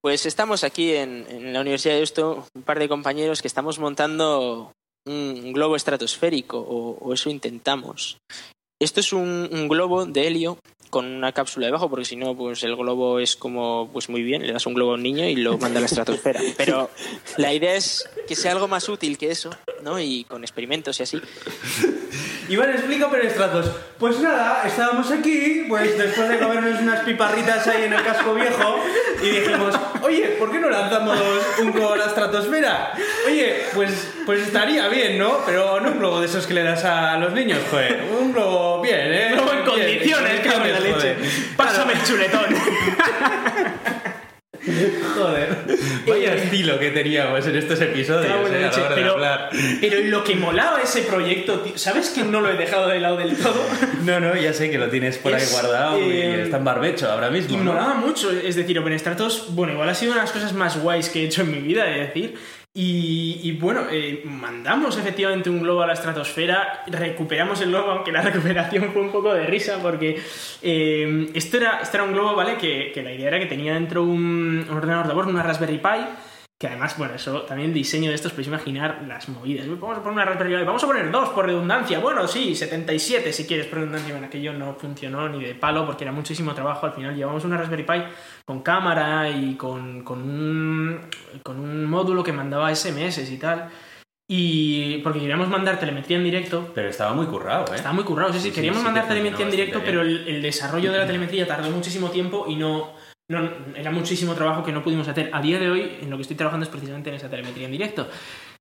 Pues 0.00 0.26
estamos 0.26 0.62
aquí 0.62 0.94
en, 0.94 1.26
en 1.28 1.52
la 1.52 1.60
Universidad 1.60 1.94
de 1.94 2.02
Esto, 2.02 2.46
un 2.54 2.62
par 2.62 2.78
de 2.78 2.88
compañeros 2.88 3.42
que 3.42 3.48
estamos 3.48 3.80
montando 3.80 4.72
un 5.08 5.52
globo 5.52 5.76
estratosférico, 5.76 6.58
o, 6.58 6.98
o 6.98 7.12
eso 7.12 7.30
intentamos. 7.30 8.18
Esto 8.80 9.00
es 9.00 9.12
un, 9.12 9.48
un 9.50 9.68
globo 9.68 10.06
de 10.06 10.26
helio 10.26 10.58
con 10.90 11.06
una 11.06 11.32
cápsula 11.32 11.66
debajo, 11.66 11.88
porque 11.90 12.04
si 12.04 12.16
no, 12.16 12.36
pues 12.36 12.62
el 12.62 12.76
globo 12.76 13.18
es 13.18 13.36
como, 13.36 13.90
pues 13.92 14.08
muy 14.08 14.22
bien, 14.22 14.46
le 14.46 14.52
das 14.52 14.66
un 14.66 14.74
globo 14.74 14.92
a 14.92 14.94
un 14.94 15.02
niño 15.02 15.24
y 15.26 15.36
lo 15.36 15.58
manda 15.58 15.78
a 15.78 15.80
la 15.80 15.86
estratosfera. 15.86 16.40
Pero 16.56 16.90
la 17.36 17.52
idea 17.52 17.74
es 17.74 18.08
que 18.26 18.34
sea 18.34 18.52
algo 18.52 18.68
más 18.68 18.88
útil 18.88 19.18
que 19.18 19.30
eso, 19.30 19.50
¿no? 19.82 20.00
Y 20.00 20.24
con 20.24 20.42
experimentos 20.42 20.98
y 21.00 21.02
así. 21.02 21.20
Iván, 22.48 22.70
explica 22.70 23.10
Perestratos. 23.10 23.70
Pues 23.98 24.20
nada, 24.20 24.62
estábamos 24.64 25.10
aquí, 25.10 25.64
pues 25.68 25.98
después 25.98 26.28
de 26.28 26.38
comernos 26.38 26.80
unas 26.80 27.00
piparritas 27.00 27.66
ahí 27.66 27.82
en 27.84 27.92
el 27.92 28.02
casco 28.04 28.32
viejo, 28.34 28.78
y 29.20 29.28
dijimos, 29.28 29.74
oye, 30.02 30.36
¿por 30.38 30.52
qué 30.52 30.60
no 30.60 30.70
lanzamos 30.70 31.18
un 31.60 31.72
globo 31.72 31.94
a 31.94 31.96
la 31.96 32.06
estratosfera? 32.06 32.92
Oye, 33.26 33.64
pues, 33.74 34.12
pues 34.24 34.40
estaría 34.42 34.86
bien, 34.88 35.18
¿no? 35.18 35.38
Pero 35.44 35.80
no 35.80 35.90
un 35.90 35.98
globo 35.98 36.20
de 36.20 36.26
esos 36.26 36.46
que 36.46 36.54
le 36.54 36.62
das 36.62 36.84
a 36.84 37.16
los 37.18 37.32
niños, 37.32 37.58
joder. 37.70 38.04
Un 38.20 38.32
globo 38.32 38.80
bien, 38.80 39.00
¿eh? 39.12 39.30
Luego 39.34 39.50
en 39.52 39.64
Bien, 39.64 39.66
condiciones, 39.66 40.40
cago 40.40 40.64
en 40.64 40.72
la 40.72 40.78
joder. 40.78 41.18
leche. 41.18 41.30
Pásame 41.56 41.92
el 41.94 42.02
chuletón. 42.04 42.46
Joder. 45.16 45.56
Vaya 46.06 46.34
estilo 46.34 46.78
que 46.78 46.90
teníamos 46.90 47.46
en 47.46 47.56
estos 47.56 47.80
episodios, 47.80 48.50
en 48.50 48.52
la 48.52 48.58
eh, 48.58 48.64
a 48.64 48.70
la 48.70 48.76
hora 48.76 48.88
de 48.88 48.94
pero, 48.94 49.12
hablar. 49.12 49.50
pero 49.80 50.00
lo 50.04 50.24
que 50.24 50.36
molaba 50.36 50.80
ese 50.82 51.02
proyecto, 51.02 51.60
tío, 51.60 51.76
¿sabes 51.76 52.10
que 52.10 52.22
no 52.24 52.40
lo 52.40 52.50
he 52.50 52.56
dejado 52.56 52.88
de 52.88 53.00
lado 53.00 53.16
del 53.16 53.36
todo? 53.36 53.62
No, 54.04 54.20
no, 54.20 54.34
ya 54.36 54.52
sé 54.52 54.70
que 54.70 54.78
lo 54.78 54.88
tienes 54.88 55.18
por 55.18 55.34
ahí 55.34 55.42
Es, 55.42 55.52
guardado 55.52 55.98
y 55.98 56.12
eh, 56.12 56.42
está 56.42 56.58
en 56.58 56.64
barbecho 56.64 57.10
ahora 57.10 57.30
mismo. 57.30 57.54
Y 57.54 57.56
¿no? 57.58 57.72
molaba 57.72 57.94
mucho, 57.94 58.30
es 58.30 58.56
decir, 58.56 58.78
OpenStratos, 58.78 59.54
bueno, 59.54 59.72
igual 59.74 59.88
ha 59.88 59.94
sido 59.94 60.12
una 60.12 60.22
de 60.22 60.26
las 60.26 60.32
cosas 60.32 60.52
más 60.54 60.80
guays 60.80 61.08
que 61.08 61.22
he 61.22 61.24
hecho 61.26 61.42
en 61.42 61.50
mi 61.50 61.58
vida, 61.58 61.88
es 61.90 62.08
decir. 62.08 62.38
Y, 62.80 63.58
bueno, 63.60 63.86
eh, 63.90 64.22
mandamos 64.24 64.96
efectivamente 64.96 65.50
un 65.50 65.60
globo 65.60 65.82
a 65.82 65.88
la 65.88 65.94
estratosfera, 65.94 66.84
recuperamos 66.86 67.60
el 67.60 67.70
globo, 67.70 67.90
aunque 67.90 68.12
la 68.12 68.22
recuperación 68.22 68.92
fue 68.92 69.02
un 69.02 69.10
poco 69.10 69.34
de 69.34 69.46
risa, 69.46 69.78
porque 69.82 70.22
eh, 70.62 71.28
esto, 71.34 71.56
era, 71.56 71.80
esto 71.80 71.96
era 71.96 72.04
un 72.04 72.12
globo, 72.12 72.36
¿vale? 72.36 72.56
Que, 72.56 72.92
que 72.94 73.02
la 73.02 73.12
idea 73.12 73.26
era 73.26 73.40
que 73.40 73.46
tenía 73.46 73.74
dentro 73.74 74.04
un, 74.04 74.64
un 74.68 74.76
ordenador 74.76 75.08
de 75.08 75.14
bordo, 75.14 75.30
una 75.30 75.42
Raspberry 75.42 75.78
Pi, 75.78 76.06
que 76.58 76.66
además, 76.66 76.98
bueno, 76.98 77.14
eso 77.14 77.42
también 77.42 77.70
el 77.70 77.74
diseño 77.74 78.10
de 78.10 78.16
estos, 78.16 78.32
podéis 78.32 78.48
imaginar 78.48 79.04
las 79.06 79.28
movidas. 79.28 79.64
Vamos 79.78 79.96
a 79.96 80.02
poner 80.02 80.12
una 80.12 80.24
Raspberry 80.24 80.56
Pi, 80.56 80.64
vamos 80.64 80.82
a 80.82 80.86
poner 80.88 81.08
dos 81.12 81.28
por 81.28 81.46
redundancia. 81.46 82.00
Bueno, 82.00 82.26
sí, 82.26 82.56
77 82.56 83.32
si 83.32 83.46
quieres 83.46 83.66
por 83.66 83.78
redundancia. 83.78 84.12
Bueno, 84.12 84.26
aquello 84.26 84.52
no 84.52 84.74
funcionó 84.74 85.28
ni 85.28 85.44
de 85.44 85.54
palo 85.54 85.86
porque 85.86 86.02
era 86.02 86.10
muchísimo 86.10 86.54
trabajo. 86.54 86.86
Al 86.86 86.94
final 86.94 87.14
llevamos 87.14 87.44
una 87.44 87.58
Raspberry 87.58 87.84
Pi 87.84 88.02
con 88.44 88.62
cámara 88.62 89.30
y 89.30 89.54
con, 89.54 90.02
con, 90.02 90.20
un, 90.20 91.00
con 91.44 91.60
un 91.60 91.84
módulo 91.84 92.24
que 92.24 92.32
mandaba 92.32 92.74
SMS 92.74 93.30
y 93.30 93.38
tal. 93.38 93.70
Y 94.26 94.98
porque 94.98 95.20
queríamos 95.20 95.48
mandar 95.48 95.78
telemetría 95.78 96.18
en 96.18 96.24
directo, 96.24 96.72
Pero 96.74 96.88
estaba 96.88 97.14
muy 97.14 97.26
currado, 97.26 97.72
¿eh? 97.72 97.76
estaba 97.76 97.94
muy 97.94 98.04
currado. 98.04 98.32
Sí, 98.32 98.40
sí, 98.40 98.50
queríamos 98.50 98.80
sí 98.80 98.84
mandar 98.84 99.06
telemetría 99.06 99.44
en 99.44 99.52
directo, 99.52 99.80
pero 99.84 100.02
el, 100.02 100.26
el 100.26 100.42
desarrollo 100.42 100.90
de 100.90 100.98
la 100.98 101.06
telemetría 101.06 101.46
tardó 101.46 101.70
muchísimo 101.70 102.10
tiempo 102.10 102.46
y 102.48 102.56
no, 102.56 102.94
no 103.28 103.50
era 103.76 103.90
muchísimo 103.90 104.34
trabajo 104.34 104.64
que 104.64 104.72
no 104.72 104.82
pudimos 104.82 105.06
hacer. 105.06 105.30
A 105.32 105.42
día 105.42 105.58
de 105.58 105.70
hoy, 105.70 105.98
en 106.00 106.10
lo 106.10 106.16
que 106.16 106.22
estoy 106.22 106.36
trabajando 106.36 106.64
es 106.64 106.70
precisamente 106.70 107.10
en 107.10 107.16
esa 107.16 107.28
telemetría 107.28 107.66
en 107.66 107.72
directo. 107.72 108.08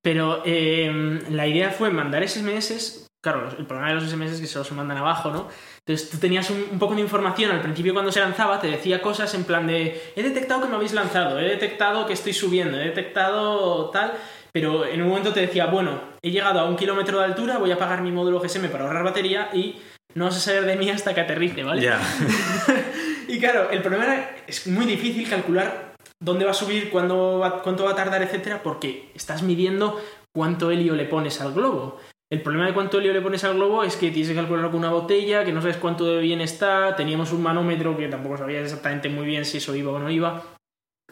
Pero 0.01 0.41
eh, 0.45 1.21
la 1.29 1.47
idea 1.47 1.71
fue 1.71 1.89
mandar 1.89 2.27
SMS. 2.27 3.07
Claro, 3.23 3.49
el 3.57 3.65
problema 3.65 3.89
de 3.89 3.95
los 3.95 4.03
SMS 4.03 4.33
es 4.33 4.41
que 4.41 4.47
solo 4.47 4.65
se 4.65 4.73
mandan 4.73 4.97
abajo, 4.97 5.31
¿no? 5.31 5.47
Entonces 5.79 6.09
tú 6.09 6.17
tenías 6.17 6.49
un, 6.49 6.65
un 6.71 6.79
poco 6.79 6.95
de 6.95 7.01
información 7.01 7.51
al 7.51 7.61
principio 7.61 7.93
cuando 7.93 8.11
se 8.11 8.19
lanzaba, 8.19 8.59
te 8.59 8.67
decía 8.67 9.01
cosas 9.01 9.33
en 9.33 9.43
plan 9.43 9.65
de 9.65 10.13
he 10.15 10.21
detectado 10.21 10.61
que 10.61 10.67
me 10.67 10.75
habéis 10.75 10.93
lanzado, 10.93 11.39
he 11.39 11.45
detectado 11.45 12.05
que 12.05 12.13
estoy 12.13 12.33
subiendo, 12.33 12.79
he 12.79 12.85
detectado 12.85 13.89
tal, 13.89 14.13
pero 14.51 14.85
en 14.85 15.01
un 15.01 15.09
momento 15.09 15.33
te 15.33 15.41
decía, 15.41 15.65
bueno, 15.65 15.99
he 16.21 16.29
llegado 16.29 16.59
a 16.59 16.65
un 16.65 16.75
kilómetro 16.75 17.19
de 17.19 17.25
altura, 17.25 17.57
voy 17.57 17.71
a 17.71 17.75
apagar 17.75 18.01
mi 18.01 18.11
módulo 18.11 18.39
GSM 18.39 18.67
para 18.69 18.85
ahorrar 18.85 19.03
batería 19.03 19.49
y 19.53 19.77
no 20.13 20.25
vas 20.25 20.37
a 20.37 20.39
saber 20.39 20.65
de 20.65 20.75
mí 20.75 20.89
hasta 20.89 21.13
que 21.13 21.21
aterrice, 21.21 21.63
¿vale? 21.63 21.81
Ya. 21.81 21.99
Y 23.27 23.39
claro, 23.39 23.69
el 23.71 23.81
problema 23.81 24.05
era, 24.05 24.35
es 24.47 24.67
muy 24.67 24.85
difícil 24.85 25.29
calcular 25.29 25.95
dónde 26.19 26.45
va 26.45 26.51
a 26.51 26.55
subir, 26.55 26.89
cuándo 26.89 27.61
cuánto 27.63 27.83
va 27.83 27.91
a 27.91 27.95
tardar, 27.95 28.21
etcétera, 28.21 28.63
porque 28.63 29.11
estás 29.13 29.43
midiendo 29.43 30.01
cuánto 30.35 30.71
helio 30.71 30.95
le 30.95 31.05
pones 31.05 31.41
al 31.41 31.53
globo. 31.53 31.99
El 32.29 32.41
problema 32.41 32.67
de 32.67 32.73
cuánto 32.73 32.99
helio 32.99 33.13
le 33.13 33.21
pones 33.21 33.43
al 33.43 33.55
globo 33.55 33.83
es 33.83 33.95
que 33.95 34.11
tienes 34.11 34.29
que 34.29 34.35
calcularlo 34.35 34.69
con 34.69 34.79
una 34.79 34.91
botella, 34.91 35.45
que 35.45 35.53
no 35.53 35.61
sabes 35.61 35.77
cuánto 35.77 36.05
de 36.05 36.21
bien 36.21 36.41
está, 36.41 36.95
teníamos 36.95 37.31
un 37.31 37.41
manómetro 37.41 37.95
que 37.95 38.07
tampoco 38.07 38.37
sabías 38.37 38.63
exactamente 38.63 39.09
muy 39.09 39.25
bien 39.25 39.45
si 39.45 39.57
eso 39.57 39.75
iba 39.75 39.91
o 39.91 39.99
no 39.99 40.09
iba. 40.09 40.43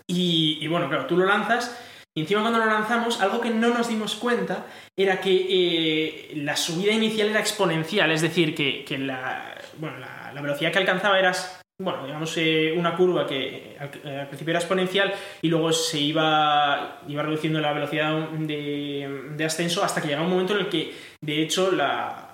Y, 0.07 0.67
bueno, 0.67 0.87
claro, 0.87 1.07
tú 1.07 1.17
lo 1.17 1.25
lanzas 1.25 1.81
y 2.15 2.21
encima 2.21 2.41
cuando 2.41 2.59
lo 2.59 2.65
lanzamos, 2.65 3.21
algo 3.21 3.41
que 3.41 3.49
no 3.49 3.69
nos 3.69 3.87
dimos 3.87 4.15
cuenta 4.15 4.67
era 4.95 5.19
que 5.19 5.47
eh, 5.49 6.33
la 6.35 6.55
subida 6.55 6.93
inicial 6.93 7.29
era 7.29 7.39
exponencial, 7.39 8.11
es 8.11 8.21
decir, 8.21 8.53
que, 8.53 8.85
la, 8.97 9.55
bueno, 9.77 9.97
la 9.97 10.41
velocidad 10.41 10.71
que 10.71 10.79
alcanzaba 10.79 11.17
era, 11.17 11.33
bueno, 11.81 12.05
digamos, 12.05 12.35
eh, 12.37 12.73
una 12.77 12.95
curva 12.95 13.27
que 13.27 13.75
al, 13.77 13.91
eh, 14.03 14.19
al 14.21 14.27
principio 14.27 14.51
era 14.51 14.59
exponencial 14.59 15.13
y 15.41 15.49
luego 15.49 15.73
se 15.73 15.99
iba, 15.99 17.01
iba 17.07 17.23
reduciendo 17.23 17.59
la 17.59 17.73
velocidad 17.73 18.29
de, 18.29 19.45
ascenso 19.45 19.83
hasta 19.83 20.01
que 20.01 20.07
llegaba 20.07 20.25
un 20.25 20.31
momento 20.31 20.53
en 20.53 20.59
el 20.59 20.69
que, 20.69 20.95
de 21.21 21.41
hecho, 21.41 21.71
la, 21.71 22.33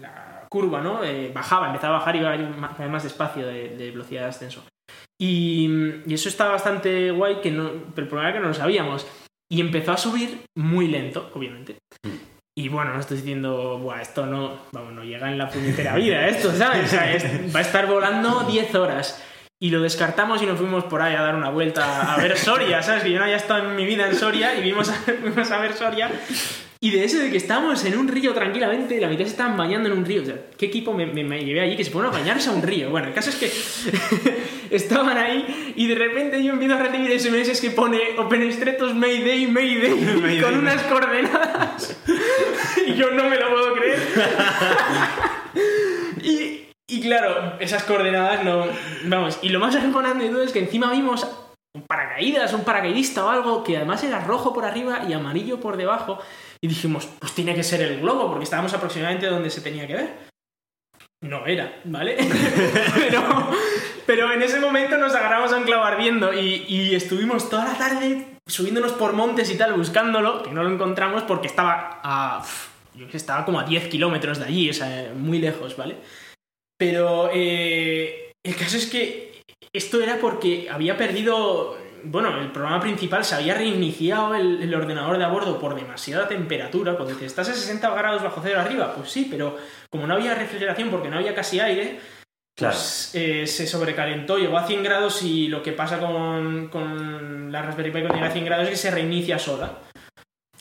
la 0.00 0.46
curva 0.48 0.80
¿no? 0.80 1.02
Eh, 1.02 1.32
bajaba, 1.34 1.66
empezaba 1.66 1.96
a 1.96 1.98
bajar 1.98 2.14
y 2.14 2.18
iba 2.20 2.32
a 2.32 2.38
más- 2.38 2.78
más 2.88 3.02
despacio 3.02 3.46
de, 3.46 3.90
velocidad 3.90 4.22
de 4.22 4.28
ascenso. 4.28 4.64
Y, 5.20 5.68
eso 6.12 6.28
está 6.28 6.48
bastante 6.48 7.10
guay, 7.10 7.40
que 7.40 7.50
no, 7.50 7.70
pero 7.94 8.04
el 8.04 8.08
problema 8.08 8.28
era 8.28 8.38
que 8.38 8.42
no 8.42 8.48
lo 8.48 8.54
sabíamos. 8.54 9.06
Y 9.50 9.60
empezó 9.60 9.92
a 9.92 9.96
subir 9.96 10.42
muy 10.56 10.88
lento, 10.88 11.30
obviamente. 11.34 11.78
Y 12.56 12.68
bueno, 12.68 12.94
no 12.94 13.00
estoy 13.00 13.16
diciendo, 13.16 13.78
Buah, 13.78 14.00
esto 14.00 14.26
no, 14.26 14.60
vamos, 14.70 14.92
no 14.92 15.02
llega 15.02 15.28
en 15.28 15.38
la 15.38 15.48
puñetera 15.50 15.96
vida, 15.96 16.28
esto, 16.28 16.52
¿sabes? 16.52 16.94
Va 17.54 17.58
a 17.58 17.62
estar 17.62 17.86
volando 17.86 18.44
10 18.44 18.74
horas. 18.76 19.20
Y 19.60 19.70
lo 19.70 19.80
descartamos 19.80 20.40
y 20.42 20.46
nos 20.46 20.58
fuimos 20.58 20.84
por 20.84 21.02
ahí 21.02 21.16
a 21.16 21.22
dar 21.22 21.34
una 21.34 21.50
vuelta 21.50 22.12
a 22.12 22.16
ver 22.16 22.36
Soria, 22.36 22.82
¿sabes? 22.82 23.02
Que 23.02 23.10
yo 23.10 23.18
no 23.18 23.24
había 23.24 23.36
estado 23.36 23.68
en 23.68 23.74
mi 23.74 23.84
vida 23.84 24.06
en 24.06 24.14
Soria 24.14 24.56
y 24.56 24.62
vimos 24.62 24.88
a, 24.88 24.92
fuimos 25.20 25.50
a 25.50 25.58
ver 25.58 25.72
Soria. 25.72 26.10
Y 26.84 26.90
de 26.90 27.02
eso 27.02 27.18
de 27.18 27.30
que 27.30 27.38
estábamos 27.38 27.82
en 27.86 27.96
un 27.96 28.08
río 28.08 28.34
tranquilamente, 28.34 29.00
la 29.00 29.08
mitad 29.08 29.24
se 29.24 29.30
estaban 29.30 29.56
bañando 29.56 29.88
en 29.88 29.96
un 29.96 30.04
río. 30.04 30.20
O 30.20 30.24
sea, 30.26 30.36
¿qué 30.58 30.66
equipo 30.66 30.92
me, 30.92 31.06
me- 31.06 31.24
me 31.24 31.42
llevé 31.42 31.62
allí 31.62 31.76
que 31.76 31.84
se 31.84 31.90
ponen 31.90 32.10
a 32.10 32.12
bañarse 32.12 32.50
a 32.50 32.52
un 32.52 32.60
río? 32.62 32.90
Bueno, 32.90 33.08
el 33.08 33.14
caso 33.14 33.30
es 33.30 33.36
que 33.36 33.50
estaban 34.70 35.16
ahí 35.16 35.72
y 35.76 35.86
de 35.86 35.94
repente 35.94 36.44
yo 36.44 36.52
empiezo 36.52 36.74
a 36.74 36.78
recibir 36.78 37.18
SMS 37.18 37.58
que 37.58 37.70
pone 37.70 37.98
OpenStratos 38.18 38.94
Mayday, 38.94 39.46
Mayday, 39.46 39.94
Mayday. 40.20 40.40
con 40.42 40.58
unas 40.58 40.82
coordenadas. 40.82 41.96
y 42.86 42.92
yo 42.94 43.10
no 43.12 43.30
me 43.30 43.36
lo 43.38 43.48
puedo 43.50 43.74
creer. 43.76 43.98
y, 46.22 46.68
y 46.86 47.00
claro, 47.00 47.54
esas 47.60 47.84
coordenadas 47.84 48.44
no... 48.44 48.66
Vamos, 49.04 49.38
y 49.42 49.48
lo 49.48 49.58
más 49.60 49.74
acojonante 49.74 50.24
de 50.24 50.30
todo 50.30 50.42
es 50.42 50.52
que 50.52 50.58
encima 50.60 50.90
vimos 50.92 51.26
un 51.74 51.82
paracaídas, 51.82 52.52
un 52.52 52.62
paracaidista 52.64 53.24
o 53.24 53.30
algo 53.30 53.64
que 53.64 53.76
además 53.76 54.04
era 54.04 54.20
rojo 54.20 54.52
por 54.52 54.64
arriba 54.64 55.02
y 55.08 55.12
amarillo 55.12 55.60
por 55.60 55.76
debajo. 55.76 56.18
Y 56.64 56.66
dijimos, 56.66 57.06
pues 57.18 57.34
tiene 57.34 57.54
que 57.54 57.62
ser 57.62 57.82
el 57.82 58.00
globo, 58.00 58.26
porque 58.26 58.44
estábamos 58.44 58.72
aproximadamente 58.72 59.26
donde 59.26 59.50
se 59.50 59.60
tenía 59.60 59.86
que 59.86 59.96
ver. 59.96 60.14
No 61.20 61.44
era, 61.44 61.78
¿vale? 61.84 62.16
pero, 62.94 63.50
pero 64.06 64.32
en 64.32 64.40
ese 64.40 64.60
momento 64.60 64.96
nos 64.96 65.14
agarramos 65.14 65.52
a 65.52 65.58
un 65.58 65.64
clavo 65.64 65.84
ardiendo 65.84 66.32
y, 66.32 66.64
y 66.66 66.94
estuvimos 66.94 67.50
toda 67.50 67.66
la 67.66 67.76
tarde 67.76 68.38
subiéndonos 68.46 68.92
por 68.92 69.12
montes 69.12 69.50
y 69.50 69.58
tal 69.58 69.74
buscándolo, 69.74 70.42
que 70.42 70.52
no 70.52 70.62
lo 70.62 70.72
encontramos 70.72 71.22
porque 71.24 71.48
estaba 71.48 72.00
a... 72.02 72.42
Yo 72.94 73.08
estaba 73.12 73.44
como 73.44 73.60
a 73.60 73.64
10 73.64 73.88
kilómetros 73.88 74.38
de 74.38 74.46
allí, 74.46 74.70
o 74.70 74.72
sea, 74.72 75.12
muy 75.14 75.40
lejos, 75.40 75.76
¿vale? 75.76 75.96
Pero 76.78 77.28
eh, 77.30 78.32
el 78.42 78.56
caso 78.56 78.78
es 78.78 78.86
que 78.86 79.42
esto 79.74 80.02
era 80.02 80.16
porque 80.16 80.70
había 80.70 80.96
perdido. 80.96 81.76
Bueno, 82.04 82.40
el 82.40 82.52
programa 82.52 82.80
principal 82.80 83.24
se 83.24 83.34
había 83.34 83.54
reiniciado 83.54 84.34
el, 84.34 84.62
el 84.62 84.74
ordenador 84.74 85.18
de 85.18 85.24
a 85.24 85.28
bordo 85.28 85.58
por 85.58 85.74
demasiada 85.74 86.28
temperatura. 86.28 86.94
Cuando 86.94 87.14
dices, 87.14 87.28
¿estás 87.28 87.48
a 87.48 87.54
60 87.54 87.94
grados 87.94 88.22
bajo 88.22 88.40
cero 88.42 88.60
arriba? 88.60 88.94
Pues 88.94 89.10
sí, 89.10 89.26
pero 89.30 89.56
como 89.90 90.06
no 90.06 90.14
había 90.14 90.34
refrigeración 90.34 90.90
porque 90.90 91.08
no 91.08 91.16
había 91.16 91.34
casi 91.34 91.60
aire, 91.60 92.00
pues, 92.56 93.10
eh, 93.14 93.46
se 93.46 93.66
sobrecalentó, 93.66 94.38
llegó 94.38 94.56
a 94.56 94.66
100 94.66 94.82
grados 94.84 95.22
y 95.22 95.48
lo 95.48 95.62
que 95.62 95.72
pasa 95.72 95.98
con, 95.98 96.68
con 96.68 97.50
la 97.50 97.62
Raspberry 97.62 97.90
Pi 97.90 98.00
cuando 98.00 98.14
llega 98.14 98.28
a 98.28 98.32
100 98.32 98.44
grados 98.44 98.64
es 98.64 98.70
que 98.70 98.76
se 98.76 98.90
reinicia 98.92 99.38
sola. 99.38 99.72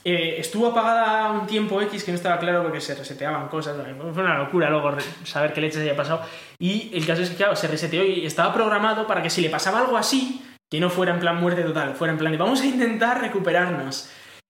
Eh, 0.06 0.36
estuvo 0.40 0.68
apagada 0.68 1.32
un 1.32 1.48
tiempo 1.48 1.82
X 1.82 2.04
que 2.04 2.12
no 2.12 2.18
estaba 2.18 2.38
claro 2.38 2.64
porque 2.64 2.82
se 2.82 2.96
reseteaban 2.96 3.48
cosas. 3.48 3.78
Fue 4.14 4.24
una 4.24 4.38
locura 4.38 4.70
luego 4.70 4.98
saber 5.24 5.54
qué 5.54 5.62
leches 5.62 5.80
había 5.80 5.96
pasado. 5.96 6.22
Y 6.60 6.92
el 6.94 7.06
caso 7.06 7.22
es 7.22 7.30
que, 7.30 7.36
claro, 7.36 7.56
se 7.56 7.68
reseteó 7.68 8.04
y 8.04 8.26
estaba 8.26 8.54
programado 8.54 9.08
para 9.08 9.22
que 9.22 9.30
si 9.30 9.42
le 9.42 9.50
pasaba 9.50 9.80
algo 9.80 9.96
así, 9.96 10.42
que 10.74 10.80
no 10.80 10.90
fuera 10.90 11.14
en 11.14 11.20
plan 11.20 11.40
muerte 11.40 11.62
total, 11.62 11.94
fuera 11.94 12.14
en 12.14 12.18
plan 12.18 12.32
de 12.32 12.38
vamos 12.40 12.60
a 12.62 12.66
intentar 12.66 13.22
recuperarnos. 13.22 14.10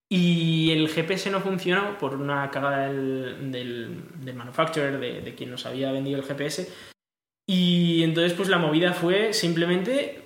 Y 0.10 0.72
el 0.72 0.88
GPS 0.88 1.30
no 1.30 1.42
funcionó 1.42 1.98
por 1.98 2.16
una 2.16 2.50
cagada 2.50 2.88
del, 2.88 3.52
del, 3.52 4.34
manufacturer, 4.34 5.02
de, 5.02 5.20
de 5.20 5.36
quien 5.36 5.52
nos 5.52 5.66
había 5.66 5.92
vendido 5.92 6.18
el 6.18 6.24
GPS. 6.24 6.72
Y 7.46 8.04
entonces, 8.04 8.32
pues 8.38 8.48
la 8.48 8.58
movida 8.58 8.94
fue 8.94 9.34
simplemente 9.34 10.24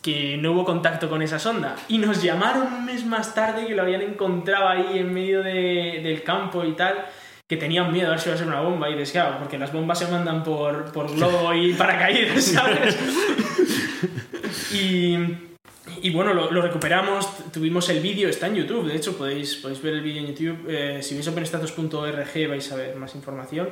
que 0.00 0.36
no 0.36 0.52
hubo 0.52 0.64
contacto 0.64 1.10
con 1.10 1.20
esa 1.20 1.40
sonda. 1.40 1.74
Y 1.88 1.98
nos 1.98 2.22
llamaron 2.22 2.72
un 2.72 2.84
mes 2.84 3.04
más 3.04 3.34
tarde 3.34 3.66
que 3.66 3.74
lo 3.74 3.82
habían 3.82 4.02
encontrado 4.02 4.68
ahí 4.68 5.00
en 5.00 5.12
medio 5.12 5.42
de, 5.42 5.98
del 6.00 6.22
campo 6.22 6.64
y 6.64 6.74
tal, 6.74 7.06
que 7.48 7.56
tenían 7.56 7.92
miedo 7.92 8.06
a 8.06 8.10
ver 8.10 8.20
si 8.20 8.28
iba 8.28 8.36
a 8.36 8.38
ser 8.38 8.46
una 8.46 8.60
bomba. 8.60 8.88
Y 8.88 8.94
decía, 8.94 9.36
porque 9.40 9.58
las 9.58 9.72
bombas 9.72 9.98
se 9.98 10.06
mandan 10.06 10.44
por, 10.44 10.92
por 10.92 11.12
globo 11.12 11.52
y 11.54 11.72
paracaídas, 11.76 12.44
¿sabes? 12.44 12.96
y, 14.72 16.10
bueno, 16.10 16.34
lo, 16.34 16.62
recuperamos, 16.62 17.52
tuvimos 17.52 17.88
el 17.88 18.00
vídeo, 18.00 18.28
está 18.28 18.46
en 18.46 18.56
YouTube, 18.56 18.86
de 18.86 18.96
hecho 18.96 19.16
podéis, 19.16 19.56
podéis 19.56 19.82
ver 19.82 19.94
el 19.94 20.02
vídeo 20.02 20.20
en 20.20 20.28
YouTube. 20.28 20.66
Eh, 20.68 21.02
si 21.02 21.14
veis 21.14 21.28
openstatus.org 21.28 22.48
vais 22.48 22.72
a 22.72 22.76
ver 22.76 22.96
más 22.96 23.14
información. 23.14 23.70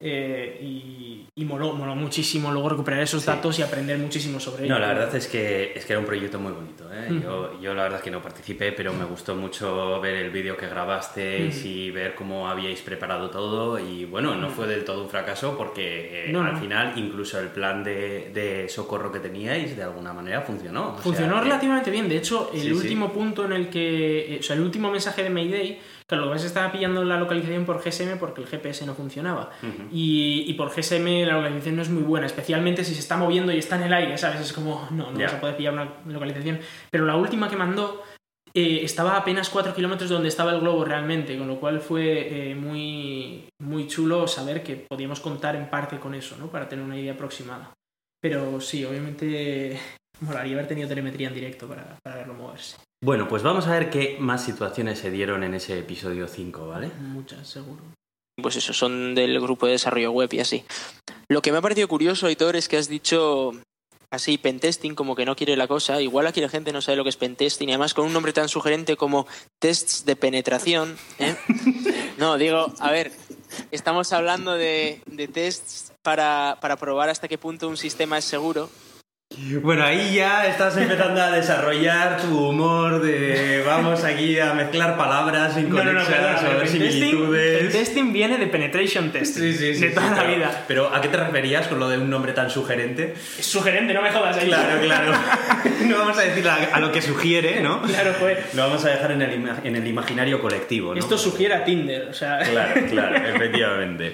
Eh, 0.00 0.58
y, 0.62 1.26
y 1.34 1.44
moló, 1.44 1.74
muchísimo 1.74 2.52
luego 2.52 2.68
recuperar 2.68 3.00
esos 3.00 3.24
datos 3.24 3.58
y 3.58 3.62
aprender 3.62 3.98
muchísimo 3.98 4.38
sobre 4.38 4.64
ellos. 4.64 4.78
No, 4.78 4.80
la 4.80 4.92
verdad 4.92 5.12
es 5.16 5.26
que, 5.26 5.72
es 5.74 5.84
que 5.84 5.92
era 5.92 5.98
un 5.98 6.06
proyecto 6.06 6.38
muy 6.38 6.52
bonito. 6.52 6.84
¿eh? 6.92 7.20
Yo, 7.20 7.60
yo, 7.60 7.74
la 7.74 7.82
verdad 7.82 7.98
es 7.98 8.04
que 8.04 8.10
no 8.12 8.22
participé, 8.22 8.70
pero 8.70 8.92
me 8.92 9.04
gustó 9.04 9.34
mucho 9.34 10.00
ver 10.00 10.14
el 10.14 10.30
vídeo 10.30 10.56
que 10.56 10.68
grabasteis 10.68 11.64
y 11.64 11.90
ver 11.90 12.14
cómo 12.14 12.48
habíais 12.48 12.80
preparado 12.80 13.28
todo. 13.28 13.76
Y 13.76 14.04
bueno, 14.04 14.36
no 14.36 14.50
fue 14.50 14.68
del 14.68 14.84
todo 14.84 15.02
un 15.02 15.10
fracaso 15.10 15.56
porque 15.58 16.30
eh, 16.30 16.36
al 16.36 16.58
final 16.58 16.92
incluso 16.96 17.40
el 17.40 17.48
plan 17.48 17.82
de, 17.82 18.30
de, 18.32 18.68
socorro 18.68 19.10
que 19.10 19.18
teníais 19.18 19.76
de 19.76 19.82
alguna 19.82 20.12
manera 20.12 20.42
funcionó. 20.42 20.96
Funcionó 20.98 21.40
relativamente 21.40 21.90
bien. 21.90 22.08
De 22.08 22.18
hecho, 22.18 22.52
el 22.54 22.72
último 22.72 23.12
punto 23.12 23.46
en 23.46 23.52
el 23.52 23.68
que, 23.68 24.36
o 24.38 24.42
sea, 24.44 24.54
el 24.54 24.62
último 24.62 24.92
mensaje 24.92 25.24
de 25.24 25.30
Mayday 25.30 25.78
Claro, 26.08 26.24
lo 26.24 26.30
que 26.30 26.36
pasa 26.36 26.46
es 26.46 26.52
que 26.52 26.58
estaba 26.58 26.72
pillando 26.72 27.04
la 27.04 27.18
localización 27.18 27.66
por 27.66 27.84
GSM 27.84 28.18
porque 28.18 28.40
el 28.40 28.46
GPS 28.46 28.86
no 28.86 28.94
funcionaba. 28.94 29.50
y, 29.92 30.52
por 30.54 30.70
GSM 30.70 31.26
la 31.26 31.34
localización 31.34 31.76
no 31.76 31.82
es 31.82 31.90
muy 31.90 32.02
buena, 32.02 32.26
especialmente 32.26 32.82
si 32.82 32.94
se 32.94 33.00
está 33.00 33.18
moviendo 33.18 33.52
y 33.52 33.58
está 33.58 33.76
en 33.76 33.82
el 33.82 33.92
aire, 33.92 34.16
¿sabes? 34.16 34.40
Es 34.40 34.52
como, 34.54 34.88
no, 34.90 35.10
no 35.10 35.28
se 35.28 35.36
puede 35.36 35.52
pillar 35.52 35.74
una 35.74 35.92
localización. 36.06 36.60
Pero 36.90 37.04
la 37.04 37.16
última 37.16 37.50
que 37.50 37.56
mandó 37.56 38.02
eh, 38.54 38.80
estaba 38.82 39.12
a 39.12 39.18
apenas 39.18 39.50
4 39.50 39.74
kilómetros 39.74 40.08
de 40.08 40.14
donde 40.14 40.30
estaba 40.30 40.52
el 40.52 40.60
globo 40.60 40.82
realmente, 40.84 41.36
con 41.36 41.46
lo 41.46 41.60
cual 41.60 41.80
fue 41.80 42.50
eh, 42.50 42.54
muy, 42.54 43.46
muy 43.60 43.86
chulo 43.86 44.26
saber 44.26 44.62
que 44.62 44.76
podíamos 44.76 45.20
contar 45.20 45.56
en 45.56 45.68
parte 45.68 45.98
con 45.98 46.14
eso, 46.14 46.36
¿no? 46.38 46.50
Para 46.50 46.68
tener 46.68 46.84
una 46.84 46.98
idea 46.98 47.12
aproximada. 47.12 47.74
Pero 48.20 48.60
sí, 48.62 48.84
obviamente 48.84 49.78
molaría 50.20 50.54
haber 50.54 50.68
tenido 50.68 50.88
telemetría 50.88 51.28
en 51.28 51.34
directo 51.34 51.68
para, 51.68 51.98
para 52.02 52.16
verlo 52.16 52.32
moverse. 52.32 52.76
Bueno, 53.00 53.28
pues 53.28 53.44
vamos 53.44 53.68
a 53.68 53.78
ver 53.78 53.90
qué 53.90 54.16
más 54.18 54.44
situaciones 54.44 54.98
se 54.98 55.10
dieron 55.10 55.44
en 55.44 55.54
ese 55.54 55.78
episodio 55.78 56.26
5, 56.26 56.66
¿vale? 56.66 56.90
Muchas, 56.98 57.46
seguro. 57.46 57.80
Pues 58.42 58.56
eso, 58.56 58.72
son 58.72 59.14
del 59.14 59.40
grupo 59.40 59.66
de 59.66 59.72
desarrollo 59.72 60.10
web 60.10 60.28
y 60.32 60.40
así. 60.40 60.64
Lo 61.28 61.40
que 61.40 61.52
me 61.52 61.58
ha 61.58 61.62
parecido 61.62 61.86
curioso, 61.86 62.26
Aitor, 62.26 62.56
es 62.56 62.68
que 62.68 62.76
has 62.76 62.88
dicho 62.88 63.52
así, 64.10 64.36
pentesting, 64.36 64.96
como 64.96 65.14
que 65.14 65.24
no 65.24 65.36
quiere 65.36 65.56
la 65.56 65.68
cosa. 65.68 66.00
Igual 66.00 66.26
aquí 66.26 66.40
la 66.40 66.48
gente 66.48 66.72
no 66.72 66.80
sabe 66.80 66.96
lo 66.96 67.04
que 67.04 67.10
es 67.10 67.16
pentesting 67.16 67.68
y 67.68 67.72
además 67.72 67.94
con 67.94 68.04
un 68.04 68.12
nombre 68.12 68.32
tan 68.32 68.48
sugerente 68.48 68.96
como 68.96 69.28
tests 69.60 70.04
de 70.04 70.16
penetración. 70.16 70.96
¿eh? 71.18 71.36
No, 72.18 72.36
digo, 72.36 72.72
a 72.80 72.90
ver, 72.90 73.12
estamos 73.70 74.12
hablando 74.12 74.54
de, 74.54 75.02
de 75.06 75.28
tests 75.28 75.92
para, 76.02 76.58
para 76.60 76.76
probar 76.76 77.10
hasta 77.10 77.28
qué 77.28 77.38
punto 77.38 77.68
un 77.68 77.76
sistema 77.76 78.18
es 78.18 78.24
seguro 78.24 78.68
bueno, 79.62 79.84
ahí 79.84 80.14
ya 80.14 80.46
estás 80.46 80.76
empezando 80.76 81.20
a 81.20 81.30
desarrollar 81.30 82.20
tu 82.20 82.48
humor 82.48 83.02
de 83.02 83.62
vamos 83.64 84.02
aquí 84.02 84.38
a 84.38 84.54
mezclar 84.54 84.96
palabras 84.96 85.56
inconexas, 85.56 86.42
no, 86.42 86.54
no, 86.54 86.66
similitudes. 86.66 87.62
El 87.62 87.70
testing 87.70 88.12
viene 88.12 88.38
de 88.38 88.46
penetration 88.46 89.12
testing, 89.12 89.42
sí, 89.42 89.52
sí, 89.52 89.74
sí, 89.74 89.80
de 89.88 89.90
toda 89.90 90.10
la 90.10 90.24
vida. 90.24 90.64
Pero 90.66 90.94
¿a 90.94 91.00
qué 91.00 91.08
te 91.08 91.18
referías 91.18 91.68
con 91.68 91.78
lo 91.78 91.88
de 91.88 91.98
un 91.98 92.08
nombre 92.08 92.32
tan 92.32 92.50
sugerente? 92.50 93.14
Es 93.38 93.46
sugerente, 93.46 93.92
no 93.92 94.02
me 94.02 94.10
jodas 94.10 94.36
ahí. 94.38 94.46
Claro, 94.46 94.80
claro. 94.80 95.12
no 95.84 95.98
vamos 95.98 96.18
a 96.18 96.22
decir 96.22 96.48
a, 96.48 96.80
lo 96.80 96.90
que 96.90 97.02
sugiere, 97.02 97.60
¿no? 97.60 97.82
Claro, 97.82 98.14
pues. 98.18 98.54
Lo 98.54 98.62
vamos 98.62 98.84
a 98.86 98.90
dejar 98.90 99.12
en 99.12 99.22
el, 99.22 99.48
en 99.62 99.76
el 99.76 99.86
imaginario 99.86 100.40
colectivo, 100.40 100.94
¿no? 100.94 101.00
Esto 101.00 101.18
sugiere 101.18 101.54
a 101.54 101.64
Tinder, 101.64 102.08
o 102.08 102.14
sea. 102.14 102.38
Claro, 102.38 102.80
claro, 102.88 103.16
efectivamente. 103.34 104.12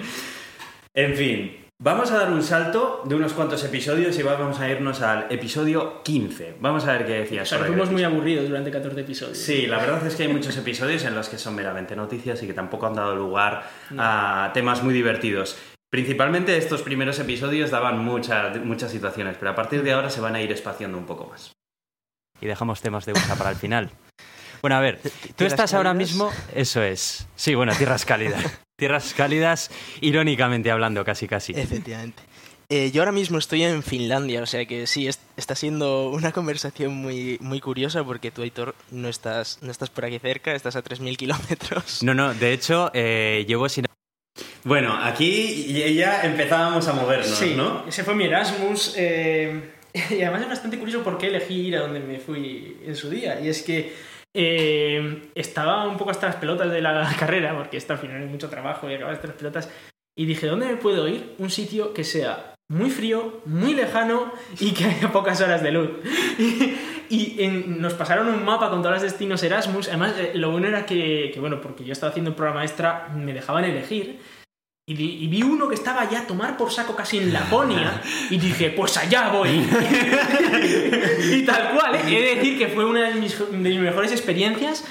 En 0.93 1.15
fin, 1.15 1.64
Vamos 1.77 2.09
a 2.11 2.19
dar 2.19 2.31
un 2.31 2.41
salto 2.41 3.03
de 3.03 3.15
unos 3.15 3.33
cuantos 3.33 3.61
episodios 3.65 4.17
y 4.17 4.23
vamos 4.23 4.61
a 4.61 4.69
irnos 4.69 5.01
al 5.01 5.29
episodio 5.29 6.01
15. 6.03 6.55
Vamos 6.61 6.85
a 6.85 6.93
ver 6.93 7.05
qué 7.05 7.13
decías. 7.15 7.51
O 7.51 7.59
fuimos 7.59 7.91
muy 7.91 8.01
aburridos 8.01 8.47
durante 8.47 8.71
14 8.71 9.01
episodios. 9.01 9.37
Sí, 9.37 9.67
la 9.67 9.77
verdad 9.79 10.07
es 10.07 10.15
que 10.15 10.23
hay 10.23 10.29
muchos 10.29 10.55
episodios 10.55 11.03
en 11.03 11.13
los 11.15 11.27
que 11.27 11.37
son 11.37 11.53
meramente 11.53 11.93
noticias 11.93 12.41
y 12.41 12.47
que 12.47 12.53
tampoco 12.53 12.87
han 12.87 12.93
dado 12.93 13.13
lugar 13.13 13.69
a 13.97 14.51
temas 14.53 14.83
muy 14.83 14.93
divertidos. 14.93 15.57
Principalmente 15.91 16.55
estos 16.55 16.81
primeros 16.81 17.19
episodios 17.19 17.71
daban 17.71 17.99
muchas, 17.99 18.57
muchas 18.63 18.89
situaciones, 18.89 19.35
pero 19.37 19.51
a 19.51 19.55
partir 19.55 19.83
de 19.83 19.91
ahora 19.91 20.09
se 20.09 20.21
van 20.21 20.35
a 20.35 20.41
ir 20.41 20.53
espaciando 20.53 20.97
un 20.97 21.05
poco 21.05 21.27
más. 21.27 21.51
Y 22.39 22.45
dejamos 22.45 22.81
temas 22.81 23.05
de 23.05 23.11
gusta 23.11 23.35
para 23.35 23.49
el 23.49 23.57
final. 23.57 23.91
Bueno, 24.61 24.75
a 24.75 24.79
ver, 24.79 24.99
tú 25.35 25.45
estás 25.45 25.73
ahora 25.73 25.93
mismo. 25.93 26.31
Eso 26.53 26.81
es. 26.81 27.27
Sí, 27.35 27.55
bueno, 27.55 27.73
tierras 27.75 28.05
cálidas. 28.05 28.43
Tierras 28.77 29.13
cálidas, 29.13 29.71
irónicamente 30.01 30.69
hablando, 30.69 31.05
casi 31.05 31.29
casi. 31.29 31.53
Efectivamente. 31.53 32.21
Eh, 32.67 32.91
yo 32.91 33.03
ahora 33.03 33.13
mismo 33.13 33.37
estoy 33.37 33.63
en 33.63 33.83
Finlandia, 33.83 34.41
o 34.41 34.45
sea 34.45 34.65
que 34.65 34.85
sí, 34.85 35.07
está 35.37 35.55
siendo 35.55 36.09
una 36.09 36.31
conversación 36.31 36.93
muy, 36.93 37.37
muy 37.39 37.61
curiosa 37.61 38.03
porque 38.03 38.31
tú, 38.31 38.41
Aitor, 38.41 38.75
no 38.91 39.07
estás, 39.07 39.59
no 39.61 39.71
estás 39.71 39.89
por 39.89 40.03
aquí 40.03 40.19
cerca, 40.19 40.53
estás 40.53 40.75
a 40.75 40.83
3.000 40.83 41.15
kilómetros. 41.15 42.03
No, 42.03 42.13
no, 42.13 42.33
de 42.33 42.53
hecho, 42.53 42.91
eh, 42.93 43.45
llevo 43.47 43.69
sin... 43.69 43.85
Bueno, 44.63 44.97
aquí 45.01 45.95
ya 45.95 46.23
empezábamos 46.23 46.87
a 46.87 46.93
movernos, 46.93 47.37
sí, 47.37 47.53
¿no? 47.55 47.85
Ese 47.87 48.03
fue 48.03 48.15
mi 48.15 48.25
Erasmus. 48.25 48.95
Eh, 48.97 49.71
y 50.09 50.21
además 50.21 50.41
es 50.41 50.49
bastante 50.49 50.77
curioso 50.77 51.03
por 51.03 51.17
qué 51.17 51.27
elegí 51.27 51.67
ir 51.67 51.77
a 51.77 51.81
donde 51.81 51.99
me 51.99 52.19
fui 52.19 52.77
en 52.83 52.95
su 52.95 53.09
día. 53.09 53.39
Y 53.39 53.47
es 53.47 53.61
que 53.61 53.93
eh, 54.35 55.29
estaba 55.33 55.87
un 55.87 55.97
poco 55.97 56.11
hasta 56.11 56.27
las 56.27 56.35
pelotas 56.35 56.71
de 56.71 56.81
la 56.81 57.15
carrera, 57.19 57.55
porque 57.57 57.77
esto 57.77 57.93
al 57.93 57.99
final 57.99 58.21
es 58.21 58.29
mucho 58.29 58.49
trabajo 58.49 58.89
y 58.89 58.93
acaba 58.93 59.11
hasta 59.11 59.27
las 59.27 59.37
pelotas. 59.37 59.69
Y 60.17 60.25
dije, 60.25 60.47
¿dónde 60.47 60.67
me 60.67 60.77
puedo 60.77 61.07
ir? 61.07 61.35
Un 61.39 61.49
sitio 61.49 61.93
que 61.93 62.03
sea 62.03 62.53
muy 62.67 62.89
frío, 62.89 63.41
muy 63.45 63.73
lejano 63.73 64.31
y 64.59 64.73
que 64.73 64.85
haya 64.85 65.11
pocas 65.11 65.39
horas 65.41 65.61
de 65.61 65.71
luz. 65.71 65.89
y, 67.09 67.47
nos 67.67 67.93
pasaron 67.93 68.27
un 68.27 68.43
mapa 68.43 68.69
con 68.69 68.81
todos 68.81 68.95
los 68.95 69.03
destinos 69.03 69.43
Erasmus. 69.43 69.87
Además, 69.89 70.13
eh, 70.17 70.31
lo 70.35 70.51
bueno 70.51 70.67
era 70.67 70.85
que, 70.85 71.31
que, 71.33 71.39
bueno, 71.39 71.61
porque 71.61 71.83
yo 71.83 71.93
estaba 71.93 72.11
haciendo 72.11 72.31
un 72.31 72.37
programa 72.37 72.63
extra, 72.63 73.09
me 73.15 73.33
dejaban 73.33 73.65
elegir. 73.65 74.19
Y 74.87 74.93
vi, 74.93 75.41
uno 75.41 75.67
que 75.67 75.73
estaba 75.73 76.07
ya 76.07 76.19
a 76.19 76.27
tomar 76.27 76.57
por 76.57 76.71
saco 76.71 76.95
casi 76.95 77.17
en 77.17 77.33
Laponia 77.33 77.99
y 78.29 78.37
dije, 78.37 78.69
pues 78.69 78.95
allá 78.97 79.29
voy. 79.29 79.49
y 81.33 81.41
tal 81.43 81.73
cual, 81.73 81.95
¿eh? 81.95 82.01
he 82.07 82.21
de 82.21 82.35
decir 82.35 82.57
que 82.59 82.67
fue 82.67 82.85
una 82.85 83.09
de 83.09 83.15
mis, 83.15 83.35
mejores 83.49 84.11
experiencias, 84.11 84.85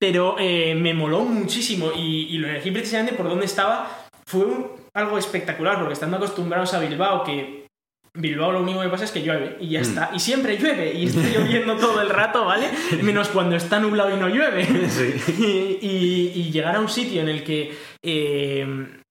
pero 0.00 0.34
eh, 0.40 0.74
me 0.74 0.94
moló 0.94 1.20
muchísimo 1.20 1.92
y, 1.94 2.36
lo 2.38 2.48
elegí 2.48 2.72
precisamente 2.72 3.14
por 3.14 3.28
donde 3.28 3.46
estaba. 3.46 4.08
Fue 4.26 4.44
algo 4.94 5.16
espectacular, 5.16 5.78
porque 5.78 5.92
estando 5.92 6.16
acostumbrados 6.16 6.74
a 6.74 6.80
Bilbao, 6.80 7.22
que 7.22 7.68
Bilbao 8.14 8.50
lo 8.50 8.62
único 8.62 8.80
que 8.80 8.88
pasa 8.88 9.04
es 9.04 9.12
que 9.12 9.22
llueve 9.22 9.58
y 9.60 9.68
ya 9.68 9.78
mm. 9.78 9.82
está. 9.82 10.10
Y 10.12 10.18
siempre 10.18 10.58
llueve 10.58 10.92
y 10.92 11.06
está 11.06 11.20
lloviendo 11.38 11.76
todo 11.76 12.00
el 12.02 12.08
rato, 12.08 12.46
¿vale? 12.46 12.68
Menos 13.00 13.28
cuando 13.28 13.54
está 13.54 13.78
nublado 13.78 14.12
y 14.12 14.18
no 14.18 14.28
llueve. 14.28 14.66
Y, 15.38 16.50
llegar 16.50 16.74
a 16.74 16.80
un 16.80 16.88
sitio 16.88 17.20
en 17.20 17.28
el 17.28 17.44
que 17.44 17.76
eh, 18.02 18.66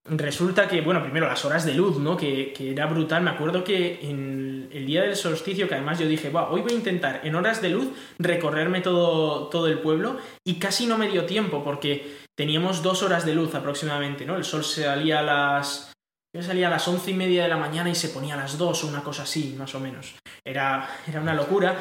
resulta 0.05 0.67
que, 0.67 0.81
bueno, 0.81 1.01
primero 1.01 1.27
las 1.27 1.43
horas 1.45 1.65
de 1.65 1.73
luz, 1.73 1.97
¿no? 1.97 2.15
Que, 2.15 2.53
era 2.59 2.85
brutal. 2.85 3.23
Me 3.23 3.31
acuerdo 3.31 3.63
que 3.63 3.99
en 4.01 4.69
el 4.71 4.85
día 4.85 5.01
del 5.01 5.15
solsticio, 5.15 5.67
que 5.67 5.75
además 5.75 5.99
yo 5.99 6.07
dije, 6.07 6.31
hoy 6.33 6.61
voy 6.61 6.71
a 6.71 6.75
intentar 6.75 7.21
en 7.23 7.35
horas 7.35 7.61
de 7.61 7.69
luz 7.69 7.89
recorrerme 8.19 8.81
todo, 8.81 9.47
todo 9.47 9.67
el 9.67 9.79
pueblo 9.79 10.17
y 10.43 10.55
casi 10.55 10.85
no 10.85 10.97
me 10.97 11.09
dio 11.09 11.25
tiempo 11.25 11.63
porque 11.63 12.17
teníamos 12.35 12.83
dos 12.83 13.01
horas 13.01 13.25
de 13.25 13.33
luz 13.33 13.55
aproximadamente, 13.55 14.25
¿no? 14.25 14.35
El 14.35 14.43
sol 14.43 14.63
salía 14.63 15.19
a 15.19 15.23
las... 15.23 15.93
salía 16.41 16.67
a 16.67 16.71
las 16.71 16.87
once 16.87 17.11
y 17.11 17.13
media 17.13 17.43
de 17.43 17.49
la 17.49 17.57
mañana 17.57 17.89
y 17.89 17.95
se 17.95 18.09
ponía 18.09 18.35
a 18.35 18.37
las 18.37 18.57
dos 18.57 18.83
o 18.83 18.87
una 18.87 19.03
cosa 19.03 19.23
así, 19.23 19.55
más 19.57 19.73
o 19.73 19.79
menos. 19.79 20.15
Era, 20.43 20.87
era 21.07 21.21
una 21.21 21.33
locura. 21.33 21.75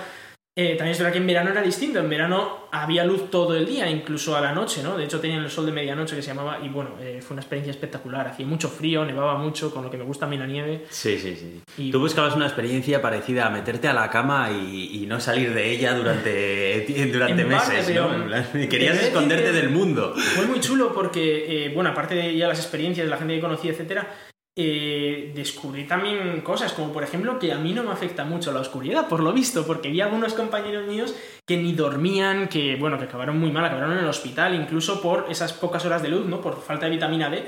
Eh, 0.56 0.76
también 0.76 0.92
es 0.92 0.98
verdad 0.98 1.12
que 1.12 1.18
en 1.18 1.26
verano 1.26 1.50
era 1.50 1.62
distinto. 1.62 1.98
En 1.98 2.08
verano 2.08 2.68
había 2.70 3.04
luz 3.04 3.28
todo 3.28 3.56
el 3.56 3.66
día, 3.66 3.90
incluso 3.90 4.36
a 4.36 4.40
la 4.40 4.52
noche, 4.52 4.84
¿no? 4.84 4.96
De 4.96 5.02
hecho, 5.04 5.18
tenían 5.18 5.42
el 5.42 5.50
sol 5.50 5.66
de 5.66 5.72
medianoche 5.72 6.14
que 6.14 6.22
se 6.22 6.28
llamaba. 6.28 6.60
Y 6.62 6.68
bueno, 6.68 6.90
eh, 7.00 7.18
fue 7.20 7.34
una 7.34 7.40
experiencia 7.42 7.72
espectacular. 7.72 8.28
Hacía 8.28 8.46
mucho 8.46 8.68
frío, 8.68 9.04
nevaba 9.04 9.36
mucho, 9.36 9.74
con 9.74 9.82
lo 9.82 9.90
que 9.90 9.96
me 9.96 10.04
gusta 10.04 10.26
a 10.26 10.28
mí 10.28 10.38
la 10.38 10.46
nieve. 10.46 10.84
Sí, 10.90 11.18
sí, 11.18 11.34
sí. 11.34 11.60
Y- 11.76 11.90
Tú 11.90 11.98
buscabas 11.98 12.36
una 12.36 12.46
experiencia 12.46 13.02
parecida 13.02 13.46
a 13.46 13.50
meterte 13.50 13.88
a 13.88 13.92
la 13.92 14.08
cama 14.10 14.50
y, 14.52 15.02
y 15.02 15.06
no 15.06 15.18
salir 15.18 15.52
de 15.52 15.70
ella 15.72 15.92
durante, 15.94 16.86
durante 17.12 17.42
En 17.42 17.48
meses, 17.48 17.92
¿no? 17.92 18.08
Pero 18.52 18.68
Querías 18.68 19.02
esconderte 19.02 19.46
que- 19.46 19.52
del 19.52 19.70
mundo. 19.70 20.14
Fue 20.36 20.46
muy 20.46 20.60
chulo 20.60 20.94
porque, 20.94 21.66
eh, 21.66 21.72
bueno, 21.74 21.90
aparte 21.90 22.14
de 22.14 22.36
ya 22.36 22.46
las 22.46 22.60
experiencias 22.60 23.04
de 23.06 23.10
la 23.10 23.16
gente 23.16 23.34
que 23.34 23.40
conocí, 23.40 23.68
etcétera, 23.68 24.08
eh, 24.56 25.32
descubrí 25.34 25.84
también 25.84 26.40
cosas, 26.42 26.72
como 26.72 26.92
por 26.92 27.02
ejemplo 27.02 27.38
que 27.40 27.52
a 27.52 27.58
mí 27.58 27.72
no 27.72 27.82
me 27.82 27.90
afecta 27.90 28.24
mucho 28.24 28.52
la 28.52 28.60
oscuridad, 28.60 29.08
por 29.08 29.20
lo 29.20 29.32
visto, 29.32 29.66
porque 29.66 29.88
vi 29.88 30.00
algunos 30.00 30.34
compañeros 30.34 30.86
míos 30.86 31.14
que 31.46 31.56
ni 31.56 31.72
dormían, 31.72 32.48
que 32.48 32.76
bueno, 32.76 32.96
que 32.98 33.04
acabaron 33.04 33.38
muy 33.38 33.50
mal, 33.50 33.64
acabaron 33.64 33.92
en 33.92 33.98
el 33.98 34.08
hospital, 34.08 34.54
incluso 34.54 35.02
por 35.02 35.26
esas 35.28 35.52
pocas 35.52 35.84
horas 35.84 36.02
de 36.02 36.08
luz, 36.08 36.26
¿no? 36.26 36.40
Por 36.40 36.62
falta 36.62 36.86
de 36.86 36.92
vitamina 36.92 37.28
D. 37.30 37.44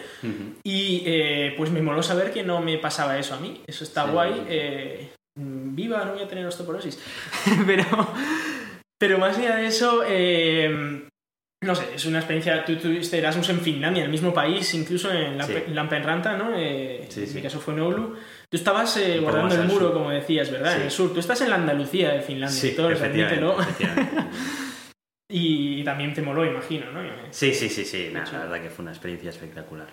Y 0.64 1.02
eh, 1.06 1.54
pues 1.56 1.70
me 1.70 1.80
moló 1.80 2.02
saber 2.02 2.32
que 2.32 2.42
no 2.42 2.60
me 2.60 2.78
pasaba 2.78 3.16
eso 3.18 3.34
a 3.34 3.40
mí. 3.40 3.62
Eso 3.66 3.84
está 3.84 4.04
Sí. 4.04 4.10
guay. 4.10 4.42
eh, 4.48 5.10
viva, 5.38 6.04
no 6.04 6.14
voy 6.14 6.22
a 6.22 6.28
tener 6.28 6.44
osteoporosis. 6.46 6.98
pero, 7.66 7.84
pero 8.98 9.18
más 9.18 9.38
allá 9.38 9.56
de 9.56 9.66
eso, 9.66 10.02
eh, 10.06 11.05
no 11.64 11.74
sé, 11.74 11.94
es 11.94 12.04
una 12.06 12.18
experiencia. 12.18 12.64
Tú 12.64 12.76
tuviste 12.76 13.18
Erasmus 13.18 13.48
en 13.48 13.60
Finlandia, 13.60 14.00
en 14.00 14.06
el 14.06 14.10
mismo 14.12 14.32
país, 14.34 14.72
incluso 14.74 15.10
en 15.12 15.40
Sí. 15.42 15.52
Lampe- 15.52 15.68
Lampenranta, 15.68 16.36
¿no? 16.36 16.52
Eh, 16.56 17.06
Sí, 17.08 17.20
en 17.22 17.26
sí. 17.28 17.34
mi 17.34 17.42
caso 17.42 17.58
fue 17.60 17.74
en 17.74 17.80
Oulu. 17.80 18.14
Tú 18.48 18.56
estabas 18.56 18.96
eh, 18.98 19.18
guardando 19.20 19.54
el 19.54 19.64
muro, 19.66 19.86
sur. 19.86 19.92
como 19.94 20.10
decías, 20.10 20.50
¿verdad? 20.50 20.70
Sí. 20.72 20.76
En 20.76 20.82
el 20.82 20.90
sur. 20.90 21.12
Tú 21.12 21.20
estás 21.20 21.40
en 21.40 21.50
la 21.50 21.56
Andalucía 21.56 22.12
de 22.12 22.20
Finlandia. 22.20 22.60
Sí, 22.60 22.74
todos, 22.76 22.92
efectivamente, 22.92 23.44
admítelo. 23.44 24.26
Y 25.28 25.82
también 25.82 26.14
te 26.14 26.22
moló, 26.22 26.44
imagino, 26.44 26.92
¿no? 26.92 27.00
Sí, 27.30 27.52
sí, 27.52 27.68
sí, 27.68 27.84
sí. 27.84 28.10
la 28.12 28.20
verdad 28.22 28.62
que 28.62 28.70
fue 28.70 28.84
una 28.84 28.92
experiencia 28.92 29.30
espectacular. 29.30 29.88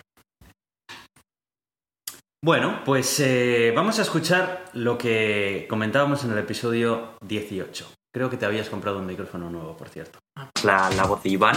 Bueno, 2.43 2.82
pues 2.86 3.20
eh, 3.20 3.72
vamos 3.76 3.97
a 3.97 4.03
escuchar 4.03 4.66
lo 4.74 4.95
que 4.97 5.66
comentábamos 5.70 6.24
en 6.24 6.32
el 6.34 6.38
episodio 6.38 7.18
18. 7.22 7.91
Creo 8.14 8.30
que 8.30 8.38
te 8.38 8.45
habías 8.45 8.70
comprado 8.70 8.99
un 8.99 9.07
micrófono 9.07 9.49
nuevo, 9.49 9.76
por 9.76 9.89
cierto. 9.89 10.20
La, 10.64 10.89
la 10.91 11.04
voz 11.06 11.24
de 11.24 11.30
Iván, 11.30 11.56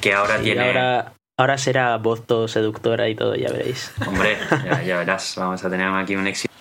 que 0.00 0.14
ahora 0.14 0.38
tiene... 0.38 0.66
ahora, 0.66 1.12
ahora 1.38 1.58
será 1.58 1.96
voz 1.98 2.26
todo 2.26 2.48
seductora 2.48 3.08
y 3.08 3.14
todo, 3.14 3.34
ya 3.34 3.48
veréis. 3.50 3.92
Hombre, 4.06 4.36
ya, 4.64 4.82
ya 4.82 4.98
verás, 4.98 5.34
vamos 5.36 5.64
a 5.64 5.70
tener 5.70 5.88
aquí 5.88 6.16
un 6.16 6.26
éxito. 6.26 6.52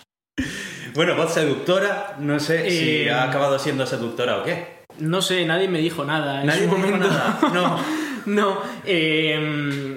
Bueno, 0.93 1.15
voz 1.15 1.33
seductora, 1.33 2.15
no 2.19 2.39
sé 2.39 2.69
si 2.69 3.01
Eh, 3.03 3.11
ha 3.11 3.23
acabado 3.23 3.59
siendo 3.59 3.85
seductora 3.85 4.37
o 4.37 4.43
qué. 4.43 4.75
No 4.99 5.21
sé, 5.21 5.45
nadie 5.45 5.67
me 5.67 5.79
dijo 5.79 6.05
nada. 6.05 6.43
Nadie 6.43 6.67
te 6.67 6.75
dijo 6.75 6.97
nada. 6.97 7.37
No. 7.53 7.79
No, 8.35 8.59
eh, 8.85 9.37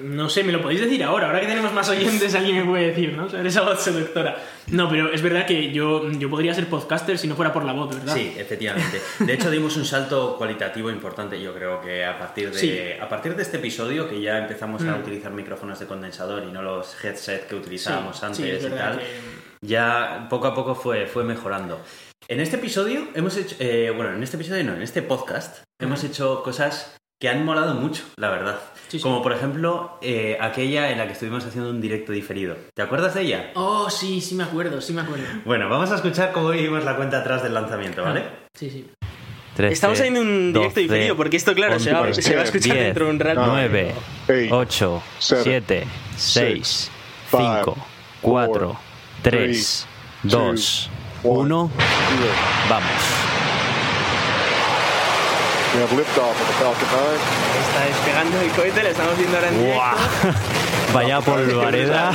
no 0.03 0.29
sé, 0.29 0.43
me 0.43 0.51
lo 0.51 0.61
podéis 0.61 0.81
decir 0.81 1.03
ahora. 1.03 1.27
Ahora 1.27 1.41
que 1.41 1.47
tenemos 1.47 1.73
más 1.73 1.89
oyentes, 1.89 2.33
alguien 2.35 2.57
me 2.57 2.65
puede 2.65 2.87
decir, 2.87 3.13
¿no? 3.17 3.29
Sobre 3.29 3.49
esa 3.49 3.61
voz 3.61 3.81
seductora. 3.81 4.37
No, 4.67 4.87
pero 4.89 5.11
es 5.11 5.21
verdad 5.21 5.45
que 5.45 5.71
yo, 5.71 6.09
yo 6.11 6.29
podría 6.29 6.53
ser 6.53 6.67
podcaster 6.67 7.17
si 7.17 7.27
no 7.27 7.35
fuera 7.35 7.51
por 7.51 7.63
la 7.65 7.73
voz, 7.73 7.89
¿verdad? 7.95 8.13
Sí, 8.13 8.33
efectivamente. 8.37 9.01
De 9.19 9.33
hecho, 9.33 9.49
dimos 9.49 9.75
un 9.77 9.85
salto 9.85 10.35
cualitativo 10.37 10.91
importante. 10.91 11.41
Yo 11.41 11.53
creo 11.53 11.81
que 11.81 12.05
a 12.05 12.17
partir 12.19 12.51
de, 12.51 12.59
Sí. 12.59 12.79
a 13.01 13.09
partir 13.09 13.35
de 13.35 13.41
este 13.43 13.57
episodio, 13.57 14.07
que 14.07 14.21
ya 14.21 14.37
empezamos 14.37 14.83
a 14.83 14.95
Mm. 14.95 15.01
utilizar 15.01 15.31
micrófonos 15.31 15.79
de 15.79 15.87
condensador 15.87 16.43
y 16.47 16.51
no 16.51 16.61
los 16.61 16.95
headsets 17.03 17.45
que 17.45 17.55
utilizábamos 17.55 18.17
Sí, 18.19 18.25
antes 18.25 18.61
sí, 18.61 18.67
y 18.67 18.69
tal, 18.77 18.99
que- 18.99 19.05
ya 19.61 20.27
poco 20.29 20.47
a 20.47 20.53
poco 20.55 20.75
fue, 20.75 21.05
fue 21.07 21.23
mejorando. 21.23 21.81
En 22.27 22.39
este 22.39 22.57
episodio 22.57 23.07
hemos 23.15 23.35
hecho, 23.37 23.55
eh, 23.59 23.91
bueno, 23.95 24.13
en 24.13 24.21
este 24.21 24.35
episodio 24.37 24.63
no, 24.63 24.73
en 24.75 24.83
este 24.83 25.01
podcast 25.01 25.63
hemos 25.81 26.03
hecho 26.03 26.43
cosas 26.43 26.95
que 27.19 27.27
han 27.27 27.43
molado 27.43 27.75
mucho, 27.75 28.03
la 28.15 28.29
verdad. 28.29 28.59
Sí, 28.87 28.97
sí. 28.97 29.03
Como 29.03 29.21
por 29.21 29.33
ejemplo 29.33 29.99
eh, 30.01 30.37
aquella 30.39 30.89
en 30.91 30.97
la 30.97 31.05
que 31.05 31.13
estuvimos 31.13 31.45
haciendo 31.45 31.69
un 31.69 31.81
directo 31.81 32.13
diferido. 32.13 32.55
¿Te 32.73 32.81
acuerdas 32.81 33.13
de 33.13 33.23
ella? 33.23 33.51
Oh, 33.55 33.89
sí, 33.89 34.21
sí 34.21 34.35
me 34.35 34.45
acuerdo, 34.45 34.79
sí 34.81 34.93
me 34.93 35.01
acuerdo. 35.01 35.25
Bueno, 35.45 35.67
vamos 35.69 35.91
a 35.91 35.95
escuchar 35.95 36.31
cómo 36.31 36.49
vivimos 36.49 36.83
la 36.85 36.95
cuenta 36.95 37.19
atrás 37.19 37.43
del 37.43 37.53
lanzamiento, 37.53 38.03
¿vale? 38.03 38.23
Sí, 38.53 38.69
sí. 38.69 38.89
Estamos 39.57 39.99
haciendo 39.99 40.21
un 40.21 40.53
directo 40.53 40.79
diferido, 40.79 41.17
porque 41.17 41.35
esto, 41.35 41.53
claro, 41.53 41.79
se 41.79 41.91
va, 41.91 42.13
se 42.13 42.33
va 42.33 42.41
a 42.41 42.45
escuchar 42.45 42.75
10, 42.75 42.85
dentro 42.85 43.05
de 43.05 43.11
un 43.11 43.19
rato. 43.19 43.45
9, 43.45 43.93
Eight, 44.29 44.51
8, 44.53 45.03
seven, 45.19 45.43
7, 45.43 45.87
6, 46.15 46.67
six, 46.67 46.91
5, 47.29 47.73
five, 47.73 47.85
4, 48.21 48.79
3, 49.21 49.87
2, 50.23 50.89
1. 51.23 51.71
zero. 51.75 52.31
Vamos. 52.69 53.28
We 55.75 55.81
have 55.81 55.91
liftoff 55.95 56.31
of 56.31 56.47
the 56.47 56.53
Falcon 56.53 56.87
9. 56.91 57.17
Está 57.61 57.85
despegando 57.85 58.41
el 58.41 58.49
cohete, 58.51 58.83
lo 58.83 58.89
estamos 58.89 59.17
viendo 59.17 59.37
ahora 59.37 59.49
en 59.49 59.59
directo. 59.59 59.83
Vaya 60.93 61.21
polvareda. 61.21 62.11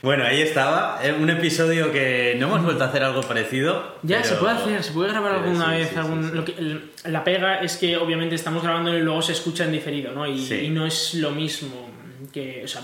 Bueno, 0.00 0.24
ahí 0.24 0.40
estaba, 0.40 1.00
eh, 1.02 1.12
un 1.12 1.28
episodio 1.28 1.92
que 1.92 2.36
no 2.38 2.46
hemos 2.46 2.64
vuelto 2.64 2.84
a 2.84 2.86
hacer 2.86 3.02
algo 3.02 3.20
parecido. 3.22 3.96
Ya, 4.04 4.18
pero- 4.22 4.28
se 4.28 4.34
puede 4.36 4.52
hacer, 4.54 4.82
se 4.84 4.92
puede 4.92 5.10
grabar 5.10 5.32
pero 5.32 5.44
alguna 5.44 5.66
sí, 5.66 5.70
vez. 5.78 5.88
sí, 5.90 5.96
algún, 5.96 6.24
sí. 6.30 6.34
lo 6.34 6.44
que- 6.44 6.80
la 7.10 7.24
pega 7.24 7.60
es 7.60 7.76
que 7.76 7.96
obviamente 7.96 8.34
estamos 8.36 8.62
grabando 8.62 8.96
y 8.96 9.00
luego 9.00 9.20
se 9.20 9.32
escucha 9.32 9.64
en 9.64 9.72
diferido, 9.72 10.12
¿no? 10.12 10.26
Y, 10.26 10.38
Sí. 10.46 10.54
y 10.54 10.70
no 10.70 10.86
es 10.86 11.14
lo 11.14 11.32
mismo 11.32 11.90
que. 12.32 12.62
O 12.64 12.68
sea, 12.68 12.82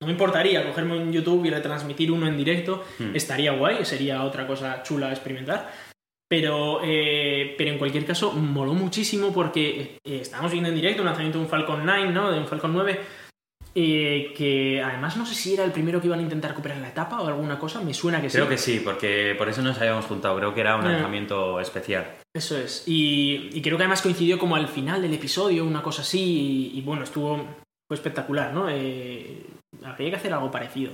no 0.00 0.06
me 0.06 0.12
importaría 0.12 0.66
cogerme 0.66 0.96
un 0.98 1.12
YouTube 1.12 1.44
y 1.46 1.50
retransmitir 1.50 2.10
uno 2.12 2.26
en 2.26 2.36
directo. 2.36 2.84
Hmm. 2.98 3.14
Estaría 3.16 3.52
guay, 3.52 3.84
sería 3.84 4.22
otra 4.24 4.46
cosa 4.46 4.82
chula 4.82 5.06
a 5.08 5.10
experimentar. 5.12 5.70
Pero, 6.30 6.80
eh, 6.84 7.54
pero 7.56 7.70
en 7.70 7.78
cualquier 7.78 8.04
caso, 8.04 8.32
moló 8.32 8.74
muchísimo 8.74 9.32
porque 9.32 9.98
eh, 10.04 10.18
estábamos 10.20 10.52
viendo 10.52 10.68
en 10.68 10.74
directo 10.74 11.00
un 11.02 11.06
lanzamiento 11.06 11.38
de 11.38 11.44
un 11.44 11.50
Falcon 11.50 11.80
9, 11.86 12.10
¿no? 12.12 12.30
De 12.30 12.38
un 12.38 12.46
Falcon 12.46 12.72
9. 12.74 13.00
eh, 13.74 14.32
que 14.36 14.82
además 14.82 15.16
no 15.16 15.24
sé 15.24 15.34
si 15.34 15.54
era 15.54 15.62
el 15.64 15.70
primero 15.70 16.00
que 16.00 16.08
iban 16.08 16.18
a 16.18 16.22
intentar 16.22 16.50
recuperar 16.50 16.78
la 16.78 16.88
etapa 16.88 17.20
o 17.20 17.28
alguna 17.28 17.58
cosa, 17.60 17.80
me 17.80 17.94
suena 17.94 18.20
que 18.20 18.28
sí. 18.28 18.36
Creo 18.36 18.48
que 18.48 18.58
sí, 18.58 18.80
porque 18.84 19.34
por 19.38 19.48
eso 19.48 19.62
nos 19.62 19.78
habíamos 19.78 20.04
juntado. 20.06 20.36
Creo 20.36 20.52
que 20.52 20.60
era 20.62 20.74
un 20.76 20.84
Ah. 20.84 20.90
lanzamiento 20.92 21.60
especial. 21.60 22.06
Eso 22.34 22.58
es. 22.58 22.82
Y, 22.88 23.50
y 23.52 23.62
creo 23.62 23.76
que 23.76 23.84
además 23.84 24.02
coincidió 24.02 24.38
como 24.38 24.56
al 24.56 24.68
final 24.68 25.00
del 25.00 25.14
episodio, 25.14 25.64
una 25.64 25.82
cosa 25.82 26.02
así, 26.02 26.70
y, 26.74 26.78
y 26.78 26.82
bueno, 26.82 27.04
estuvo 27.04 27.36
fue 27.88 27.94
espectacular, 27.96 28.52
¿no? 28.52 28.68
Eh, 28.68 29.44
habría 29.84 30.10
que 30.10 30.16
hacer 30.16 30.32
algo 30.32 30.50
parecido. 30.50 30.92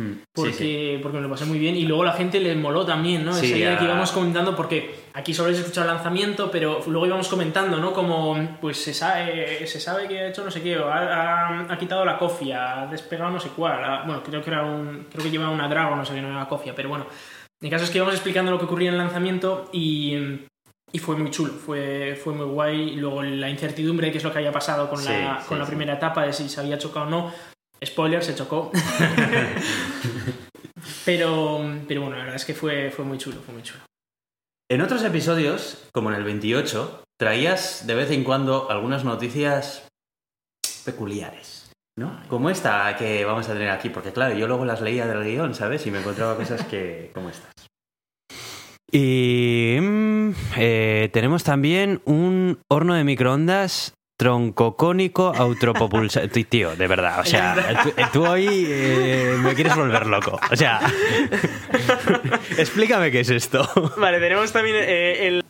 Mm, 0.00 0.12
sí, 0.12 0.22
Porque, 0.34 0.52
sí. 0.52 0.98
porque 1.02 1.16
me 1.18 1.22
lo 1.22 1.30
pasé 1.30 1.44
muy 1.44 1.58
bien 1.58 1.76
y 1.76 1.82
luego 1.82 2.04
la 2.04 2.12
gente 2.12 2.40
le 2.40 2.54
moló 2.54 2.84
también, 2.86 3.24
¿no? 3.24 3.32
Sí, 3.32 3.46
Esa 3.46 3.56
idea 3.56 3.74
a- 3.74 3.78
que 3.78 3.84
íbamos 3.84 4.12
comentando, 4.12 4.56
porque 4.56 4.94
aquí 5.12 5.34
solo 5.34 5.46
habéis 5.48 5.60
escuchado 5.60 5.88
el 5.88 5.94
lanzamiento, 5.94 6.50
pero 6.50 6.80
luego 6.86 7.06
íbamos 7.06 7.28
comentando, 7.28 7.76
¿no? 7.78 7.92
Como, 7.92 8.58
pues 8.60 8.82
se 8.82 8.94
sabe, 8.94 9.66
se 9.66 9.80
sabe 9.80 10.08
que 10.08 10.18
ha 10.20 10.28
hecho 10.28 10.44
no 10.44 10.50
sé 10.50 10.62
qué, 10.62 10.78
o 10.78 10.88
ha, 10.88 10.98
ha- 10.98 11.66
ha 11.72 11.78
quitado 11.78 12.04
la 12.04 12.16
cofia, 12.18 12.82
ha 12.82 12.86
despegado 12.86 13.30
no 13.30 13.40
sé 13.40 13.50
cuál, 13.50 13.84
ha- 13.84 14.02
bueno, 14.04 14.22
creo 14.22 14.42
que 14.42 14.50
era 14.50 14.64
un, 14.64 15.06
creo 15.10 15.24
que 15.24 15.30
llevaba 15.30 15.50
una 15.52 15.68
Dragon, 15.68 15.98
no 15.98 16.04
sé 16.04 16.14
qué, 16.14 16.22
no 16.22 16.28
era 16.28 16.38
la 16.38 16.48
cofia, 16.48 16.74
pero 16.74 16.88
bueno. 16.88 17.06
El 17.60 17.68
caso 17.68 17.84
es 17.84 17.90
que 17.90 17.98
íbamos 17.98 18.14
explicando 18.14 18.50
lo 18.50 18.58
que 18.58 18.64
ocurría 18.64 18.88
en 18.88 18.94
el 18.94 19.00
lanzamiento 19.00 19.68
y, 19.70 20.14
y 20.92 20.98
fue 20.98 21.14
muy 21.16 21.30
chulo, 21.30 21.52
fue, 21.52 22.18
fue 22.24 22.32
muy 22.32 22.46
guay. 22.46 22.92
Luego 22.96 23.22
la 23.22 23.50
incertidumbre 23.50 24.10
qué 24.10 24.16
es 24.16 24.24
lo 24.24 24.32
que 24.32 24.38
había 24.38 24.50
pasado 24.50 24.88
con, 24.88 24.98
Sí, 24.98 25.08
la, 25.12 25.40
sí, 25.42 25.46
con 25.46 25.58
la 25.58 25.64
sí. 25.66 25.68
primera 25.70 25.92
etapa, 25.92 26.24
de 26.24 26.32
si 26.32 26.48
se 26.48 26.58
había 26.58 26.78
chocado 26.78 27.06
o 27.06 27.10
no. 27.10 27.32
Spoiler, 27.84 28.22
se 28.22 28.34
chocó. 28.34 28.70
pero, 31.04 31.60
pero 31.88 32.02
bueno, 32.02 32.16
la 32.16 32.22
verdad 32.22 32.36
es 32.36 32.44
que 32.44 32.54
fue, 32.54 32.90
fue 32.90 33.04
muy 33.04 33.18
chulo, 33.18 33.40
fue 33.40 33.54
muy 33.54 33.62
chulo. 33.62 33.80
En 34.70 34.82
otros 34.82 35.02
episodios, 35.02 35.88
como 35.92 36.10
en 36.10 36.16
el 36.16 36.24
28, 36.24 37.02
traías 37.18 37.86
de 37.86 37.94
vez 37.94 38.10
en 38.10 38.22
cuando 38.22 38.70
algunas 38.70 39.04
noticias 39.04 39.88
peculiares. 40.84 41.72
¿no? 41.98 42.20
Como 42.28 42.50
esta 42.50 42.96
que 42.96 43.24
vamos 43.24 43.48
a 43.48 43.52
tener 43.52 43.70
aquí, 43.70 43.90
porque 43.90 44.12
claro, 44.12 44.34
yo 44.34 44.46
luego 44.46 44.64
las 44.64 44.80
leía 44.80 45.06
del 45.06 45.24
guion, 45.24 45.54
¿sabes? 45.54 45.86
Y 45.86 45.90
me 45.90 45.98
encontraba 45.98 46.36
cosas 46.36 46.64
que... 46.64 47.10
como 47.14 47.30
estas. 47.30 47.50
Y 48.92 49.78
mm, 49.80 50.30
eh, 50.56 51.10
tenemos 51.12 51.44
también 51.44 52.00
un 52.04 52.60
horno 52.68 52.94
de 52.94 53.04
microondas 53.04 53.94
troncocónico 54.20 55.32
autopropulsado. 55.34 56.28
Tío, 56.28 56.76
de 56.76 56.86
verdad, 56.86 57.20
o 57.20 57.24
sea, 57.24 57.56
tú, 57.82 57.92
tú 58.12 58.26
hoy 58.26 58.66
eh, 58.68 59.34
me 59.42 59.54
quieres 59.54 59.74
volver 59.74 60.06
loco. 60.06 60.38
O 60.50 60.56
sea, 60.56 60.78
explícame 62.58 63.10
qué 63.10 63.20
es 63.20 63.30
esto. 63.30 63.66
Vale, 63.96 64.20
tenemos 64.20 64.52
también 64.52 64.76
eh, 64.78 65.26
el. 65.26 65.44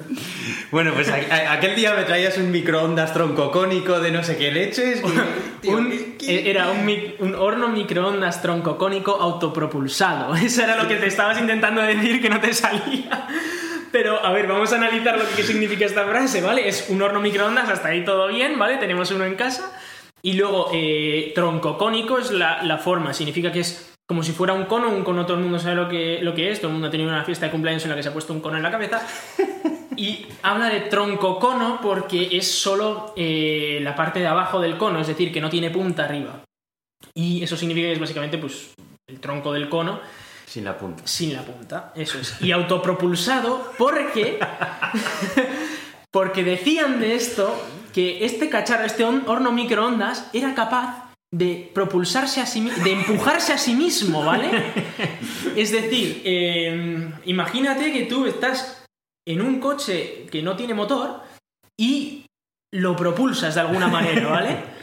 Bueno, 0.71 0.93
pues 0.95 1.09
a- 1.09 1.15
a- 1.17 1.53
aquel 1.55 1.75
día 1.75 1.95
me 1.95 2.05
traías 2.05 2.39
un 2.39 2.53
microondas 2.53 3.13
troncocónico 3.13 3.99
de 3.99 4.13
no 4.13 4.23
sé 4.23 4.37
qué 4.37 4.53
leches. 4.53 5.03
y- 5.03 5.61
tío, 5.63 5.77
Un- 5.77 5.91
¿qué- 5.91 6.17
qué- 6.19 6.39
e- 6.39 6.51
era 6.51 6.71
un, 6.71 6.87
mic- 6.87 7.17
un 7.19 7.35
horno 7.35 7.69
microondas 7.71 8.41
troncocónico 8.41 9.21
autopropulsado. 9.21 10.35
Eso 10.37 10.63
era 10.63 10.81
lo 10.81 10.87
que 10.87 10.95
te 10.95 11.09
estabas 11.09 11.41
intentando 11.41 11.83
decir 11.83 12.23
que 12.23 12.29
no 12.31 12.41
te 12.41 12.55
salía. 12.55 13.27
Pero, 13.93 14.25
a 14.25 14.33
ver, 14.33 14.47
vamos 14.47 14.73
a 14.73 14.77
analizar 14.77 15.19
lo 15.19 15.25
que 15.37 15.43
significa 15.43 15.85
esta 15.85 16.07
frase, 16.07 16.41
¿vale? 16.41 16.69
Es 16.69 16.87
un 16.91 17.03
horno 17.03 17.21
microondas, 17.21 17.69
hasta 17.69 17.89
ahí 17.89 18.05
todo 18.05 18.29
bien, 18.29 18.59
¿vale? 18.59 18.77
Tenemos 18.77 19.11
uno 19.11 19.25
en 19.25 19.35
casa. 19.35 19.73
Y 20.23 20.35
luego, 20.35 20.71
eh, 20.73 21.33
troncocónico 21.35 22.19
es 22.19 22.31
la, 22.31 22.63
la 22.63 22.79
forma, 22.79 23.15
significa 23.15 23.51
que 23.51 23.61
es 23.61 23.91
como 24.07 24.25
si 24.25 24.33
fuera 24.33 24.55
un 24.55 24.65
cono, 24.65 24.89
un 24.89 25.05
cono 25.05 25.25
todo 25.25 25.37
el 25.37 25.43
mundo 25.45 25.61
sabe 25.61 25.77
lo 25.77 25.89
que, 25.89 26.19
lo 26.21 26.35
que 26.35 26.51
es, 26.51 26.59
todo 26.59 26.67
el 26.67 26.73
mundo 26.73 26.89
ha 26.89 26.91
tenido 26.91 27.11
una 27.11 27.23
fiesta 27.23 27.47
de 27.47 27.53
cumpleaños 27.53 27.85
en 27.85 27.91
la 27.91 27.97
que 27.97 28.03
se 28.03 28.09
ha 28.09 28.13
puesto 28.13 28.33
un 28.33 28.41
cono 28.41 28.57
en 28.57 28.65
la 28.65 28.71
cabeza. 28.71 29.01
Y 29.97 30.27
habla 30.43 30.69
de 30.69 30.81
tronco 30.81 31.39
cono 31.39 31.79
porque 31.83 32.29
es 32.33 32.51
solo 32.51 33.13
eh, 33.17 33.79
la 33.83 33.95
parte 33.95 34.19
de 34.19 34.27
abajo 34.27 34.61
del 34.61 34.79
cono, 34.79 35.01
es 35.01 35.07
decir, 35.07 35.31
que 35.31 35.41
no 35.41 35.51
tiene 35.51 35.71
punta 35.71 36.05
arriba. 36.05 36.43
Y 37.15 37.43
eso 37.43 37.57
significa 37.57 37.89
que 37.89 37.93
es 37.93 38.01
básicamente 38.01 38.39
pues, 38.39 38.75
el 39.07 39.21
tronco 39.21 39.53
del 39.53 39.69
cono 39.69 40.01
Sin 40.51 40.65
la 40.65 40.77
punta. 40.77 41.07
sin 41.07 41.33
la 41.33 41.43
punta, 41.43 41.93
eso 41.95 42.19
es. 42.19 42.35
Y 42.43 42.51
autopropulsado 42.51 43.73
porque 43.79 44.41
porque 46.11 46.43
decían 46.43 46.99
de 46.99 47.15
esto 47.15 47.55
que 47.93 48.25
este 48.25 48.49
cacharro, 48.49 48.85
este 48.85 49.05
horno 49.05 49.53
microondas 49.53 50.29
era 50.33 50.53
capaz 50.57 51.13
de 51.33 51.71
propulsarse 51.73 52.41
a 52.41 52.47
sí 52.47 52.69
de 52.83 52.93
empujarse 52.93 53.53
a 53.53 53.59
sí 53.59 53.75
mismo, 53.75 54.25
¿vale? 54.25 54.51
Es 55.55 55.71
decir, 55.71 56.21
eh, 56.25 57.13
imagínate 57.27 57.93
que 57.93 58.07
tú 58.07 58.27
estás 58.27 58.85
en 59.25 59.43
un 59.43 59.61
coche 59.61 60.27
que 60.33 60.43
no 60.43 60.57
tiene 60.57 60.75
motor 60.75 61.23
y 61.79 62.27
lo 62.73 62.97
propulsas 62.97 63.55
de 63.55 63.61
alguna 63.61 63.87
manera, 63.87 64.27
¿vale? 64.29 64.80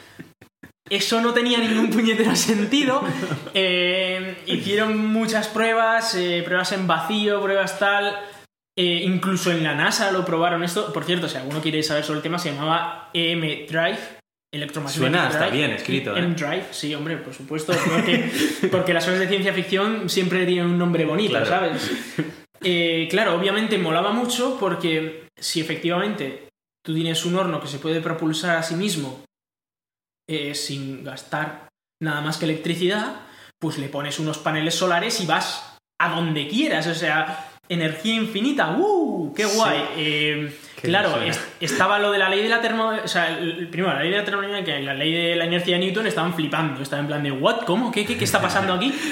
Eso 0.89 1.21
no 1.21 1.33
tenía 1.33 1.57
ningún 1.59 1.89
puñetero 1.89 2.35
sentido. 2.35 3.03
Eh, 3.53 4.37
hicieron 4.45 5.07
muchas 5.07 5.47
pruebas, 5.47 6.15
eh, 6.15 6.41
pruebas 6.45 6.71
en 6.71 6.87
vacío, 6.87 7.41
pruebas 7.41 7.79
tal. 7.79 8.15
Eh, 8.77 9.01
incluso 9.03 9.51
en 9.51 9.63
la 9.63 9.73
NASA 9.73 10.11
lo 10.11 10.23
probaron 10.23 10.63
esto. 10.63 10.93
Por 10.93 11.03
cierto, 11.03 11.27
si 11.27 11.37
alguno 11.37 11.61
quiere 11.61 11.81
saber 11.83 12.03
sobre 12.03 12.17
el 12.17 12.23
tema, 12.23 12.37
se 12.39 12.51
llamaba 12.51 13.09
EM 13.13 13.65
Drive. 13.67 13.97
Electromagnetic 14.53 15.01
Suena 15.01 15.27
hasta 15.27 15.49
bien 15.49 15.71
escrito. 15.71 16.15
EM 16.15 16.35
Drive, 16.35 16.67
sí, 16.71 16.93
hombre, 16.95 17.17
por 17.17 17.33
supuesto. 17.33 17.73
Porque, 17.73 18.31
porque 18.71 18.93
las 18.93 19.03
cosas 19.03 19.19
de 19.19 19.27
ciencia 19.27 19.51
ficción 19.53 20.09
siempre 20.09 20.45
tienen 20.45 20.67
un 20.67 20.77
nombre 20.77 21.05
bonito, 21.05 21.31
Claro. 21.31 21.45
¿sabes? 21.47 21.91
Claro, 23.09 23.35
obviamente 23.35 23.77
molaba 23.77 24.11
mucho 24.11 24.57
porque 24.59 25.27
si 25.37 25.59
efectivamente 25.61 26.47
tú 26.83 26.93
tienes 26.95 27.25
un 27.25 27.35
horno 27.35 27.59
que 27.59 27.67
se 27.67 27.79
puede 27.79 27.99
propulsar 28.01 28.57
a 28.57 28.63
sí 28.63 28.75
mismo 28.75 29.23
eh, 30.29 30.53
sin 30.55 31.03
gastar 31.03 31.67
nada 32.01 32.21
más 32.21 32.37
que 32.37 32.45
electricidad, 32.45 33.21
pues 33.59 33.77
le 33.77 33.89
pones 33.89 34.19
unos 34.19 34.37
paneles 34.37 34.75
solares 34.75 35.19
y 35.21 35.25
vas 35.25 35.77
a 35.99 36.09
donde 36.15 36.47
quieras. 36.47 36.85
O 36.87 36.93
sea, 36.95 37.49
energía 37.69 38.13
infinita. 38.15 38.75
¡Uh! 38.77 39.33
¡Qué 39.35 39.45
guay! 39.45 39.79
Eh, 39.97 40.57
Qué 40.79 40.87
claro, 40.89 41.19
es- 41.21 41.41
estaba 41.59 41.97
lo 41.97 42.11
de 42.11 42.19
la 42.19 42.29
ley 42.29 42.43
de 42.43 42.49
la 42.49 42.61
termo... 42.61 42.89
O 43.03 43.07
sea, 43.07 43.37
el- 43.39 43.67
primero, 43.69 43.93
la 43.93 44.01
ley 44.03 44.11
de 44.11 44.17
la 44.17 44.23
termodinámica 44.25 44.79
y 44.79 44.83
la 44.83 44.93
ley 44.93 45.11
de 45.11 45.35
la 45.35 45.45
inercia 45.45 45.75
de 45.77 45.85
Newton 45.85 46.05
estaban 46.07 46.33
flipando. 46.35 46.81
Estaban 46.83 47.05
en 47.05 47.07
plan 47.09 47.23
de, 47.23 47.31
¿what? 47.31 47.61
¿Cómo? 47.65 47.91
¿Qué, 47.91 48.05
qué, 48.05 48.15
qué 48.17 48.23
está 48.25 48.41
pasando 48.41 48.73
aquí? 48.73 48.93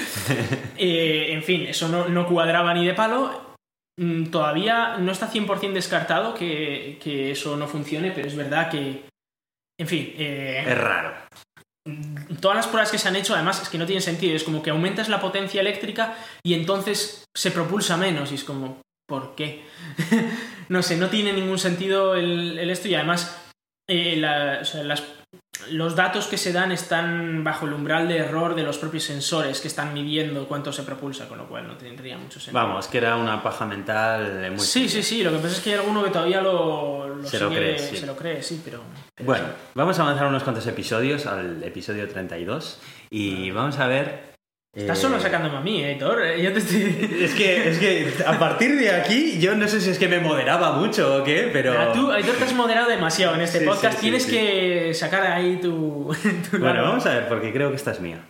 Eh, 0.78 1.32
en 1.32 1.42
fin, 1.42 1.62
eso 1.66 1.88
no, 1.88 2.08
no 2.08 2.26
cuadraba 2.28 2.74
ni 2.74 2.86
de 2.86 2.92
palo. 2.94 3.56
Mm, 3.98 4.26
Todavía 4.26 4.96
no 4.98 5.10
está 5.10 5.30
100% 5.30 5.72
descartado 5.72 6.34
que, 6.34 6.98
que 7.02 7.30
eso 7.32 7.56
no 7.56 7.66
funcione, 7.66 8.10
pero 8.12 8.28
es 8.28 8.36
verdad 8.36 8.70
que... 8.70 9.04
En 9.78 9.86
fin, 9.88 10.14
eh, 10.16 10.64
Es 10.66 10.78
raro. 10.78 11.14
todas 12.40 12.56
las 12.56 12.66
pruebas 12.66 12.90
que 12.90 12.98
se 12.98 13.08
han 13.08 13.16
hecho, 13.16 13.34
además, 13.34 13.62
es 13.62 13.68
que 13.68 13.78
no 13.78 13.86
tienen 13.86 14.02
sentido. 14.02 14.34
Es 14.34 14.44
como 14.44 14.62
que 14.62 14.70
aumentas 14.70 15.08
la 15.08 15.20
potencia 15.20 15.60
eléctrica 15.60 16.16
y 16.44 16.54
entonces 16.54 17.24
se 17.36 17.50
propulsa 17.50 17.96
menos. 17.96 18.32
Y 18.32 18.36
es 18.36 18.44
como, 18.44 18.80
¿por 19.08 19.34
qué? 19.34 19.64
no 20.68 20.82
sé, 20.82 20.96
no 20.96 21.08
tiene 21.10 21.32
ningún 21.32 21.58
sentido 21.58 22.14
el, 22.14 22.58
el 22.58 22.70
esto. 22.70 22.88
Y 22.88 22.94
además, 22.94 23.40
eh, 23.88 24.16
la- 24.16 24.58
o 24.62 24.64
sea, 24.64 24.82
las- 24.82 25.04
los 25.70 25.96
datos 25.96 26.26
que 26.26 26.36
se 26.36 26.52
dan 26.52 26.72
están 26.72 27.42
bajo 27.44 27.66
el 27.66 27.72
umbral 27.72 28.08
de 28.08 28.18
error 28.18 28.54
de 28.54 28.62
los 28.62 28.78
propios 28.78 29.04
sensores 29.04 29.60
que 29.60 29.68
están 29.68 29.92
midiendo 29.94 30.46
cuánto 30.46 30.72
se 30.72 30.82
propulsa, 30.82 31.28
con 31.28 31.38
lo 31.38 31.46
cual 31.46 31.66
no 31.66 31.76
tendría 31.76 32.16
mucho 32.18 32.38
sentido. 32.40 32.64
Vamos, 32.64 32.86
que 32.88 32.98
era 32.98 33.16
una 33.16 33.42
paja 33.42 33.66
mental 33.66 34.50
muy... 34.50 34.60
Sí, 34.60 34.88
sí, 34.88 35.02
sí. 35.02 35.22
Lo 35.22 35.30
que 35.30 35.38
pasa 35.38 35.56
es 35.56 35.60
que 35.60 35.72
hay 35.74 35.80
alguno 35.80 36.04
que 36.04 36.10
todavía 36.10 36.40
lo, 36.40 37.08
lo 37.08 37.28
Se 37.28 37.38
lo 37.38 37.48
cree, 37.48 37.78
sí. 37.78 37.96
se 37.96 38.06
lo 38.06 38.16
cree, 38.16 38.42
sí, 38.42 38.60
pero. 38.64 38.82
pero 39.14 39.26
Bueno, 39.26 39.46
sí. 39.46 39.70
vamos 39.74 39.98
a 39.98 40.02
avanzar 40.02 40.26
unos 40.26 40.42
cuantos 40.42 40.66
episodios 40.66 41.26
al 41.26 41.62
episodio 41.64 42.08
32 42.08 42.78
y 43.10 43.50
vamos 43.50 43.78
a 43.78 43.86
ver... 43.86 44.35
Estás 44.76 44.98
eh, 44.98 45.02
solo 45.02 45.18
sacándome 45.18 45.56
a 45.56 45.60
mí, 45.60 45.82
eh, 45.82 45.96
Thor. 45.98 46.22
Eh, 46.22 46.42
Yo 46.42 46.52
te 46.52 46.58
estoy. 46.58 47.08
Es 47.22 47.32
que, 47.34 47.68
es 47.70 47.78
que 47.78 48.12
a 48.26 48.38
partir 48.38 48.76
de 48.78 48.90
aquí 48.90 49.38
yo 49.40 49.54
no 49.54 49.66
sé 49.68 49.80
si 49.80 49.90
es 49.90 49.98
que 49.98 50.06
me 50.06 50.20
moderaba 50.20 50.72
mucho 50.72 51.16
o 51.16 51.24
qué, 51.24 51.48
pero... 51.52 51.70
Mira, 51.72 51.92
tú, 51.92 52.10
te 52.10 52.44
has 52.44 52.52
moderado 52.52 52.88
demasiado 52.88 53.34
en 53.36 53.40
este 53.40 53.60
Sí, 53.60 53.64
podcast. 53.64 53.94
sí, 53.94 53.96
sí, 53.96 54.00
Tienes 54.02 54.22
sí. 54.24 54.30
que 54.32 54.92
sacar 54.94 55.26
ahí 55.26 55.56
tu. 55.62 56.14
tu 56.50 56.58
Bueno, 56.58 56.82
vamos 56.82 57.06
a 57.06 57.14
ver, 57.14 57.28
porque 57.28 57.52
creo 57.52 57.70
que 57.70 57.76
esta 57.76 57.92
es 57.92 58.00
mía. 58.00 58.28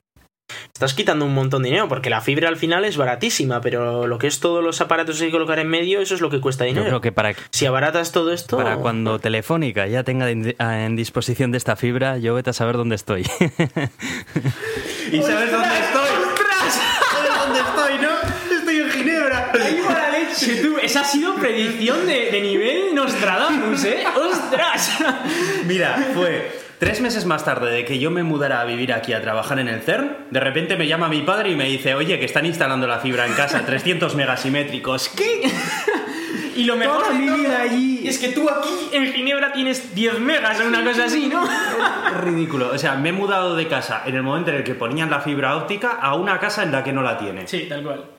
Estás 0.72 0.92
quitando 0.94 1.24
un 1.24 1.32
montón 1.34 1.62
de 1.62 1.70
dinero 1.70 1.88
porque 1.88 2.10
la 2.10 2.20
fibra 2.20 2.48
al 2.50 2.56
final 2.56 2.84
es 2.84 2.96
baratísima, 2.98 3.60
pero 3.62 4.06
lo 4.06 4.18
que 4.18 4.26
es 4.26 4.40
todos 4.40 4.62
los 4.62 4.80
aparatos 4.82 5.16
que 5.18 5.24
hay 5.24 5.30
que 5.30 5.32
colocar 5.32 5.58
en 5.58 5.68
medio, 5.68 6.00
eso 6.00 6.14
es 6.14 6.20
lo 6.20 6.28
que 6.28 6.38
cuesta 6.40 6.64
Yo 6.64 6.68
dinero. 6.68 6.86
creo 6.86 7.00
que 7.00 7.12
para, 7.12 7.32
Si 7.50 7.64
abaratas 7.64 8.12
todo 8.12 8.30
esto. 8.32 8.58
para 8.58 8.76
cuando 8.76 9.18
Telefónica 9.18 9.86
ya 9.86 10.04
tenga 10.04 10.30
en, 10.30 10.54
en 10.58 10.94
disposición 10.96 11.50
de 11.50 11.56
esta 11.58 11.76
fibra, 11.76 12.18
yo 12.18 12.34
vete 12.34 12.50
a 12.50 12.52
saber 12.52 12.76
dónde 12.76 12.94
estoy. 12.94 13.22
¿Y 15.12 15.22
sabes 15.22 15.50
dónde 15.50 15.78
estoy? 15.80 16.05
Esa 20.86 21.00
ha 21.00 21.04
sido 21.04 21.34
predicción 21.34 22.06
de, 22.06 22.30
de 22.30 22.40
nivel 22.40 22.94
Nostradamus, 22.94 23.84
¿eh? 23.84 24.04
¡Ostras! 24.16 24.98
Mira, 25.66 25.96
fue 26.14 26.50
tres 26.78 27.00
meses 27.00 27.24
más 27.26 27.44
tarde 27.44 27.72
de 27.72 27.84
que 27.84 27.98
yo 27.98 28.12
me 28.12 28.22
mudara 28.22 28.60
a 28.60 28.64
vivir 28.64 28.92
aquí 28.92 29.12
a 29.12 29.20
trabajar 29.20 29.58
en 29.58 29.66
el 29.66 29.80
CERN, 29.82 30.16
de 30.30 30.38
repente 30.40 30.76
me 30.76 30.86
llama 30.86 31.08
mi 31.08 31.22
padre 31.22 31.50
y 31.50 31.56
me 31.56 31.64
dice, 31.64 31.94
oye, 31.96 32.20
que 32.20 32.24
están 32.26 32.46
instalando 32.46 32.86
la 32.86 33.00
fibra 33.00 33.26
en 33.26 33.32
casa, 33.32 33.64
300 33.66 34.14
megasimétricos. 34.14 35.08
¿Qué? 35.08 35.50
Y 36.54 36.64
lo 36.64 36.76
mejor 36.76 37.00
Toda 37.02 37.12
de 37.12 37.18
mi 37.18 37.28
vida 37.30 37.60
allí. 37.60 38.08
es 38.08 38.18
que 38.18 38.28
tú 38.28 38.48
aquí 38.48 38.70
en 38.92 39.12
Ginebra 39.12 39.52
tienes 39.52 39.94
10 39.94 40.20
megas 40.20 40.58
o 40.60 40.66
una 40.66 40.82
cosa 40.84 41.04
así, 41.04 41.26
¿no? 41.26 41.44
Es 41.44 42.16
ridículo. 42.22 42.70
O 42.72 42.78
sea, 42.78 42.94
me 42.94 43.10
he 43.10 43.12
mudado 43.12 43.56
de 43.56 43.66
casa 43.68 44.02
en 44.06 44.14
el 44.14 44.22
momento 44.22 44.50
en 44.50 44.56
el 44.58 44.64
que 44.64 44.74
ponían 44.74 45.10
la 45.10 45.20
fibra 45.20 45.56
óptica 45.56 45.90
a 46.00 46.14
una 46.14 46.38
casa 46.38 46.62
en 46.62 46.72
la 46.72 46.82
que 46.82 46.92
no 46.94 47.02
la 47.02 47.18
tiene. 47.18 47.46
Sí, 47.46 47.66
tal 47.68 47.82
cual. 47.82 48.15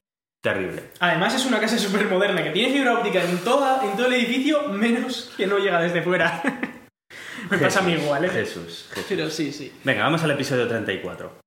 Terrible. 0.54 0.82
Además 1.00 1.36
es 1.36 1.46
una 1.46 1.60
casa 1.60 1.78
súper 1.78 2.06
moderna 2.08 2.42
que 2.42 2.52
tiene 2.52 2.72
fibra 2.72 2.94
óptica 2.94 3.22
en, 3.22 3.38
toda, 3.40 3.84
en 3.84 3.98
todo 3.98 4.08
el 4.08 4.14
edificio, 4.14 4.70
menos 4.70 5.34
que 5.36 5.46
no 5.46 5.58
llega 5.58 5.82
desde 5.82 6.02
fuera. 6.02 6.42
Me 7.52 7.58
pasa 7.58 7.80
a 7.80 7.84
mí 7.84 7.92
igual, 7.92 8.24
¿eh? 8.24 8.30
Jesús, 8.30 8.88
Jesús. 8.90 9.06
Pero 9.10 9.30
sí, 9.30 9.52
sí. 9.52 9.74
Venga, 9.84 10.04
vamos 10.04 10.24
al 10.24 10.32
episodio 10.32 10.66
34. 10.66 11.40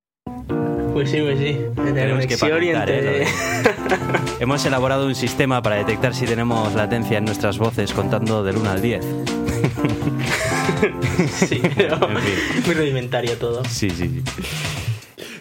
Pues 0.92 1.10
sí, 1.10 1.20
pues 1.22 1.38
sí. 1.38 1.58
Tenemos 1.94 2.26
que 2.26 2.36
patentar, 2.36 2.90
¿eh? 2.90 3.26
Hemos 4.40 4.64
elaborado 4.66 5.06
un 5.06 5.14
sistema 5.14 5.62
para 5.62 5.76
detectar 5.76 6.14
si 6.14 6.26
tenemos 6.26 6.74
latencia 6.74 7.16
en 7.16 7.24
nuestras 7.24 7.56
voces 7.56 7.94
contando 7.94 8.44
del 8.44 8.58
1 8.58 8.70
al 8.70 8.82
10. 8.82 9.06
Sí, 11.48 11.62
pero 11.76 11.94
En 12.06 12.18
fin. 12.18 12.62
muy 12.66 12.74
rudimentario 12.74 13.36
todo. 13.38 13.64
Sí, 13.64 13.88
sí, 13.88 14.08
sí. 14.08 14.22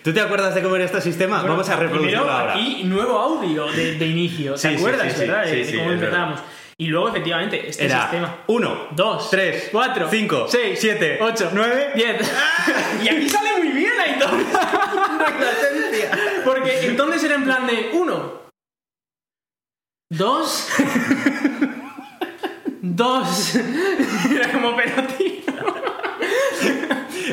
¿Tú 0.03 0.13
te 0.13 0.21
acuerdas 0.21 0.55
de 0.55 0.61
cómo 0.61 0.75
era 0.75 0.85
este 0.85 1.01
sistema? 1.01 1.37
Bueno, 1.39 1.53
vamos 1.53 1.69
a 1.69 1.75
reproducirlo 1.75 2.21
primero, 2.23 2.39
ahora. 2.39 2.53
aquí 2.53 2.83
nuevo 2.85 3.19
audio 3.19 3.65
de, 3.71 3.95
de 3.95 4.05
inicio. 4.07 4.53
¿Te 4.53 4.59
Sí, 4.59 4.67
acuerdas, 4.75 5.11
sí, 5.13 5.19
sí, 5.19 5.27
verdad? 5.27 5.45
de 5.45 5.77
cómo 5.77 5.91
empezábamos. 5.91 6.39
Y 6.77 6.87
luego, 6.87 7.09
efectivamente, 7.09 7.69
este 7.69 7.85
Era 7.85 8.01
sistema. 8.03 8.37
1, 8.47 8.87
2, 8.91 9.29
3, 9.31 9.69
4, 9.71 10.07
5, 10.09 10.45
6, 10.47 10.79
7, 10.79 11.17
8, 11.21 11.49
9, 11.53 11.91
10. 11.95 12.31
y 13.03 13.09
aquí 13.09 13.29
sale 13.29 13.49
muy 13.57 13.67
bien, 13.69 13.91
Aitor. 13.99 14.29
Porque 16.45 16.85
entonces 16.87 17.23
era 17.25 17.35
en 17.35 17.43
plan 17.43 17.67
de 17.67 17.89
1, 17.91 18.33
2, 20.11 20.67
2. 22.81 23.55
Era 24.35 24.51
como, 24.53 24.75
pero 24.77 25.03
tío. 25.17 25.39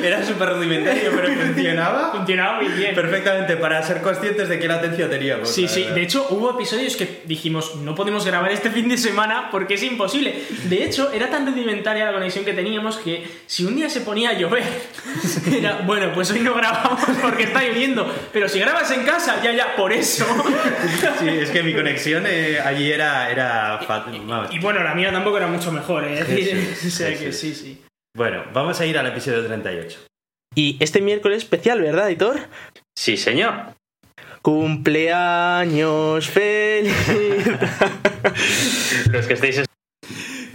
Era 0.06 0.24
súper 0.24 0.50
rudimentario, 0.50 1.10
pero 1.14 1.28
funcionaba 1.34 2.12
Funcionaba 2.12 2.60
muy 2.62 2.72
bien. 2.72 2.94
perfectamente 2.94 3.56
para 3.56 3.82
ser 3.82 4.00
conscientes 4.02 4.48
de 4.48 4.58
qué 4.58 4.68
latencia 4.68 5.08
teníamos. 5.10 5.50
Sí, 5.50 5.66
sí. 5.68 5.84
De 5.94 6.02
hecho, 6.02 6.26
hubo 6.30 6.50
episodios 6.52 6.96
que 6.96 7.22
dijimos, 7.24 7.76
no 7.76 7.94
podemos 7.94 8.24
grabar 8.24 8.50
este 8.52 8.70
fin 8.70 8.88
de 8.88 8.96
semana 8.98 9.48
porque 9.50 9.74
es 9.74 9.82
imposible. 9.82 10.34
De 10.64 10.84
hecho, 10.84 11.10
era 11.12 11.28
tan 11.30 11.46
rudimentaria 11.46 12.04
la 12.06 12.12
conexión 12.12 12.44
que 12.44 12.52
teníamos 12.52 12.96
que 12.98 13.26
si 13.46 13.64
un 13.64 13.76
día 13.76 13.88
se 13.90 14.00
ponía 14.02 14.30
a 14.30 14.32
llover, 14.34 14.64
era, 15.52 15.80
bueno, 15.84 16.12
pues 16.14 16.30
hoy 16.30 16.40
no 16.40 16.54
grabamos 16.54 17.00
porque 17.22 17.44
está 17.44 17.62
lloviendo. 17.62 18.12
Pero 18.32 18.48
si 18.48 18.58
grabas 18.60 18.90
en 18.90 19.04
casa, 19.04 19.42
ya, 19.42 19.52
ya, 19.52 19.74
por 19.76 19.92
eso. 19.92 20.24
Sí, 21.20 21.28
es 21.28 21.50
que 21.50 21.62
mi 21.62 21.74
conexión 21.74 22.24
eh, 22.26 22.58
allí 22.62 22.90
era, 22.92 23.30
era 23.30 23.78
fat- 23.86 24.06
vamos. 24.26 24.48
Y 24.52 24.58
bueno, 24.58 24.82
la 24.82 24.94
mía 24.94 25.10
tampoco 25.12 25.36
era 25.38 25.46
mucho 25.46 25.72
mejor, 25.72 26.04
¿eh? 26.04 26.18
Es 26.20 26.28
decir, 26.28 26.66
Jesús, 26.74 26.94
o 26.94 26.96
sea 26.96 27.16
que 27.18 27.32
sí, 27.32 27.54
sí. 27.54 27.82
Bueno, 28.16 28.44
vamos 28.54 28.80
a 28.80 28.86
ir 28.86 28.96
al 28.96 29.06
episodio 29.08 29.44
38. 29.44 29.98
Y 30.54 30.78
este 30.80 31.02
miércoles 31.02 31.42
especial, 31.42 31.82
¿verdad, 31.82 32.08
Editor? 32.08 32.38
Sí, 32.96 33.18
señor. 33.18 33.74
Cumpleaños 34.40 36.26
feliz. 36.26 36.96
Los 39.12 39.26
que 39.26 39.34
estéis 39.34 39.58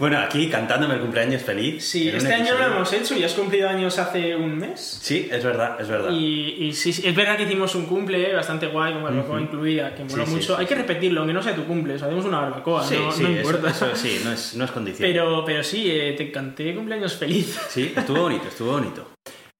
Bueno, 0.02 0.18
aquí 0.18 0.48
cantándome 0.48 0.94
el 0.94 1.00
cumpleaños 1.00 1.42
feliz. 1.42 1.84
Sí, 1.88 2.08
este 2.08 2.34
año 2.34 2.58
lo 2.58 2.64
hemos 2.66 2.92
hecho 2.92 3.16
y 3.16 3.22
has 3.22 3.34
cumplido 3.34 3.68
años 3.68 4.00
hace 4.00 4.34
un 4.34 4.58
mes. 4.58 4.98
Sí, 5.00 5.28
es 5.30 5.44
verdad, 5.44 5.80
es 5.80 5.86
verdad. 5.86 6.10
Y, 6.10 6.56
y 6.58 6.72
sí, 6.72 6.92
sí, 6.92 7.06
es 7.06 7.14
verdad 7.14 7.36
que 7.36 7.44
hicimos 7.44 7.72
un 7.76 7.86
cumple 7.86 8.34
bastante 8.34 8.66
guay, 8.66 8.94
con 8.94 9.04
barbacoa 9.04 9.40
incluida, 9.40 9.94
que 9.94 10.02
moló 10.02 10.26
Sí, 10.26 10.32
mucho. 10.32 10.56
sí, 10.56 10.60
Hay 10.60 10.66
que 10.66 10.74
repetirlo, 10.74 11.20
aunque 11.20 11.32
no 11.32 11.40
sea 11.40 11.54
tu 11.54 11.62
cumple, 11.66 11.94
o 11.94 11.98
sea, 12.00 12.08
hacemos 12.08 12.24
una 12.24 12.40
barbacoa, 12.40 12.82
sí, 12.84 12.96
no, 12.98 13.12
sí, 13.12 13.22
no 13.22 13.28
eso- 13.28 13.38
importa. 13.48 13.70
Eso, 13.70 13.94
sí, 13.94 14.20
no 14.24 14.32
es, 14.32 14.56
no 14.56 14.64
es 14.64 14.72
condición. 14.72 15.08
Pero, 15.08 15.44
pero 15.44 15.62
sí, 15.62 15.88
eh, 15.88 16.14
te 16.18 16.32
canté 16.32 16.74
cumpleaños 16.74 17.14
feliz. 17.14 17.56
Sí, 17.68 17.92
estuvo 17.96 18.22
bonito, 18.22 18.48
estuvo 18.48 18.72
bonito. 18.72 19.08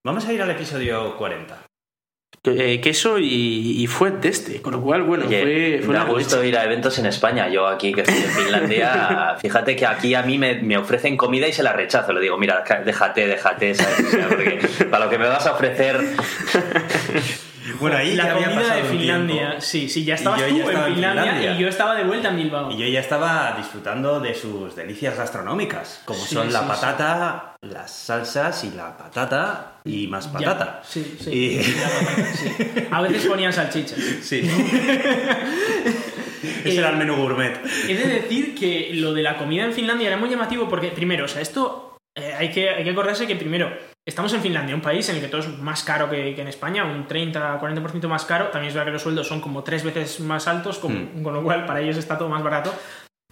Vamos 0.05 0.27
a 0.27 0.33
ir 0.33 0.43
al 0.43 0.51
episodio 0.51 1.17
40. 1.19 1.63
Eh, 2.45 2.81
queso 2.81 3.21
y, 3.21 3.83
y 3.83 3.87
fue 3.87 4.13
este, 4.25 4.61
con 4.61 4.73
lo 4.73 4.83
cual, 4.83 5.05
bueno, 5.05 5.27
Oye, 5.29 5.79
fue, 5.79 5.87
fue 5.87 5.95
da 5.95 6.03
la 6.03 6.11
gusto 6.11 6.43
ir 6.43 6.57
a 6.57 6.65
eventos 6.65 6.99
en 6.99 7.07
España. 7.07 7.49
Yo 7.49 7.69
aquí 7.69 7.93
que 7.93 8.01
estoy 8.01 8.17
en 8.17 8.31
Finlandia, 8.31 9.37
fíjate 9.41 9.77
que 9.77 9.87
aquí 9.87 10.17
a 10.17 10.25
mí 10.25 10.39
me, 10.39 10.61
me 10.61 10.77
ofrecen 10.77 11.17
comida 11.17 11.47
y 11.47 11.53
se 11.53 11.63
la 11.63 11.73
rechazo. 11.73 12.13
Le 12.13 12.21
digo, 12.21 12.37
mira, 12.39 12.65
déjate, 12.85 13.29
déjate, 13.29 13.77
¿sabes? 13.77 14.07
O 14.07 14.11
sea, 14.11 14.29
porque 14.29 14.61
para 14.91 15.05
lo 15.05 15.11
que 15.11 15.19
me 15.19 15.29
vas 15.29 15.47
a 15.47 15.53
ofrecer, 15.53 16.01
Bueno, 17.83 17.97
ahí 17.99 18.17
ya 18.17 18.25
La 18.25 18.33
había 18.33 18.45
comida 18.47 18.61
pasado 18.63 18.83
de 18.83 18.89
Finlandia, 18.89 19.61
sí, 19.61 19.89
sí, 19.89 20.05
ya 20.05 20.15
estabas 20.15 20.41
tú 20.41 20.47
ya 20.47 20.51
en 20.55 20.61
estaba 20.63 20.87
en 20.89 20.95
Finlandia, 20.95 21.23
Finlandia. 21.25 21.53
y 21.55 21.59
yo 21.61 21.69
estaba 21.69 21.95
de 21.97 22.05
vuelta 22.05 22.29
en 22.31 22.37
Bilbao. 22.37 22.71
Y 22.73 22.77
yo 22.79 22.87
ya 22.87 23.01
estaba 23.01 23.55
disfrutando 23.59 24.21
de 24.21 24.35
sus 24.35 24.75
delicias 24.75 25.17
gastronómicas, 25.19 26.01
como 26.07 26.19
Sí, 26.25 26.35
son 26.35 26.53
la 26.53 26.61
sí, 26.61 26.65
patata, 26.69 27.57
las 27.61 27.91
salsas 27.91 28.65
y 28.65 28.71
la 28.71 28.97
patata 28.97 29.75
y 29.85 30.07
más 30.07 30.27
Ya, 30.27 30.39
patata. 30.39 30.81
Sí, 30.85 31.17
sí. 31.21 31.31
Y- 31.31 31.57
la 31.81 31.89
patata, 31.89 32.33
sí. 32.35 32.87
A 32.91 33.01
veces 33.03 33.27
ponían 33.27 33.53
salchichas. 33.53 33.99
Sí. 34.23 34.41
Ese 36.65 36.79
era 36.79 36.91
el 36.91 36.97
menú 36.97 37.17
gourmet. 37.17 37.61
He 37.89 37.95
de 37.95 38.07
decir 38.21 38.55
que 38.55 38.91
lo 38.95 39.13
de 39.13 39.23
la 39.23 39.37
comida 39.37 39.65
en 39.65 39.73
Finlandia 39.73 40.09
era 40.09 40.17
muy 40.17 40.29
llamativo 40.31 40.69
porque, 40.69 40.89
primero, 40.89 41.25
o 41.25 41.29
sea, 41.29 41.41
esto 41.43 41.97
eh, 42.15 42.35
hay, 42.39 42.51
que, 42.51 42.69
hay 42.71 42.85
que 42.85 42.91
acordarse 42.91 43.27
que, 43.27 43.37
primero, 43.37 43.73
estamos 44.07 44.33
en 44.33 44.41
Finlandia, 44.41 44.75
un 44.75 44.81
país 44.81 45.09
en 45.09 45.17
el 45.17 45.23
que 45.23 45.29
todo 45.29 45.41
es 45.41 45.59
más 45.59 45.83
caro 45.85 46.11
que, 46.11 46.35
que 46.35 46.43
en 46.43 46.49
España, 46.49 46.85
un 46.85 47.07
30-40% 47.07 48.09
más 48.09 48.25
caro. 48.25 48.49
También 48.49 48.69
es 48.69 48.75
verdad 48.75 48.87
que 48.87 48.93
los 48.93 49.03
sueldos 49.03 49.29
son 49.29 49.41
como 49.41 49.63
tres 49.63 49.85
veces 49.85 50.21
más 50.21 50.49
altos, 50.49 50.79
con, 50.79 50.93
Mm. 51.21 51.23
con 51.23 51.35
lo 51.35 51.43
cual 51.43 51.67
para 51.67 51.81
ellos 51.81 51.97
está 51.97 52.19
todo 52.19 52.29
más 52.29 52.43
barato. 52.43 52.75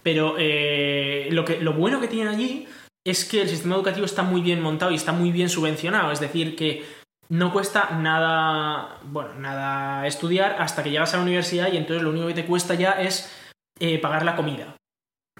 Pero 0.03 0.35
eh, 0.39 1.27
lo, 1.31 1.45
que, 1.45 1.59
lo 1.59 1.73
bueno 1.73 1.99
que 1.99 2.07
tienen 2.07 2.27
allí 2.27 2.67
es 3.05 3.25
que 3.25 3.41
el 3.41 3.49
sistema 3.49 3.75
educativo 3.75 4.05
está 4.05 4.23
muy 4.23 4.41
bien 4.41 4.61
montado 4.61 4.91
y 4.91 4.95
está 4.95 5.11
muy 5.11 5.31
bien 5.31 5.49
subvencionado. 5.49 6.11
Es 6.11 6.19
decir, 6.19 6.55
que 6.55 6.83
no 7.29 7.51
cuesta 7.51 7.91
nada, 7.91 8.99
bueno, 9.03 9.33
nada 9.35 10.07
estudiar 10.07 10.57
hasta 10.59 10.83
que 10.83 10.91
llegas 10.91 11.13
a 11.13 11.17
la 11.17 11.23
universidad 11.23 11.71
y 11.71 11.77
entonces 11.77 12.03
lo 12.03 12.09
único 12.09 12.27
que 12.27 12.33
te 12.33 12.45
cuesta 12.45 12.73
ya 12.75 12.93
es 12.93 13.31
eh, 13.79 13.99
pagar 13.99 14.25
la 14.25 14.35
comida. 14.35 14.75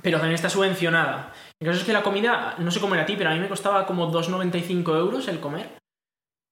Pero 0.02 0.18
también 0.18 0.36
está 0.36 0.50
subvencionada. 0.50 1.34
El 1.60 1.68
caso 1.68 1.80
es 1.80 1.86
que 1.86 1.94
la 1.94 2.02
comida, 2.04 2.56
no 2.58 2.72
sé 2.72 2.80
cómo 2.80 2.96
era 2.96 3.04
a 3.04 3.06
ti, 3.06 3.16
pero 3.18 3.30
a 3.30 3.34
mí 3.34 3.40
me 3.40 3.50
costaba 3.50 3.86
como 3.86 4.12
2,95 4.12 4.98
euros 4.98 5.28
el 5.28 5.40
comer. 5.40 5.78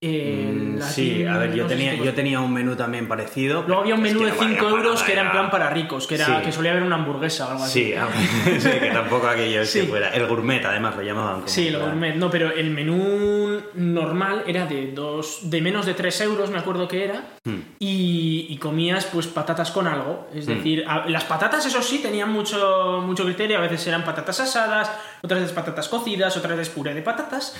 Eh, 0.01 0.51
Mm, 0.53 0.68
sí, 0.81 1.25
a 1.25 1.37
ver, 1.37 1.53
yo 1.53 1.65
tenía, 1.65 1.93
yo 1.95 2.13
tenía 2.13 2.39
un 2.39 2.53
menú 2.53 2.75
también 2.75 3.07
parecido. 3.07 3.63
Luego 3.67 3.81
había 3.81 3.95
un 3.95 4.01
menú 4.01 4.19
de 4.23 4.31
no 4.31 4.37
valía 4.37 4.55
5 4.57 4.65
para 4.65 4.77
euros 4.77 5.03
que 5.03 5.11
era 5.13 5.21
en 5.23 5.31
plan 5.31 5.49
para 5.51 5.69
ricos, 5.69 6.07
que, 6.07 6.15
era, 6.15 6.25
Sí. 6.25 6.33
que 6.45 6.51
solía 6.51 6.71
haber 6.71 6.83
una 6.83 6.95
hamburguesa 6.95 7.47
o 7.47 7.51
algo 7.51 7.63
así. 7.63 7.93
Sí, 7.93 7.93
sí, 8.59 8.69
que 8.79 8.89
tampoco 8.91 9.27
aquello 9.27 9.59
que 9.61 9.65
Sí. 9.65 9.81
fuera. 9.83 10.09
El 10.09 10.27
gourmet, 10.27 10.63
además, 10.65 10.95
lo 10.95 11.01
llamaban 11.03 11.35
como. 11.35 11.47
Sí, 11.47 11.69
lo 11.69 11.79
fuera. 11.79 11.93
gourmet. 11.93 12.15
No, 12.15 12.29
pero 12.29 12.51
el 12.51 12.69
menú 12.71 13.61
normal 13.75 14.43
era 14.47 14.65
de 14.65 14.91
dos, 14.91 15.49
de 15.49 15.61
menos 15.61 15.85
de 15.85 15.93
3 15.93 16.21
euros, 16.21 16.49
me 16.49 16.59
acuerdo 16.59 16.87
que 16.87 17.03
era. 17.05 17.23
Hmm. 17.43 17.59
Y, 17.79 18.47
y 18.49 18.57
comías 18.57 19.05
pues 19.05 19.27
patatas 19.27 19.71
con 19.71 19.87
algo. 19.87 20.27
Es 20.33 20.47
Mm. 20.47 20.49
decir, 20.55 20.83
a- 20.87 21.07
las 21.07 21.23
patatas, 21.25 21.65
eso 21.65 21.81
sí, 21.81 21.99
tenían 21.99 22.31
mucho, 22.31 23.01
mucho 23.05 23.23
criterio. 23.25 23.57
A 23.57 23.61
veces 23.61 23.85
eran 23.87 24.03
patatas 24.03 24.39
asadas, 24.39 24.91
otras 25.21 25.41
veces 25.41 25.55
patatas 25.55 25.87
cocidas, 25.87 26.35
otras 26.37 26.57
veces 26.57 26.73
puré 26.73 26.93
de 26.93 27.01
patatas. 27.01 27.55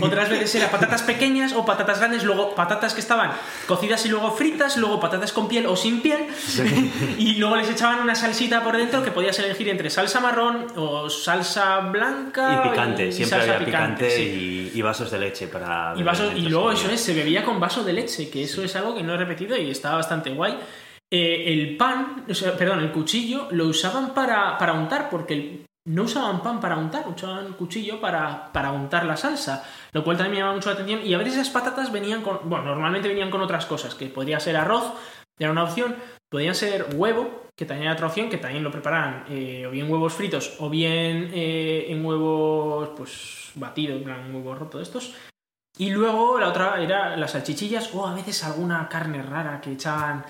Otras 0.00 0.28
veces 0.28 0.54
eran 0.56 0.70
patatas 0.70 1.02
pequeñas 1.02 1.52
o 1.52 1.64
patatas 1.64 1.98
grandes, 1.98 2.24
luego 2.24 2.54
patatas 2.60 2.92
que 2.94 3.00
estaban 3.00 3.30
cocidas 3.66 4.04
y 4.04 4.08
luego 4.10 4.30
fritas, 4.32 4.76
luego 4.76 5.00
patatas 5.00 5.32
con 5.32 5.48
piel 5.48 5.64
o 5.66 5.76
sin 5.76 6.02
piel. 6.02 6.26
y 7.18 7.36
luego 7.36 7.56
les 7.56 7.70
echaban 7.70 8.00
una 8.00 8.14
salsita 8.14 8.62
por 8.62 8.76
dentro 8.76 9.02
que 9.02 9.10
podías 9.10 9.38
elegir 9.38 9.68
entre 9.70 9.88
salsa 9.88 10.20
marrón 10.20 10.66
o 10.76 11.08
salsa 11.08 11.78
blanca. 11.80 12.62
Y 12.64 12.68
picante, 12.70 13.12
siempre 13.12 13.38
salsa 13.38 13.54
había 13.54 13.66
picante, 13.66 14.10
sí. 14.10 14.70
y, 14.74 14.78
y 14.78 14.82
vasos 14.82 15.10
de 15.10 15.18
leche 15.18 15.46
para. 15.48 15.94
Y, 15.96 16.02
vasos- 16.02 16.32
y 16.36 16.42
luego 16.42 16.70
eso 16.72 16.90
es, 16.90 17.00
se 17.00 17.14
bebía 17.14 17.44
con 17.44 17.58
vaso 17.58 17.82
de 17.82 17.92
leche, 17.94 18.28
que 18.30 18.42
eso 18.42 18.62
es 18.62 18.76
algo 18.76 18.94
que 18.94 19.02
no 19.02 19.14
he 19.14 19.16
repetido 19.16 19.56
y 19.56 19.70
estaba 19.70 19.96
bastante 19.96 20.30
guay. 20.30 20.58
Eh, 21.12 21.44
el 21.52 21.76
pan, 21.76 22.24
o 22.30 22.34
sea, 22.34 22.56
perdón, 22.56 22.80
el 22.80 22.92
cuchillo 22.92 23.48
lo 23.50 23.66
usaban 23.66 24.14
para, 24.14 24.56
para 24.58 24.74
untar, 24.74 25.08
porque 25.10 25.34
el- 25.34 25.66
no 25.86 26.02
usaban 26.02 26.42
pan 26.42 26.60
para 26.60 26.76
untar, 26.76 27.08
usaban 27.08 27.52
cuchillo 27.54 28.00
para, 28.00 28.52
para 28.52 28.72
untar 28.72 29.04
la 29.06 29.16
salsa, 29.16 29.64
lo 29.92 30.04
cual 30.04 30.16
también 30.16 30.34
me 30.34 30.38
llama 30.40 30.54
mucho 30.54 30.70
la 30.70 30.74
atención. 30.74 31.00
Y 31.04 31.14
a 31.14 31.18
veces 31.18 31.34
esas 31.34 31.50
patatas 31.50 31.90
venían 31.90 32.22
con, 32.22 32.40
bueno, 32.44 32.66
normalmente 32.66 33.08
venían 33.08 33.30
con 33.30 33.40
otras 33.40 33.66
cosas, 33.66 33.94
que 33.94 34.06
podría 34.06 34.40
ser 34.40 34.56
arroz, 34.56 34.92
era 35.38 35.50
una 35.50 35.64
opción, 35.64 35.96
podían 36.30 36.54
ser 36.54 36.94
huevo, 36.94 37.46
que 37.56 37.64
también 37.64 37.86
era 37.86 37.94
otra 37.94 38.06
opción, 38.06 38.28
que 38.28 38.38
también 38.38 38.62
lo 38.62 38.70
preparaban 38.70 39.24
eh, 39.28 39.66
o 39.66 39.70
bien 39.70 39.90
huevos 39.90 40.12
fritos 40.12 40.56
o 40.60 40.70
bien 40.70 41.30
eh, 41.32 41.86
en 41.88 42.04
huevos 42.04 42.90
pues 42.96 43.50
batidos, 43.54 44.02
en 44.02 44.34
huevo 44.34 44.54
roto 44.54 44.78
de 44.78 44.84
estos. 44.84 45.14
Y 45.78 45.90
luego 45.90 46.38
la 46.38 46.48
otra 46.48 46.80
era 46.82 47.16
las 47.16 47.32
salchichillas 47.32 47.94
o 47.94 48.06
a 48.06 48.14
veces 48.14 48.44
alguna 48.44 48.88
carne 48.88 49.22
rara 49.22 49.60
que 49.60 49.72
echaban. 49.72 50.24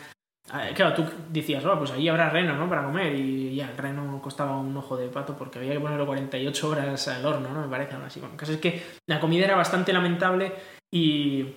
Eh, 0.52 0.72
Claro, 0.74 0.94
tú 0.94 1.04
decías, 1.28 1.64
"Oh, 1.64 1.78
pues 1.78 1.92
ahí 1.92 2.08
habrá 2.08 2.28
reno, 2.30 2.56
¿no? 2.56 2.68
Para 2.68 2.82
comer. 2.84 3.14
Y 3.14 3.54
ya, 3.54 3.70
el 3.70 3.76
reno 3.76 4.20
costaba 4.22 4.56
un 4.58 4.76
ojo 4.76 4.96
de 4.96 5.08
pato 5.08 5.36
porque 5.36 5.58
había 5.58 5.72
que 5.72 5.80
ponerlo 5.80 6.06
48 6.06 6.68
horas 6.68 7.06
al 7.08 7.24
horno, 7.24 7.48
¿no? 7.52 7.60
Me 7.62 7.68
parece 7.68 7.94
algo 7.94 8.06
así. 8.06 8.18
Bueno, 8.20 8.34
el 8.34 8.38
caso 8.40 8.52
es 8.52 8.58
que 8.58 8.82
la 9.08 9.20
comida 9.20 9.44
era 9.44 9.54
bastante 9.56 9.92
lamentable 9.92 10.52
y, 10.92 11.54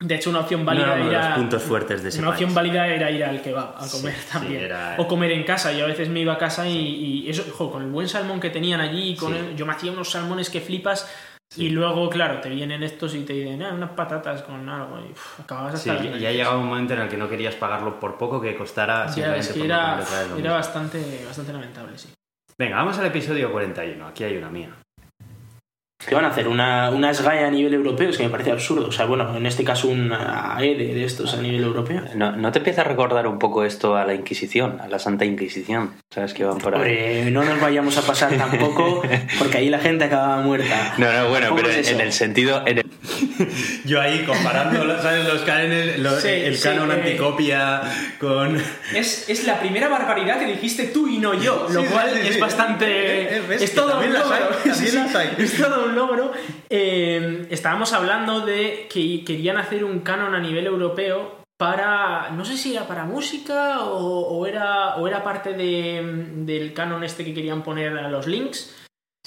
de 0.00 0.14
hecho, 0.14 0.30
una 0.30 0.40
opción 0.40 0.64
válida 0.64 0.94
era 0.96 1.28
los 1.30 1.38
puntos 1.38 1.62
fuertes 1.62 2.02
de 2.02 2.10
ese 2.10 2.20
Una 2.20 2.30
opción 2.30 2.54
válida 2.54 2.86
era 2.86 3.10
ir 3.10 3.24
al 3.24 3.42
kebab 3.42 3.74
a 3.78 3.82
Sí, 3.84 3.96
comer 3.98 4.14
sí, 4.14 4.28
también. 4.32 4.62
era- 4.64 4.94
O 4.98 5.08
comer 5.08 5.32
en 5.32 5.42
casa. 5.42 5.72
Yo 5.72 5.84
a 5.84 5.88
veces 5.88 6.08
me 6.08 6.20
iba 6.20 6.34
a 6.34 6.38
casa 6.38 6.68
y, 6.68 7.24
y 7.24 7.30
eso, 7.30 7.42
jo, 7.52 7.72
con 7.72 7.82
el 7.82 7.90
buen 7.90 8.08
salmón 8.08 8.38
que 8.38 8.50
tenían 8.50 8.80
allí, 8.80 9.10
y 9.12 9.16
con 9.16 9.32
Sí. 9.32 9.38
el- 9.38 9.56
yo 9.56 9.66
me 9.66 9.72
hacía 9.72 9.90
unos 9.90 10.10
salmones 10.10 10.50
que 10.50 10.60
flipas. 10.60 11.10
Y 11.54 11.70
luego, 11.70 12.10
claro, 12.10 12.40
te 12.40 12.48
vienen 12.50 12.82
estos 12.82 13.14
y 13.14 13.20
te 13.24 13.32
dicen, 13.32 13.62
ah, 13.62 13.72
unas 13.72 13.90
patatas 13.90 14.42
con 14.42 14.68
algo. 14.68 14.98
Y 15.00 15.12
uf, 15.12 15.40
acababas 15.40 15.80
Sí, 15.80 15.88
hasta 15.90 16.04
ya, 16.04 16.10
la- 16.10 16.18
ya 16.18 16.30
llegaba 16.32 16.58
un 16.58 16.66
momento 16.66 16.94
en 16.94 17.00
el 17.00 17.08
que 17.08 17.16
no 17.16 17.28
querías 17.28 17.54
pagarlo 17.54 17.98
por 18.00 18.18
poco 18.18 18.40
que 18.40 18.56
costara 18.56 19.06
Ya, 19.06 19.12
simplemente 19.12 19.40
es 19.40 19.52
que 19.52 19.58
por 19.60 19.68
no 19.68 19.74
era, 19.74 20.38
era 20.38 20.52
bastante, 20.52 21.22
bastante 21.24 21.52
lamentable, 21.52 21.96
sí. 21.96 22.12
Venga, 22.58 22.76
vamos 22.76 22.98
al 22.98 23.06
episodio 23.06 23.52
41. 23.52 24.06
Aquí 24.08 24.24
hay 24.24 24.36
una 24.36 24.50
mía. 24.50 24.70
¿Qué 26.08 26.14
van 26.14 26.24
a 26.24 26.28
hacer? 26.28 26.46
Una, 26.48 26.90
una 26.90 27.12
SGAE 27.12 27.44
a 27.44 27.50
nivel 27.50 27.74
europeo, 27.74 28.10
es 28.10 28.16
que 28.16 28.22
me 28.24 28.30
parece 28.30 28.52
absurdo. 28.52 28.86
O 28.88 28.92
sea, 28.92 29.06
bueno, 29.06 29.36
en 29.36 29.44
este 29.46 29.64
caso 29.64 29.88
una 29.88 30.56
AEDE 30.56 30.94
de 30.94 31.04
estos 31.04 31.34
a 31.34 31.38
nivel 31.42 31.62
europeo. 31.64 32.02
¿no, 32.14 32.32
¿no 32.36 32.52
te 32.52 32.58
empieza 32.58 32.82
a 32.82 32.84
recordar 32.84 33.26
un 33.26 33.38
poco 33.38 33.64
esto 33.64 33.96
a 33.96 34.04
la 34.04 34.14
Inquisición, 34.14 34.80
a 34.80 34.88
la 34.88 34.98
Santa 34.98 35.24
Inquisición? 35.24 35.90
¿Sabes 36.10 36.32
que 36.34 36.44
van 36.44 36.58
por 36.58 36.74
ahí? 36.74 36.80
Hombre, 36.80 37.30
no 37.32 37.44
nos 37.44 37.60
vayamos 37.60 37.98
a 37.98 38.02
pasar 38.02 38.36
tampoco, 38.36 39.02
porque 39.38 39.58
ahí 39.58 39.68
la 39.68 39.78
gente 39.80 40.04
acaba 40.04 40.36
muerta. 40.42 40.94
No, 40.98 41.12
no, 41.12 41.28
bueno, 41.28 41.48
¿Cómo 41.50 41.62
pero 41.62 41.70
en 41.72 42.00
el 42.00 42.12
sentido... 42.12 42.62
En 42.66 42.78
el- 42.78 42.86
Yo 43.84 44.00
ahí 44.00 44.24
comparando, 44.24 45.00
¿sabes? 45.02 45.26
Los 45.26 45.42
cánones, 45.42 45.98
lo- 45.98 46.18
Sí, 46.20 46.28
el 46.28 46.56
sí, 46.56 46.62
canon 46.62 46.90
eh. 46.90 46.94
anticopia 46.94 47.82
con... 48.18 48.56
Es, 48.94 49.28
es 49.28 49.44
la 49.46 49.58
primera 49.60 49.88
barbaridad 49.88 50.38
que 50.38 50.46
dijiste 50.46 50.84
tú 50.86 51.06
y 51.08 51.18
no 51.18 51.34
yo, 51.34 51.66
lo 51.70 51.80
Sí, 51.82 51.86
sí, 51.86 51.92
cual 51.92 52.10
sí, 52.12 52.20
es 52.28 52.34
sí. 52.34 52.40
bastante. 52.40 53.36
Es 53.54 53.60
que 53.70 53.76
todo 53.76 54.00
un 54.00 54.12
logro. 54.12 54.36
Sí, 54.74 54.86
sí. 54.88 54.98
Es 55.38 55.56
todo 55.56 55.84
un 55.86 55.94
logro. 55.94 56.32
Eh, 56.70 57.46
estábamos 57.50 57.92
hablando 57.92 58.40
de 58.40 58.86
que 58.92 59.24
querían 59.24 59.58
hacer 59.58 59.84
un 59.84 60.00
canon 60.00 60.34
a 60.34 60.40
nivel 60.40 60.66
europeo 60.66 61.44
para. 61.56 62.30
No 62.30 62.44
sé 62.44 62.56
si 62.56 62.74
era 62.74 62.86
para 62.86 63.04
música 63.04 63.80
o, 63.84 63.98
o 64.38 64.46
era, 64.46 64.96
o 64.96 65.06
era 65.08 65.22
parte 65.24 65.52
de- 65.54 66.02
del 66.36 66.72
canon 66.72 67.02
este 67.04 67.24
que 67.24 67.34
querían 67.34 67.62
poner 67.62 67.96
a 67.98 68.08
los 68.08 68.26
links. 68.26 68.74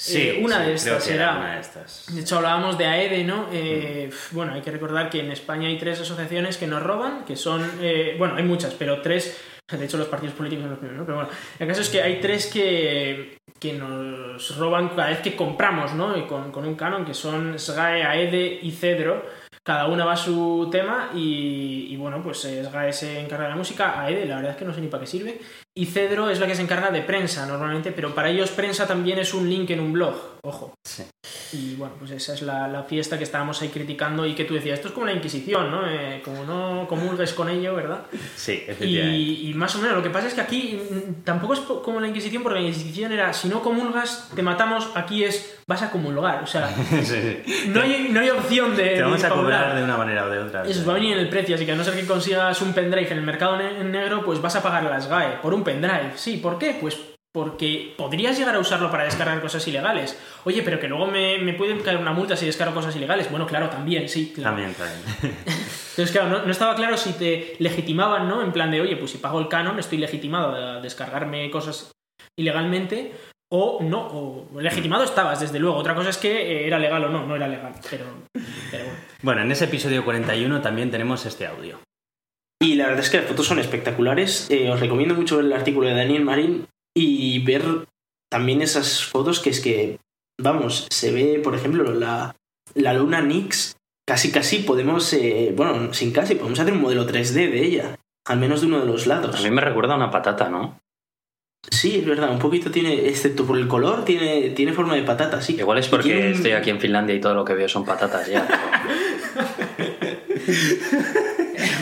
Eh, 0.08 0.39
una 0.43 0.60
de 0.60 0.74
estas 0.74 1.08
una 1.08 1.56
de 1.56 1.62
estas. 1.62 2.06
De 2.14 2.22
hecho, 2.22 2.38
hablábamos 2.38 2.78
de 2.78 2.86
AEDE, 2.86 3.24
¿no? 3.24 3.47
Eh, 3.52 4.10
Bueno, 4.32 4.54
hay 4.54 4.62
que 4.62 4.72
recordar 4.72 5.10
que 5.10 5.20
en 5.20 5.32
España 5.32 5.68
hay 5.68 5.78
tres 5.78 6.00
asociaciones 6.00 6.58
que 6.58 6.68
nos 6.68 6.82
roban, 6.82 7.26
que 7.26 7.36
son. 7.36 7.70
eh, 7.82 8.16
bueno, 8.18 8.36
hay 8.36 8.43
muchas, 8.43 8.74
pero 8.76 9.02
tres. 9.02 9.38
De 9.70 9.86
hecho, 9.86 9.97
los 9.97 10.08
partidos 10.08 10.34
políticos 10.36 10.64
son 10.64 10.70
los 10.72 10.80
primeros, 10.80 11.00
¿no? 11.00 11.06
Pero 11.06 11.18
bueno, 11.18 11.32
el 11.60 11.68
caso 11.68 11.82
es 11.82 11.89
que 11.89 12.02
hay 12.02 12.20
tres 12.20 12.47
que, 12.47 13.38
que 13.60 13.74
nos 13.74 14.58
roban 14.58 14.89
cada 14.89 15.10
vez 15.10 15.20
que 15.20 15.36
compramos, 15.36 15.93
¿no? 15.93 16.18
Y 16.18 16.24
con, 16.26 16.52
con 16.52 16.66
un 16.66 16.74
canon, 16.76 17.06
que 17.06 17.14
son 17.14 17.60
SGAE, 17.60 18.04
AEDE 18.04 18.60
y 18.64 18.72
Cedro. 18.72 19.24
Cada 19.62 19.88
una 19.88 20.06
va 20.06 20.14
a 20.14 20.18
su 20.18 20.70
tema 20.72 21.12
y, 21.14 21.88
y 21.89 21.97
bueno, 21.97 22.24
pues 22.24 22.43
eh, 22.45 22.64
SGAE 22.64 22.93
se 22.93 23.20
encarga 23.20 23.43
de 23.43 23.50
la 23.52 23.56
música, 23.56 24.02
AEDE 24.02 24.26
la 24.26 24.38
verdad 24.38 24.52
es 24.52 24.58
que 24.58 24.66
no 24.66 24.74
sé 24.74 24.82
ni 24.82 24.88
para 24.88 25.02
qué 25.02 25.08
sirve. 25.08 25.39
Y 25.82 25.86
Cedro 25.86 26.30
es 26.30 26.39
la 26.39 26.47
que 26.47 26.55
se 26.55 26.61
encarga 26.61 26.91
de 26.91 27.01
prensa 27.01 27.45
normalmente, 27.45 27.91
pero 27.91 28.13
para 28.13 28.30
ellos 28.30 28.49
prensa 28.51 28.86
también 28.88 29.19
es 29.19 29.34
un 29.34 29.49
link 29.49 29.69
en 29.69 29.80
un 29.80 29.93
blog, 29.93 30.15
ojo. 30.41 30.73
Sí. 30.84 31.03
Y 31.53 31.75
bueno, 31.75 31.95
pues 31.99 32.11
esa 32.11 32.34
es 32.34 32.41
la, 32.41 32.67
la 32.67 32.84
fiesta 32.84 33.17
que 33.17 33.23
estábamos 33.23 33.61
ahí 33.61 33.69
criticando 33.69 34.25
y 34.25 34.34
que 34.36 34.45
tú 34.45 34.53
decías, 34.53 34.75
esto 34.80 34.89
es 34.89 34.93
como 34.93 35.05
la 35.05 35.13
Inquisición, 35.13 35.71
¿no? 35.71 35.88
Eh, 35.88 36.21
como 36.23 36.43
no 36.45 36.86
comulgues 36.88 37.34
con 37.34 37.49
ello, 37.49 37.75
¿verdad? 37.75 38.01
Sí, 38.36 38.63
efectivamente. 38.67 39.15
Y, 39.17 39.49
y 39.49 39.53
más 39.53 39.75
o 39.75 39.80
menos, 39.80 39.95
lo 39.97 40.03
que 40.03 40.09
pasa 40.09 40.27
es 40.27 40.34
que 40.34 40.41
aquí 40.41 40.80
mm, 40.89 41.23
tampoco 41.23 41.53
es 41.53 41.59
como 41.59 41.99
la 41.99 42.07
Inquisición, 42.07 42.43
porque 42.43 42.59
la 42.59 42.67
Inquisición 42.67 43.11
era, 43.11 43.34
si 43.34 43.47
no 43.49 43.61
comulgas, 43.61 44.30
te 44.36 44.41
matamos, 44.43 44.89
aquí 44.95 45.23
es, 45.23 45.57
vas 45.67 45.82
a 45.82 45.91
comulgar, 45.91 46.43
o 46.43 46.47
sea, 46.47 46.67
Sí, 46.89 47.03
sí. 47.05 47.69
no 47.69 47.82
hay, 47.82 48.09
no 48.11 48.19
hay 48.19 48.30
opción 48.30 48.75
de... 48.75 48.89
Te 48.95 49.01
vamos 49.01 49.21
de 49.21 49.27
a 49.27 49.30
cobrar 49.30 49.75
de 49.75 49.84
una 49.84 49.97
manera 49.97 50.25
o 50.25 50.30
de 50.30 50.39
otra. 50.39 50.63
Eso 50.63 50.86
va 50.86 50.93
a 50.93 50.95
venir 50.95 51.13
en 51.13 51.19
el 51.19 51.30
precio, 51.30 51.55
así 51.55 51.65
que 51.65 51.71
a 51.71 51.75
no 51.75 51.84
ser 51.84 51.95
que 51.95 52.05
consigas 52.05 52.61
un 52.61 52.73
pendrive 52.73 53.11
en 53.11 53.17
el 53.17 53.23
mercado 53.23 53.57
ne- 53.57 53.84
negro, 53.84 54.23
pues 54.23 54.41
vas 54.41 54.55
a 54.55 54.61
pagar 54.63 54.84
las 54.84 55.07
GAE 55.07 55.38
por 55.41 55.53
un 55.53 55.63
pendrive. 55.72 56.11
Sí, 56.15 56.38
¿por 56.38 56.57
qué? 56.57 56.78
Pues 56.80 56.97
porque 57.32 57.93
podrías 57.95 58.38
llegar 58.38 58.55
a 58.55 58.59
usarlo 58.59 58.89
para 58.89 59.03
descargar 59.03 59.39
cosas 59.39 59.67
ilegales. 59.67 60.20
Oye, 60.45 60.63
pero 60.63 60.80
que 60.80 60.88
luego 60.88 61.05
me, 61.05 61.38
me 61.38 61.53
pueden 61.53 61.80
caer 61.82 61.97
una 61.97 62.11
multa 62.11 62.36
si 62.36 62.47
descargo 62.47 62.74
cosas 62.74 62.95
ilegales. 62.95 63.30
Bueno, 63.30 63.45
claro, 63.45 63.70
también, 63.70 64.09
sí, 64.09 64.34
claro. 64.34 64.55
También, 64.55 64.74
también. 64.74 65.01
Entonces, 65.45 66.11
claro, 66.11 66.30
no, 66.30 66.45
no 66.45 66.51
estaba 66.51 66.76
claro 66.76 66.97
si 66.97 67.13
te 67.13 67.55
legitimaban, 67.59 68.28
¿no? 68.28 68.41
En 68.41 68.51
plan 68.51 68.72
de, 68.72 68.82
oye, 68.82 68.97
pues 68.97 69.11
si 69.11 69.20
pago 69.20 69.39
el 69.39 69.47
canon, 69.47 69.78
estoy 69.78 69.99
legitimado 69.99 70.55
a 70.55 70.82
descargarme 70.82 71.51
cosas 71.51 71.91
ilegalmente. 72.38 73.13
O 73.51 73.80
no, 73.82 74.07
o 74.07 74.61
legitimado 74.61 75.03
estabas, 75.03 75.39
desde 75.39 75.59
luego. 75.59 75.78
Otra 75.78 75.95
cosa 75.95 76.11
es 76.11 76.17
que 76.17 76.32
eh, 76.32 76.67
era 76.67 76.78
legal 76.78 77.03
o 77.05 77.09
no, 77.09 77.26
no 77.26 77.36
era 77.36 77.47
legal. 77.47 77.74
Pero, 77.89 78.05
pero 78.72 78.86
bueno. 78.86 78.99
Bueno, 79.24 79.41
en 79.41 79.51
ese 79.51 79.65
episodio 79.65 80.05
41 80.05 80.61
también 80.61 80.91
tenemos 80.91 81.26
este 81.26 81.47
audio. 81.47 81.80
Y 82.62 82.76
la 82.76 82.88
verdad 82.88 82.99
es 83.03 83.10
que 83.10 83.18
las 83.18 83.26
fotos 83.28 83.47
son 83.47 83.60
espectaculares. 83.60 84.47
Eh, 84.49 84.70
os 84.70 84.80
recomiendo 84.80 85.16
mucho 85.16 85.38
ver 85.38 85.45
el 85.45 85.53
artículo 85.53 85.88
de 85.88 85.95
Daniel 85.95 86.26
Marín 86.26 86.68
y 86.95 87.39
ver 87.45 87.64
también 88.30 88.62
esas 88.62 89.03
fotos 89.05 89.39
que 89.39 89.49
es 89.49 89.62
que, 89.62 89.99
vamos, 90.39 90.88
se 90.91 91.12
ve, 91.12 91.39
por 91.43 91.55
ejemplo, 91.55 91.93
la, 91.93 92.36
la 92.76 92.93
luna 92.93 93.22
Nix. 93.22 93.76
Casi, 94.07 94.32
casi 94.32 94.60
podemos, 94.60 95.14
eh, 95.14 95.53
bueno, 95.55 95.93
sin 95.93 96.12
casi, 96.12 96.36
podemos 96.36 96.60
hacer 96.60 96.74
un 96.74 96.82
modelo 96.82 97.07
3D 97.07 97.32
de 97.49 97.64
ella. 97.64 97.95
Al 98.28 98.39
menos 98.39 98.62
de 98.62 98.68
uno 98.68 98.80
de 98.80 98.86
los 98.88 99.07
lados. 99.07 99.39
A 99.39 99.41
mí 99.43 99.51
me 99.51 99.62
recuerda 99.62 99.93
a 99.93 99.97
una 99.97 100.12
patata, 100.12 100.49
¿no? 100.49 100.80
Sí, 101.70 101.97
es 101.99 102.05
verdad, 102.05 102.32
un 102.32 102.39
poquito 102.39 102.72
tiene, 102.72 103.07
excepto 103.07 103.45
por 103.45 103.57
el 103.57 103.68
color, 103.68 104.03
tiene, 104.05 104.49
tiene 104.51 104.74
forma 104.74 104.95
de 104.95 105.03
patata, 105.03 105.41
sí. 105.41 105.55
Igual 105.57 105.78
es 105.78 105.88
porque 105.88 106.10
tiene 106.10 106.32
estoy 106.32 106.51
aquí 106.51 106.70
en 106.72 106.80
Finlandia 106.80 107.16
y 107.16 107.22
todo 107.22 107.34
lo 107.36 107.45
que 107.45 107.53
veo 107.53 107.68
son 107.70 107.86
patatas 107.86 108.28
ya. 108.28 108.47
pero- 109.78 111.20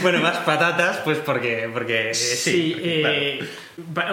Bueno, 0.02 0.20
más 0.22 0.38
patatas, 0.40 0.98
pues 1.04 1.18
porque. 1.20 1.70
porque 1.74 2.14
Sí, 2.14 2.36
sí. 2.74 2.76
eh, 2.80 3.40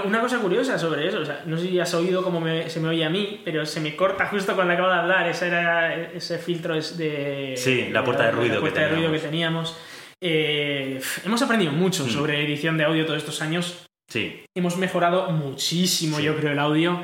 una 0.04 0.20
cosa 0.20 0.38
curiosa 0.38 0.78
sobre 0.78 1.08
eso, 1.08 1.20
o 1.20 1.24
sea, 1.24 1.42
no 1.46 1.56
sé 1.56 1.68
si 1.68 1.80
has 1.80 1.92
oído 1.94 2.22
cómo 2.22 2.40
me- 2.40 2.68
se 2.68 2.80
me 2.80 2.88
oye 2.88 3.04
a 3.04 3.08
mí, 3.10 3.40
pero 3.44 3.64
se 3.64 3.80
me 3.80 3.96
corta 3.96 4.26
justo 4.26 4.54
cuando 4.54 4.74
acabo 4.74 4.88
de 4.90 4.94
hablar, 4.96 5.28
ese 5.28 5.46
era 5.48 5.94
ese 6.12 6.38
filtro 6.38 6.74
es 6.74 6.98
de... 6.98 7.54
Sí, 7.56 7.88
la 7.90 8.04
puerta 8.04 8.24
de 8.24 8.30
ruido 8.32 8.48
la 8.48 8.54
que 8.56 8.60
puerta 8.60 8.80
de 8.82 8.88
ruido 8.88 9.10
que 9.12 9.18
teníamos. 9.18 9.74
teníamos. 9.74 9.94
Eh, 10.20 11.00
hemos 11.24 11.42
aprendido 11.42 11.72
mucho 11.72 12.04
Mm. 12.04 12.10
sobre 12.10 12.44
edición 12.44 12.76
de 12.78 12.84
audio 12.84 13.04
todos 13.06 13.18
estos 13.18 13.40
años, 13.42 13.86
Sí, 14.06 14.44
hemos 14.54 14.76
mejorado 14.76 15.30
muchísimo, 15.30 16.18
Sí. 16.18 16.24
yo 16.24 16.36
creo, 16.36 16.52
el 16.52 16.58
audio. 16.58 17.00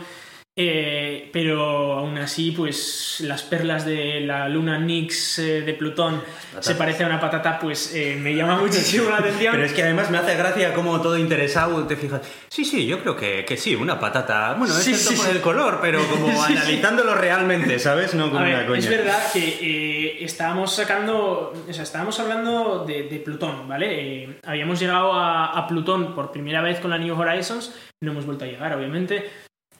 Eh, 0.69 1.31
pero 1.33 1.93
aún 1.95 2.19
así, 2.19 2.51
pues 2.53 3.19
las 3.21 3.43
perlas 3.43 3.85
de 3.87 4.21
la 4.21 4.49
luna 4.49 4.79
Nix 4.79 5.39
eh, 5.39 5.63
de 5.63 5.75
Plutón 5.75 6.23
se 6.61 6.75
parece 6.75 7.05
a 7.05 7.07
una 7.07 7.19
patata, 7.21 7.59
pues 7.59 7.95
eh, 7.95 8.17
me 8.21 8.35
llama 8.35 8.57
muchísimo 8.59 9.09
la 9.11 9.17
atención. 9.21 9.53
Pero 9.53 9.65
es 9.65 9.73
que 9.73 9.83
además 9.83 10.11
me 10.11 10.19
hace 10.19 10.37
gracia 10.37 10.75
como 10.75 11.01
todo 11.01 11.17
interesado 11.19 11.87
te 11.87 11.97
fijas. 11.97 12.21
Sí, 12.49 12.65
sí, 12.65 12.87
yo 12.87 13.01
creo 13.01 13.17
que, 13.17 13.45
que 13.45 13.57
sí, 13.57 13.75
una 13.75 13.99
patata. 13.99 14.55
Bueno, 14.59 14.75
Sí, 14.75 14.91
excepto 14.91 15.13
sí, 15.13 15.17
por 15.17 15.27
sí. 15.27 15.33
el 15.37 15.41
color, 15.41 15.79
pero 15.81 16.01
como 16.09 16.43
analizándolo 16.45 17.15
realmente, 17.15 17.79
¿sabes? 17.79 18.15
No 18.15 18.27
como 18.29 18.41
A 18.41 18.45
ver, 18.45 18.55
una 18.57 18.67
coña. 18.67 18.79
es 18.81 18.89
verdad 18.91 19.33
que 19.33 19.41
eh, 19.61 20.25
estábamos 20.25 20.75
sacando, 20.75 21.53
o 21.69 21.73
sea, 21.73 21.83
estábamos 21.85 22.19
hablando 22.21 22.85
de, 22.87 23.05
de 23.05 23.19
Plutón, 23.21 23.67
¿vale? 23.69 24.23
Eh, 24.25 24.41
habíamos 24.45 24.79
llegado 24.81 25.13
a, 25.15 25.47
a 25.59 25.67
Plutón 25.67 26.15
por 26.15 26.33
primera 26.33 26.61
vez 26.63 26.81
con 26.81 26.91
la 26.91 26.99
New 26.99 27.19
Horizons, 27.19 27.75
no 28.03 28.13
hemos 28.13 28.27
vuelto 28.27 28.45
a 28.45 28.49
llegar, 28.49 28.75
obviamente, 28.75 29.29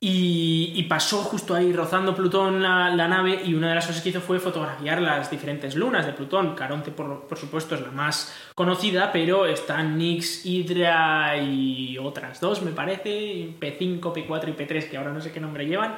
y, 0.03 0.73
y 0.77 0.83
pasó 0.85 1.19
justo 1.19 1.55
ahí 1.55 1.73
rozando 1.75 2.15
Plutón 2.15 2.63
la, 2.63 2.89
la 2.89 3.07
nave 3.07 3.43
y 3.45 3.53
una 3.53 3.69
de 3.69 3.75
las 3.75 3.87
cosas 3.87 4.03
que 4.03 4.09
hizo 4.09 4.23
fue 4.23 4.39
fotografiar 4.41 5.03
las 5.03 5.31
diferentes 5.31 5.75
lunas 5.75 6.07
de 6.07 6.15
Plutón. 6.15 6.55
Caronte, 6.55 6.91
por, 6.91 7.27
por 7.29 7.37
supuesto, 7.37 7.75
es 7.75 7.83
la 7.83 7.91
más 7.91 8.35
conocida, 8.55 9.13
pero 9.13 9.45
están 9.45 9.99
Nix, 9.99 10.47
Hydra 10.47 11.37
y 11.43 11.99
otras 11.99 12.41
dos, 12.41 12.63
me 12.63 12.71
parece, 12.73 13.51
P5, 13.61 14.01
P4 14.01 14.49
y 14.49 14.53
P3, 14.53 14.89
que 14.89 14.97
ahora 14.97 15.13
no 15.13 15.21
sé 15.21 15.33
qué 15.33 15.41
nombre 15.41 15.67
llevan. 15.67 15.97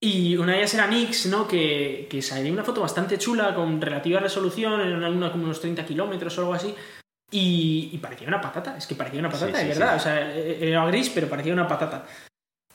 Y 0.00 0.36
una 0.36 0.54
de 0.54 0.58
ellas 0.58 0.74
era 0.74 0.88
Nix, 0.88 1.26
¿no? 1.26 1.46
Que, 1.46 2.08
que 2.10 2.20
salía 2.22 2.52
una 2.52 2.64
foto 2.64 2.80
bastante 2.80 3.18
chula 3.18 3.54
con 3.54 3.80
relativa 3.80 4.18
resolución, 4.18 4.80
en 4.80 4.94
una 4.96 5.08
luna 5.08 5.30
como 5.30 5.44
unos 5.44 5.60
30 5.60 5.86
kilómetros 5.86 6.36
o 6.38 6.40
algo 6.40 6.54
así. 6.54 6.74
Y, 7.30 7.90
y 7.92 7.98
parecía 7.98 8.26
una 8.26 8.40
patata, 8.40 8.76
es 8.76 8.86
que 8.88 8.96
parecía 8.96 9.20
una 9.20 9.30
patata, 9.30 9.52
Sí, 9.58 9.62
sí, 9.62 9.68
de 9.68 9.74
verdad. 9.78 9.92
sí. 9.94 10.00
O 10.00 10.02
sea, 10.02 10.34
era 10.34 10.84
gris, 10.86 11.08
pero 11.14 11.28
parecía 11.28 11.52
una 11.52 11.68
patata. 11.68 12.04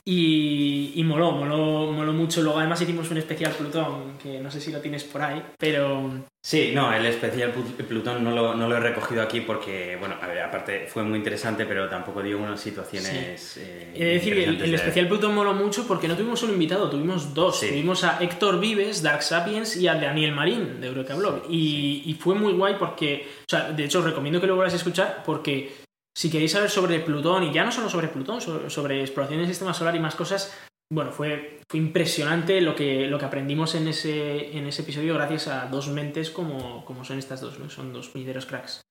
Y, 0.09 0.93
y 0.95 1.03
moló, 1.03 1.33
moló, 1.33 1.91
moló 1.91 2.13
mucho. 2.13 2.41
Luego 2.41 2.59
además 2.59 2.79
hicimos 2.81 3.11
un 3.11 3.17
especial 3.17 3.51
Plutón, 3.51 4.17
que 4.17 4.39
no 4.39 4.49
sé 4.49 4.61
si 4.61 4.71
lo 4.71 4.79
tienes 4.79 5.03
por 5.03 5.21
ahí, 5.21 5.43
pero... 5.59 6.09
Sí, 6.41 6.71
no, 6.73 6.93
el 6.93 7.05
especial 7.05 7.53
Plut- 7.53 7.85
Plutón 7.85 8.23
no 8.23 8.31
lo, 8.31 8.55
no 8.55 8.69
lo 8.69 8.77
he 8.77 8.79
recogido 8.79 9.21
aquí 9.21 9.41
porque, 9.41 9.97
bueno, 9.99 10.15
a 10.21 10.27
ver, 10.27 10.39
aparte 10.43 10.85
fue 10.87 11.03
muy 11.03 11.17
interesante, 11.17 11.65
pero 11.65 11.89
tampoco 11.89 12.23
dio 12.23 12.37
unas 12.37 12.61
situaciones. 12.61 13.57
eh, 13.57 13.91
He 13.95 14.05
de 14.05 14.13
decir 14.13 14.33
el, 14.37 14.61
el 14.61 14.69
de- 14.71 14.75
especial 14.75 15.09
Plutón 15.09 15.35
moló 15.35 15.53
mucho 15.53 15.85
porque 15.85 16.07
no 16.07 16.15
tuvimos 16.15 16.39
solo 16.39 16.53
invitado, 16.53 16.89
tuvimos 16.89 17.33
dos. 17.33 17.59
Sí. 17.59 17.67
Tuvimos 17.67 18.05
a 18.05 18.23
Héctor 18.23 18.61
Vives, 18.61 19.03
Dark 19.03 19.23
Sapiens, 19.23 19.75
y 19.75 19.89
a 19.89 19.95
Daniel 19.95 20.31
Marín, 20.31 20.79
de 20.79 20.87
Eureka 20.87 21.15
Blog. 21.15 21.43
y, 21.49 22.03
y 22.05 22.13
fue 22.13 22.33
muy 22.33 22.53
guay 22.53 22.75
porque, 22.79 23.27
o 23.41 23.49
sea, 23.49 23.73
de 23.73 23.83
hecho 23.83 23.99
os 23.99 24.05
recomiendo 24.05 24.39
que 24.39 24.47
lo 24.47 24.55
vuelvas 24.55 24.73
a 24.73 24.77
escuchar 24.77 25.23
porque 25.25 25.85
si 26.18 26.32
queréis 26.32 26.53
saber 26.53 26.72
sobre 26.72 26.99
Plutón, 26.99 27.43
y 27.43 27.53
ya 27.53 27.63
no 27.63 27.72
solo 27.72 27.89
sobre 27.89 28.07
Plutón, 28.07 28.41
so- 28.41 28.70
sobre 28.72 29.01
exploración 29.01 29.39
del 29.39 29.47
sistema 29.47 29.72
solar 29.74 29.95
y 29.95 29.99
más 29.99 30.15
cosas, 30.15 30.51
bueno, 30.91 31.11
fue, 31.11 31.59
fue 31.70 31.80
impresionante 31.80 32.59
lo 32.61 32.74
que, 32.74 33.05
lo 33.05 33.20
que 33.20 33.26
aprendimos 33.26 33.76
en 33.76 33.88
ese, 33.88 34.57
en 34.57 34.65
ese 34.65 34.82
episodio 34.82 35.13
gracias 35.13 35.47
a 35.47 35.68
dos 35.68 35.89
mentes 35.89 36.32
como, 36.32 36.84
como 36.86 37.03
son 37.03 37.20
estas 37.20 37.41
dos, 37.41 37.59
¿no? 37.59 37.70
Son 37.70 37.93
dos 37.93 38.07
puñeteros 38.09 38.47
cracks. 38.47 38.82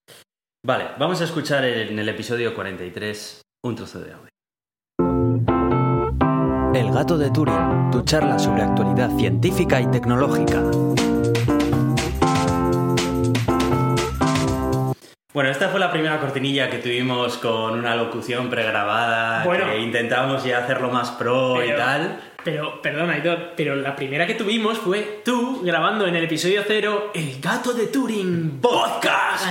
Vale, 0.65 0.91
vamos 1.01 1.21
a 1.21 1.25
escuchar 1.25 1.65
en 1.65 1.99
el 1.99 2.09
episodio 2.09 2.55
43 2.55 3.43
un 3.65 3.75
trozo 3.75 3.99
de 4.01 4.13
audio. 4.13 4.29
El 6.75 6.93
gato 6.93 7.19
de 7.19 7.31
Turing, 7.31 7.91
tu 7.91 8.03
charla 8.03 8.39
sobre 8.39 8.63
actualidad 8.63 9.11
científica 9.17 9.81
y 9.81 9.91
tecnológica. 9.91 10.63
Bueno, 15.37 15.51
esta 15.51 15.69
fue 15.69 15.79
la 15.79 15.91
primera 15.93 16.19
cortinilla 16.19 16.71
que 16.71 16.79
tuvimos 16.79 17.37
con 17.37 17.79
una 17.79 17.95
locución 17.95 18.49
pregrabada, 18.49 19.45
Bueno. 19.45 19.67
que 19.67 19.81
intentábamos 19.81 20.43
ya 20.45 20.61
hacerlo 20.61 20.89
más 20.89 21.11
pro 21.11 21.63
y 21.63 21.77
tal. 21.77 22.19
Pero, 22.47 22.81
perdona, 22.81 23.15
Aitor, 23.15 23.55
pero 23.57 23.75
la 23.75 23.97
primera 23.97 24.25
que 24.25 24.35
tuvimos 24.35 24.79
fue 24.79 25.21
tú 25.25 25.63
grabando 25.65 26.07
en 26.07 26.15
el 26.15 26.23
episodio 26.23 26.63
cero 26.65 27.11
El 27.13 27.41
gato 27.41 27.73
de 27.73 27.89
Turing 27.89 28.61
Podcast. 28.63 29.47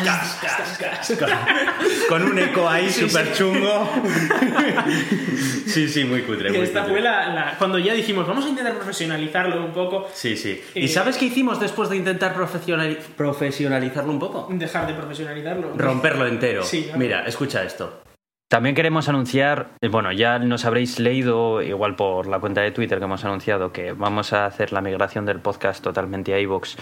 Con 2.08 2.24
un 2.24 2.40
eco 2.40 2.70
ahí 2.70 2.90
Sí, 2.90 3.02
súper 3.10 3.34
chungo. 3.34 3.90
sí, 5.68 5.90
sí, 5.90 6.06
muy 6.06 6.22
cutre. 6.22 6.52
Muy 6.52 6.60
esta 6.62 6.84
cutre. 6.84 6.94
fue 6.94 7.02
la, 7.02 7.34
la- 7.34 7.56
Cuando 7.58 7.78
ya 7.80 7.94
dijimos, 7.94 8.26
vamos 8.26 8.46
a 8.46 8.48
intentar 8.50 8.74
profesionalizarlo 8.76 9.66
un 9.66 9.74
poco, 9.74 10.08
Sí, 10.14 10.38
sí. 10.38 10.62
Eh, 10.74 10.80
¿Y 10.80 10.88
sabes 10.88 11.18
qué 11.18 11.26
hicimos 11.26 11.60
después 11.60 11.90
de 11.90 11.98
intentar 11.98 12.34
profesionali- 12.34 12.98
profesionalizarlo 13.18 14.10
un 14.10 14.20
poco? 14.20 14.48
dejar 14.52 14.88
de 14.88 14.94
profesionalizarlo. 14.94 15.74
Romperlo 15.76 16.26
entero. 16.28 16.64
Sí. 16.64 16.90
Mira, 16.96 17.26
escucha 17.26 17.62
esto. 17.64 18.04
También 18.56 18.74
queremos 18.74 19.10
anunciar, 19.10 19.72
eh, 19.82 19.90
bueno, 19.90 20.14
ya 20.14 20.40
nos 20.40 20.64
habréis 20.64 20.98
leído, 20.98 21.62
igual 21.62 21.98
por 21.98 22.26
la 22.26 22.40
cuenta 22.40 22.62
de 22.62 22.72
Twitter 22.72 23.00
que 23.00 23.04
hemos 23.04 23.26
anunciado, 23.26 23.74
que 23.74 23.92
vamos 23.92 24.32
a 24.32 24.46
hacer 24.46 24.72
la 24.72 24.80
migración 24.80 25.26
del 25.26 25.42
podcast 25.42 25.84
totalmente 25.84 26.34
a 26.34 26.40
iVoox. 26.40 26.78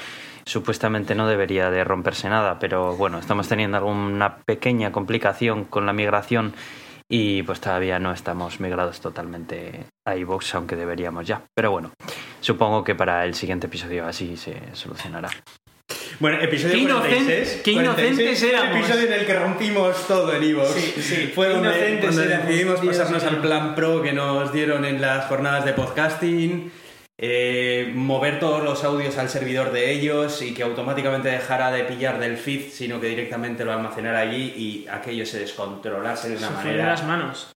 Supuestamente 0.46 1.16
no 1.16 1.28
debería 1.28 1.72
de 1.72 1.84
romperse 1.84 2.30
nada, 2.30 2.60
pero 2.60 2.96
bueno, 2.96 3.18
estamos 3.18 3.48
teniendo 3.48 3.78
alguna 3.78 4.38
pequeña 4.46 4.92
complicación 4.92 5.66
con 5.66 5.88
la 5.88 5.94
migración 5.94 6.54
y 7.10 7.42
pues 7.42 7.60
todavía 7.60 7.98
no 7.98 8.12
estamos 8.12 8.60
migrados 8.60 9.02
totalmente 9.02 9.86
a 10.06 10.16
iVoox, 10.16 10.54
aunque 10.54 10.76
deberíamos 10.76 11.26
ya. 11.26 11.42
Pero 11.56 11.72
bueno, 11.72 11.90
supongo 12.40 12.84
que 12.84 12.94
para 12.94 13.26
el 13.26 13.34
siguiente 13.34 13.66
episodio 13.66 14.06
así 14.06 14.38
se 14.38 14.62
solucionará. 14.74 15.30
Bueno, 16.20 16.42
episodio 16.42 16.74
Qué 16.76 16.80
inocen- 16.82 17.00
46. 17.00 17.62
qué 17.64 17.72
inocentes 17.72 18.16
46, 18.16 18.44
éramos. 18.54 18.78
Episodio 18.78 19.06
en 19.08 19.14
el 19.14 19.26
que 19.26 19.34
rompimos 19.40 20.08
todo 20.08 20.34
en 20.36 20.44
Evox. 20.44 20.72
Sí, 20.72 20.94
sí, 21.02 21.32
Fue 21.34 21.48
qué 21.48 21.54
donde, 21.54 21.70
éramos, 21.98 22.16
decidimos 22.48 22.82
Dios 22.82 22.98
pasarnos 22.98 23.24
al 23.24 23.38
plan 23.42 23.76
pro 23.76 24.02
que 24.02 24.14
nos 24.14 24.54
dieron 24.54 24.86
en 24.86 25.02
las 25.02 25.26
jornadas 25.26 25.66
de 25.66 25.74
podcasting. 25.74 26.72
eh, 27.20 27.92
mover 27.94 28.40
todos 28.40 28.64
los 28.64 28.84
audios 28.84 29.18
al 29.20 29.30
servidor 29.30 29.72
de 29.72 29.92
ellos 29.92 30.42
y 30.42 30.54
que 30.54 30.64
automáticamente 30.64 31.30
dejara 31.30 31.72
de 31.72 31.84
pillar 31.84 32.20
del 32.20 32.38
feed, 32.38 32.70
sino 32.72 33.00
que 33.00 33.08
directamente 33.08 33.64
lo 33.64 33.72
almacenara 33.72 34.20
allí 34.20 34.52
y 34.58 34.88
aquello 34.90 35.24
se 35.26 35.40
descontrolase 35.40 36.30
de 36.30 36.38
una 36.38 36.48
Se 36.48 36.54
fue 36.56 36.64
de 36.64 36.70
manera 36.70 36.90
las 36.90 37.04
manos. 37.06 37.52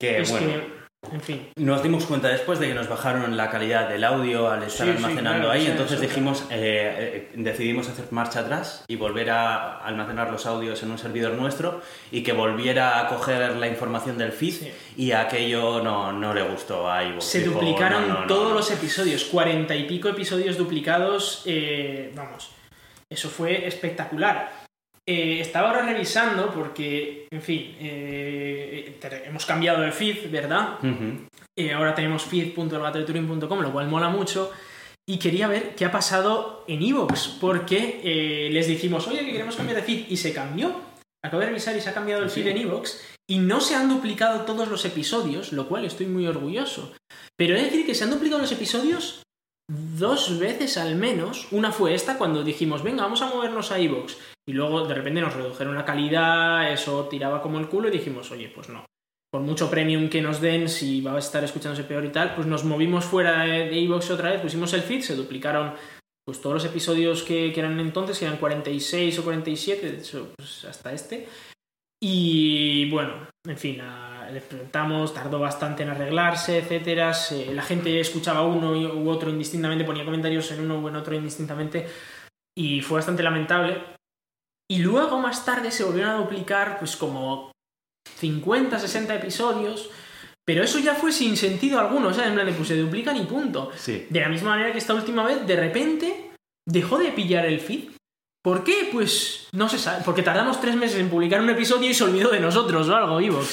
Que 0.00 0.20
es 0.22 0.30
bueno, 0.30 0.46
que, 0.46 0.79
en 1.12 1.20
fin. 1.22 1.48
nos 1.56 1.82
dimos 1.82 2.04
cuenta 2.04 2.28
después 2.28 2.58
de 2.60 2.68
que 2.68 2.74
nos 2.74 2.88
bajaron 2.88 3.36
la 3.36 3.50
calidad 3.50 3.88
del 3.88 4.04
audio 4.04 4.48
al 4.50 4.62
estar 4.62 4.86
Sí, 4.86 4.92
sí, 4.92 4.96
almacenando 4.98 5.38
claro, 5.46 5.50
ahí, 5.50 5.62
sí, 5.64 5.70
entonces 5.70 6.00
dijimos, 6.00 6.42
eh, 6.50 7.30
eh, 7.30 7.32
decidimos 7.36 7.88
hacer 7.88 8.04
marcha 8.10 8.40
atrás 8.40 8.84
y 8.86 8.96
volver 8.96 9.30
a 9.30 9.78
almacenar 9.78 10.30
los 10.30 10.44
audios 10.46 10.82
en 10.82 10.90
un 10.90 10.98
servidor 10.98 11.32
nuestro 11.32 11.80
y 12.12 12.22
que 12.22 12.32
volviera 12.32 13.00
a 13.00 13.08
coger 13.08 13.56
la 13.56 13.66
información 13.66 14.18
del 14.18 14.32
feed 14.32 14.54
y 14.96 15.12
aquello 15.12 15.82
no, 15.82 16.12
no 16.12 16.34
le 16.34 16.42
gustó 16.42 16.90
a 16.90 17.02
Ivo. 17.02 17.20
Se 17.22 17.40
Dijo, 17.40 17.54
duplicaron 17.54 18.06
"No, 18.06 18.14
no, 18.14 18.20
no, 18.20 18.26
todos 18.26 18.48
no". 18.50 18.54
los 18.56 18.70
episodios, 18.70 19.24
cuarenta 19.24 19.74
y 19.74 19.84
pico 19.84 20.08
episodios 20.08 20.58
duplicados. 20.58 21.42
eh, 21.46 22.12
vamos, 22.14 22.50
eso 23.08 23.28
fue 23.30 23.66
espectacular. 23.66 24.59
Eh, 25.08 25.40
estaba 25.40 25.70
ahora 25.70 25.82
revisando 25.82 26.52
porque, 26.52 27.26
en 27.30 27.42
fin, 27.42 27.76
eh, 27.80 28.98
hemos 29.24 29.46
cambiado 29.46 29.82
de 29.82 29.92
feed, 29.92 30.30
¿verdad? 30.30 30.78
Eh, 31.56 31.72
ahora 31.72 31.94
tenemos 31.94 32.24
feed.elgatodeturing.com, 32.24 33.60
lo 33.60 33.72
cual 33.72 33.88
mola 33.88 34.08
mucho. 34.08 34.52
Y 35.08 35.18
quería 35.18 35.48
ver 35.48 35.74
qué 35.74 35.84
ha 35.84 35.90
pasado 35.90 36.64
en 36.68 36.82
Evox, 36.82 37.38
porque 37.40 38.48
les 38.52 38.68
dijimos, 38.68 39.08
oye, 39.08 39.24
que 39.24 39.32
queremos 39.32 39.56
cambiar 39.56 39.76
de 39.76 39.82
feed, 39.82 40.06
y 40.08 40.16
se 40.16 40.32
cambió. 40.32 40.88
Acabo 41.24 41.40
de 41.40 41.48
revisar 41.48 41.76
y 41.76 41.80
se 41.80 41.90
ha 41.90 41.94
cambiado 41.94 42.22
el 42.22 42.30
feed 42.30 42.46
en 42.46 42.58
Evox, 42.58 43.02
y 43.28 43.38
no 43.38 43.60
se 43.60 43.74
han 43.74 43.88
duplicado 43.88 44.42
todos 44.42 44.68
los 44.68 44.84
episodios, 44.84 45.52
lo 45.52 45.68
cual 45.68 45.84
estoy 45.84 46.06
muy 46.06 46.26
orgulloso. 46.26 46.92
Pero 47.36 47.56
he 47.56 47.58
de 47.58 47.64
decir 47.64 47.86
que 47.86 47.94
se 47.94 48.04
han 48.04 48.10
duplicado 48.10 48.40
los 48.40 48.52
episodios 48.52 49.22
dos 49.68 50.38
veces 50.38 50.76
al 50.76 50.94
menos. 50.94 51.48
Una 51.50 51.72
fue 51.72 51.94
esta, 51.94 52.18
cuando 52.18 52.44
dijimos, 52.44 52.82
venga, 52.82 53.02
vamos 53.02 53.22
a 53.22 53.26
movernos 53.26 53.72
a 53.72 53.78
Evox. 53.78 54.16
Y 54.50 54.52
luego 54.52 54.84
de 54.84 54.94
repente 54.94 55.20
nos 55.20 55.34
redujeron 55.34 55.76
la 55.76 55.84
calidad, 55.84 56.72
eso 56.72 57.06
tiraba 57.08 57.40
como 57.40 57.60
el 57.60 57.68
culo, 57.68 57.86
y 57.86 57.92
dijimos, 57.92 58.32
oye, 58.32 58.48
pues 58.52 58.68
no 58.68 58.84
por 59.32 59.42
mucho 59.42 59.70
premium 59.70 60.08
que 60.08 60.20
nos 60.20 60.40
den, 60.40 60.68
si 60.68 61.00
va 61.02 61.14
a 61.14 61.18
estar 61.20 61.44
escuchándose 61.44 61.84
peor 61.84 62.04
y 62.04 62.08
tal, 62.08 62.34
pues 62.34 62.48
nos 62.48 62.64
movimos 62.64 63.04
fuera 63.04 63.44
de 63.44 63.78
iVoox 63.78 64.10
otra 64.10 64.32
vez, 64.32 64.40
pusimos 64.40 64.72
el 64.72 64.80
feed, 64.82 65.02
se 65.02 65.14
duplicaron 65.14 65.72
pues 66.26 66.42
todos 66.42 66.54
los 66.54 66.64
episodios 66.64 67.22
que, 67.22 67.52
que 67.52 67.60
eran 67.60 67.78
entonces, 67.78 68.18
que 68.18 68.24
eran 68.24 68.38
46 68.38 69.20
o 69.20 69.22
47, 69.22 69.92
de 69.92 69.98
hecho, 69.98 70.32
pues 70.36 70.64
hasta 70.64 70.92
este. 70.92 71.28
Y 72.02 72.90
bueno, 72.90 73.28
en 73.46 73.56
fin, 73.58 73.80
a- 73.80 74.28
le 74.32 74.40
preguntamos, 74.40 75.12
tardó 75.14 75.38
bastante 75.38 75.82
en 75.84 75.90
arreglarse, 75.90 76.58
etcétera. 76.58 77.12
se- 77.14 77.54
la 77.54 77.62
gente 77.62 78.00
escuchaba 78.00 78.42
uno 78.44 78.72
u 78.72 79.08
otro 79.10 79.30
indistintamente, 79.30 79.84
ponía 79.84 80.04
comentarios 80.04 80.50
en 80.52 80.60
uno 80.60 80.78
u 80.80 80.88
en 80.88 80.96
otro 80.96 81.14
indistintamente, 81.14 81.86
y 82.56 82.80
fue 82.80 82.96
bastante 82.98 83.22
lamentable. 83.22 83.78
Y 84.70 84.78
luego, 84.78 85.18
más 85.18 85.44
tarde, 85.44 85.72
se 85.72 85.82
volvieron 85.82 86.12
a 86.12 86.18
duplicar, 86.18 86.78
pues 86.78 86.96
como 86.96 87.50
50, 88.18 88.78
60 88.78 89.16
episodios, 89.16 89.90
pero 90.46 90.62
eso 90.62 90.78
ya 90.78 90.94
fue 90.94 91.10
sin 91.10 91.36
sentido 91.36 91.80
alguno, 91.80 92.08
o 92.08 92.14
sea, 92.14 92.28
en 92.28 92.34
plan 92.34 92.46
de, 92.46 92.52
pues 92.52 92.68
se 92.68 92.76
duplican 92.76 93.16
y 93.16 93.24
punto. 93.24 93.72
Sí. 93.76 94.06
De 94.08 94.20
la 94.20 94.28
misma 94.28 94.50
manera 94.50 94.70
que 94.70 94.78
esta 94.78 94.94
última 94.94 95.24
vez, 95.24 95.44
de 95.44 95.56
repente, 95.56 96.30
dejó 96.64 96.98
de 96.98 97.10
pillar 97.10 97.46
el 97.46 97.58
feed. 97.58 97.90
¿Por 98.44 98.62
qué? 98.62 98.88
Pues 98.92 99.48
no 99.52 99.68
se 99.68 99.76
sabe, 99.76 100.02
porque 100.04 100.22
tardamos 100.22 100.60
tres 100.60 100.76
meses 100.76 101.00
en 101.00 101.10
publicar 101.10 101.40
un 101.40 101.50
episodio 101.50 101.90
y 101.90 101.94
se 101.94 102.04
olvidó 102.04 102.30
de 102.30 102.38
nosotros 102.38 102.88
o 102.88 102.94
algo, 102.94 103.20
Evox. 103.20 103.48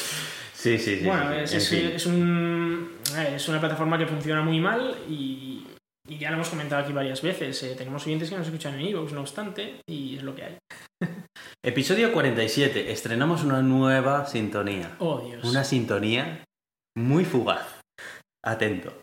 Sí, 0.53 0.77
sí, 0.77 0.99
sí. 0.99 1.05
bueno, 1.05 1.31
sí, 1.47 1.57
es, 1.57 1.73
es 1.73 2.05
un, 2.05 2.91
eh, 3.17 3.33
es 3.35 3.47
una 3.47 3.59
plataforma 3.59 3.97
que 3.97 4.05
funciona 4.05 4.43
muy 4.43 4.59
mal 4.59 4.95
y, 5.09 5.63
y 6.07 6.17
ya 6.17 6.29
lo 6.29 6.35
hemos 6.35 6.49
comentado 6.49 6.83
aquí 6.83 6.93
varias 6.93 7.21
veces. 7.21 7.61
eh, 7.63 7.75
tenemos 7.77 8.05
oyentes 8.05 8.29
que 8.29 8.37
nos 8.37 8.47
escuchan 8.47 8.79
en 8.79 8.87
Evox, 8.87 9.11
no 9.13 9.21
obstante, 9.21 9.81
y 9.87 10.17
es 10.17 10.23
lo 10.23 10.35
que 10.35 10.43
hay. 10.43 10.57
Episodio 11.63 12.11
47. 12.13 12.91
Estrenamos 12.91 13.43
una 13.43 13.61
nueva 13.61 14.25
sintonía. 14.25 14.95
Oh, 14.99 15.19
Dios. 15.19 15.43
Una 15.43 15.63
sintonía 15.63 16.43
muy 16.95 17.25
fugaz. 17.25 17.81
Atento. 18.43 19.01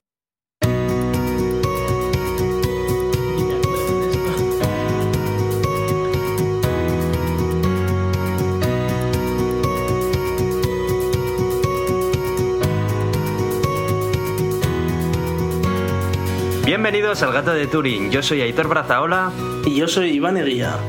Bienvenidos 16.64 17.22
al 17.22 17.30
Gato 17.30 17.52
de 17.52 17.66
Turing. 17.66 18.10
Yo 18.10 18.22
soy 18.22 18.40
Aitor 18.40 18.68
Brazaola. 18.68 19.30
Y 19.66 19.76
yo 19.76 19.86
soy 19.86 20.12
Iván 20.12 20.38
Eguía. 20.38 20.76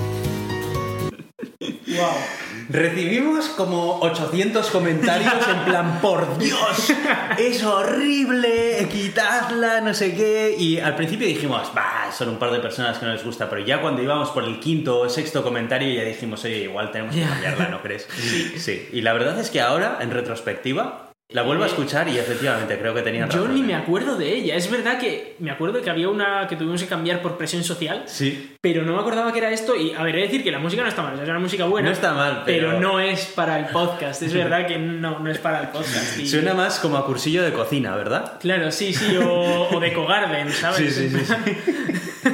Wow. 1.87 2.09
Recibimos 2.69 3.47
como 3.49 3.99
800 3.99 4.69
comentarios 4.69 5.47
en 5.47 5.65
plan, 5.65 5.99
por 6.01 6.37
Dios, 6.37 6.91
es 7.37 7.63
horrible, 7.63 8.87
quitadla, 8.91 9.81
no 9.81 9.93
sé 9.93 10.15
qué. 10.15 10.55
Y 10.57 10.79
al 10.79 10.95
principio 10.95 11.27
dijimos, 11.27 11.71
bah, 11.73 12.11
son 12.11 12.29
un 12.29 12.37
par 12.37 12.51
de 12.51 12.59
personas 12.59 12.97
que 12.97 13.05
no 13.05 13.13
les 13.13 13.23
gusta, 13.23 13.49
pero 13.49 13.63
ya 13.63 13.81
cuando 13.81 14.01
íbamos 14.01 14.31
por 14.31 14.43
el 14.43 14.59
quinto 14.59 14.99
o 14.99 15.09
sexto 15.09 15.43
comentario 15.43 15.93
ya 15.93 16.03
dijimos, 16.03 16.43
oye, 16.43 16.63
igual 16.63 16.91
tenemos 16.91 17.15
que 17.15 17.21
cambiarla, 17.21 17.69
¿no 17.69 17.81
crees? 17.81 18.07
Sí. 18.57 18.89
Y 18.91 19.01
la 19.01 19.13
verdad 19.13 19.39
es 19.39 19.51
que 19.51 19.61
ahora, 19.61 19.99
en 20.01 20.11
retrospectiva, 20.11 21.04
la 21.29 21.41
vuelvo 21.41 21.63
a 21.63 21.67
escuchar 21.67 22.07
y 22.07 22.19
efectivamente 22.19 22.77
creo 22.77 22.93
que 22.93 23.01
tenían 23.01 23.27
Yo 23.31 23.39
razón. 23.41 23.55
ni 23.55 23.61
¿eh? 23.61 23.63
me 23.63 23.73
acuerdo 23.75 24.15
de 24.15 24.31
ella. 24.31 24.55
Es 24.55 24.69
verdad 24.69 24.99
que 24.99 25.35
me 25.39 25.49
acuerdo 25.49 25.81
que 25.81 25.89
había 25.89 26.07
una 26.07 26.45
que 26.47 26.55
tuvimos 26.55 26.81
que 26.83 26.87
cambiar 26.87 27.21
por 27.23 27.35
presión 27.35 27.63
social, 27.63 28.03
Sí, 28.05 28.55
pero 28.61 28.83
no 28.83 28.93
me 28.93 28.99
acordaba 28.99 29.33
que 29.33 29.39
era 29.39 29.49
esto. 29.51 29.75
Y 29.75 29.91
a 29.93 30.03
ver, 30.03 30.15
he 30.15 30.19
de 30.19 30.25
decir 30.27 30.43
que 30.43 30.51
la 30.51 30.59
música 30.59 30.83
no 30.83 30.87
está 30.87 31.01
mal, 31.01 31.19
es 31.19 31.27
una 31.27 31.39
música 31.39 31.65
buena. 31.65 31.87
no 31.89 31.93
está 31.93 32.13
mal, 32.13 32.43
pero... 32.45 32.67
pero, 32.69 32.79
no 32.79 32.99
es 32.99 33.25
para 33.25 33.57
el 33.57 33.65
podcast. 33.65 34.21
Es 34.21 34.33
verdad 34.33 34.67
que 34.67 34.77
no, 34.77 35.17
no 35.19 35.31
es 35.31 35.39
para 35.39 35.61
el 35.61 35.67
podcast. 35.69 36.19
Y- 36.19 36.27
Suena 36.27 36.53
más 36.53 36.77
como 36.79 36.95
a 36.97 37.05
cursillo 37.07 37.43
de 37.43 37.51
cocina, 37.53 37.95
¿verdad? 37.95 38.33
Claro, 38.39 38.71
sí, 38.71 38.93
sí, 38.93 39.17
o, 39.17 39.69
o 39.71 39.79
de 39.79 39.93
Cogarden, 39.93 40.51
¿sabes? 40.51 40.93
Sí, 40.95 41.09
sí, 41.09 41.25
sí, 41.25 41.33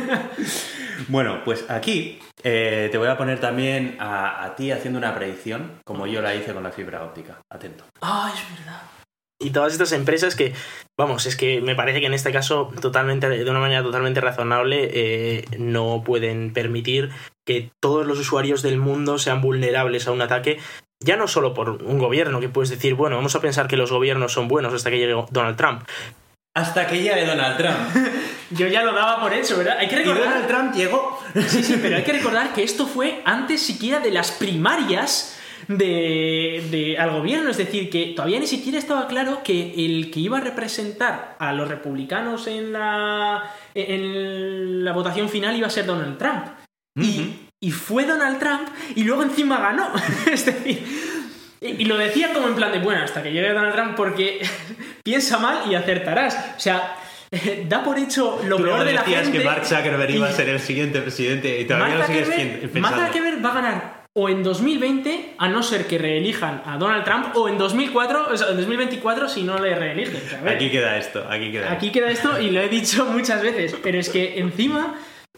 Bueno, 1.12 1.42
pues 1.44 1.70
aquí 1.70 2.20
eh, 2.42 2.88
te 2.90 2.98
voy 2.98 3.10
a 3.10 3.18
poner 3.18 3.42
también 3.42 3.98
a, 4.00 4.54
ti 4.56 4.72
haciendo 4.72 4.98
una 4.98 5.14
predicción, 5.14 5.82
como 5.84 6.08
yo 6.08 6.22
la 6.22 6.34
hice 6.36 6.54
con 6.54 6.64
la 6.64 6.72
fibra 6.72 7.04
óptica. 7.04 7.42
Atento. 7.52 7.84
Ah, 8.02 8.32
es 8.34 8.58
verdad. 8.58 8.82
Y 9.38 9.50
todas 9.50 9.74
estas 9.74 9.92
empresas 9.92 10.38
que, 10.38 10.54
vamos, 10.98 11.26
es 11.26 11.36
que 11.36 11.60
me 11.60 11.76
parece 11.76 12.00
que 12.00 12.06
en 12.06 12.14
este 12.14 12.32
caso, 12.32 12.72
totalmente, 12.80 13.28
de 13.28 13.50
una 13.50 13.60
manera 13.60 13.84
totalmente 13.84 14.22
razonable, 14.22 14.90
eh, 14.94 15.46
no 15.58 16.02
pueden 16.06 16.54
permitir 16.54 17.10
que 17.46 17.72
todos 17.82 18.08
los 18.08 18.18
usuarios 18.18 18.62
del 18.62 18.78
mundo 18.78 19.18
sean 19.18 19.42
vulnerables 19.42 20.08
a 20.08 20.14
un 20.14 20.22
ataque, 20.22 20.60
ya 21.04 21.18
no 21.18 21.28
solo 21.28 21.54
por 21.54 21.84
un 21.84 22.00
gobierno, 22.00 22.40
que 22.40 22.48
puedes 22.48 22.70
decir, 22.70 22.94
bueno, 22.94 23.18
vamos 23.18 23.36
a 23.36 23.42
pensar 23.42 23.68
que 23.68 23.76
los 23.76 23.92
gobiernos 23.92 24.32
son 24.32 24.48
buenos 24.48 24.74
hasta 24.74 24.90
que 24.90 25.00
llegue 25.00 25.26
Donald 25.32 25.58
Trump. 25.58 25.84
Hasta 26.54 26.86
que 26.88 27.02
llegue 27.02 27.26
Donald 27.26 27.58
Trump. 27.58 27.78
Yo 28.52 28.68
ya 28.68 28.84
lo 28.84 28.94
daba 28.94 29.22
por 29.22 29.34
hecho, 29.34 29.58
¿verdad? 29.58 29.78
Hay 29.80 29.88
que 29.88 29.96
Y 29.96 30.00
recordar. 30.00 30.26
Donald 30.26 30.48
Trump 30.48 30.76
llegó. 30.76 31.20
Sí, 31.48 31.64
sí, 31.64 31.80
pero 31.82 31.96
hay 31.96 32.04
que 32.04 32.12
recordar 32.20 32.54
que 32.54 32.64
esto 32.64 32.86
fue 32.88 33.22
antes 33.24 33.62
siquiera 33.62 34.00
de 34.02 34.12
las 34.12 34.32
primarias 34.32 35.38
de, 35.70 36.62
de- 36.70 36.98
al 36.98 37.12
gobierno. 37.12 37.50
Es 37.52 37.58
decir, 37.58 37.90
que 37.90 38.08
todavía 38.08 38.40
ni 38.40 38.48
siquiera 38.48 38.78
estaba 38.78 39.08
claro 39.08 39.42
que 39.44 39.74
el 39.86 40.12
que 40.12 40.20
iba 40.20 40.40
a 40.40 40.42
representar 40.42 41.38
a 41.40 41.54
los 41.54 41.70
republicanos 41.70 42.48
en 42.48 42.74
la, 42.74 43.44
en 43.74 44.84
la 44.84 44.92
votación 44.92 45.30
final 45.30 45.56
iba 45.56 45.68
a 45.68 45.72
ser 45.72 45.86
Donald 45.86 46.18
Trump. 46.18 46.48
Y, 47.00 47.48
y 47.62 47.72
fue 47.72 48.06
Donald 48.06 48.40
Trump 48.40 48.68
y 48.96 49.06
luego 49.06 49.24
encima 49.24 49.58
ganó. 49.62 49.94
es 50.30 50.46
decir, 50.46 50.86
y, 51.62 51.68
y 51.68 51.86
lo 51.86 51.96
decía 51.98 52.34
como 52.34 52.48
en 52.50 52.56
plan 52.56 52.74
de, 52.74 52.80
bueno, 52.80 53.02
hasta 53.06 53.24
que 53.24 53.32
llegue 53.32 53.54
Donald 53.54 53.74
Trump 53.74 53.96
porque 53.96 54.42
piensa 55.04 55.38
mal 55.40 55.70
y 55.70 55.76
acertarás. 55.76 56.54
O 56.58 56.60
sea, 56.60 56.96
da 57.68 57.84
por 57.84 57.98
hecho 57.98 58.42
lo 58.46 58.58
Tú 58.58 58.64
peor 58.64 58.84
de 58.84 58.94
la 58.94 59.04
gente. 59.04 59.32
que 59.40 59.44
Mark 59.46 59.66
Zuckerberg 59.66 60.12
iba 60.12 60.28
a 60.28 60.32
ser 60.32 60.50
el 60.50 60.60
siguiente 60.60 61.00
presidente 61.02 61.60
y 61.60 61.66
todavía 61.66 61.98
Mark 61.98 62.00
lo 62.10 62.14
sigues 62.14 62.30
pien- 62.30 62.62
Mark 62.62 62.72
pensando. 62.96 63.06
Zuckerberg 63.08 63.46
va 63.46 63.50
a 63.50 63.54
ganar 63.54 64.02
o 64.14 64.28
en 64.28 64.44
2020, 64.44 65.36
a 65.38 65.48
no 65.48 65.64
ser 65.64 65.88
que 65.88 65.98
reelijan 65.98 66.62
a 66.66 66.76
Donald 66.78 67.06
Trump, 67.06 67.28
o 67.34 67.48
en 67.48 67.58
2004, 67.58 68.28
o 68.34 68.36
sea, 68.36 68.50
en 68.50 68.58
2024 68.58 69.30
si 69.30 69.44
no 69.44 69.58
le 69.58 69.74
reeligen. 69.74 70.22
Aquí 70.50 70.70
queda 70.70 70.98
esto, 70.98 71.26
aquí 71.30 71.50
queda 71.50 71.72
aquí 71.72 71.92
queda 71.94 72.12
esto 72.12 72.38
y 72.42 72.50
lo 72.50 72.60
he 72.60 72.68
dicho 72.68 73.06
muchas 73.06 73.42
veces, 73.42 73.74
pero 73.82 73.98
es 73.98 74.10
que 74.10 74.38
encima 74.38 74.96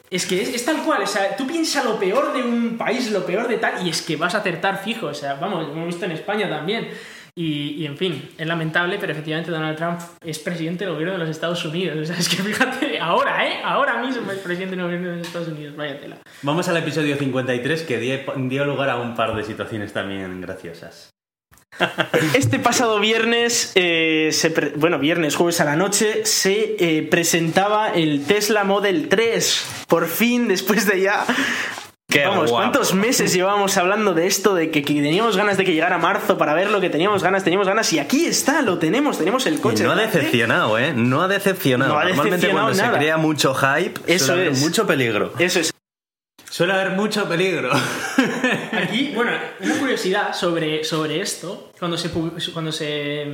es 0.09 0.26
que 0.26 0.41
es, 0.41 0.49
es 0.55 0.66
tal 0.66 0.78
cual, 0.78 1.03
o 1.03 1.07
sea, 1.07 1.36
tú 1.38 1.45
piensas 1.45 1.86
lo 1.86 1.99
peor 1.99 2.34
de 2.34 2.41
un 2.41 2.76
país, 2.76 3.11
lo 3.11 3.24
peor 3.28 3.47
de 3.47 3.57
tal, 3.57 3.86
y 3.86 3.89
es 3.91 4.01
que 4.01 4.16
vas 4.16 4.34
a 4.34 4.39
acertar 4.39 4.84
fijo, 4.84 5.05
o 5.05 5.14
sea, 5.14 5.36
vamos, 5.36 5.68
lo 5.68 5.74
hemos 5.74 5.86
visto 5.86 6.05
en 6.05 6.11
España 6.14 6.49
también. 6.49 6.89
Y, 7.36 7.81
y, 7.81 7.86
en 7.88 7.97
fin, 7.97 8.29
es 8.38 8.45
lamentable, 8.45 8.97
pero 8.99 9.11
efectivamente 9.11 9.49
Donald 9.49 9.75
Trump 9.75 9.99
es 10.23 10.38
presidente 10.38 10.86
del 10.86 10.93
gobierno 10.93 11.13
de 11.13 11.19
los 11.19 11.29
Estados 11.29 11.65
Unidos. 11.65 11.97
O 12.03 12.05
sea, 12.05 12.17
es 12.17 12.29
que 12.29 12.43
fíjate, 12.43 12.99
ahora, 12.99 13.47
¿eh? 13.47 13.61
Ahora 13.63 14.01
mismo 14.01 14.31
es 14.31 14.39
presidente 14.39 14.75
del 14.75 14.86
gobierno 14.86 15.09
de 15.09 15.17
los 15.17 15.27
Estados 15.27 15.47
Unidos. 15.47 15.75
Vaya 15.75 15.99
tela. 15.99 16.17
Vamos 16.41 16.67
al 16.67 16.77
episodio 16.77 17.15
53 17.15 17.84
que 17.84 17.97
dio, 17.97 18.19
dio 18.36 18.65
lugar 18.65 18.89
a 18.89 18.97
un 18.97 19.15
par 19.15 19.36
de 19.36 19.43
situaciones 19.43 19.93
también 19.93 20.41
graciosas. 20.41 21.13
Este 22.36 22.59
pasado 22.59 22.99
viernes, 22.99 23.71
eh, 23.75 24.29
se 24.31 24.49
bueno, 24.75 24.99
viernes, 24.99 25.36
jueves 25.36 25.59
a 25.61 25.65
la 25.65 25.75
noche, 25.75 26.25
se 26.25 26.75
eh, 26.79 27.03
presentaba 27.03 27.89
el 27.89 28.25
Tesla 28.25 28.63
Model 28.63 29.09
3. 29.09 29.86
Por 29.88 30.07
fin, 30.07 30.47
después 30.47 30.86
de 30.86 31.01
ya 31.01 31.25
Qué 32.14 32.26
Vamos, 32.28 32.51
guapo. 32.51 32.55
¿cuántos 32.72 32.93
meses 32.93 33.34
llevábamos 33.34 33.76
hablando 33.78 34.14
de 34.14 34.28
esto? 34.28 34.53
De 34.53 34.70
que, 34.70 34.84
que 34.84 34.93
teníamos 34.93 35.36
ganas 35.36 35.57
de 35.57 35.66
que 35.66 35.74
llegara 35.74 35.97
marzo 35.97 36.38
para 36.38 36.53
ver 36.53 36.70
lo 36.70 36.80
que 36.80 36.89
teníamos 36.91 37.24
ganas, 37.24 37.43
teníamos 37.43 37.68
ganas. 37.68 37.91
Y 37.91 37.97
aquí 37.97 38.26
está, 38.28 38.61
lo 38.61 38.78
tenemos, 38.78 39.18
tenemos 39.18 39.45
el 39.47 39.55
Y 39.55 39.57
coche. 39.57 39.84
no 39.84 39.91
ha 39.91 39.95
decepcionado, 39.95 40.78
¿eh? 40.78 40.93
No 40.95 41.24
ha 41.24 41.28
decepcionado. 41.28 41.91
No 41.93 41.99
ha 41.99 42.03
Normalmente 42.05 42.36
decepcionado 42.36 42.68
cuando 42.68 42.84
nada. 42.84 42.93
se 42.93 42.99
crea 42.99 43.18
mucho 43.18 43.55
hype, 43.55 43.99
Eso 44.05 44.26
suele 44.28 44.41
haber 44.43 44.53
es. 44.53 44.59
mucho 44.61 44.86
peligro. 44.86 45.34
Eso 45.39 45.59
es. 45.59 45.74
Suele 46.51 46.74
haber 46.74 46.91
mucho 46.91 47.28
peligro. 47.28 47.72
Aquí, 48.74 49.11
bueno, 49.16 49.32
una 49.59 49.76
curiosidad 49.80 50.34
sobre, 50.36 50.84
sobre 50.84 51.20
esto, 51.20 51.72
cuando 51.80 51.97
se, 51.97 52.09
cuando 52.11 52.72
se... 52.72 53.26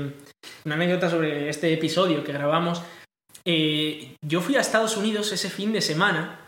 Una 0.63 0.75
anécdota 0.75 1.09
sobre 1.09 1.49
este 1.49 1.73
episodio 1.73 2.23
que 2.23 2.31
grabamos. 2.31 2.81
eh, 3.43 4.15
yo 4.21 4.39
fui 4.39 4.55
a 4.55 4.61
Estados 4.61 4.95
Unidos 4.95 5.31
ese 5.33 5.49
fin 5.49 5.73
de 5.73 5.81
semana 5.81 6.38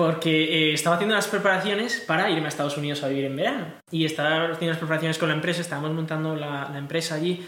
porque 0.00 0.70
eh, 0.70 0.72
estaba 0.72 0.96
haciendo 0.96 1.14
las 1.14 1.28
preparaciones 1.28 2.00
para 2.00 2.30
irme 2.30 2.46
a 2.46 2.48
Estados 2.48 2.78
Unidos 2.78 3.02
a 3.02 3.08
vivir 3.08 3.26
en 3.26 3.36
verano. 3.36 3.66
Y 3.90 4.06
estaba 4.06 4.46
haciendo 4.46 4.68
las 4.68 4.78
preparaciones 4.78 5.18
con 5.18 5.28
la 5.28 5.34
empresa, 5.34 5.60
estábamos 5.60 5.92
montando 5.92 6.34
la, 6.34 6.70
la 6.70 6.78
empresa 6.78 7.16
allí. 7.16 7.46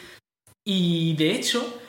Y 0.63 1.17
de 1.17 1.31
hecho, 1.31 1.81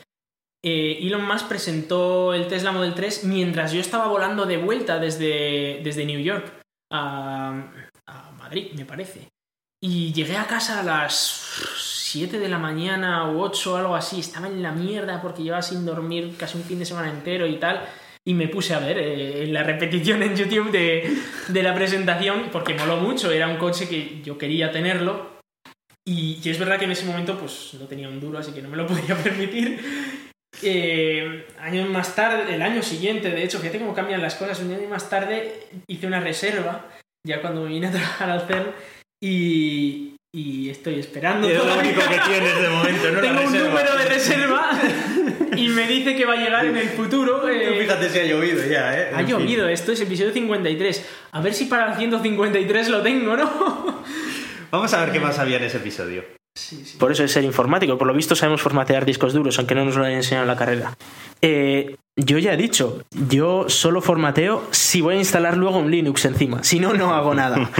eh, 0.63 0.99
Elon 1.01 1.25
Musk 1.25 1.49
presentó 1.49 2.33
el 2.33 2.47
Tesla 2.47 2.71
Model 2.71 2.93
3 2.93 3.25
mientras 3.25 3.73
yo 3.73 3.81
estaba 3.81 4.07
volando 4.07 4.45
de 4.45 4.55
vuelta 4.55 4.99
desde, 4.99 5.81
desde 5.83 6.05
New 6.05 6.21
York 6.21 6.49
a, 6.89 7.69
a 8.05 8.31
Madrid, 8.31 8.71
me 8.75 8.85
parece. 8.85 9.27
Y 9.81 10.13
llegué 10.13 10.37
a 10.37 10.47
casa 10.47 10.79
a 10.79 10.83
las 10.83 11.75
7 11.77 12.39
de 12.39 12.47
la 12.47 12.57
mañana 12.57 13.29
o 13.29 13.41
8 13.41 13.73
o 13.73 13.75
algo 13.75 13.95
así. 13.95 14.21
Estaba 14.21 14.47
en 14.47 14.63
la 14.63 14.71
mierda 14.71 15.21
porque 15.21 15.43
llevaba 15.43 15.61
sin 15.61 15.85
dormir 15.85 16.37
casi 16.37 16.57
un 16.57 16.63
fin 16.63 16.79
de 16.79 16.85
semana 16.85 17.09
entero 17.09 17.47
y 17.47 17.57
tal. 17.57 17.85
Y 18.25 18.33
me 18.33 18.47
puse 18.47 18.73
a 18.73 18.79
ver 18.79 18.97
eh, 18.97 19.47
la 19.47 19.63
repetición 19.63 20.23
en 20.23 20.35
YouTube 20.35 20.71
de, 20.71 21.13
de 21.49 21.63
la 21.63 21.75
presentación 21.75 22.49
porque 22.51 22.73
moló 22.73 22.97
mucho. 22.97 23.31
Era 23.31 23.47
un 23.47 23.57
coche 23.57 23.89
que 23.89 24.21
yo 24.23 24.37
quería 24.37 24.71
tenerlo. 24.71 25.33
Y, 26.05 26.39
y 26.43 26.49
es 26.49 26.59
verdad 26.59 26.79
que 26.79 26.85
en 26.85 26.91
ese 26.91 27.05
momento 27.05 27.37
pues 27.37 27.75
no 27.79 27.85
tenía 27.85 28.09
un 28.09 28.19
duro, 28.19 28.39
así 28.39 28.51
que 28.51 28.61
no 28.61 28.69
me 28.69 28.77
lo 28.77 28.87
podía 28.87 29.15
permitir. 29.15 29.79
Eh, 30.61 31.47
años 31.59 31.89
más 31.89 32.15
tarde, 32.15 32.53
el 32.53 32.61
año 32.61 32.81
siguiente, 32.81 33.29
de 33.29 33.43
hecho, 33.43 33.59
fíjate 33.59 33.79
cómo 33.79 33.93
cambian 33.93 34.21
las 34.21 34.35
cosas. 34.35 34.59
Un 34.61 34.73
año 34.73 34.87
más 34.87 35.09
tarde 35.09 35.67
hice 35.87 36.07
una 36.07 36.19
reserva, 36.19 36.89
ya 37.25 37.41
cuando 37.41 37.63
me 37.63 37.69
vine 37.69 37.87
a 37.89 37.91
trabajar 37.91 38.29
al 38.29 38.47
CERN, 38.47 38.71
y, 39.21 40.12
y 40.35 40.71
estoy 40.71 40.97
esperando. 40.99 41.47
Es 41.47 41.57
lo 41.63 41.75
único 41.77 42.01
que 42.01 42.19
tienes 42.27 42.59
de 42.59 42.67
momento, 42.67 43.11
¿no? 43.11 43.21
Tengo 43.21 43.41
un 43.41 43.53
número 43.53 43.95
de 43.95 44.05
reserva 44.05 44.71
y 45.55 45.67
me 45.69 45.87
dice 45.87 46.15
que 46.15 46.25
va 46.25 46.33
a 46.33 46.37
llegar 46.37 46.65
en 46.65 46.75
el 46.75 46.89
futuro. 46.89 47.47
eh, 47.47 47.77
Fíjate 47.79 48.09
si 48.09 48.17
ha 48.19 48.25
llovido 48.25 48.65
ya, 48.65 48.97
¿eh? 48.99 49.11
ha 49.13 49.19
En 49.19 49.27
fin. 49.27 49.37
llovido, 49.37 49.69
esto 49.69 49.91
es 49.91 50.01
episodio 50.01 50.33
53. 50.33 51.05
A 51.33 51.41
ver 51.41 51.53
si 51.53 51.65
para 51.65 51.91
el 51.91 51.97
153 51.99 52.89
lo 52.89 53.03
tengo, 53.03 53.37
¿no? 53.37 54.03
Vamos 54.71 54.91
a 54.95 55.03
ver 55.05 55.13
qué 55.13 55.19
más 55.19 55.37
había 55.37 55.57
en 55.57 55.65
ese 55.65 55.77
episodio. 55.77 56.23
Por 56.99 57.11
eso 57.11 57.23
es 57.23 57.31
ser 57.31 57.43
informático. 57.43 57.97
Por 57.97 58.07
lo 58.07 58.13
visto 58.13 58.35
sabemos 58.35 58.61
formatear 58.61 59.05
discos 59.05 59.33
duros, 59.33 59.57
aunque 59.57 59.73
no 59.75 59.85
nos 59.85 59.95
lo 59.95 60.03
hayan 60.03 60.17
enseñado 60.17 60.43
en 60.43 60.47
la 60.47 60.55
carrera. 60.55 60.97
Eh, 61.41 61.95
yo 62.15 62.37
ya 62.37 62.53
he 62.53 62.57
dicho, 62.57 63.03
yo 63.11 63.65
solo 63.69 64.01
formateo 64.01 64.67
si 64.69 65.01
voy 65.01 65.15
a 65.15 65.17
instalar 65.17 65.57
luego 65.57 65.79
un 65.79 65.89
Linux 65.89 66.25
encima. 66.25 66.63
Si 66.63 66.79
no, 66.79 66.93
no 66.93 67.13
hago 67.13 67.33
nada. 67.33 67.69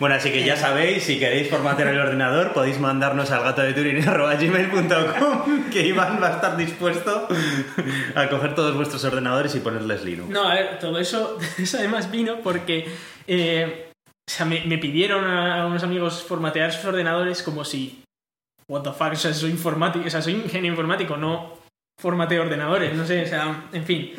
Bueno, 0.00 0.16
así 0.16 0.30
que 0.32 0.44
ya 0.44 0.56
sabéis, 0.56 1.04
si 1.04 1.18
queréis 1.18 1.48
formatear 1.48 1.88
el 1.88 1.98
ordenador, 1.98 2.52
podéis 2.52 2.80
mandarnos 2.80 3.30
al 3.30 3.44
gato 3.44 3.62
de 3.62 3.74
que 5.72 5.86
Iván 5.86 6.20
va 6.20 6.28
a 6.28 6.34
estar 6.34 6.56
dispuesto 6.56 7.28
a 8.14 8.28
coger 8.28 8.54
todos 8.54 8.74
vuestros 8.74 9.04
ordenadores 9.04 9.54
y 9.54 9.60
ponerles 9.60 10.04
Linux. 10.04 10.30
No, 10.30 10.48
a 10.48 10.54
ver, 10.54 10.78
todo 10.80 10.98
eso, 10.98 11.38
eso 11.58 11.78
además 11.78 12.10
vino 12.10 12.40
porque 12.42 12.86
eh, 13.26 13.83
o 14.26 14.32
sea, 14.32 14.46
me, 14.46 14.64
me 14.64 14.78
pidieron 14.78 15.24
a, 15.24 15.66
unos 15.66 15.82
amigos 15.82 16.22
formatear 16.22 16.72
sus 16.72 16.84
ordenadores 16.86 17.42
como 17.42 17.64
si, 17.64 18.02
what 18.68 18.82
the 18.82 18.92
fuck, 18.92 19.12
o 19.12 19.16
sea, 19.16 19.34
soy 19.34 19.50
informático, 19.50 20.06
o 20.06 20.10
sea, 20.10 20.22
soy 20.22 20.34
ingeniero 20.34 20.74
informático, 20.74 21.16
no 21.16 21.58
formateo 22.00 22.42
ordenadores, 22.42 22.94
no 22.94 23.06
sé, 23.06 23.22
o 23.22 23.26
sea, 23.26 23.68
en 23.72 23.84
fin. 23.84 24.12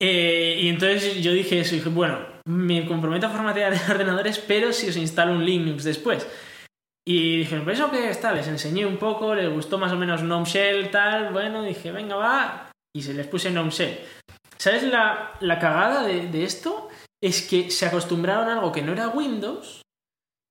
Eh, 0.00 0.58
y 0.62 0.68
entonces 0.68 1.22
yo 1.22 1.32
dije 1.32 1.60
eso, 1.60 1.74
dije, 1.74 1.88
bueno, 1.88 2.18
me 2.46 2.86
comprometo 2.86 3.26
a 3.26 3.30
formatear 3.30 3.74
ordenadores, 3.90 4.38
pero 4.38 4.72
si 4.72 4.88
os 4.88 4.96
instalo 4.96 5.32
un 5.32 5.44
Linux 5.44 5.84
después. 5.84 6.26
Y 7.06 7.38
dije, 7.38 7.60
pues 7.60 7.78
eso 7.78 7.90
que 7.90 8.10
está, 8.10 8.32
les 8.32 8.48
enseñé 8.48 8.84
un 8.84 8.98
poco, 8.98 9.34
les 9.34 9.50
gustó 9.50 9.78
más 9.78 9.92
o 9.92 9.96
menos 9.96 10.22
GNOME 10.22 10.44
Shell, 10.44 10.90
tal, 10.90 11.32
bueno, 11.32 11.62
dije, 11.62 11.90
venga, 11.90 12.16
va, 12.16 12.70
y 12.94 13.02
se 13.02 13.14
les 13.14 13.26
puse 13.26 13.50
GNOME 13.50 13.70
Shell. 13.70 13.98
¿Sabes 14.58 14.82
la, 14.82 15.32
la 15.40 15.58
cagada 15.58 16.06
de, 16.06 16.26
de 16.26 16.44
esto? 16.44 16.88
Es 17.20 17.42
que 17.42 17.70
se 17.70 17.86
acostumbraron 17.86 18.48
a 18.48 18.54
algo 18.54 18.72
que 18.72 18.82
no 18.82 18.92
era 18.92 19.08
Windows 19.08 19.82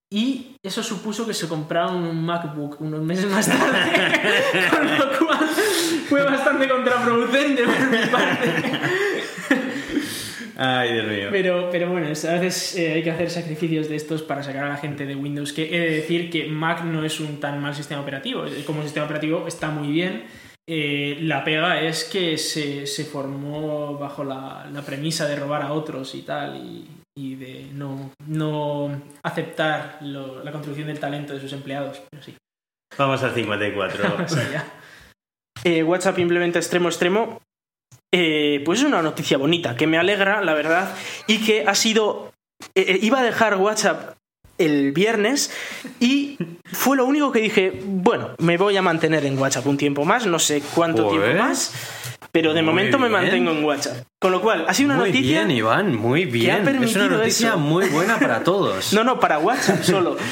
y 0.09 0.55
eso 0.63 0.81
supuso 0.83 1.27
que 1.27 1.33
se 1.33 1.47
compraron 1.47 2.03
un 2.05 2.25
MacBook 2.25 2.79
unos 2.79 3.01
meses 3.01 3.29
más 3.29 3.47
tarde. 3.47 4.69
Con 4.69 4.97
lo 4.97 5.19
cual 5.19 5.47
fue 6.07 6.23
bastante 6.23 6.67
contraproducente 6.69 7.63
por 7.63 7.89
mi 7.89 8.07
parte. 8.07 8.53
Ay, 10.59 10.93
Dios 10.93 11.07
mío. 11.07 11.27
Pero, 11.29 11.69
pero 11.69 11.91
bueno, 11.91 12.07
a 12.07 12.09
veces 12.09 12.75
eh, 12.77 12.93
hay 12.93 13.03
que 13.03 13.11
hacer 13.11 13.29
sacrificios 13.29 13.89
de 13.89 13.95
estos 13.95 14.23
para 14.23 14.41
sacar 14.41 14.63
a 14.63 14.69
la 14.69 14.77
gente 14.77 15.05
de 15.05 15.15
Windows. 15.15 15.53
Que 15.53 15.75
he 15.75 15.79
de 15.79 15.89
decir 15.97 16.31
que 16.31 16.47
Mac 16.47 16.83
no 16.83 17.03
es 17.03 17.19
un 17.19 17.39
tan 17.39 17.61
mal 17.61 17.75
sistema 17.75 18.01
operativo. 18.01 18.43
Como 18.65 18.81
sistema 18.83 19.05
operativo 19.05 19.45
está 19.47 19.69
muy 19.69 19.89
bien. 19.89 20.23
Eh, 20.69 21.17
la 21.21 21.43
pega 21.45 21.81
es 21.81 22.03
que 22.03 22.37
se, 22.37 22.85
se 22.87 23.05
formó 23.05 23.97
bajo 23.97 24.23
la, 24.23 24.67
la 24.71 24.81
premisa 24.81 25.25
de 25.25 25.37
robar 25.37 25.61
a 25.61 25.71
otros 25.71 26.13
y 26.13 26.23
tal, 26.23 26.57
y, 26.57 26.87
y 27.17 27.35
de 27.35 27.69
no, 27.71 28.11
no 28.25 29.01
aceptar 29.23 29.99
lo- 30.01 30.43
la 30.43 30.51
construcción 30.51 30.87
del 30.87 30.99
talento 30.99 31.33
de 31.33 31.39
sus 31.39 31.53
empleados. 31.53 32.01
Pero 32.09 32.21
sí, 32.23 32.35
Vamos 32.97 33.23
al 33.23 33.33
54. 33.33 34.17
más 34.17 34.35
allá. 34.37 34.65
Eh, 35.63 35.83
WhatsApp 35.83 36.19
implementa 36.19 36.59
extremo 36.59 36.89
extremo. 36.89 37.41
Eh, 38.13 38.61
pues 38.65 38.79
es 38.79 38.85
una 38.85 39.01
noticia 39.01 39.37
bonita, 39.37 39.75
que 39.75 39.87
me 39.87 39.97
alegra, 39.97 40.41
la 40.41 40.53
verdad, 40.53 40.93
y 41.27 41.45
que 41.45 41.65
ha 41.67 41.75
sido... 41.75 42.33
eh, 42.75 42.99
iba 43.01 43.19
a 43.19 43.23
dejar 43.23 43.55
WhatsApp 43.57 44.15
el 44.57 44.91
viernes 44.91 45.51
y 45.99 46.37
fue 46.65 46.97
lo 46.97 47.05
único 47.05 47.31
que 47.31 47.39
dije, 47.39 47.81
bueno, 47.85 48.31
me 48.39 48.57
voy 48.57 48.77
a 48.77 48.81
mantener 48.81 49.25
en 49.25 49.37
WhatsApp 49.37 49.67
un 49.67 49.77
tiempo 49.77 50.05
más, 50.05 50.25
no 50.25 50.39
sé 50.39 50.61
cuánto 50.73 51.05
Joder. 51.05 51.21
tiempo 51.23 51.43
más, 51.43 51.73
pero 52.31 52.53
de 52.53 52.61
Muy 52.61 52.71
momento 52.73 52.99
me 52.99 53.09
mantengo 53.09 53.51
en 53.51 53.63
WhatsApp. 53.63 54.05
Con 54.19 54.31
lo 54.31 54.41
cual, 54.41 54.65
ha 54.67 54.73
sido 54.73 54.87
una 54.89 54.97
muy 54.99 55.09
noticia... 55.11 55.43
bien, 55.45 55.51
Iván, 55.57 55.95
muy 55.95 56.23
ha 56.23 56.25
bien. 56.25 56.55
Es 56.57 56.63
permitido 56.63 57.05
una 57.05 57.17
noticia 57.17 57.49
eso. 57.49 57.57
muy 57.59 57.87
buena 57.87 58.17
para 58.19 58.43
todos. 58.43 58.93
No, 58.93 59.03
no, 59.03 59.19
para 59.19 59.39
WhatsApp 59.39 59.83
solo. 59.83 60.17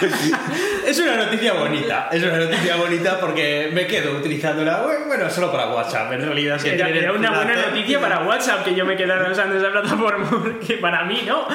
Es 0.86 0.98
una 0.98 1.16
noticia 1.16 1.52
bonita, 1.52 2.08
es 2.10 2.22
una 2.22 2.38
noticia 2.38 2.76
bonita 2.76 3.20
porque 3.20 3.68
me 3.72 3.86
quedo 3.86 4.16
utilizándola, 4.16 4.82
bueno, 5.06 5.28
solo 5.28 5.52
para 5.52 5.68
WhatsApp, 5.68 6.12
en 6.12 6.22
realidad. 6.22 6.58
si 6.58 6.68
Era, 6.68 7.12
una 7.12 7.30
buena 7.30 7.54
noticia 7.66 8.00
para 8.00 8.26
WhatsApp 8.26 8.64
que 8.64 8.74
yo 8.74 8.86
me 8.86 8.96
quedara 8.96 9.30
usando 9.30 9.56
esa 9.56 9.70
plataforma, 9.70 10.28
porque 10.30 10.74
para 10.74 11.04
mí 11.04 11.22
no. 11.26 11.46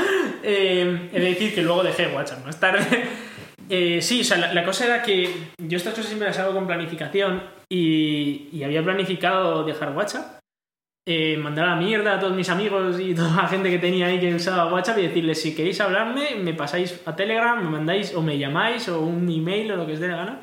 Eh, 0.44 1.10
he 1.12 1.20
de 1.20 1.30
decir 1.30 1.56
que 1.56 1.64
luego 1.64 1.84
dejé 1.84 2.08
WhatsApp 2.08 2.46
más 2.46 2.60
tarde. 2.60 2.84
Eh, 3.70 4.02
sí, 4.02 4.22
o 4.22 4.24
sea, 4.26 4.38
la, 4.38 4.54
la 4.54 4.66
cosa 4.66 4.84
era 4.84 5.02
que 5.02 5.30
yo 5.58 5.78
estas 5.78 5.94
cosas 5.94 6.08
siempre 6.08 6.28
las 6.28 6.38
hago 6.38 6.54
con 6.54 6.68
planificación 6.68 7.42
y, 7.70 8.50
y 8.52 8.62
había 8.64 8.84
planificado 8.84 9.64
dejar 9.64 9.94
WhatsApp, 9.94 10.43
eh, 11.06 11.38
mandar 11.38 11.66
a 11.66 11.70
la 11.72 11.76
mierda 11.76 12.14
a 12.14 12.20
todos 12.20 12.36
mis 12.36 12.50
amigos 12.50 13.00
y 13.00 13.14
toda 13.14 13.36
la 13.36 13.48
gente 13.48 13.70
que 13.70 13.80
tenía 13.80 14.08
ahí 14.08 14.20
que 14.20 14.34
usaba 14.34 14.72
WhatsApp 14.72 15.00
y 15.00 15.08
decirles 15.08 15.42
si 15.42 15.54
queréis 15.54 15.82
hablarme, 15.82 16.36
me 16.36 16.54
pasáis 16.54 17.02
a 17.06 17.16
Telegram, 17.16 17.62
me 17.62 17.70
mandáis 17.70 18.14
o 18.16 18.22
me 18.22 18.38
llamáis 18.38 18.88
o 18.90 19.02
un 19.02 19.30
email 19.30 19.72
o 19.72 19.76
lo 19.76 19.86
que 19.86 19.94
os 19.94 20.00
dé 20.00 20.08
la 20.08 20.18
gana. 20.18 20.42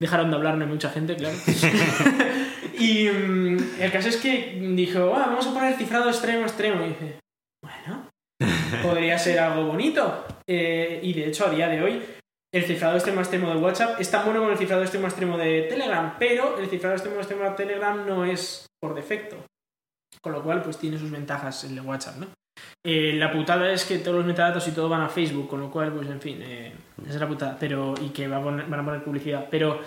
Dejaron 0.00 0.30
de 0.30 0.36
hablarme 0.36 0.66
mucha 0.66 0.90
gente, 0.90 1.14
claro. 1.14 1.36
y 2.78 3.08
mm, 3.08 3.80
el 3.80 3.92
caso 3.92 4.08
es 4.08 4.16
que 4.16 4.58
dijo, 4.74 5.14
"Ah, 5.14 5.26
vamos 5.26 5.46
a 5.46 5.54
poner 5.54 5.74
cifrado 5.76 6.08
extremo 6.08 6.42
extremo. 6.42 6.84
Y 6.84 6.88
dije, 6.88 7.20
bueno, 7.62 8.08
podría 8.82 9.18
ser 9.18 9.38
algo 9.38 9.66
bonito. 9.66 10.24
Eh, 10.48 11.00
y 11.02 11.12
de 11.12 11.28
hecho, 11.28 11.46
a 11.46 11.50
día 11.50 11.68
de 11.68 11.82
hoy, 11.82 12.02
el 12.52 12.64
cifrado 12.64 12.96
extremo 12.96 13.20
extremo 13.20 13.50
de 13.50 13.60
WhatsApp 13.60 14.00
es 14.00 14.10
tan 14.10 14.24
bueno 14.24 14.40
como 14.40 14.52
el 14.52 14.58
cifrado 14.58 14.82
extremo 14.82 15.06
extremo 15.06 15.38
de 15.38 15.62
Telegram, 15.62 16.16
pero 16.18 16.58
el 16.58 16.68
cifrado 16.68 16.96
extremo 16.96 17.18
extremo 17.18 17.44
de 17.44 17.50
Telegram 17.50 18.04
no 18.06 18.24
es 18.24 18.66
por 18.80 18.94
defecto. 18.94 19.36
Con 20.20 20.32
lo 20.32 20.42
cual, 20.42 20.62
pues 20.62 20.78
tiene 20.78 20.98
sus 20.98 21.10
ventajas 21.10 21.64
el 21.64 21.74
de 21.74 21.80
WhatsApp, 21.80 22.16
¿no? 22.16 22.26
Eh, 22.84 23.14
la 23.14 23.32
putada 23.32 23.70
es 23.72 23.84
que 23.84 23.98
todos 23.98 24.18
los 24.18 24.26
metadatos 24.26 24.66
y 24.68 24.72
todo 24.72 24.88
van 24.88 25.02
a 25.02 25.08
Facebook, 25.08 25.48
con 25.48 25.60
lo 25.60 25.70
cual, 25.70 25.92
pues 25.92 26.08
en 26.08 26.20
fin, 26.20 26.40
eh, 26.42 26.72
esa 27.02 27.14
es 27.14 27.20
la 27.20 27.28
putada. 27.28 27.56
Pero, 27.58 27.94
y 28.00 28.08
que 28.10 28.28
va 28.28 28.38
a 28.38 28.42
poner- 28.42 28.66
van 28.68 28.80
a 28.80 28.84
poner 28.84 29.04
publicidad. 29.04 29.48
Pero 29.50 29.80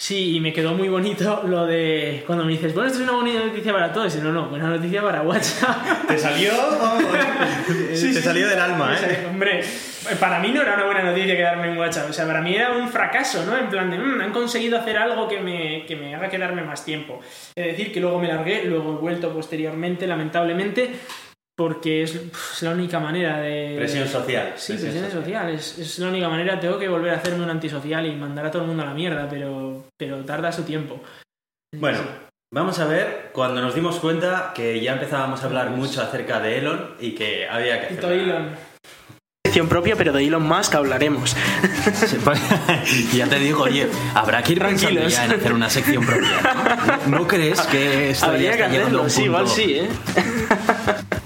Sí, 0.00 0.36
y 0.36 0.40
me 0.40 0.52
quedó 0.52 0.74
muy 0.74 0.88
bonito 0.88 1.42
lo 1.48 1.66
de 1.66 2.22
cuando 2.24 2.44
me 2.44 2.52
dices, 2.52 2.72
bueno, 2.72 2.86
esto 2.86 3.00
es 3.00 3.04
una 3.08 3.16
bonita 3.18 3.40
noticia 3.44 3.72
para 3.72 3.92
todos. 3.92 4.14
Y 4.14 4.20
no, 4.20 4.30
no, 4.32 4.48
buena 4.48 4.68
noticia 4.68 5.02
para 5.02 5.22
WhatsApp. 5.22 6.06
Te 6.06 6.16
salió, 6.16 6.52
Sí, 7.94 8.14
te 8.14 8.22
salió 8.22 8.44
sí. 8.44 8.50
del 8.50 8.60
alma, 8.60 8.96
¿eh? 8.96 9.26
Hombre, 9.28 9.60
para 10.20 10.38
mí 10.38 10.52
no 10.52 10.62
era 10.62 10.74
una 10.74 10.84
buena 10.84 11.02
noticia 11.02 11.36
quedarme 11.36 11.72
en 11.72 11.78
WhatsApp. 11.78 12.10
O 12.10 12.12
sea, 12.12 12.26
para 12.26 12.40
mí 12.40 12.54
era 12.54 12.70
un 12.76 12.88
fracaso, 12.88 13.44
¿no? 13.44 13.58
En 13.58 13.68
plan 13.70 13.90
de, 13.90 13.98
"Mm, 13.98 14.20
han 14.20 14.30
conseguido 14.32 14.78
hacer 14.78 14.96
algo 14.98 15.26
que 15.26 15.40
me, 15.40 15.84
que 15.84 15.96
me 15.96 16.14
haga 16.14 16.28
quedarme 16.28 16.62
más 16.62 16.84
tiempo. 16.84 17.18
Es 17.56 17.66
decir, 17.66 17.92
que 17.92 17.98
luego 17.98 18.20
me 18.20 18.28
largué, 18.28 18.62
luego 18.66 18.92
he 18.92 19.00
vuelto 19.00 19.32
posteriormente, 19.34 20.06
lamentablemente, 20.06 20.92
porque 21.58 22.04
es, 22.04 22.14
es 22.14 22.62
la 22.62 22.70
única 22.70 23.00
manera 23.00 23.40
de... 23.40 23.74
Presión 23.76 24.06
social. 24.06 24.52
Sí, 24.54 24.74
presión 24.74 24.92
presión 24.92 25.24
social. 25.24 25.50
Es, 25.50 25.76
es 25.76 25.98
la 25.98 26.08
única 26.08 26.28
manera. 26.28 26.60
Tengo 26.60 26.78
que 26.78 26.86
volver 26.86 27.12
a 27.12 27.16
hacerme 27.16 27.42
un 27.42 27.50
antisocial 27.50 28.06
y 28.06 28.14
mandar 28.14 28.46
a 28.46 28.50
todo 28.52 28.62
el 28.62 28.68
mundo 28.68 28.84
a 28.84 28.86
la 28.86 28.94
mierda, 28.94 29.26
pero, 29.28 29.86
pero 29.96 30.24
tarda 30.24 30.52
su 30.52 30.62
tiempo. 30.62 31.02
Bueno, 31.74 31.98
vamos 32.54 32.78
a 32.78 32.84
ver 32.84 33.30
cuando 33.32 33.60
nos 33.60 33.74
dimos 33.74 33.98
cuenta 33.98 34.52
que 34.54 34.80
ya 34.80 34.92
empezábamos 34.92 35.42
a 35.42 35.46
hablar 35.46 35.70
mucho 35.70 36.00
acerca 36.00 36.38
de 36.38 36.58
Elon 36.58 36.94
y 37.00 37.16
que 37.16 37.48
había 37.48 37.80
que 37.80 37.86
hacer. 37.86 37.96
Tito 37.96 38.12
Elon. 38.12 38.50
Sección 39.44 39.68
propia, 39.68 39.96
pero 39.96 40.12
de 40.12 40.24
Elon 40.24 40.44
Musk 40.44 40.76
hablaremos. 40.76 41.34
ya 43.12 43.26
te 43.26 43.38
digo, 43.40 43.64
oye, 43.64 43.88
habrá 44.14 44.44
que 44.44 44.52
ir 44.52 44.58
Tranquilos. 44.60 45.12
ya 45.12 45.24
en 45.24 45.32
hacer 45.32 45.52
una 45.52 45.68
sección 45.68 46.06
propia. 46.06 47.00
¿No, 47.08 47.18
¿No 47.18 47.26
crees 47.26 47.62
que 47.62 48.10
esto 48.10 48.26
ya 48.26 48.32
Habría 48.32 48.50
está 48.52 48.66
hacerlo, 48.66 49.08
sí, 49.10 49.24
igual 49.24 49.48
sí, 49.48 49.80
¿eh? 49.80 49.88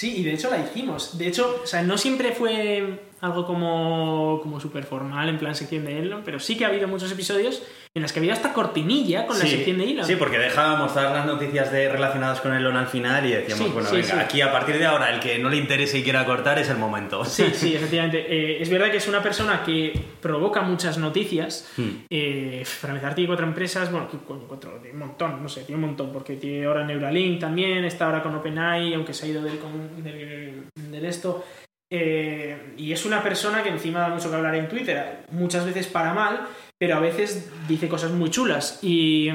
Sí, 0.00 0.16
y 0.16 0.22
de 0.22 0.32
hecho 0.32 0.48
la 0.48 0.56
hicimos. 0.56 1.18
De 1.18 1.28
hecho, 1.28 1.60
o 1.62 1.66
sea, 1.66 1.82
no 1.82 1.98
siempre 1.98 2.32
fue 2.32 3.00
algo 3.20 3.46
como, 3.46 4.40
como 4.42 4.60
súper 4.60 4.84
formal, 4.84 5.28
en 5.28 5.38
plan 5.38 5.54
sección 5.54 5.84
de 5.84 5.98
Elon, 5.98 6.22
pero 6.24 6.40
sí 6.40 6.56
que 6.56 6.64
ha 6.64 6.68
habido 6.68 6.88
muchos 6.88 7.12
episodios 7.12 7.62
en 7.94 8.02
los 8.02 8.12
que 8.12 8.20
había 8.20 8.32
hasta 8.32 8.52
cortinilla 8.52 9.26
con 9.26 9.38
la 9.38 9.44
sección 9.44 9.78
de 9.78 9.90
Elon. 9.90 10.06
Sí, 10.06 10.16
porque 10.16 10.38
dejábamos 10.38 10.94
todas 10.94 11.12
las 11.12 11.26
noticias 11.26 11.70
de, 11.72 11.90
relacionadas 11.90 12.40
con 12.40 12.54
Elon 12.54 12.76
al 12.76 12.86
final 12.86 13.26
y 13.26 13.32
decíamos, 13.32 13.66
Sí, 13.66 13.72
bueno, 13.72 13.88
sí, 13.88 13.96
venga, 13.96 14.20
aquí 14.20 14.40
a 14.40 14.52
partir 14.52 14.78
de 14.78 14.86
ahora 14.86 15.12
el 15.12 15.20
que 15.20 15.38
no 15.38 15.50
le 15.50 15.56
interese 15.56 15.98
y 15.98 16.02
quiera 16.02 16.24
cortar 16.24 16.58
es 16.58 16.68
el 16.70 16.78
momento. 16.78 17.24
Sí, 17.24 17.50
sí, 17.52 17.74
efectivamente. 17.76 18.24
Eh, 18.28 18.62
es 18.62 18.70
verdad 18.70 18.90
que 18.90 18.98
es 18.98 19.08
una 19.08 19.22
persona 19.22 19.62
que 19.64 19.92
provoca 20.22 20.62
muchas 20.62 20.98
noticias. 20.98 21.68
Hmm. 21.76 22.04
Eh, 22.08 22.64
para 22.80 22.94
empezar, 22.94 23.14
tiene 23.14 23.28
cuatro 23.28 23.46
empresas, 23.46 23.90
bueno, 23.90 24.08
¿qué 24.10 24.18
coño, 24.18 24.44
cuatro, 24.46 24.80
un 24.90 24.98
montón, 24.98 25.42
no 25.42 25.48
sé, 25.48 25.64
tiene 25.64 25.82
un 25.82 25.88
montón, 25.88 26.12
porque 26.12 26.36
tiene 26.36 26.64
ahora 26.66 26.84
Neuralink 26.84 27.40
también, 27.40 27.84
está 27.84 28.06
ahora 28.06 28.22
con 28.22 28.34
OpenAI, 28.34 28.94
aunque 28.94 29.12
se 29.12 29.26
ha 29.26 29.28
ido 29.28 29.42
del, 29.42 29.58
del, 30.02 30.64
del 30.74 31.04
esto. 31.04 31.44
Eh, 31.92 32.74
y 32.76 32.92
es 32.92 33.04
una 33.04 33.22
persona 33.22 33.62
que 33.62 33.68
encima 33.68 34.00
da 34.00 34.08
mucho 34.08 34.30
que 34.30 34.36
hablar 34.36 34.54
en 34.54 34.68
Twitter, 34.68 35.24
muchas 35.32 35.66
veces 35.66 35.88
para 35.88 36.14
mal, 36.14 36.46
pero 36.78 36.96
a 36.96 37.00
veces 37.00 37.50
dice 37.68 37.88
cosas 37.88 38.12
muy 38.12 38.30
chulas. 38.30 38.78
Y, 38.82 39.28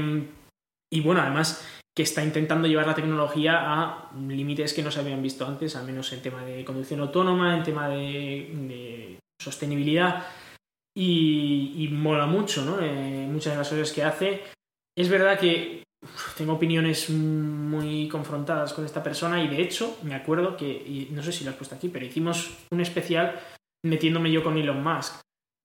y 0.92 1.02
bueno, 1.02 1.22
además 1.22 1.66
que 1.96 2.04
está 2.04 2.24
intentando 2.24 2.68
llevar 2.68 2.88
la 2.88 2.96
tecnología 2.96 3.60
a 3.64 4.12
límites 4.28 4.74
que 4.74 4.84
no 4.84 4.92
se 4.92 5.00
habían 5.00 5.22
visto 5.22 5.46
antes, 5.46 5.76
al 5.76 5.86
menos 5.86 6.12
en 6.12 6.22
tema 6.22 6.44
de 6.44 6.66
conducción 6.66 7.00
autónoma, 7.00 7.56
en 7.56 7.64
tema 7.64 7.88
de, 7.88 9.20
sostenibilidad. 9.42 10.26
Y, 10.98 11.74
y 11.78 11.90
mola 11.90 12.26
mucho, 12.26 12.64
¿no? 12.64 12.80
Eh, 12.82 13.28
muchas 13.30 13.54
de 13.54 13.60
las 13.60 13.70
cosas 13.70 13.92
que 13.92 14.04
hace. 14.04 14.44
Es 14.98 15.10
verdad 15.10 15.38
que 15.38 15.85
tengo 16.38 16.54
opiniones 16.54 17.10
muy 17.10 18.08
confrontadas 18.08 18.74
con 18.74 18.86
esta 18.86 19.02
persona 19.04 19.42
y 19.44 19.48
de 19.48 19.62
hecho 19.62 19.98
me 20.04 20.16
acuerdo 20.16 20.56
que, 20.58 20.66
y 20.68 21.10
no 21.12 21.22
sé 21.24 21.32
si 21.32 21.44
lo 21.44 21.52
has 21.52 21.56
puesto 21.58 21.76
aquí, 21.76 21.90
pero 21.90 22.06
hicimos 22.06 22.52
un 22.72 22.82
especial 22.82 23.40
metiéndome 23.86 24.32
yo 24.32 24.44
con 24.44 24.58
Elon 24.58 24.84
Musk. 24.84 25.16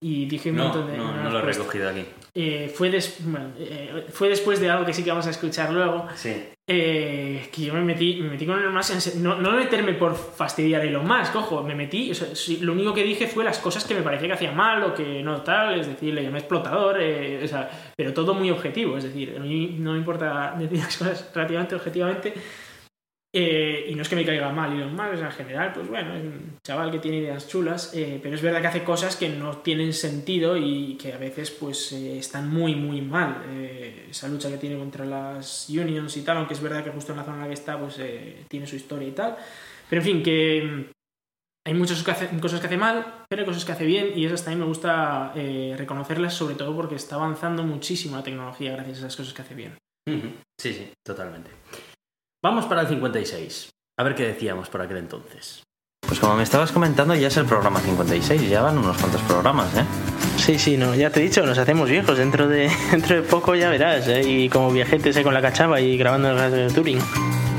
Y 0.02 0.24
dije 0.24 0.48
un 0.50 0.56
No, 0.56 0.64
montón 0.64 0.86
de... 0.90 0.96
no, 0.96 1.12
no 1.12 1.22
no 1.22 1.26
has 1.28 1.32
lo 1.34 1.38
he 1.40 1.42
recogido 1.42 1.90
aquí. 1.90 2.06
Eh, 2.34 2.72
fue, 2.74 2.88
des- 2.88 3.18
bueno, 3.22 3.50
eh, 3.58 4.06
fue 4.10 4.30
después 4.30 4.58
de 4.58 4.70
algo 4.70 4.86
que 4.86 4.94
sí 4.94 5.04
que 5.04 5.10
vamos 5.10 5.26
a 5.26 5.30
escuchar 5.30 5.70
luego, 5.72 6.06
Sí. 6.16 6.34
Eh, 6.72 7.48
que 7.50 7.62
yo 7.62 7.74
me 7.74 7.80
metí, 7.80 8.20
me 8.22 8.28
metí 8.28 8.46
con 8.46 8.56
Elon 8.56 8.72
Musk, 8.72 9.16
no, 9.16 9.34
no 9.40 9.50
meterme 9.50 9.94
por 9.94 10.14
fastidiar 10.14 10.82
a 10.82 10.84
Elon 10.84 11.04
Musk, 11.04 11.34
ojo, 11.34 11.64
me 11.64 11.74
metí, 11.74 12.12
o 12.12 12.14
sea, 12.14 12.28
lo 12.60 12.74
único 12.74 12.94
que 12.94 13.02
dije 13.02 13.26
fue 13.26 13.42
las 13.42 13.58
cosas 13.58 13.84
que 13.84 13.92
me 13.92 14.02
parecía 14.02 14.28
que 14.28 14.34
hacía 14.34 14.52
mal 14.52 14.84
o 14.84 14.94
que 14.94 15.20
no 15.20 15.42
tal, 15.42 15.80
es 15.80 15.88
decir, 15.88 16.14
le 16.14 16.22
llamé 16.22 16.38
explotador, 16.38 17.00
eh, 17.00 17.40
o 17.42 17.48
sea, 17.48 17.68
pero 17.96 18.14
todo 18.14 18.34
muy 18.34 18.52
objetivo, 18.52 18.96
es 18.96 19.02
decir, 19.02 19.34
a 19.36 19.40
mí 19.40 19.78
no 19.80 19.94
me 19.94 19.98
importa 19.98 20.54
decir 20.58 20.78
las 20.78 20.96
cosas 20.96 21.28
relativamente 21.34 21.74
objetivamente. 21.74 22.34
Eh, 23.32 23.86
y 23.88 23.94
no 23.94 24.02
es 24.02 24.08
que 24.08 24.16
me 24.16 24.24
caiga 24.24 24.50
mal 24.50 24.72
Elon 24.72 24.92
Musk, 24.92 25.22
en 25.22 25.30
general, 25.30 25.72
pues 25.72 25.88
bueno, 25.88 26.14
es 26.16 26.22
un 26.22 26.58
chaval 26.66 26.90
que 26.90 26.98
tiene 26.98 27.18
ideas 27.18 27.46
chulas, 27.46 27.92
eh, 27.94 28.18
pero 28.20 28.34
es 28.34 28.42
verdad 28.42 28.60
que 28.60 28.66
hace 28.66 28.82
cosas 28.84 29.14
que 29.14 29.28
no 29.28 29.58
tienen 29.58 29.92
sentido 29.92 30.56
y 30.56 30.96
que 30.96 31.12
a 31.12 31.18
veces 31.18 31.50
pues 31.52 31.92
eh, 31.92 32.18
están 32.18 32.50
muy, 32.50 32.74
muy 32.74 33.00
mal. 33.00 33.42
Eh, 33.50 34.08
esa 34.10 34.28
lucha 34.28 34.50
que 34.50 34.58
tiene 34.58 34.76
contra 34.76 35.04
las 35.04 35.68
unions 35.68 36.16
y 36.16 36.22
tal, 36.22 36.38
aunque 36.38 36.54
es 36.54 36.60
verdad 36.60 36.82
que 36.82 36.90
justo 36.90 37.12
en 37.12 37.18
la 37.18 37.24
zona 37.24 37.36
en 37.36 37.42
la 37.42 37.48
que 37.48 37.54
está 37.54 37.78
pues 37.78 37.96
eh, 38.00 38.44
tiene 38.48 38.66
su 38.66 38.76
historia 38.76 39.08
y 39.08 39.12
tal. 39.12 39.36
Pero 39.88 40.02
en 40.02 40.06
fin, 40.06 40.22
que 40.22 40.62
mm, 40.62 40.90
hay 41.66 41.74
muchas 41.74 42.02
cosas 42.02 42.60
que 42.60 42.66
hace 42.66 42.76
mal, 42.76 43.24
pero 43.28 43.42
hay 43.42 43.46
cosas 43.46 43.64
que 43.64 43.72
hace 43.72 43.84
bien 43.84 44.12
y 44.16 44.26
esas 44.26 44.42
también 44.42 44.60
me 44.60 44.66
gusta 44.66 45.32
eh, 45.36 45.74
reconocerlas, 45.78 46.34
sobre 46.34 46.56
todo 46.56 46.74
porque 46.74 46.96
está 46.96 47.16
avanzando 47.16 47.62
muchísimo 47.62 48.16
la 48.16 48.24
tecnología 48.24 48.72
gracias 48.72 48.96
a 48.96 49.00
esas 49.00 49.16
cosas 49.16 49.34
que 49.34 49.42
hace 49.42 49.54
bien. 49.54 49.76
Sí, 50.60 50.72
sí, 50.72 50.90
totalmente. 51.06 51.50
Vamos 52.42 52.64
para 52.64 52.80
el 52.80 52.88
56. 52.88 53.68
A 53.98 54.02
ver 54.02 54.14
qué 54.14 54.26
decíamos 54.26 54.70
por 54.70 54.80
aquel 54.80 54.96
entonces. 54.96 55.62
Pues 56.00 56.18
como 56.18 56.36
me 56.36 56.42
estabas 56.42 56.72
comentando, 56.72 57.14
ya 57.14 57.28
es 57.28 57.36
el 57.36 57.44
programa 57.44 57.80
56, 57.80 58.48
ya 58.48 58.62
van 58.62 58.78
unos 58.78 58.96
cuantos 58.96 59.20
programas, 59.22 59.76
¿eh? 59.76 59.84
Sí, 60.38 60.58
sí, 60.58 60.78
no, 60.78 60.94
ya 60.94 61.10
te 61.10 61.20
he 61.20 61.24
dicho, 61.24 61.44
nos 61.44 61.58
hacemos 61.58 61.88
viejos. 61.90 62.16
Dentro 62.16 62.48
de, 62.48 62.70
dentro 62.90 63.16
de 63.16 63.22
poco 63.22 63.54
ya 63.54 63.68
verás, 63.68 64.08
¿eh? 64.08 64.22
Y 64.26 64.48
como 64.48 64.72
viajetes 64.72 65.14
eh, 65.18 65.22
con 65.22 65.34
la 65.34 65.42
cachava 65.42 65.82
y 65.82 65.98
grabando 65.98 66.30
el 66.30 66.38
radio 66.38 66.56
de 66.68 66.70
Turing. 66.70 66.98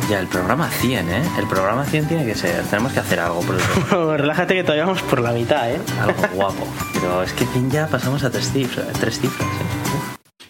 Ya, 0.10 0.20
el 0.20 0.28
programa 0.28 0.68
100, 0.68 1.10
¿eh? 1.10 1.22
El 1.38 1.48
programa 1.48 1.86
100 1.86 2.08
tiene 2.08 2.26
que 2.26 2.34
ser, 2.34 2.64
tenemos 2.66 2.92
que 2.92 3.00
hacer 3.02 3.20
algo 3.20 3.42
por 3.42 3.56
el. 3.56 4.18
Relájate 4.20 4.56
que 4.56 4.64
todavía 4.64 4.86
vamos 4.86 5.04
por 5.04 5.22
la 5.22 5.32
mitad, 5.32 5.72
¿eh? 5.72 5.80
Algo 6.02 6.24
guapo. 6.34 6.68
Pero 6.96 7.22
es 7.22 7.34
que 7.34 7.46
100 7.46 7.70
ya 7.70 7.88
pasamos 7.88 8.24
a 8.24 8.32
tres 8.32 8.52
cifras, 8.52 8.88
tres 9.00 9.20
cifras, 9.20 9.48
¿eh? 9.48 9.81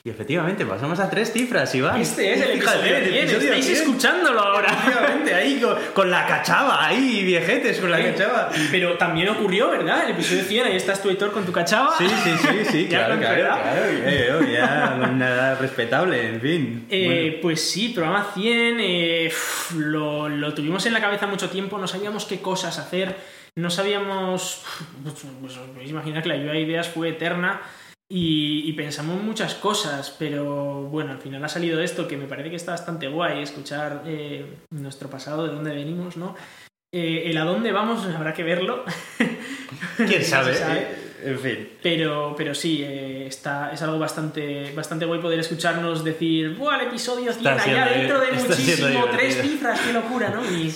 Y 0.04 0.10
efectivamente, 0.10 0.66
pasamos 0.66 1.00
a 1.00 1.08
tres 1.12 1.32
cifras, 1.32 1.76
Iván. 1.76 2.02
Este 2.02 2.34
es 2.34 2.42
el 2.42 2.52
episodio 2.54 2.98
el 2.98 3.04
100, 3.04 3.18
episodio 3.20 3.40
estáis 3.54 3.66
100. 3.66 3.78
escuchándolo 3.78 4.40
ahora. 4.40 4.70
Efectivamente, 4.72 5.36
ahí 5.36 5.60
con, 5.62 5.78
con 5.94 6.10
la 6.10 6.26
cachava, 6.26 6.88
ahí, 6.88 7.24
viejetes, 7.24 7.78
con 7.78 7.92
la 7.92 8.02
cachava. 8.04 8.50
Pero 8.72 8.98
también 8.98 9.30
ocurrió, 9.30 9.70
¿verdad? 9.70 10.06
El 10.06 10.14
episodio 10.14 10.44
100, 10.44 10.66
ahí 10.66 10.76
estás 10.76 11.04
tu 11.04 11.10
Héctor 11.12 11.32
con 11.32 11.46
tu 11.46 11.52
cachava. 11.52 11.96
Sí, 12.00 12.08
sí, 12.08 12.32
sí, 12.42 12.66
sí, 12.72 12.88
claro, 12.88 13.16
claro, 13.20 13.42
claro. 13.42 14.52
Ya, 14.52 14.98
una 15.08 15.30
edad 15.30 15.60
respetable, 15.62 16.30
en 16.30 16.42
fin. 16.42 16.86
Eh, 16.90 17.38
Pues 17.40 17.70
sí, 17.70 17.90
programa 17.90 18.32
100, 18.34 18.78
eh, 18.80 19.32
lo, 19.78 20.28
lo 20.30 20.54
tuvimos 20.56 20.84
en 20.88 20.94
la 20.94 21.00
cabeza 21.02 21.28
mucho 21.28 21.52
tiempo, 21.52 21.78
no 21.78 21.88
sabíamos 21.88 22.26
qué 22.26 22.40
cosas 22.42 22.80
hacer, 22.80 23.16
no 23.56 23.70
sabíamos, 23.70 24.64
pues, 25.04 25.16
pues, 25.40 25.58
os 25.58 25.68
podéis 25.70 25.92
imaginar 25.92 26.24
que 26.24 26.30
la 26.30 26.38
lluvia 26.38 26.54
de 26.54 26.62
ideas 26.62 26.88
fue 26.90 27.10
eterna 27.10 27.62
y, 28.14 28.68
y 28.70 28.74
pensamos 28.74 29.24
muchas 29.24 29.56
cosas, 29.56 30.14
pero 30.20 30.82
bueno, 30.84 31.12
al 31.12 31.20
final 31.20 31.44
ha 31.46 31.48
salido 31.48 31.80
esto 31.82 32.10
que 32.10 32.18
me 32.18 32.26
parece 32.28 32.50
que 32.50 32.58
está 32.58 32.72
bastante 32.72 33.08
guay, 33.08 33.42
escuchar 33.42 34.04
eh, 34.06 34.58
nuestro 34.70 35.10
pasado, 35.10 35.48
de 35.48 35.54
dónde 35.54 35.74
venimos, 35.74 36.18
¿no? 36.18 36.36
Eh, 36.94 37.24
el 37.28 37.38
a 37.38 37.46
dónde 37.46 37.72
vamos 37.72 38.06
habrá 38.16 38.34
que 38.34 38.44
verlo. 38.44 38.84
quién 39.96 40.26
sabe, 40.26 40.54
sabe. 40.58 40.80
eh, 40.80 40.98
en 41.24 41.40
fin. 41.40 41.70
Pero, 41.82 42.36
pero 42.38 42.54
sí, 42.54 42.84
eh, 42.84 43.28
está, 43.28 43.72
es 43.72 43.82
algo 43.82 43.98
bastante, 43.98 44.74
bastante 44.76 45.06
guay 45.06 45.22
poder 45.22 45.40
escucharnos 45.40 46.04
decir, 46.04 46.58
¡buah, 46.58 46.82
el 46.82 46.88
episodio 46.88 47.32
100 47.32 47.48
Está 47.48 47.64
allá 47.64 47.86
dentro 47.98 48.20
de 48.20 48.34
muchísimo! 48.34 49.06
¡Tres 49.06 49.42
cifras! 49.42 49.80
¡Qué 49.80 49.94
locura, 49.94 50.30
¿no? 50.32 50.44
Y, 50.44 50.74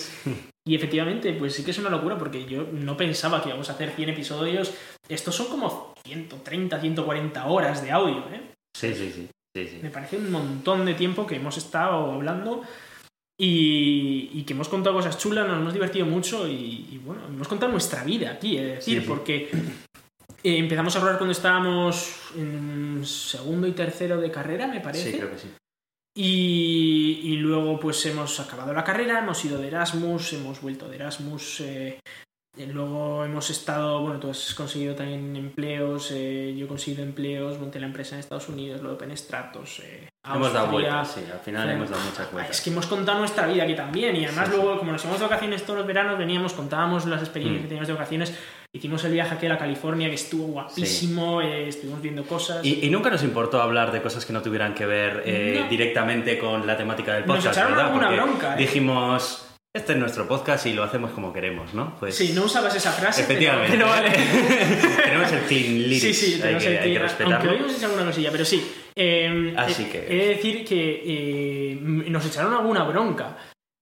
y 0.66 0.76
efectivamente, 0.76 1.34
pues 1.34 1.53
sí 1.53 1.66
que 1.66 1.72
es 1.72 1.78
una 1.80 1.90
locura 1.90 2.18
porque 2.18 2.45
yo 2.45 2.66
no 2.72 2.95
pensaba 2.95 3.44
que 3.44 3.49
íbamos 3.49 3.70
a 3.70 3.74
hacer 3.74 3.90
100 3.90 4.10
episodios. 4.10 4.74
Estos 5.10 5.36
son 5.36 5.48
como 5.48 5.95
130, 6.06 6.80
140 6.80 7.45
horas 7.48 7.84
de 7.84 7.91
audio, 7.91 8.19
¿eh? 8.32 8.52
Sí, 8.76 8.94
sí, 8.94 9.11
sí. 9.11 9.27
sí, 9.56 9.68
sí. 9.68 9.80
Me 9.82 9.90
parece 9.90 10.18
un 10.18 10.32
montón 10.32 10.86
de 10.86 10.94
tiempo 10.94 11.26
que 11.26 11.36
hemos 11.36 11.57
estado 11.57 12.11
hablando 12.11 12.61
y, 13.40 14.30
y 14.34 14.44
que 14.44 14.53
hemos 14.53 14.69
contado 14.69 14.95
cosas 14.95 15.18
chulas, 15.18 15.48
nos 15.48 15.57
hemos 15.57 15.73
divertido 15.73 16.06
mucho 16.06 16.48
y, 16.48 16.88
y, 16.91 17.02
bueno, 17.03 17.26
hemos 17.27 17.48
contado 17.48 17.72
nuestra 17.72 18.03
vida 18.03 18.32
aquí, 18.32 18.57
es 18.57 18.76
decir, 18.76 19.02
Sí, 19.02 19.07
porque 19.07 19.49
eh, 20.44 20.57
empezamos 20.57 20.95
a 20.95 20.99
hablar 20.99 21.18
cuando 21.18 21.32
estábamos 21.32 22.32
en 22.38 23.03
segundo 23.03 23.68
y 23.68 23.72
tercero 23.72 24.22
de 24.22 24.32
carrera, 24.32 24.68
me 24.68 24.80
parece. 24.80 25.11
Sí, 25.11 25.18
creo 25.18 25.32
que 25.32 25.40
sí. 25.40 25.48
Y, 26.18 27.19
y 27.23 27.36
luego 27.38 27.77
pues 27.77 28.06
hemos 28.06 28.40
acabado 28.40 28.72
la 28.73 28.86
carrera, 28.86 29.19
hemos 29.19 29.44
ido 29.44 29.57
de 29.57 29.68
Erasmus, 29.68 30.32
hemos 30.32 30.61
vuelto 30.61 30.88
de 30.88 30.95
Erasmus, 30.95 31.60
eh, 31.60 31.99
luego 32.72 33.26
hemos 33.26 33.49
estado, 33.49 34.02
bueno, 34.02 34.19
tú 34.19 34.30
has 34.30 34.53
conseguido 34.53 34.95
también 34.95 35.36
empleos, 35.36 36.11
eh, 36.11 36.56
yo 36.57 36.65
he 36.65 36.68
conseguido 36.68 37.03
empleos, 37.03 37.60
monté 37.60 37.80
la 37.80 37.88
empresa 37.88 38.15
en 38.15 38.19
Estados 38.22 38.48
Unidos, 38.49 38.82
luego 38.82 38.95
Open 38.95 39.15
Stratos, 39.18 39.80
eh, 39.84 40.07
Hemos 40.27 40.52
dado 40.53 40.69
vueltas, 40.72 41.11
sí, 41.14 41.22
al 41.32 41.40
final 41.40 41.69
hemos 41.69 41.88
dado 41.90 42.02
muchas 42.03 42.32
vueltas. 42.32 42.57
Es 42.57 42.64
que 42.64 42.72
hemos 42.72 42.88
contado 42.88 43.19
nuestra 43.19 43.45
vida 43.45 43.64
aquí 43.64 43.76
también 43.76 44.15
y 44.15 44.26
además 44.26 44.48
Sí, 44.48 44.53
sí. 44.56 44.57
luego 44.60 44.80
como 44.80 44.91
nos 44.91 45.02
íbamos 45.03 45.19
de 45.19 45.26
vacaciones 45.27 45.64
todos 45.64 45.77
los 45.77 45.88
veranos 45.88 46.18
veníamos, 46.18 46.53
contábamos 46.53 47.06
las 47.06 47.22
experiencias 47.22 47.60
Mm. 47.60 47.64
que 47.64 47.68
teníamos 47.68 47.88
de 47.88 47.94
vacaciones 47.94 48.40
Hicimos 48.73 49.02
el 49.06 49.14
viaje 49.14 49.34
aquí 49.36 49.45
a 49.45 49.49
la 49.49 49.57
California, 49.57 50.10
que 50.10 50.15
estuvo 50.15 50.48
guapísimo, 50.48 51.40
eh, 51.41 51.69
estuvimos 51.69 52.02
viendo 52.02 52.26
cosas. 52.26 52.65
Y, 52.65 52.86
y 52.86 52.90
nunca 52.90 53.10
nos 53.10 53.23
importó 53.23 53.61
hablar 53.61 53.90
de 53.94 54.02
cosas 54.02 54.26
que 54.26 54.34
no 54.34 54.41
tuvieran 54.41 54.73
que 54.73 54.86
ver 54.86 55.23
eh, 55.26 55.60
No. 55.64 55.69
directamente 55.69 56.38
con 56.38 56.68
la 56.68 56.76
temática 56.76 57.14
del 57.14 57.26
Nos 57.26 57.38
podcast, 57.38 57.56
echaron 57.57 57.72
¿verdad? 57.72 57.86
alguna 57.88 58.07
Porque 58.10 58.22
bronca, 58.22 58.53
¿eh? 58.56 58.57
Dijimos, 58.57 59.45
este 59.76 59.91
es 59.93 59.99
nuestro 59.99 60.27
podcast 60.27 60.65
y 60.65 60.73
lo 60.73 60.84
hacemos 60.84 61.11
como 61.11 61.34
queremos, 61.34 61.73
¿no? 61.73 61.95
Pues 61.99 62.15
Sí, 62.15 62.31
no 62.34 62.45
usabas 62.45 62.73
esa 62.76 62.91
frase, 62.91 63.22
efectivamente. 63.23 63.72
pero 63.77 63.88
vale. 63.89 64.10
tenemos 65.03 65.31
el 65.31 65.39
clean 65.41 65.73
lyrics, 65.84 66.02
Sí, 66.02 66.14
sí, 66.14 66.34
hay 66.35 66.39
tenemos 66.41 66.64
que, 66.64 66.77
el 66.77 66.84
hay 66.84 66.93
que 66.93 66.99
respetarlo. 66.99 67.49
Aunque 67.52 67.64
hoy 67.65 67.72
hecho 67.76 67.85
alguna 67.88 68.06
cosilla, 68.06 68.31
pero 68.31 68.45
sí. 68.45 68.72
Eh, 68.95 69.53
Así 69.57 69.84
eh, 69.84 69.89
que- 69.91 70.06
He 70.10 70.18
de 70.18 70.27
decir 70.35 70.65
que 70.65 71.02
eh, 71.06 71.77
nos 71.81 72.26
echaron 72.26 72.53
alguna 72.53 72.84
bronca 72.84 73.38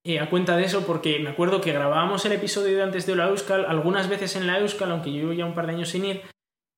eh, 0.06 0.20
a 0.20 0.30
cuenta 0.30 0.58
de 0.58 0.66
eso, 0.66 0.86
porque 0.86 1.20
me 1.20 1.30
acuerdo 1.30 1.62
que 1.62 1.72
grabábamos 1.72 2.26
el 2.26 2.32
episodio 2.34 2.76
de 2.78 2.84
antes 2.84 3.06
de 3.06 3.16
la 3.16 3.28
Euskal, 3.28 3.66
algunas 3.66 4.10
veces 4.10 4.36
en 4.36 4.48
la 4.48 4.60
Euskal, 4.60 4.92
aunque 4.92 5.14
yo 5.14 5.32
ya 5.32 5.46
un 5.46 5.54
par 5.56 5.68
de 5.68 5.74
años 5.74 5.90
sin 5.90 6.06
ir, 6.06 6.22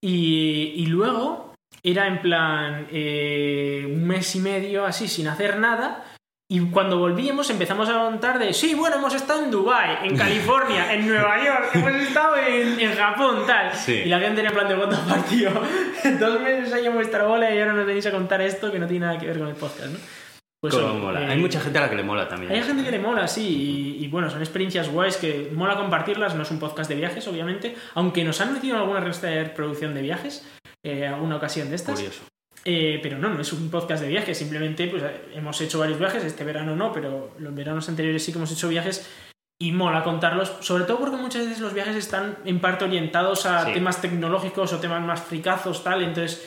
y, 0.03 0.73
y 0.75 0.85
luego 0.87 1.53
era 1.83 2.07
en 2.07 2.21
plan 2.21 2.87
eh, 2.91 3.83
un 3.87 4.05
mes 4.05 4.35
y 4.35 4.39
medio 4.39 4.85
así, 4.85 5.07
sin 5.07 5.27
hacer 5.27 5.57
nada. 5.57 6.03
Y 6.47 6.59
cuando 6.69 6.99
volvíamos 6.99 7.49
empezamos 7.49 7.89
a 7.89 7.93
contar 7.93 8.38
de, 8.38 8.53
sí, 8.53 8.76
bueno, 8.76 8.97
hemos 8.97 9.15
estado 9.15 9.43
en 9.43 9.49
Dubai, 9.49 10.07
en 10.07 10.15
California, 10.23 10.93
en 10.93 11.07
Nueva 11.07 11.43
York, 11.43 11.69
hemos 11.73 11.91
estado 11.95 12.38
en, 12.38 12.80
en 12.80 12.95
Japón, 12.95 13.43
tal. 13.47 13.73
Sí. 13.73 14.03
Y 14.05 14.09
la 14.09 14.19
gente 14.19 14.41
en 14.41 14.53
plan 14.53 14.67
de 14.67 14.76
fuck, 14.76 15.26
tío. 15.27 15.49
Dos 16.19 16.39
meses 16.41 16.72
ahí 16.73 16.85
en 16.85 16.93
vuestra 16.93 17.26
bola 17.26 17.53
y 17.53 17.57
ahora 17.59 17.73
nos 17.73 17.85
venís 17.88 18.05
a 18.05 18.11
contar 18.11 18.41
esto 18.41 18.72
que 18.72 18.77
no 18.77 18.85
tiene 18.88 19.07
nada 19.07 19.17
que 19.17 19.26
ver 19.26 19.39
con 19.39 19.47
el 19.47 19.55
podcast, 19.55 19.88
¿no? 19.88 19.97
Pues 20.61 20.73
oye, 20.76 20.97
mola. 20.99 21.22
eh, 21.22 21.27
Hay 21.31 21.38
mucha 21.39 21.59
gente 21.59 21.77
a 21.77 21.81
la 21.81 21.89
que 21.89 21.95
le 21.95 22.03
mola 22.03 22.27
también. 22.27 22.51
hay 22.51 22.61
gente 22.63 22.84
que 22.84 22.91
le 22.91 22.97
mola, 22.99 23.27
sí, 23.27 23.97
y, 23.99 24.03
y 24.05 24.07
bueno, 24.07 24.30
son 24.31 24.39
experiencias 24.39 24.89
guays 24.89 25.17
que 25.17 25.49
mola 25.53 25.76
compartirlas, 25.76 26.34
no 26.35 26.43
es 26.43 26.49
un 26.51 26.59
podcast 26.59 26.89
de 26.89 26.95
viajes, 26.95 27.27
obviamente, 27.27 27.76
aunque 27.95 28.23
nos 28.23 28.39
han 28.41 28.53
metido 28.53 28.76
en 28.76 28.81
alguna 28.81 28.99
resta 28.99 29.27
de 29.27 29.45
producción 29.45 29.93
de 29.93 30.01
viajes, 30.01 30.47
eh, 30.84 31.05
alguna 31.07 31.35
ocasión 31.35 31.69
de 31.69 31.76
estas. 31.76 31.95
Curioso. 31.95 32.22
Eh, 32.67 32.99
pero 33.03 33.19
no, 33.19 33.29
no 33.29 33.41
es 33.41 33.53
un 33.53 33.69
podcast 33.69 34.01
de 34.01 34.09
viajes, 34.09 34.37
simplemente 34.37 34.87
pues 34.87 35.03
hemos 35.35 35.61
hecho 35.61 35.77
varios 35.77 35.99
viajes, 35.99 36.23
este 36.23 36.43
verano 36.43 36.75
no, 36.75 36.91
pero 36.91 37.31
los 37.37 37.53
veranos 37.53 37.87
anteriores 37.89 38.23
sí 38.25 38.31
que 38.31 38.39
hemos 38.39 38.51
hecho 38.51 38.67
viajes 38.69 39.07
y 39.61 39.71
mola 39.71 40.03
contarlos, 40.03 40.51
sobre 40.61 40.85
todo 40.85 40.97
porque 40.99 41.15
muchas 41.15 41.45
veces 41.45 41.59
los 41.61 41.75
viajes 41.75 41.95
están 41.95 42.37
en 42.43 42.59
parte 42.59 42.85
orientados 42.85 43.45
a 43.45 43.65
Sí. 43.65 43.73
temas 43.73 44.01
tecnológicos 44.01 44.73
o 44.73 44.79
temas 44.79 45.01
más 45.03 45.21
fricazos, 45.21 45.83
tal, 45.83 46.01
entonces 46.01 46.43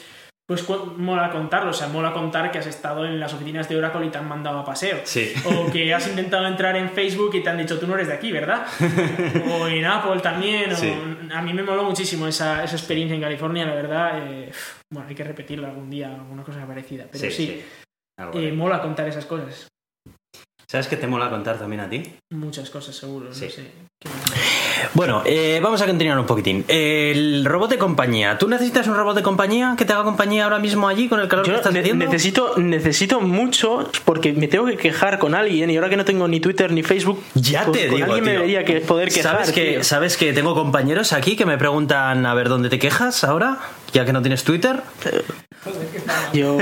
pues 0.48 0.66
mola 0.96 1.30
contarlos, 1.30 1.76
o 1.76 1.78
sea, 1.78 1.88
mola 1.88 2.14
contar 2.14 2.50
que 2.50 2.56
has 2.58 2.66
estado 2.66 3.04
en 3.04 3.20
las 3.20 3.34
oficinas 3.34 3.68
de 3.68 3.76
Oracle 3.76 4.06
y 4.06 4.08
te 4.08 4.16
han 4.16 4.26
mandado 4.26 4.58
a 4.60 4.64
paseo. 4.64 4.98
Sí. 5.04 5.34
O 5.44 5.70
que 5.70 5.92
has 5.92 6.08
intentado 6.08 6.46
entrar 6.46 6.74
en 6.76 6.88
Facebook 6.88 7.34
y 7.34 7.42
te 7.42 7.50
han 7.50 7.58
dicho 7.58 7.78
tú 7.78 7.86
no 7.86 7.94
eres 7.94 8.08
de 8.08 8.14
aquí, 8.14 8.32
¿verdad? 8.32 8.66
O 9.60 9.68
en 9.68 9.84
Apple 9.84 10.20
también. 10.20 10.72
o- 10.72 10.76
Sí. 10.76 10.90
A 11.34 11.42
mí 11.42 11.52
me 11.52 11.62
moló 11.62 11.84
muchísimo 11.84 12.26
esa, 12.26 12.64
esa 12.64 12.76
experiencia 12.76 13.14
en 13.14 13.20
California, 13.20 13.66
la 13.66 13.74
verdad. 13.74 14.26
eh, 14.26 14.50
bueno, 14.90 15.06
hay 15.06 15.14
que 15.14 15.24
repetirla 15.24 15.68
algún 15.68 15.90
día, 15.90 16.14
alguna 16.14 16.42
cosa 16.42 16.66
parecida. 16.66 17.04
Pero 17.12 17.30
sí, 17.30 17.62
eh, 18.32 18.52
mola 18.52 18.80
contar 18.80 19.06
esas 19.06 19.26
cosas. 19.26 19.68
¿Sabes 20.66 20.86
qué 20.88 20.96
te 20.96 21.06
mola 21.06 21.28
contar 21.28 21.58
también 21.58 21.80
a 21.80 21.90
ti? 21.90 22.02
Muchas 22.32 22.70
cosas, 22.70 22.94
seguro. 22.96 23.32
Sí. 23.34 23.44
No 23.44 23.50
sé. 23.50 23.70
Bueno, 24.94 25.22
eh, 25.24 25.60
vamos 25.62 25.80
a 25.82 25.86
continuar 25.86 26.18
un 26.18 26.26
poquitín. 26.26 26.64
El 26.68 27.44
robot 27.44 27.70
de 27.70 27.78
compañía. 27.78 28.38
¿Tú 28.38 28.48
necesitas 28.48 28.86
un 28.86 28.94
robot 28.96 29.16
de 29.16 29.22
compañía 29.22 29.74
que 29.76 29.84
te 29.84 29.92
haga 29.92 30.04
compañía 30.04 30.44
ahora 30.44 30.58
mismo 30.58 30.88
allí 30.88 31.08
con 31.08 31.20
el 31.20 31.28
calor 31.28 31.44
que 31.44 31.50
Yo 31.50 31.56
estás 31.56 31.72
ne- 31.72 31.80
haciendo? 31.80 32.04
necesito, 32.04 32.54
necesito 32.56 33.20
mucho 33.20 33.90
porque 34.04 34.32
me 34.32 34.48
tengo 34.48 34.66
que 34.66 34.76
quejar 34.76 35.18
con 35.18 35.34
alguien 35.34 35.70
y 35.70 35.76
ahora 35.76 35.88
que 35.90 35.96
no 35.96 36.04
tengo 36.04 36.26
ni 36.28 36.40
Twitter 36.40 36.70
ni 36.72 36.82
Facebook, 36.82 37.22
Ya 37.34 37.64
pues 37.64 37.78
te 37.78 37.86
con 37.88 37.96
digo, 37.96 38.06
alguien 38.06 38.24
me 38.24 38.32
debería 38.32 38.64
que 38.64 38.80
poder 38.80 39.08
quejar. 39.12 39.32
¿Sabes 39.36 39.52
que, 39.52 39.70
tío. 39.72 39.84
¿Sabes 39.84 40.16
que 40.16 40.32
tengo 40.32 40.54
compañeros 40.54 41.12
aquí 41.12 41.36
que 41.36 41.46
me 41.46 41.58
preguntan 41.58 42.24
a 42.26 42.34
ver 42.34 42.48
dónde 42.48 42.68
te 42.68 42.78
quejas 42.78 43.24
ahora? 43.24 43.58
Ya 43.92 44.04
que 44.04 44.12
no 44.12 44.20
tienes 44.20 44.44
Twitter. 44.44 44.80
Yo, 46.32 46.58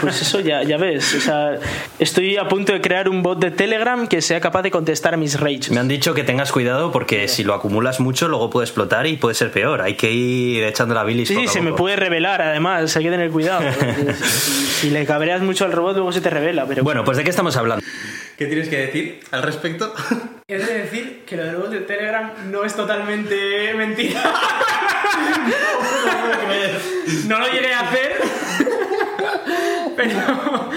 pues 0.00 0.22
eso 0.22 0.40
ya, 0.40 0.62
ya 0.62 0.76
ves. 0.76 1.14
O 1.14 1.20
sea, 1.20 1.58
estoy 1.98 2.36
a 2.36 2.48
punto 2.48 2.72
de 2.72 2.80
crear 2.80 3.08
un 3.08 3.22
bot 3.22 3.38
de 3.38 3.50
Telegram 3.50 4.06
que 4.06 4.20
sea 4.20 4.40
capaz 4.40 4.62
de 4.62 4.70
contestar 4.70 5.14
a 5.14 5.16
mis 5.16 5.38
rages. 5.38 5.70
Me 5.70 5.80
han 5.80 5.88
dicho 5.88 6.14
que 6.14 6.24
tengas 6.24 6.52
cuidado 6.52 6.92
porque 6.92 7.28
si 7.28 7.44
lo 7.44 7.54
acumulas 7.54 8.00
mucho 8.00 8.28
luego 8.28 8.50
puede 8.50 8.66
explotar 8.66 9.06
y 9.06 9.16
puede 9.16 9.34
ser 9.34 9.50
peor. 9.50 9.82
Hay 9.82 9.94
que 9.94 10.12
ir 10.12 10.64
echando 10.64 10.94
la 10.94 11.04
bilis 11.04 11.28
Sí, 11.28 11.34
sí, 11.34 11.40
poco 11.40 11.50
a 11.50 11.52
se 11.52 11.60
me 11.62 11.72
puede 11.72 11.96
revelar, 11.96 12.42
además, 12.42 12.96
hay 12.96 13.04
que 13.04 13.10
tener 13.10 13.30
cuidado. 13.30 13.62
si, 14.22 14.66
si 14.66 14.90
le 14.90 15.06
cabreas 15.06 15.42
mucho 15.42 15.64
al 15.64 15.72
robot, 15.72 15.96
luego 15.96 16.12
se 16.12 16.20
te 16.20 16.30
revela. 16.30 16.66
Pero 16.66 16.82
Bueno, 16.82 17.04
pues 17.04 17.16
¿de 17.16 17.24
qué 17.24 17.30
estamos 17.30 17.56
hablando? 17.56 17.84
¿Qué 18.36 18.46
tienes 18.46 18.68
que 18.68 18.78
decir 18.78 19.20
al 19.30 19.42
respecto? 19.42 19.94
He 20.48 20.58
de 20.58 20.78
decir 20.82 21.22
que 21.24 21.36
lo 21.36 21.44
del 21.44 21.56
bot 21.56 21.70
de 21.70 21.80
Telegram 21.80 22.32
no 22.50 22.64
es 22.64 22.74
totalmente 22.74 23.72
mentira. 23.74 24.22
no 27.28 27.38
lo 27.38 27.46
llegué 27.48 27.72
a 27.72 27.80
hacer. 27.80 28.20
Pero. 29.96 30.70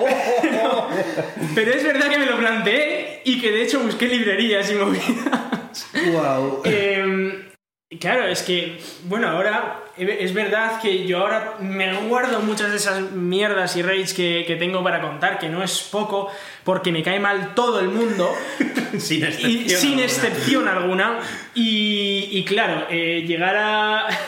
Pero 1.54 1.72
es 1.72 1.84
verdad 1.84 2.08
que 2.08 2.18
me 2.18 2.26
lo 2.26 2.38
planteé 2.38 3.20
y 3.24 3.40
que 3.40 3.50
de 3.50 3.62
hecho 3.62 3.80
busqué 3.80 4.08
librerías 4.08 4.70
y 4.70 4.74
movidas. 4.74 5.86
Wow. 6.12 6.62
Eh, 6.64 7.49
claro, 7.98 8.26
es 8.26 8.42
que, 8.42 8.78
bueno, 9.04 9.28
ahora 9.28 9.82
es 9.96 10.32
verdad 10.32 10.80
que 10.80 11.06
yo 11.06 11.18
ahora 11.18 11.56
me 11.60 11.92
guardo 12.06 12.40
muchas 12.40 12.70
de 12.70 12.76
esas 12.76 13.10
mierdas 13.12 13.76
y 13.76 13.82
raids 13.82 14.14
que, 14.14 14.44
que 14.46 14.56
tengo 14.56 14.82
para 14.82 15.00
contar, 15.00 15.38
que 15.38 15.48
no 15.48 15.62
es 15.62 15.82
poco, 15.82 16.30
porque 16.64 16.92
me 16.92 17.02
cae 17.02 17.18
mal 17.18 17.54
todo 17.54 17.80
el 17.80 17.88
mundo. 17.88 18.30
Sin 18.98 19.24
y 19.24 19.68
sin 19.68 20.00
excepción 20.00 20.66
alguna. 20.66 21.20
Y, 21.54 22.28
y 22.32 22.44
claro, 22.44 22.86
eh, 22.90 23.24
llegar 23.26 23.56
a. 23.56 24.08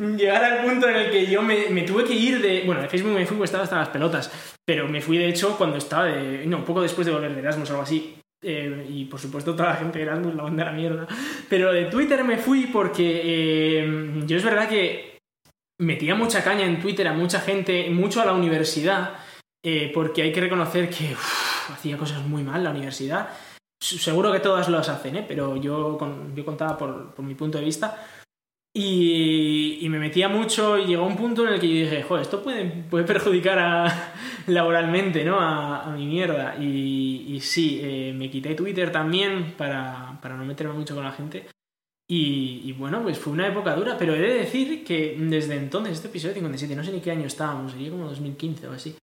Llegar 0.00 0.42
al 0.42 0.64
punto 0.64 0.88
en 0.88 0.96
el 0.96 1.10
que 1.10 1.26
yo 1.26 1.42
me, 1.42 1.66
me 1.68 1.82
tuve 1.82 2.04
que 2.04 2.14
ir 2.14 2.40
de. 2.40 2.62
Bueno, 2.64 2.80
de 2.80 2.88
Facebook 2.88 3.12
me 3.12 3.26
fui 3.26 3.36
porque 3.36 3.44
estaba 3.44 3.64
hasta 3.64 3.76
las 3.76 3.90
pelotas. 3.90 4.32
Pero 4.64 4.88
me 4.88 5.02
fui 5.02 5.18
de 5.18 5.28
hecho 5.28 5.58
cuando 5.58 5.76
estaba 5.76 6.06
de. 6.06 6.46
No, 6.46 6.64
poco 6.64 6.80
después 6.80 7.06
de 7.06 7.12
volver 7.12 7.34
de 7.34 7.40
Erasmus 7.40 7.68
o 7.68 7.72
algo 7.74 7.82
así. 7.82 8.19
Y 8.42 9.04
por 9.06 9.20
supuesto 9.20 9.54
toda 9.54 9.70
la 9.70 9.76
gente 9.76 9.98
de 9.98 10.04
Erasmus 10.04 10.34
la 10.34 10.42
banda 10.44 10.62
a 10.62 10.66
la 10.66 10.72
mierda. 10.72 11.06
Pero 11.48 11.72
de 11.72 11.86
Twitter 11.86 12.24
me 12.24 12.38
fui 12.38 12.66
porque 12.66 13.20
eh, 13.24 14.22
yo 14.26 14.36
es 14.36 14.44
verdad 14.44 14.68
que 14.68 15.18
metía 15.80 16.14
mucha 16.14 16.42
caña 16.42 16.64
en 16.64 16.80
Twitter 16.80 17.06
a 17.08 17.12
mucha 17.12 17.40
gente, 17.40 17.88
mucho 17.90 18.20
a 18.20 18.24
la 18.26 18.32
universidad, 18.32 19.14
eh, 19.64 19.90
porque 19.94 20.22
hay 20.22 20.32
que 20.32 20.40
reconocer 20.40 20.88
que 20.90 21.12
uf, 21.12 21.70
hacía 21.70 21.96
cosas 21.96 22.22
muy 22.26 22.42
mal 22.42 22.64
la 22.64 22.70
universidad. 22.70 23.28
Seguro 23.82 24.30
que 24.30 24.40
todas 24.40 24.68
las 24.68 24.88
hacen, 24.90 25.16
¿eh? 25.16 25.24
pero 25.26 25.56
yo, 25.56 25.96
con- 25.98 26.34
yo 26.36 26.44
contaba 26.44 26.76
por, 26.76 27.14
por 27.14 27.24
mi 27.24 27.34
punto 27.34 27.58
de 27.58 27.64
vista. 27.64 28.06
Y, 28.72 29.78
y 29.80 29.88
me 29.88 29.98
metía 29.98 30.28
mucho 30.28 30.78
y 30.78 30.86
llegó 30.86 31.04
un 31.04 31.16
punto 31.16 31.44
en 31.46 31.54
el 31.54 31.60
que 31.60 31.68
yo 31.68 31.74
dije, 31.90 32.02
joder, 32.04 32.22
esto 32.22 32.42
puede, 32.42 32.64
puede 32.88 33.04
perjudicar 33.04 33.58
a- 33.58 34.12
laboralmente, 34.46 35.24
¿no? 35.24 35.40
A, 35.40 35.84
a 35.84 35.90
mi 35.90 36.06
mierda. 36.06 36.56
Y, 36.60 37.24
y 37.34 37.40
sí, 37.40 37.80
eh, 37.82 38.12
me 38.16 38.30
quité 38.30 38.54
Twitter 38.54 38.92
también 38.92 39.54
para, 39.56 40.18
para 40.22 40.36
no 40.36 40.44
meterme 40.44 40.74
mucho 40.74 40.94
con 40.94 41.04
la 41.04 41.12
gente. 41.12 41.46
Y, 42.08 42.62
y 42.64 42.72
bueno, 42.72 43.02
pues 43.02 43.18
fue 43.18 43.32
una 43.32 43.46
época 43.48 43.74
dura, 43.74 43.96
pero 43.98 44.14
he 44.14 44.20
de 44.20 44.34
decir 44.34 44.84
que 44.84 45.16
desde 45.18 45.56
entonces, 45.56 45.94
este 45.94 46.08
episodio 46.08 46.34
57, 46.34 46.74
no 46.76 46.84
sé 46.84 46.92
ni 46.92 47.00
qué 47.00 47.10
año 47.12 47.26
estábamos, 47.26 47.72
sería 47.72 47.90
como 47.90 48.06
2015 48.06 48.68
o 48.68 48.72
así. 48.72 48.96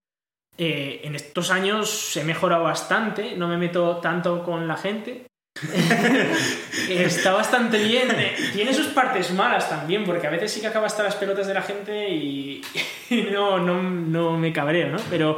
Eh, 0.57 1.01
en 1.03 1.15
estos 1.15 1.51
años 1.51 2.17
he 2.17 2.23
mejorado 2.23 2.63
bastante, 2.63 3.35
no 3.37 3.47
me 3.47 3.57
meto 3.57 3.97
tanto 3.97 4.43
con 4.43 4.67
la 4.67 4.75
gente. 4.75 5.26
Está 6.89 7.33
bastante 7.33 7.83
bien. 7.83 8.09
Eh, 8.11 8.35
Tiene 8.53 8.73
sus 8.73 8.87
partes 8.87 9.31
malas 9.33 9.69
también, 9.69 10.03
porque 10.05 10.27
a 10.27 10.29
veces 10.29 10.51
sí 10.51 10.61
que 10.61 10.67
acaba 10.67 10.87
hasta 10.87 11.03
las 11.03 11.15
pelotas 11.15 11.47
de 11.47 11.53
la 11.53 11.61
gente 11.61 12.09
y, 12.09 12.61
y 13.09 13.21
no, 13.31 13.59
no, 13.59 13.81
no 13.81 14.37
me 14.37 14.53
cabreo, 14.53 14.89
¿no? 14.89 14.97
Pero, 15.09 15.37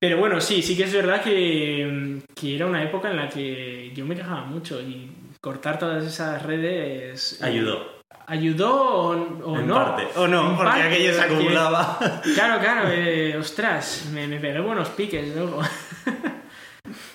pero 0.00 0.18
bueno, 0.18 0.40
sí, 0.40 0.62
sí 0.62 0.76
que 0.76 0.84
es 0.84 0.92
verdad 0.92 1.22
que, 1.22 2.18
que 2.34 2.56
era 2.56 2.66
una 2.66 2.82
época 2.82 3.10
en 3.10 3.16
la 3.16 3.28
que 3.28 3.92
yo 3.94 4.04
me 4.04 4.14
quejaba 4.16 4.44
mucho 4.44 4.80
y 4.80 5.10
cortar 5.40 5.78
todas 5.78 6.04
esas 6.04 6.42
redes... 6.42 7.38
eh, 7.40 7.44
Ayudó. 7.46 7.96
¿Ayudó 8.28 8.74
o, 8.74 9.10
o 9.44 9.58
En 9.60 9.68
no? 9.68 9.74
parte. 9.74 10.08
O 10.16 10.26
no, 10.26 10.50
En 10.50 10.56
porque 10.56 10.70
parte, 10.72 10.82
aquello 10.88 11.12
se 11.14 11.18
porque- 11.20 11.34
acumulaba. 11.34 11.98
Claro, 12.34 12.60
claro, 12.60 12.88
eh, 12.92 13.36
ostras, 13.38 14.06
me, 14.12 14.26
me 14.26 14.38
pegué 14.40 14.58
buenos 14.60 14.88
piques 14.90 15.34
luego. 15.34 15.60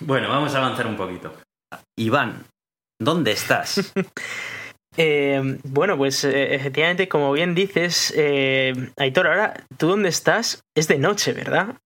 Bueno, 0.00 0.28
vamos 0.30 0.54
a 0.54 0.58
avanzar 0.58 0.86
un 0.86 0.96
poquito. 0.96 1.32
Iván, 1.98 2.44
¿dónde 3.00 3.32
estás? 3.32 3.92
Eh, 4.98 5.40
bueno, 5.64 5.96
pues 5.96 6.22
eh, 6.24 6.54
efectivamente, 6.54 7.08
como 7.08 7.32
bien 7.32 7.54
dices, 7.54 8.12
eh, 8.14 8.74
Aitor, 8.98 9.26
ahora, 9.26 9.64
¿tú 9.78 9.88
dónde 9.88 10.10
estás? 10.10 10.60
Es 10.76 10.86
de 10.86 10.98
noche, 10.98 11.32
¿verdad? 11.32 11.76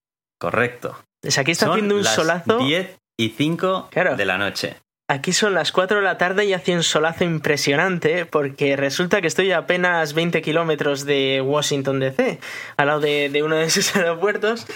Correcto. 0.41 0.99
O 1.25 1.31
sea, 1.31 1.43
aquí 1.43 1.53
está 1.53 1.67
Son 1.67 1.75
haciendo 1.75 1.95
un 1.95 2.03
las 2.03 2.17
solazo. 2.17 2.59
10 2.59 2.99
y 3.17 3.29
5 3.29 3.91
Claro. 3.93 4.17
de 4.17 4.25
la 4.25 4.39
noche. 4.39 4.75
Aquí 5.09 5.33
son 5.33 5.55
las 5.55 5.71
4 5.71 5.99
de 5.99 6.03
la 6.03 6.19
tarde 6.19 6.47
y 6.47 6.53
hace 6.53 6.75
un 6.75 6.83
solazo 6.83 7.23
impresionante 7.23 8.27
porque 8.27 8.75
resulta 8.75 9.21
que 9.21 9.29
estoy 9.29 9.53
a 9.53 9.59
apenas 9.59 10.13
20 10.15 10.43
kilómetros 10.43 11.05
de 11.07 11.41
Washington 11.47 12.01
DC, 12.01 12.41
al 12.77 12.87
lado 12.89 12.99
de, 12.99 13.29
de 13.29 13.43
uno 13.45 13.55
de 13.55 13.67
esos 13.67 13.95
aeropuertos. 13.95 14.67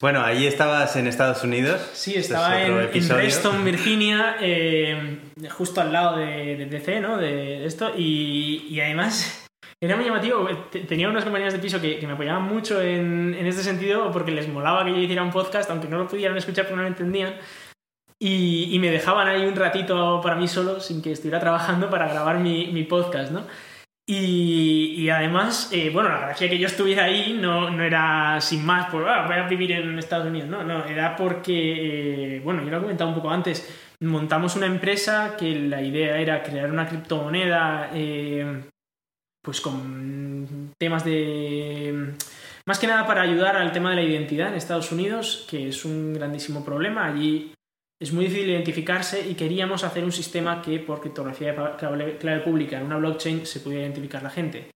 Bueno, 0.00 0.22
allí 0.22 0.46
estabas 0.46 0.96
en 0.96 1.06
Estados 1.06 1.44
Unidos. 1.44 1.78
Sí, 1.92 2.10
Este 2.10 2.20
es 2.20 2.26
estaba 2.30 2.62
en, 2.62 2.70
otro 2.70 2.80
en 2.82 2.88
episodio. 2.88 3.20
Reston, 3.22 3.64
Virginia, 3.66 4.36
eh, 4.40 5.18
justo 5.50 5.80
al 5.82 5.92
lado 5.92 6.16
de, 6.16 6.56
de 6.56 6.66
DC, 6.66 7.00
¿no? 7.00 7.18
De 7.18 7.66
esto. 7.66 7.92
Y, 7.96 8.66
y 8.70 8.80
además 8.80 9.46
era 9.80 9.96
muy 9.96 10.06
llamativo. 10.06 10.48
te- 10.70 10.80
Tenía 10.80 11.08
unas 11.10 11.24
compañeras 11.24 11.52
de 11.52 11.58
piso 11.58 11.80
que, 11.82 11.98
que 11.98 12.06
me 12.06 12.14
apoyaban 12.14 12.44
mucho 12.44 12.80
en, 12.80 13.34
en 13.38 13.46
este 13.46 13.62
sentido 13.62 14.10
porque 14.10 14.30
les 14.32 14.48
molaba 14.48 14.84
que 14.86 14.90
yo 14.92 14.96
hiciera 14.98 15.22
un 15.22 15.30
podcast, 15.30 15.68
aunque 15.70 15.88
no 15.88 15.98
lo 15.98 16.08
pudieran 16.08 16.36
escuchar 16.38 16.64
porque 16.64 16.76
no 16.76 16.82
lo 16.82 16.88
entendían. 16.88 17.34
Y, 18.18 18.74
y 18.74 18.78
me 18.78 18.90
dejaban 18.90 19.28
ahí 19.28 19.44
un 19.46 19.56
ratito 19.56 20.20
para 20.22 20.36
mí 20.36 20.46
solo, 20.48 20.80
sin 20.80 21.00
que 21.02 21.12
estuviera 21.12 21.40
trabajando, 21.40 21.88
para 21.90 22.08
grabar 22.08 22.38
mi, 22.38 22.68
mi 22.68 22.84
podcast, 22.84 23.32
¿no? 23.32 23.46
Y, 24.12 25.08
además, 25.08 25.70
eh, 25.72 25.88
bueno, 25.90 26.08
la 26.08 26.18
gracia 26.18 26.48
que 26.50 26.58
yo 26.58 26.66
estuviera 26.66 27.04
ahí 27.04 27.38
no, 27.40 27.70
no 27.70 27.84
era 27.84 28.40
sin 28.40 28.66
más, 28.66 28.90
por 28.90 29.08
"Ah, 29.08 29.24
voy 29.24 29.36
a 29.36 29.46
vivir 29.46 29.70
en 29.70 29.96
Estados 30.00 30.26
Unidos, 30.26 30.48
no, 30.48 30.64
no, 30.64 30.84
era 30.84 31.14
porque, 31.14 32.36
eh, 32.36 32.40
bueno, 32.40 32.64
yo 32.64 32.70
lo 32.70 32.78
he 32.78 32.80
comentado 32.80 33.08
un 33.08 33.14
poco 33.14 33.30
antes, 33.30 33.94
montamos 34.00 34.56
una 34.56 34.66
empresa 34.66 35.36
que 35.38 35.54
la 35.60 35.80
idea 35.80 36.18
era 36.18 36.42
crear 36.42 36.72
una 36.72 36.88
criptomoneda, 36.88 37.90
eh, 37.94 38.64
pues 39.40 39.60
con 39.60 40.72
temas 40.76 41.04
de... 41.04 42.14
Más 42.66 42.80
que 42.80 42.88
nada 42.88 43.06
para 43.06 43.22
ayudar 43.22 43.56
al 43.56 43.70
tema 43.70 43.90
de 43.90 43.96
la 43.96 44.02
identidad 44.02 44.48
en 44.48 44.54
Estados 44.54 44.90
Unidos, 44.90 45.46
que 45.48 45.68
es 45.68 45.84
un 45.84 46.14
grandísimo 46.14 46.64
problema. 46.64 47.06
Allí 47.06 47.52
es 48.00 48.12
muy 48.12 48.24
difícil 48.26 48.50
identificarse 48.50 49.28
y 49.28 49.34
queríamos 49.34 49.84
hacer 49.84 50.04
un 50.04 50.12
sistema 50.12 50.62
que 50.62 50.78
por 50.80 51.00
criptografía 51.00 51.52
de 51.52 51.76
clave, 51.76 52.16
clave 52.16 52.40
pública 52.40 52.78
en 52.78 52.86
una 52.86 52.96
blockchain 52.96 53.46
se 53.46 53.60
pudiera 53.60 53.84
identificar 53.84 54.22
la 54.22 54.30
gente. 54.30 54.70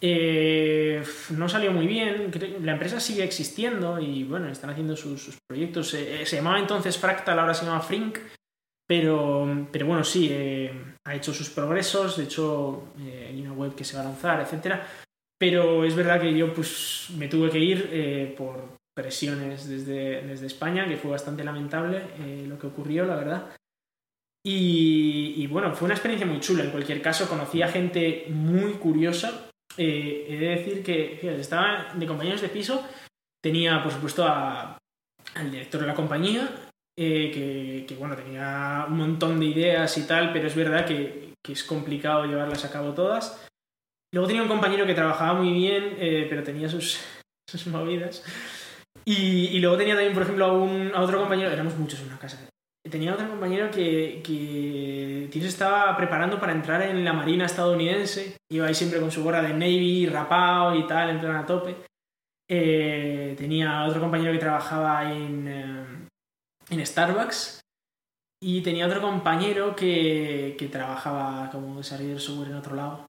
Eh, 0.00 1.02
no 1.30 1.48
salió 1.48 1.72
muy 1.72 1.86
bien, 1.86 2.30
la 2.62 2.72
empresa 2.72 3.00
sigue 3.00 3.24
existiendo 3.24 3.98
y 3.98 4.24
bueno, 4.24 4.48
están 4.48 4.70
haciendo 4.70 4.96
sus, 4.96 5.22
sus 5.22 5.36
proyectos. 5.48 5.94
Eh, 5.94 6.22
eh, 6.22 6.26
se 6.26 6.36
llamaba 6.36 6.58
entonces 6.58 6.98
Fractal, 6.98 7.38
ahora 7.38 7.54
se 7.54 7.64
llama 7.64 7.80
Frink, 7.80 8.18
pero, 8.86 9.66
pero 9.72 9.86
bueno, 9.86 10.04
sí, 10.04 10.28
eh, 10.30 10.94
ha 11.06 11.14
hecho 11.14 11.32
sus 11.32 11.48
progresos, 11.48 12.16
de 12.16 12.24
hecho 12.24 12.92
eh, 13.00 13.28
hay 13.30 13.40
una 13.40 13.52
web 13.52 13.74
que 13.74 13.84
se 13.84 13.96
va 13.96 14.02
a 14.02 14.06
lanzar, 14.06 14.40
etcétera. 14.40 14.86
Pero 15.38 15.84
es 15.84 15.94
verdad 15.94 16.20
que 16.20 16.36
yo 16.36 16.52
pues 16.52 17.08
me 17.16 17.28
tuve 17.28 17.50
que 17.50 17.58
ir 17.58 17.88
eh, 17.90 18.34
por 18.36 18.73
presiones 18.94 19.68
desde, 19.68 20.22
desde 20.22 20.46
España, 20.46 20.86
que 20.86 20.96
fue 20.96 21.10
bastante 21.10 21.42
lamentable 21.44 22.02
eh, 22.20 22.44
lo 22.48 22.58
que 22.58 22.68
ocurrió, 22.68 23.04
la 23.04 23.16
verdad. 23.16 23.50
Y, 24.46 25.34
y, 25.38 25.46
bueno, 25.46 25.74
fue 25.74 25.86
una 25.86 25.94
experiencia 25.94 26.26
muy 26.26 26.40
chula. 26.40 26.64
En 26.64 26.70
cualquier 26.70 27.00
caso, 27.00 27.28
conocí 27.28 27.62
a 27.62 27.68
gente 27.68 28.26
muy 28.28 28.72
curiosa. 28.74 29.48
Eh, 29.76 30.26
he 30.28 30.36
de 30.38 30.46
decir 30.48 30.82
que 30.82 31.16
fíjate, 31.20 31.40
estaba 31.40 31.92
de 31.94 32.06
compañeros 32.06 32.40
de 32.42 32.48
piso. 32.50 32.86
Tenía, 33.42 33.82
por 33.82 33.92
supuesto, 33.92 34.24
a- 34.26 34.78
al 35.34 35.50
director 35.50 35.80
de 35.80 35.86
la 35.86 35.94
compañía, 35.94 36.48
eh, 36.96 37.30
que, 37.32 37.84
que, 37.88 37.94
bueno, 37.96 38.14
tenía 38.14 38.84
un 38.88 38.98
montón 38.98 39.40
de 39.40 39.46
ideas 39.46 39.96
y 39.98 40.06
tal, 40.06 40.32
pero 40.32 40.46
es 40.46 40.54
verdad 40.54 40.86
que, 40.86 41.32
que 41.42 41.52
es 41.52 41.64
complicado 41.64 42.26
llevarlas 42.26 42.64
a 42.64 42.70
cabo 42.70 42.92
todas. 42.92 43.46
Luego 44.12 44.28
tenía 44.28 44.42
un 44.42 44.48
compañero 44.48 44.86
que 44.86 44.94
trabajaba 44.94 45.40
muy 45.40 45.52
bien, 45.54 45.96
eh, 45.98 46.26
pero 46.28 46.42
tenía 46.44 46.68
sus, 46.68 47.00
sus 47.50 47.66
movidas. 47.66 48.22
Y, 49.04 49.58
luego 49.60 49.76
tenía 49.76 49.94
también, 49.94 50.14
por 50.14 50.22
ejemplo, 50.22 50.46
a, 50.46 50.52
un, 50.52 50.92
a 50.94 51.02
otro 51.02 51.20
compañero, 51.20 51.50
éramos 51.50 51.76
muchos 51.76 52.00
en 52.00 52.06
una 52.06 52.18
casa. 52.18 52.38
Tenía 52.88 53.14
otro 53.14 53.28
compañero 53.28 53.70
que, 53.70 54.20
que 54.22 55.28
tío, 55.30 55.42
se 55.42 55.48
estaba 55.48 55.96
preparando 55.96 56.38
para 56.38 56.52
entrar 56.52 56.82
en 56.82 57.04
la 57.04 57.12
marina 57.12 57.46
estadounidense. 57.46 58.36
Iba 58.50 58.66
ahí 58.66 58.74
siempre 58.74 59.00
con 59.00 59.10
su 59.10 59.24
gorra 59.24 59.42
de 59.42 59.54
Navy, 59.54 60.06
rapado 60.06 60.74
y 60.74 60.86
tal, 60.86 61.10
en 61.10 61.26
a 61.26 61.46
tope. 61.46 61.76
Eh, 62.48 63.34
tenía 63.38 63.84
otro 63.84 64.00
compañero 64.00 64.32
que 64.32 64.38
trabajaba 64.38 65.10
en, 65.10 65.48
eh, 65.48 66.08
en 66.70 66.86
Starbucks. 66.86 67.60
Y 68.42 68.60
tenía 68.60 68.86
otro 68.86 69.00
compañero 69.00 69.74
que, 69.74 70.54
que 70.58 70.68
trabajaba 70.68 71.48
como 71.50 71.78
desarrollador 71.78 72.16
de 72.16 72.20
software 72.20 72.50
en 72.50 72.56
otro 72.56 72.76
lado. 72.76 73.06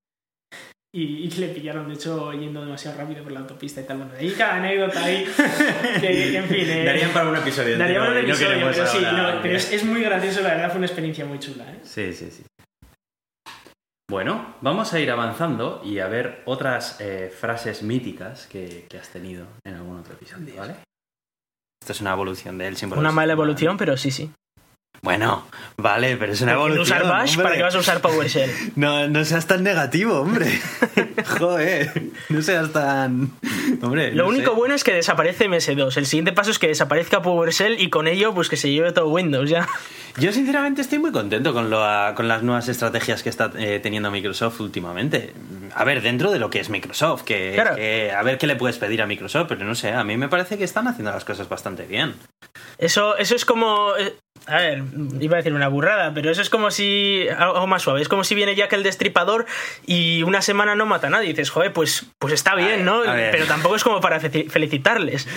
Y, 0.97 1.29
le 1.29 1.49
pillaron, 1.49 1.89
de 1.89 1.95
hecho, 1.95 2.31
yendo 2.31 2.63
demasiado 2.63 2.97
rápido 2.97 3.21
por 3.21 3.33
la 3.33 3.41
autopista 3.41 3.81
y 3.81 3.83
tal. 3.83 3.97
Bueno, 3.97 4.13
de 4.13 4.19
ahí 4.19 4.31
cada 4.31 4.55
anécdota 4.55 5.03
ahí. 5.03 5.25
que, 5.99 6.07
que, 6.07 6.37
en 6.37 6.45
fin. 6.45 6.69
eh, 6.69 6.85
Darían 6.85 7.11
para 7.11 7.29
un 7.29 7.35
episodio. 7.35 7.77
Daría 7.77 7.97
entero 7.97 7.99
para 7.99 8.11
un 8.21 8.27
no 8.27 8.33
episodio, 8.33 8.71
pero 8.71 8.87
sí, 8.87 8.99
no, 9.01 9.41
pero 9.41 9.57
es, 9.57 9.73
es 9.73 9.83
muy 9.83 10.01
gracioso, 10.01 10.41
la 10.41 10.51
verdad 10.51 10.69
fue 10.69 10.77
una 10.77 10.85
experiencia 10.85 11.25
muy 11.25 11.37
chula. 11.39 11.65
¿eh? 11.69 11.79
Sí, 11.83 12.13
sí, 12.13 12.31
sí. 12.31 12.43
Bueno, 14.09 14.55
vamos 14.61 14.93
a 14.93 14.99
ir 15.01 15.11
avanzando 15.11 15.81
y 15.83 15.99
a 15.99 16.07
ver 16.07 16.43
otras 16.45 17.01
eh, 17.01 17.29
frases 17.37 17.83
míticas 17.83 18.47
que, 18.47 18.85
que 18.89 18.97
has 18.97 19.09
tenido 19.09 19.47
en 19.65 19.73
algún 19.75 19.99
otro 19.99 20.13
episodio, 20.13 20.55
¿vale? 20.55 20.75
Esto 21.81 21.91
es 21.91 21.99
una 21.99 22.13
evolución 22.13 22.57
de 22.57 22.67
él 22.67 22.77
siempre. 22.77 22.97
Una 22.97 23.11
mala 23.11 23.33
evolución, 23.33 23.75
pero 23.75 23.97
sí, 23.97 24.11
sí. 24.11 24.31
Bueno, 25.01 25.45
vale, 25.77 26.17
pero 26.17 26.33
es 26.33 26.41
una 26.41 26.55
¿Por 26.55 26.67
qué 26.67 26.73
evolución. 26.75 26.97
usar 26.99 27.11
Bash? 27.11 27.29
hombre. 27.31 27.43
¿Para 27.43 27.55
qué 27.57 27.63
vas 27.63 27.75
a 27.75 27.79
usar 27.79 28.01
PowerShell? 28.01 28.51
No, 28.75 29.07
no 29.07 29.23
seas 29.25 29.45
tan 29.47 29.63
negativo, 29.63 30.19
hombre. 30.19 30.47
Joder, 31.39 31.91
no 32.29 32.41
seas 32.41 32.71
tan. 32.73 33.31
Hombre, 33.81 34.11
Lo 34.13 34.23
no 34.23 34.29
único 34.29 34.51
sé. 34.51 34.57
bueno 34.57 34.75
es 34.75 34.83
que 34.83 34.93
desaparece 34.93 35.47
MS2. 35.49 35.97
El 35.97 36.05
siguiente 36.05 36.31
paso 36.33 36.51
es 36.51 36.59
que 36.59 36.67
desaparezca 36.67 37.21
PowerShell 37.21 37.79
y 37.79 37.89
con 37.89 38.07
ello 38.07 38.33
pues 38.33 38.49
que 38.49 38.57
se 38.57 38.71
lleve 38.71 38.91
todo 38.91 39.07
Windows 39.09 39.49
ya. 39.49 39.67
Yo 40.17 40.31
sinceramente 40.31 40.81
estoy 40.81 40.97
muy 40.99 41.11
contento 41.11 41.53
con, 41.53 41.69
lo, 41.69 41.83
con 42.15 42.29
las 42.29 42.41
nuevas 42.41 42.69
estrategias 42.69 43.21
que 43.21 43.27
está 43.29 43.51
eh, 43.57 43.81
teniendo 43.83 44.09
Microsoft 44.11 44.61
últimamente. 44.61 45.33
A 45.75 45.83
ver, 45.83 46.01
dentro 46.01 46.31
de 46.31 46.39
lo 46.39 46.49
que 46.49 46.61
es 46.61 46.69
Microsoft, 46.69 47.23
que, 47.23 47.51
Claro. 47.53 47.75
que- 47.75 48.11
a 48.13 48.23
ver 48.23 48.37
qué 48.37 48.47
le 48.47 48.55
puedes 48.55 48.77
pedir 48.77 49.01
a 49.01 49.07
Microsoft, 49.07 49.47
pero 49.49 49.65
no 49.65 49.75
sé, 49.75 49.91
a 49.91 50.05
mí 50.05 50.15
me 50.15 50.29
parece 50.29 50.57
que 50.57 50.63
están 50.63 50.87
haciendo 50.87 51.11
las 51.11 51.25
cosas 51.25 51.49
bastante 51.49 51.83
bien. 51.85 52.13
Eso, 52.77 53.17
eso 53.17 53.35
es 53.35 53.43
como... 53.43 53.91
A 54.47 54.57
ver, 54.57 54.83
iba 55.21 55.35
a 55.35 55.37
decir 55.37 55.53
una 55.53 55.67
burrada, 55.69 56.13
pero 56.13 56.29
eso 56.29 56.39
es 56.41 56.51
como 56.51 56.69
si... 56.69 57.25
Algo 57.35 57.65
más 57.65 57.81
suave. 57.81 58.01
Es 58.01 58.07
como 58.07 58.23
si 58.23 58.35
viene 58.35 58.55
Jack 58.55 58.73
el 58.73 58.83
Destripador 58.83 59.45
y 59.87 60.21
una 60.21 60.43
semana 60.43 60.75
no 60.75 60.85
mata 60.85 61.07
a 61.07 61.09
nadie. 61.09 61.29
Y 61.29 61.33
dices, 61.33 61.49
joder, 61.49 61.73
pues, 61.73 62.05
pues 62.19 62.31
está 62.33 62.53
bien, 62.53 62.85
¿no? 62.85 63.01
a 63.01 63.13
ver. 63.13 63.31
Pero 63.31 63.45
tampoco 63.45 63.75
es 63.75 63.83
como 63.83 63.99
para 64.01 64.19
fe- 64.19 64.45
felicitarles. 64.47 65.27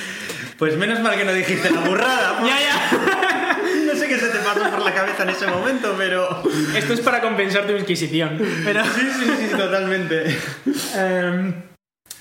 Pues 0.58 0.76
menos 0.76 1.00
mal 1.00 1.16
que 1.16 1.24
no 1.24 1.32
dijiste 1.32 1.70
la 1.70 1.80
burrada. 1.80 2.38
Ya, 2.46 2.60
ya. 2.60 3.58
no 3.86 3.94
sé 3.98 4.08
qué 4.08 4.18
se 4.18 4.28
te 4.28 4.38
pasó 4.40 4.68
por 4.70 4.82
la 4.84 4.92
cabeza 4.92 5.22
en 5.22 5.30
ese 5.30 5.46
momento, 5.46 5.94
pero... 5.96 6.42
Esto 6.76 6.92
es 6.92 7.00
para 7.00 7.22
compensar 7.22 7.66
tu 7.66 7.74
Inquisición. 7.76 8.38
Pero, 8.64 8.84
Sí, 8.84 9.08
sí, 9.20 9.30
sí, 9.38 9.56
totalmente. 9.56 10.36
em, 10.96 11.54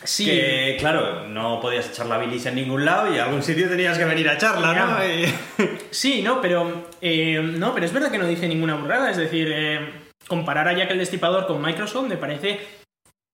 sí. 0.04 0.26
Que, 0.26 0.78
claro, 0.80 1.28
no 1.28 1.60
podías 1.60 1.90
echar 1.90 2.06
la 2.08 2.18
bilis 2.18 2.46
en 2.46 2.56
ningún 2.56 2.86
lado 2.86 3.14
y 3.14 3.18
a 3.20 3.26
algún 3.26 3.44
sitio 3.44 3.68
tenías 3.70 3.98
que 3.98 4.06
venir 4.06 4.28
a 4.30 4.34
echarla, 4.34 4.74
¿no? 4.74 5.06
Y- 5.08 5.34
Sí, 5.92 6.22
no, 6.22 6.42
pero 6.42 6.90
eh, 7.02 7.40
no, 7.42 7.74
pero 7.74 7.86
es 7.86 7.94
verdad 7.94 8.12
que 8.12 8.18
no 8.18 8.28
dije 8.28 8.48
ninguna 8.48 8.76
burrada. 8.76 9.10
Es 9.10 9.18
decir, 9.18 9.50
eh, 9.52 9.92
comparar 10.28 10.68
a 10.68 10.74
Jack 10.74 10.92
el 10.92 11.00
Destripador 11.00 11.48
con 11.48 11.62
Microsoft 11.62 12.08
me 12.08 12.18
parece 12.18 12.60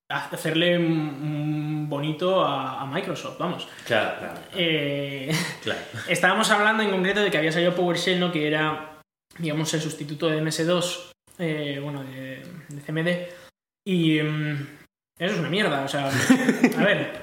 hacerle 0.09 0.77
un, 0.77 1.87
bonito 1.89 2.43
a, 2.45 2.81
a 2.81 2.85
Microsoft, 2.85 3.37
vamos. 3.39 3.67
Claro, 3.85 4.15
claro, 4.19 4.33
Eh, 4.55 5.31
claro. 5.63 5.79
estábamos 6.07 6.49
hablando 6.51 6.83
en 6.83 6.91
concreto 6.91 7.21
de 7.21 7.29
que 7.31 7.37
había 7.37 7.51
salido 7.51 7.75
PowerShell, 7.75 8.19
¿no? 8.19 8.31
que 8.31 8.47
era, 8.47 8.99
digamos, 9.37 9.73
el 9.73 9.81
sustituto 9.81 10.27
de 10.29 10.41
MS2, 10.41 11.11
eh, 11.39 11.79
bueno, 11.81 12.03
de, 12.03 12.43
de 12.69 12.81
CMD. 12.81 13.27
Y 13.85 14.21
mm, 14.21 14.67
eso 15.19 15.33
es 15.33 15.39
una 15.39 15.49
mierda, 15.49 15.83
o 15.83 15.87
sea, 15.87 16.09
a 16.77 16.83
ver, 16.83 17.21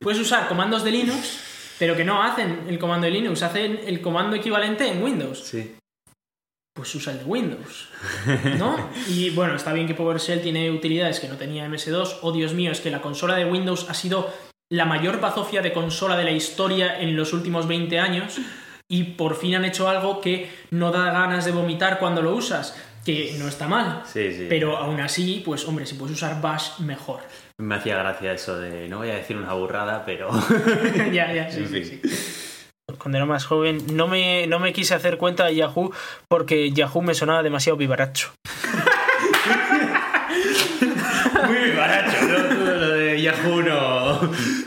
puedes 0.00 0.20
usar 0.20 0.48
comandos 0.48 0.84
de 0.84 0.90
Linux, 0.90 1.74
pero 1.78 1.96
que 1.96 2.04
no 2.04 2.22
hacen 2.22 2.64
el 2.68 2.78
comando 2.78 3.06
de 3.06 3.12
Linux, 3.12 3.42
hacen 3.42 3.80
el 3.84 4.00
comando 4.00 4.36
equivalente 4.36 4.86
en 4.86 5.02
Windows. 5.02 5.44
Sí. 5.44 5.76
Pues 6.74 6.94
usa 6.94 7.12
el 7.12 7.18
de 7.18 7.24
Windows, 7.26 7.88
¿no? 8.58 8.88
Y 9.06 9.28
bueno, 9.30 9.56
está 9.56 9.74
bien 9.74 9.86
que 9.86 9.94
PowerShell 9.94 10.40
tiene 10.40 10.70
utilidades 10.70 11.20
que 11.20 11.28
no 11.28 11.36
tenía 11.36 11.68
MS2. 11.68 12.20
Oh, 12.22 12.32
Dios 12.32 12.54
mío, 12.54 12.72
es 12.72 12.80
que 12.80 12.90
la 12.90 13.02
consola 13.02 13.36
de 13.36 13.44
Windows 13.44 13.90
ha 13.90 13.94
sido 13.94 14.32
la 14.70 14.86
mayor 14.86 15.20
bazofia 15.20 15.60
de 15.60 15.74
consola 15.74 16.16
de 16.16 16.24
la 16.24 16.30
historia 16.30 16.98
en 16.98 17.14
los 17.14 17.34
últimos 17.34 17.68
20 17.68 18.00
años 18.00 18.38
y 18.88 19.04
por 19.04 19.36
fin 19.36 19.54
han 19.54 19.66
hecho 19.66 19.86
algo 19.86 20.22
que 20.22 20.50
no 20.70 20.90
da 20.90 21.10
ganas 21.12 21.44
de 21.44 21.52
vomitar 21.52 21.98
cuando 21.98 22.22
lo 22.22 22.34
usas, 22.34 22.74
que 23.04 23.34
no 23.38 23.48
está 23.48 23.68
mal. 23.68 24.02
Sí, 24.06 24.32
sí. 24.32 24.46
Pero 24.48 24.76
aún 24.76 25.00
así, 25.00 25.42
pues 25.44 25.66
hombre, 25.66 25.86
si 25.86 25.94
puedes 25.94 26.16
usar 26.16 26.40
Bash, 26.40 26.78
mejor. 26.80 27.20
Me 27.58 27.76
hacía 27.76 27.96
gracia 27.98 28.32
eso 28.32 28.58
de, 28.58 28.88
no 28.88 28.98
voy 28.98 29.10
a 29.10 29.14
decir 29.16 29.36
una 29.36 29.52
burrada, 29.54 30.04
pero... 30.04 30.30
ya, 31.12 31.32
ya, 31.32 31.50
sí, 31.50 31.58
En 31.60 31.68
sí, 31.68 31.84
fin. 31.84 32.00
sí. 32.04 32.10
Cuando 32.98 33.16
era 33.18 33.26
más 33.26 33.46
joven 33.46 33.96
no 33.96 34.06
me, 34.06 34.46
no 34.46 34.58
me 34.58 34.72
quise 34.72 34.94
hacer 34.94 35.16
cuenta 35.16 35.46
de 35.46 35.56
Yahoo 35.56 35.92
porque 36.28 36.70
Yahoo 36.72 37.02
me 37.02 37.14
sonaba 37.14 37.42
demasiado 37.42 37.76
vivaracho. 37.76 38.32
Muy 41.46 41.70
barato, 41.72 42.12
¿no? 42.26 42.36
Tú 42.48 42.64
Lo 42.64 42.88
de 42.90 43.22
Yahoo 43.22 43.62
no... 43.62 44.20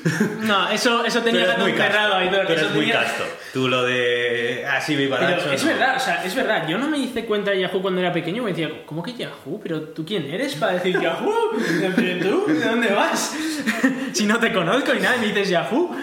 No, 0.42 0.70
eso, 0.70 1.04
eso 1.04 1.22
tenía 1.22 1.46
gato 1.46 1.62
muy 1.64 1.72
encerrado 1.72 2.16
ahí. 2.16 2.30
todo, 2.30 2.42
Tú 2.46 2.52
eres 2.54 2.62
eso 2.66 2.70
muy 2.76 2.86
tenía- 2.86 3.02
casto. 3.02 3.24
Tú 3.54 3.68
lo 3.68 3.84
de... 3.84 4.66
Así, 4.70 4.96
Pero 4.96 5.10
barato. 5.12 5.52
es 5.52 5.64
no. 5.64 5.70
verdad, 5.72 5.96
o 5.96 6.00
sea, 6.00 6.24
es 6.24 6.36
verdad. 6.36 6.68
Yo 6.68 6.78
no 6.78 6.88
me 6.88 6.98
hice 6.98 7.26
cuenta 7.26 7.52
de 7.52 7.62
Yahoo 7.62 7.82
cuando 7.82 8.02
era 8.02 8.12
pequeño. 8.14 8.44
Me 8.44 8.52
decía, 8.52 8.70
¿cómo 8.86 9.02
que 9.02 9.14
Yahoo? 9.14 9.60
¿Pero 9.64 9.82
tú 9.82 10.06
quién 10.06 10.26
eres 10.32 10.56
para 10.56 10.74
decir 10.74 11.00
Yahoo? 11.00 11.34
¿Pero 11.96 12.20
tú? 12.30 12.46
¿De 12.54 12.66
dónde 12.66 12.90
vas? 12.94 13.34
si 14.14 14.26
no 14.26 14.38
te 14.40 14.52
conozco 14.54 14.94
y 14.94 15.00
nada, 15.00 15.16
y 15.18 15.20
me 15.22 15.28
dices 15.28 15.50
Yahoo. 15.50 15.96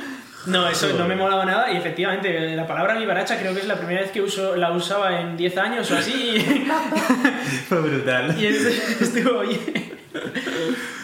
No, 0.47 0.69
eso 0.69 0.89
no 0.98 1.06
me 1.06 1.14
molaba 1.14 1.44
nada 1.44 1.70
y 1.73 1.77
efectivamente 1.77 2.56
la 2.56 2.66
palabra 2.66 2.98
vivaracha 2.98 3.39
creo 3.39 3.55
que 3.55 3.60
es 3.60 3.66
la 3.66 3.77
primera 3.77 4.01
vez 4.01 4.10
que 4.10 4.20
uso, 4.20 4.56
la 4.56 4.73
usaba 4.73 5.20
en 5.20 5.36
10 5.36 5.56
años 5.59 5.90
o 5.90 5.97
así 5.97 6.44
Fue 7.69 7.81
brutal. 7.81 8.36
y 8.40 8.47
es- 8.47 9.01
estuvo 9.01 9.40
bien. 9.40 9.60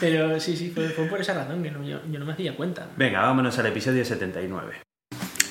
Pero 0.01 0.39
sí, 0.41 0.57
sí, 0.57 0.71
fue, 0.75 0.89
fue 0.91 1.05
por 1.07 1.21
esa 1.21 1.35
razón 1.35 1.63
que 1.63 1.71
no- 1.71 1.83
yo, 1.85 1.99
yo 2.11 2.19
no 2.19 2.25
me 2.27 2.33
hacía 2.33 2.55
cuenta. 2.57 2.87
Venga, 2.97 3.21
vámonos 3.21 3.59
al 3.59 3.67
episodio 3.67 4.05
79. 4.05 4.75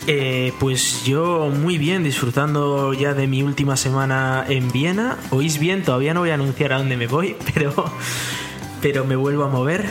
Eh, 0.09 0.53
pues 0.59 1.03
yo 1.05 1.49
muy 1.53 1.77
bien, 1.77 2.03
disfrutando 2.03 2.93
ya 2.93 3.13
de 3.13 3.27
mi 3.27 3.43
última 3.43 3.75
semana 3.75 4.45
en 4.47 4.71
Viena. 4.71 5.17
Oís 5.31 5.59
bien, 5.59 5.83
todavía 5.83 6.13
no 6.13 6.21
voy 6.21 6.29
a 6.29 6.35
anunciar 6.35 6.71
a 6.73 6.77
dónde 6.77 6.95
me 6.97 7.07
voy, 7.07 7.35
pero, 7.53 7.73
pero 8.81 9.05
me 9.05 9.15
vuelvo 9.15 9.43
a 9.43 9.49
mover. 9.49 9.85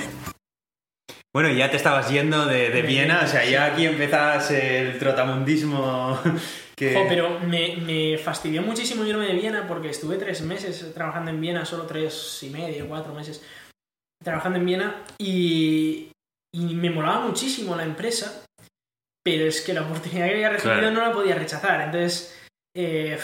Bueno, 1.37 1.51
ya 1.51 1.71
te 1.71 1.77
estabas 1.77 2.09
yendo 2.09 2.47
de, 2.47 2.71
de 2.71 2.81
Viena, 2.81 3.21
o 3.23 3.27
sea, 3.27 3.45
ya 3.45 3.67
aquí 3.67 3.85
empezás 3.85 4.51
el 4.53 4.99
trotamundismo 4.99 6.19
que... 6.75 7.05
Pero 7.11 7.39
me, 7.41 7.77
me 7.77 8.17
fastidió 8.17 8.63
muchísimo 8.63 9.05
irme 9.05 9.27
de 9.27 9.35
Viena 9.35 9.69
porque 9.69 9.91
estuve 9.91 10.17
tres 10.17 10.41
meses 10.41 10.95
trabajando 10.95 11.31
en 11.31 11.39
Viena, 11.39 11.67
solo 11.67 11.85
tres 11.85 12.43
y 12.43 12.49
medio, 12.49 12.89
cuatro 12.89 13.13
meses 13.13 13.45
trabajando 14.25 14.59
en 14.59 14.65
Viena 14.65 15.05
y, 15.19 16.09
y 16.55 16.75
me 16.75 16.89
molaba 16.89 17.21
muchísimo 17.27 17.77
la 17.77 17.85
empresa, 17.85 18.43
pero 19.23 19.45
es 19.45 19.61
que 19.61 19.75
la 19.75 19.83
oportunidad 19.83 20.29
que 20.29 20.33
había 20.37 20.49
recibido 20.49 20.79
Claro. 20.81 20.91
no 20.95 21.03
la 21.03 21.13
podía 21.13 21.35
rechazar, 21.35 21.83
entonces 21.83 22.35
eh, 22.75 23.19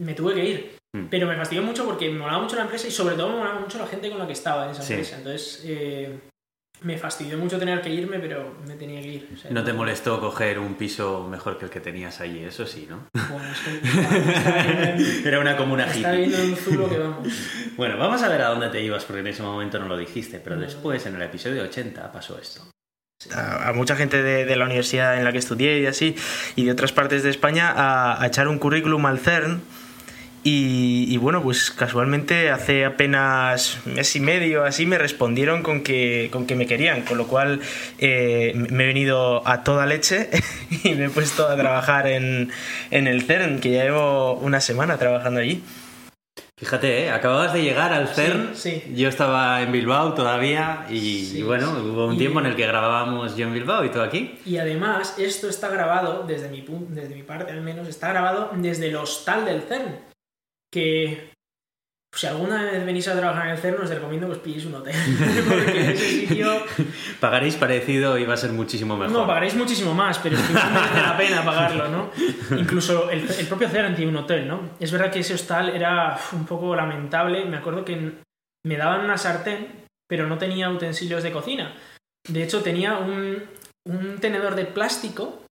me 0.00 0.14
tuve 0.14 0.32
que 0.32 0.44
ir. 0.46 0.76
Mm. 0.96 1.08
Pero 1.10 1.26
me 1.26 1.36
fastidió 1.36 1.62
mucho 1.62 1.84
porque 1.84 2.08
me 2.08 2.20
molaba 2.20 2.40
mucho 2.42 2.56
la 2.56 2.62
empresa 2.62 2.88
y 2.88 2.90
sobre 2.90 3.16
todo 3.16 3.28
me 3.28 3.36
molaba 3.36 3.60
mucho 3.60 3.76
la 3.78 3.86
gente 3.86 4.08
con 4.08 4.18
la 4.18 4.26
que 4.26 4.32
estaba 4.32 4.64
en 4.64 4.70
esa 4.70 4.82
Sí. 4.82 4.94
empresa. 4.94 5.18
Entonces 5.18 5.62
eh, 5.66 6.18
me 6.82 6.96
fastidió 6.98 7.36
mucho 7.38 7.58
tener 7.58 7.80
que 7.82 7.90
irme, 7.90 8.18
pero 8.18 8.56
me 8.66 8.74
tenía 8.74 9.00
que 9.02 9.08
ir. 9.08 9.28
O 9.34 9.36
sea, 9.36 9.50
No 9.50 9.62
te 9.64 9.72
molestó 9.72 10.18
coger 10.20 10.58
un 10.58 10.74
piso 10.74 11.26
mejor 11.28 11.58
que 11.58 11.66
el 11.66 11.70
que 11.70 11.80
tenías 11.80 12.20
allí, 12.20 12.40
eso 12.44 12.66
sí, 12.66 12.86
¿no? 12.88 13.06
Bueno, 13.30 13.48
es 13.52 13.58
que 13.60 15.22
Era 15.28 15.40
una 15.40 15.56
comuna 15.56 15.86
Está 15.86 16.14
hippie. 16.14 16.26
viendo 16.28 16.42
un 16.44 16.56
zulo 16.56 16.88
que 16.88 16.98
vamos. 16.98 17.28
Bueno, 17.76 17.98
vamos 17.98 18.22
a 18.22 18.28
ver 18.28 18.42
a 18.42 18.48
dónde 18.48 18.68
te 18.70 18.80
ibas, 18.82 19.04
porque 19.04 19.20
en 19.20 19.26
ese 19.28 19.42
momento 19.42 19.78
no 19.78 19.86
lo 19.88 19.96
dijiste, 19.96 20.40
pero 20.40 20.56
No. 20.56 20.62
después, 20.62 21.04
en 21.06 21.16
el 21.16 21.22
episodio 21.22 21.62
80, 21.64 22.10
pasó 22.12 22.38
esto. 22.38 22.62
a, 23.34 23.68
a 23.68 23.72
mucha 23.74 23.96
gente 23.96 24.22
de, 24.22 24.46
de 24.46 24.56
la 24.56 24.64
universidad 24.64 25.18
en 25.18 25.24
la 25.24 25.32
que 25.32 25.38
estudié 25.38 25.80
y 25.80 25.86
así, 25.86 26.16
y 26.56 26.64
de 26.64 26.72
otras 26.72 26.92
partes 26.92 27.22
de 27.22 27.30
España, 27.30 27.70
a, 27.70 28.22
a 28.22 28.26
echar 28.26 28.48
un 28.48 28.58
currículum 28.58 29.04
al 29.06 29.18
CERN. 29.18 29.60
Y, 30.42 31.06
y 31.08 31.16
bueno, 31.18 31.42
pues 31.42 31.70
casualmente 31.70 32.50
hace 32.50 32.86
apenas 32.86 33.78
mes 33.84 34.16
y 34.16 34.20
medio 34.20 34.64
así 34.64 34.86
me 34.86 34.96
respondieron 34.96 35.62
con 35.62 35.82
que, 35.82 36.30
con 36.32 36.46
que 36.46 36.54
me 36.54 36.66
querían, 36.66 37.02
con 37.02 37.18
lo 37.18 37.26
cual 37.26 37.60
eh, 37.98 38.52
me 38.54 38.84
he 38.84 38.86
venido 38.86 39.46
a 39.46 39.64
toda 39.64 39.84
leche 39.84 40.30
y 40.84 40.94
me 40.94 41.06
he 41.06 41.10
puesto 41.10 41.46
a 41.46 41.56
trabajar 41.56 42.06
en, 42.06 42.50
en 42.90 43.06
el 43.06 43.22
CERN, 43.22 43.60
que 43.60 43.72
ya 43.72 43.84
llevo 43.84 44.34
una 44.34 44.60
semana 44.60 44.96
trabajando 44.96 45.40
allí. 45.40 45.62
Fíjate, 46.56 47.04
¿eh? 47.04 47.10
acababas 47.10 47.54
de 47.54 47.62
llegar 47.62 47.92
al 47.92 48.08
CERN. 48.08 48.50
sí. 48.54 48.82
Yo 48.94 49.08
estaba 49.08 49.62
en 49.62 49.72
Bilbao 49.72 50.12
todavía 50.12 50.86
y, 50.90 51.24
Sí, 51.24 51.38
y 51.38 51.42
bueno, 51.42 51.70
hubo 51.70 52.06
un 52.06 52.18
tiempo 52.18 52.38
en 52.40 52.46
el 52.46 52.54
que 52.54 52.66
grabábamos 52.66 53.34
yo 53.34 53.46
en 53.46 53.54
Bilbao 53.54 53.82
y 53.84 53.90
tú 53.90 54.00
aquí. 54.02 54.38
Y 54.44 54.58
además, 54.58 55.14
esto 55.18 55.48
está 55.48 55.68
grabado, 55.68 56.24
desde 56.26 56.50
mi, 56.50 56.64
desde 56.90 57.14
mi 57.14 57.22
parte 57.22 57.52
al 57.52 57.62
menos, 57.62 57.88
está 57.88 58.10
grabado 58.10 58.50
desde 58.54 58.88
el 58.88 58.96
hostal 58.96 59.46
del 59.46 59.62
CERN. 59.62 60.09
Que 60.72 61.30
pues, 62.10 62.22
si 62.22 62.26
alguna 62.26 62.64
vez 62.64 62.84
venís 62.84 63.06
a 63.06 63.16
trabajar 63.16 63.46
en 63.46 63.52
el 63.52 63.58
CERN, 63.58 63.82
os 63.82 63.90
recomiendo 63.90 64.26
que 64.26 64.32
os 64.32 64.38
pilléis 64.38 64.64
un 64.66 64.74
hotel. 64.74 64.94
Porque 65.48 65.92
ese 65.92 66.26
sitio. 66.26 66.64
Pagaréis 67.20 67.54
parecido 67.54 68.18
y 68.18 68.24
va 68.24 68.34
a 68.34 68.36
ser 68.36 68.50
muchísimo 68.50 68.96
mejor. 68.96 69.12
No, 69.12 69.26
pagaréis 69.26 69.54
muchísimo 69.54 69.94
más, 69.94 70.18
pero 70.18 70.36
es 70.36 70.42
que 70.42 70.52
merece 70.52 71.02
la 71.02 71.16
pena 71.16 71.44
pagarlo, 71.44 71.88
¿no? 71.88 72.10
Incluso 72.58 73.10
el, 73.10 73.30
el 73.30 73.46
propio 73.46 73.68
CERN 73.68 73.94
tiene 73.94 74.10
un 74.10 74.16
hotel, 74.16 74.48
¿no? 74.48 74.70
Es 74.80 74.90
verdad 74.90 75.12
que 75.12 75.20
ese 75.20 75.34
hostal 75.34 75.68
era 75.70 76.18
un 76.32 76.46
poco 76.46 76.74
lamentable. 76.74 77.44
Me 77.44 77.58
acuerdo 77.58 77.84
que 77.84 78.12
me 78.66 78.76
daban 78.76 79.04
una 79.04 79.16
sartén, 79.16 79.86
pero 80.08 80.26
no 80.26 80.36
tenía 80.36 80.68
utensilios 80.68 81.22
de 81.22 81.30
cocina. 81.30 81.76
De 82.28 82.42
hecho, 82.42 82.60
tenía 82.62 82.98
un, 82.98 83.44
un 83.86 84.18
tenedor 84.18 84.56
de 84.56 84.66
plástico, 84.66 85.44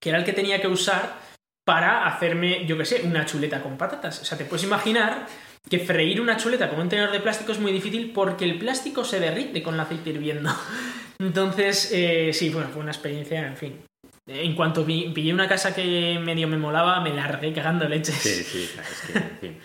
que 0.00 0.08
era 0.08 0.18
el 0.18 0.24
que 0.24 0.32
tenía 0.32 0.62
que 0.62 0.68
usar 0.68 1.29
para 1.70 2.04
hacerme, 2.04 2.66
yo 2.66 2.76
qué 2.76 2.84
sé, 2.84 3.02
una 3.04 3.24
chuleta 3.24 3.62
con 3.62 3.78
patatas. 3.78 4.20
O 4.22 4.24
sea, 4.24 4.36
te 4.36 4.44
puedes 4.44 4.64
imaginar 4.64 5.28
que 5.68 5.78
freír 5.78 6.20
una 6.20 6.36
chuleta 6.36 6.68
con 6.68 6.80
un 6.80 6.88
tenedor 6.88 7.12
de 7.12 7.20
plástico 7.20 7.52
es 7.52 7.60
muy 7.60 7.70
difícil 7.70 8.10
porque 8.12 8.44
el 8.44 8.58
plástico 8.58 9.04
se 9.04 9.20
derrite 9.20 9.62
con 9.62 9.74
el 9.74 9.80
aceite 9.80 10.10
hirviendo. 10.10 10.50
Entonces, 11.20 11.90
eh, 11.92 12.32
sí, 12.32 12.50
bueno, 12.50 12.70
fue 12.72 12.82
una 12.82 12.90
experiencia, 12.90 13.46
en 13.46 13.56
fin. 13.56 13.80
En 14.26 14.56
cuanto 14.56 14.84
vi- 14.84 15.10
pillé 15.10 15.32
una 15.32 15.46
casa 15.46 15.72
que 15.72 16.18
medio 16.20 16.48
me 16.48 16.56
molaba, 16.58 17.00
me 17.02 17.14
largué 17.14 17.52
cagando 17.52 17.88
leches. 17.88 18.16
Sí, 18.16 18.42
sí, 18.42 18.70
es 18.80 19.00
que, 19.12 19.18
en 19.18 19.38
fin. 19.40 19.58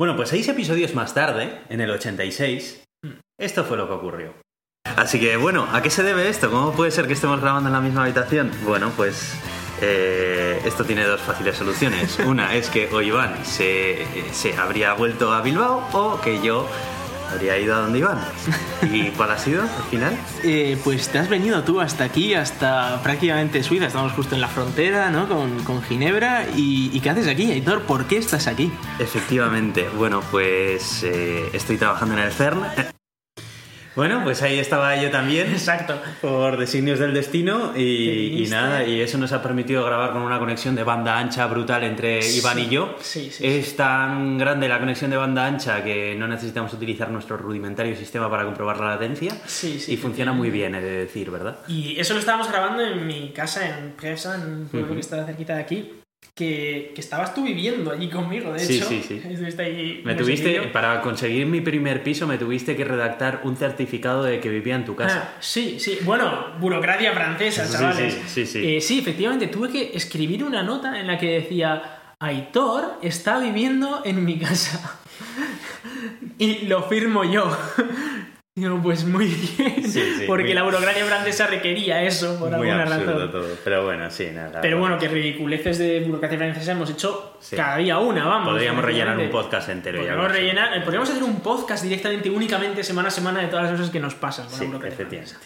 Bueno, 0.00 0.16
pues 0.16 0.30
seis 0.30 0.48
episodios 0.48 0.94
más 0.96 1.14
tarde, 1.14 1.60
en 1.68 1.80
el 1.80 1.90
86, 1.90 2.82
esto 3.38 3.64
fue 3.64 3.76
lo 3.76 3.86
que 3.86 3.94
ocurrió. 3.94 4.34
Así 4.96 5.20
que, 5.20 5.36
bueno, 5.36 5.68
¿a 5.72 5.80
qué 5.80 5.90
se 5.90 6.02
debe 6.02 6.28
esto? 6.28 6.50
¿Cómo 6.50 6.72
puede 6.72 6.90
ser 6.90 7.06
que 7.06 7.12
estemos 7.12 7.40
grabando 7.40 7.68
en 7.68 7.74
la 7.74 7.80
misma 7.80 8.02
habitación? 8.02 8.50
Bueno, 8.64 8.90
pues 8.96 9.38
eh, 9.80 10.60
esto 10.64 10.84
tiene 10.84 11.04
dos 11.04 11.20
fáciles 11.20 11.56
soluciones. 11.56 12.18
Una 12.26 12.54
es 12.54 12.68
que 12.68 12.88
o 12.92 13.00
Iván 13.00 13.44
se, 13.44 14.06
se 14.32 14.56
habría 14.56 14.92
vuelto 14.94 15.32
a 15.32 15.42
Bilbao 15.42 15.88
o 15.92 16.20
que 16.20 16.40
yo 16.42 16.66
habría 17.32 17.58
ido 17.58 17.74
a 17.76 17.78
donde 17.80 18.00
Iván. 18.00 18.18
¿Y 18.82 19.10
cuál 19.10 19.30
ha 19.30 19.38
sido 19.38 19.62
al 19.62 19.84
final? 19.90 20.16
Eh, 20.42 20.78
pues 20.82 21.10
te 21.10 21.18
has 21.18 21.28
venido 21.28 21.62
tú 21.64 21.80
hasta 21.82 22.02
aquí, 22.04 22.32
hasta 22.32 23.02
prácticamente 23.02 23.62
Suiza. 23.62 23.86
Estamos 23.86 24.12
justo 24.12 24.34
en 24.34 24.40
la 24.40 24.48
frontera, 24.48 25.10
¿no? 25.10 25.28
Con, 25.28 25.62
con 25.64 25.82
Ginebra. 25.82 26.46
¿Y, 26.56 26.90
y 26.94 27.00
qué 27.00 27.10
haces 27.10 27.28
aquí, 27.28 27.52
Aitor? 27.52 27.82
¿Por 27.82 28.06
qué 28.06 28.16
estás 28.16 28.46
aquí? 28.46 28.72
Efectivamente, 28.98 29.86
bueno, 29.98 30.22
pues 30.30 31.02
eh, 31.02 31.50
estoy 31.52 31.76
trabajando 31.76 32.14
en 32.14 32.20
el 32.20 32.32
CERN. 32.32 32.62
Bueno, 33.96 34.22
pues 34.22 34.42
ahí 34.42 34.58
estaba 34.58 35.00
yo 35.00 35.10
también. 35.10 35.50
Exacto. 35.52 36.00
Por 36.20 36.56
designios 36.56 36.98
del 36.98 37.12
destino 37.12 37.76
y, 37.76 38.46
nada, 38.48 38.84
y 38.84 39.00
eso 39.00 39.18
nos 39.18 39.32
ha 39.32 39.42
permitido 39.42 39.84
grabar 39.84 40.12
con 40.12 40.22
una 40.22 40.38
conexión 40.38 40.74
de 40.74 40.84
banda 40.84 41.18
ancha 41.18 41.46
brutal 41.46 41.84
entre 41.84 42.26
Iván 42.28 42.58
y 42.58 42.68
yo. 42.68 42.96
Sí, 43.00 43.30
sí, 43.30 43.46
Es 43.46 43.76
tan 43.76 44.38
grande 44.38 44.68
la 44.68 44.78
conexión 44.78 45.10
de 45.10 45.16
banda 45.16 45.46
ancha 45.46 45.82
que 45.82 46.14
no 46.16 46.28
necesitamos 46.28 46.72
utilizar 46.72 47.10
nuestro 47.10 47.36
rudimentario 47.36 47.96
sistema 47.96 48.30
para 48.30 48.44
comprobar 48.44 48.78
la 48.78 48.90
latencia. 48.90 49.32
Sí, 49.46 49.80
sí, 49.80 49.94
y 49.94 49.96
funciona 49.96 50.32
muy 50.32 50.50
bien, 50.50 50.74
he 50.74 50.80
de 50.80 50.98
decir, 51.00 51.30
¿verdad? 51.30 51.58
Y 51.68 51.98
eso 51.98 52.14
lo 52.14 52.20
estábamos 52.20 52.48
grabando 52.50 52.84
en 52.84 53.06
mi 53.06 53.30
casa 53.30 53.66
en 53.68 53.92
Presa, 53.92 54.36
en 54.36 54.42
un 54.42 54.68
pueblo 54.68 54.94
que 54.94 55.00
está 55.00 55.24
cerquita 55.26 55.54
de 55.54 55.60
aquí. 55.60 55.99
Que, 56.34 56.92
que 56.94 57.00
estabas 57.02 57.34
tú 57.34 57.44
viviendo 57.44 57.90
allí 57.90 58.08
conmigo, 58.08 58.52
de 58.52 58.60
Sí, 58.60 58.76
hecho. 58.76 58.86
sí, 58.88 59.02
sí. 59.06 59.20
Ahí 59.58 60.00
Me 60.04 60.14
tuviste, 60.14 60.54
seguido. 60.54 60.72
para 60.72 61.00
conseguir 61.02 61.44
mi 61.46 61.60
primer 61.60 62.02
piso, 62.02 62.26
me 62.26 62.38
tuviste 62.38 62.76
que 62.76 62.84
redactar 62.84 63.40
un 63.44 63.56
certificado 63.56 64.22
de 64.22 64.40
que 64.40 64.48
vivía 64.48 64.74
en 64.76 64.84
tu 64.86 64.94
casa. 64.96 65.32
Ah, 65.34 65.36
sí, 65.40 65.78
sí. 65.78 65.98
Bueno, 66.02 66.54
burocracia 66.58 67.12
francesa, 67.12 67.66
Sí, 67.66 67.72
chavales. 67.74 68.14
sí, 68.14 68.20
sí, 68.26 68.46
sí. 68.46 68.76
Eh, 68.76 68.80
sí, 68.80 68.98
efectivamente, 69.00 69.48
tuve 69.48 69.68
que 69.70 69.90
escribir 69.94 70.42
una 70.44 70.62
nota 70.62 70.98
en 70.98 71.06
la 71.08 71.18
que 71.18 71.26
decía: 71.40 71.98
Aitor 72.20 72.98
está 73.02 73.38
viviendo 73.38 74.00
en 74.06 74.24
mi 74.24 74.38
casa. 74.38 74.98
y 76.38 76.66
lo 76.66 76.84
firmo 76.84 77.24
yo. 77.24 77.54
Digo, 78.56 78.80
pues 78.82 79.04
muy 79.04 79.26
bien. 79.26 79.84
Sí, 79.84 80.02
sí, 80.18 80.24
porque 80.26 80.44
muy- 80.46 80.54
la 80.54 80.62
burocracia 80.64 81.04
francesa 81.04 81.46
requería 81.46 82.02
eso 82.02 82.36
por 82.38 82.50
Muy 82.50 82.68
alguna 82.68 82.84
razón. 82.84 83.30
todo. 83.30 83.44
Pero 83.64 83.84
bueno, 83.84 84.10
sí, 84.10 84.28
nada. 84.34 84.60
Pero 84.60 84.78
bueno, 84.78 84.98
que 84.98 85.08
ridiculeces 85.08 85.78
de 85.78 86.00
burocracia 86.00 86.36
francesa 86.36 86.72
hemos 86.72 86.90
hecho 86.90 87.36
Sí. 87.40 87.56
cada 87.56 87.76
día 87.76 87.98
una, 87.98 88.26
vamos. 88.26 88.48
Podríamos 88.50 88.84
rellenar 88.84 89.16
un 89.18 89.30
podcast 89.30 89.68
entero. 89.68 89.98
ya 89.98 90.02
Podríamos 90.14 90.32
sé. 90.32 90.38
rellenar, 90.38 90.76
eh, 90.76 90.80
podríamos 90.82 91.08
hacer 91.10 91.22
un 91.22 91.40
podcast 91.40 91.84
directamente, 91.84 92.28
únicamente, 92.28 92.82
semana 92.82 93.08
a 93.08 93.10
semana, 93.12 93.40
de 93.40 93.46
todas 93.46 93.64
las 93.66 93.72
cosas 93.72 93.90
que 93.90 94.00
nos 94.00 94.14
pasan 94.14 94.48
con 94.48 94.58
la 94.58 94.66
burocracia 94.66 95.06
francesa. 95.06 95.38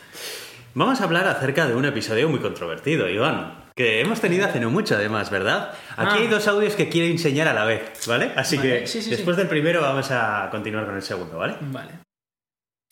Vamos 0.76 1.00
a 1.00 1.04
hablar 1.04 1.28
acerca 1.28 1.68
de 1.68 1.74
un 1.76 1.84
episodio 1.84 2.28
muy 2.28 2.40
controvertido, 2.40 3.08
Iván. 3.08 3.64
Que 3.76 4.00
hemos 4.00 4.20
tenido 4.20 4.46
hace 4.46 4.58
no 4.60 4.70
mucho, 4.70 4.94
además, 4.96 5.30
¿verdad? 5.30 5.72
Aquí 5.96 6.10
Ah. 6.14 6.18
hay 6.20 6.26
dos 6.26 6.48
audios 6.48 6.74
que 6.74 6.88
quiero 6.88 7.06
enseñar 7.08 7.46
a 7.48 7.52
la 7.52 7.64
vez, 7.64 7.82
¿vale? 8.08 8.32
Así 8.34 8.56
Vale, 8.56 8.84
que 8.84 8.98
después 9.10 9.36
del 9.36 9.46
primero 9.46 9.82
vamos 9.82 10.10
a 10.10 10.48
continuar 10.50 10.86
con 10.86 10.96
el 10.96 11.02
segundo, 11.02 11.38
¿vale? 11.38 11.54
Vale. 11.60 11.90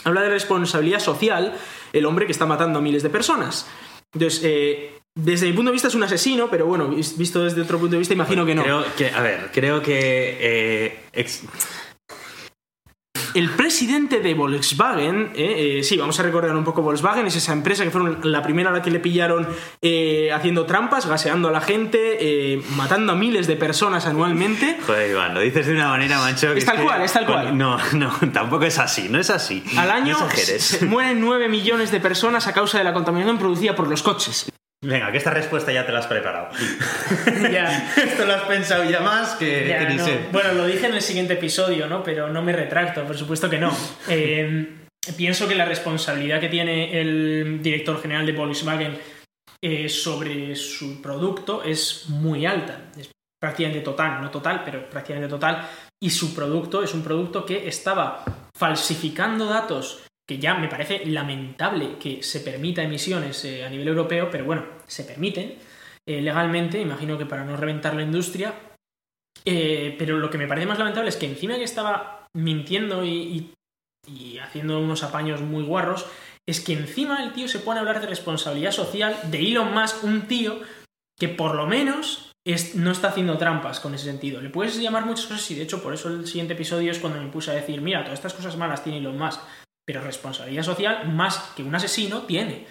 Habla 0.05 0.23
de 0.23 0.31
responsabilidad 0.31 1.01
social 1.01 1.55
el 1.93 2.07
hombre 2.07 2.27
que 2.27 2.33
está 2.33 2.47
matando 2.47 2.79
a 2.79 2.83
miles 2.83 3.03
de 3.03 3.11
personas. 3.11 3.67
Entonces, 4.15 4.41
eh, 4.45 4.99
desde 5.15 5.47
mi 5.47 5.53
punto 5.53 5.71
de 5.71 5.75
vista 5.75 5.89
es 5.89 5.95
un 5.95 6.03
asesino, 6.03 6.49
pero 6.51 6.67
bueno, 6.67 6.89
vis- 6.89 7.17
visto 7.19 7.43
desde 7.45 7.61
otro 7.63 7.79
punto 7.79 7.93
de 7.93 7.99
vista, 7.99 8.15
imagino 8.15 8.45
que 8.47 8.55
no. 8.55 8.63
Creo 8.63 8.85
que, 8.97 9.11
a 9.11 9.21
ver, 9.21 9.51
creo 9.53 9.83
que. 9.83 10.37
eh, 10.41 11.01
ex- 11.13 11.43
El 13.35 13.49
presidente 13.51 14.21
de 14.21 14.35
Volkswagen, 14.35 15.33
eh, 15.35 15.79
eh, 15.79 15.83
sí, 15.83 15.97
vamos 15.97 16.21
a 16.21 16.23
recordar 16.23 16.55
un 16.55 16.65
poco 16.65 16.83
Volkswagen, 16.83 17.27
es 17.27 17.37
esa 17.37 17.53
empresa 17.53 17.83
que 17.83 17.91
fueron 17.91 18.19
la 18.25 18.43
primera 18.43 18.69
a 18.69 18.73
la 18.73 18.83
que 18.83 18.91
le 18.91 19.01
pillaron 19.01 19.49
eh, 19.81 20.31
haciendo 20.33 20.67
trampas, 20.67 21.07
gaseando 21.07 21.49
a 21.49 21.51
la 21.51 21.63
gente, 21.63 22.19
eh, 22.21 22.63
matando 22.77 23.13
a 23.13 23.15
miles 23.15 23.47
de 23.47 23.57
personas 23.57 24.05
anualmente. 24.07 24.79
Joder, 24.87 25.11
Iván, 25.11 25.33
lo 25.33 25.41
dices 25.41 25.67
de 25.67 25.73
una 25.73 25.89
manera, 25.89 26.19
mancho. 26.19 26.53
que 26.53 26.59
Es 26.59 26.67
tal 26.67 26.83
cual, 26.83 27.01
es 27.03 27.13
tal 27.13 27.25
cual. 27.25 27.57
No, 27.57 27.79
no, 27.95 28.13
tampoco 28.33 28.65
es 28.65 28.79
así, 28.79 29.09
no 29.09 29.19
es 29.19 29.31
así. 29.31 29.65
Al 29.79 29.91
año 29.91 30.19
No 30.19 30.87
mueren 30.89 31.21
9 31.21 31.49
millones 31.49 31.91
de 31.91 32.01
personas 32.01 32.47
a 32.47 32.53
causa 32.53 32.79
de 32.79 32.85
la 32.85 32.93
contaminación 32.93 33.39
producida 33.39 33.75
por 33.75 33.89
los 33.89 34.03
coches. 34.03 34.52
Venga, 34.85 35.13
que 35.13 35.19
esta 35.19 35.31
respuesta 35.31 35.71
ya 35.73 35.87
te 35.87 35.93
la 35.93 36.01
has 36.01 36.07
preparado. 36.09 36.49
Ya. 37.53 37.93
Esto 37.97 38.25
lo 38.27 38.35
has 38.35 38.43
pensado 38.43 38.83
ya 38.85 39.01
más 39.01 39.35
que, 39.37 39.69
Ya, 39.69 39.79
que 39.79 39.87
ni 39.87 39.97
no. 39.97 40.05
sé. 40.05 40.27
Bueno, 40.33 40.53
lo 40.55 40.67
dije 40.67 40.87
en 40.87 40.95
el 40.95 41.03
siguiente 41.03 41.35
episodio, 41.35 41.87
¿no? 41.87 42.03
Pero 42.03 42.29
no 42.29 42.43
me 42.43 42.53
retracto, 42.53 43.05
por 43.05 43.17
supuesto 43.17 43.49
que 43.49 43.59
no. 43.59 43.73
Eh, 44.09 44.69
pienso 45.17 45.49
que 45.49 45.55
la 45.55 45.65
responsabilidad 45.65 46.41
que 46.41 46.49
tiene 46.49 47.01
el 47.01 47.61
director 47.63 48.01
general 48.03 48.27
de 48.27 48.33
Volkswagen 48.33 48.99
eh, 49.63 49.89
sobre 49.89 50.57
su 50.57 51.01
producto 51.01 51.63
es 51.63 52.07
muy 52.09 52.45
alta. 52.45 52.91
Es 52.99 53.11
prácticamente 53.41 53.85
total, 53.85 54.21
no 54.21 54.31
total, 54.31 54.63
pero 54.65 54.91
prácticamente 54.91 55.29
total. 55.29 55.69
Y 56.01 56.11
su 56.11 56.35
producto 56.35 56.83
es 56.83 56.93
un 56.95 57.03
producto 57.03 57.47
que 57.47 57.69
estaba 57.69 58.25
falsificando 58.57 59.47
datos 59.47 60.03
que 60.33 60.39
ya 60.39 60.55
me 60.55 60.69
parece 60.69 61.05
lamentable 61.05 61.99
que 62.01 62.23
se 62.23 62.41
permita 62.41 62.83
emisiones 62.83 63.45
eh, 63.45 63.65
a 63.65 63.69
nivel 63.69 63.89
europeo, 63.89 64.31
pero 64.31 64.45
bueno, 64.47 64.65
se 64.87 65.05
permiten 65.05 65.57
eh, 66.09 66.23
legalmente, 66.23 66.81
imagino 66.81 67.19
que 67.19 67.27
para 67.27 67.45
no 67.45 67.55
reventar 67.57 67.95
la 67.95 68.03
industria, 68.03 68.55
eh, 69.45 69.95
pero 69.99 70.19
lo 70.19 70.31
que 70.31 70.39
me 70.39 70.47
parece 70.47 70.67
más 70.67 70.79
lamentable 70.79 71.09
es 71.11 71.17
que 71.17 71.27
encima 71.27 71.57
que 71.57 71.65
estaba 71.65 72.27
mintiendo 72.35 73.05
y, 73.05 73.53
y- 74.09 74.39
haciendo 74.39 74.81
unos 74.81 75.03
apaños 75.03 75.41
muy 75.43 75.65
guarros, 75.65 76.07
es 76.49 76.61
que 76.61 76.73
encima 76.73 77.23
el 77.23 77.33
tío 77.33 77.47
se 77.47 77.59
pone 77.61 77.79
a 77.79 77.81
hablar 77.83 78.01
de 78.01 78.07
responsabilidad 78.09 78.73
social 78.73 79.17
de 79.31 79.39
Elon 79.39 79.73
Musk, 79.75 80.03
un 80.05 80.23
tío 80.23 80.61
que 81.19 81.29
por 81.29 81.55
lo 81.55 81.67
menos 81.67 82.33
es- 82.45 82.75
no 82.75 82.91
está 82.91 83.09
haciendo 83.09 83.39
trampas 83.39 83.79
con 83.81 83.95
ese 83.95 84.07
sentido. 84.07 84.41
Le 84.41 84.49
puedes 84.51 84.77
llamar 84.81 85.05
muchas 85.07 85.27
cosas 85.27 85.49
y 85.51 85.55
de 85.55 85.63
hecho 85.63 85.83
por 85.83 85.95
eso 85.95 86.09
el 86.09 86.27
siguiente 86.27 86.55
episodio 86.55 86.91
es 86.91 86.99
cuando 86.99 87.21
me 87.23 87.31
puse 87.31 87.51
a 87.51 87.55
decir, 87.55 87.81
mira, 87.81 88.03
todas 88.03 88.19
estas 88.19 88.35
cosas 88.35 88.57
malas 88.57 88.83
tiene 88.83 88.99
Elon 88.99 89.19
Musk, 89.19 89.41
pero 89.85 90.01
responsabilidad 90.01 90.63
social 90.63 91.13
más 91.13 91.53
que 91.57 91.63
un 91.63 91.75
asesino 91.75 92.23
tiene. 92.23 92.67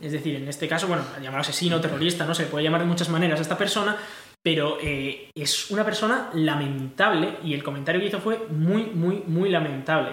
Es 0.00 0.12
decir, 0.12 0.36
en 0.36 0.48
este 0.48 0.68
caso, 0.68 0.86
bueno, 0.86 1.04
llamar 1.20 1.40
asesino, 1.40 1.82
terrorista, 1.82 2.24
no 2.24 2.34
se 2.34 2.44
le 2.44 2.48
puede 2.48 2.64
llamar 2.64 2.80
de 2.80 2.86
muchas 2.86 3.10
maneras 3.10 3.38
a 3.38 3.42
esta 3.42 3.58
persona, 3.58 3.98
pero 4.42 4.78
eh, 4.80 5.28
es 5.34 5.70
una 5.70 5.84
persona 5.84 6.30
lamentable 6.32 7.36
y 7.44 7.52
el 7.52 7.62
comentario 7.62 8.00
que 8.00 8.06
hizo 8.06 8.20
fue 8.20 8.38
muy, 8.48 8.86
muy, 8.86 9.22
muy 9.26 9.50
lamentable. 9.50 10.12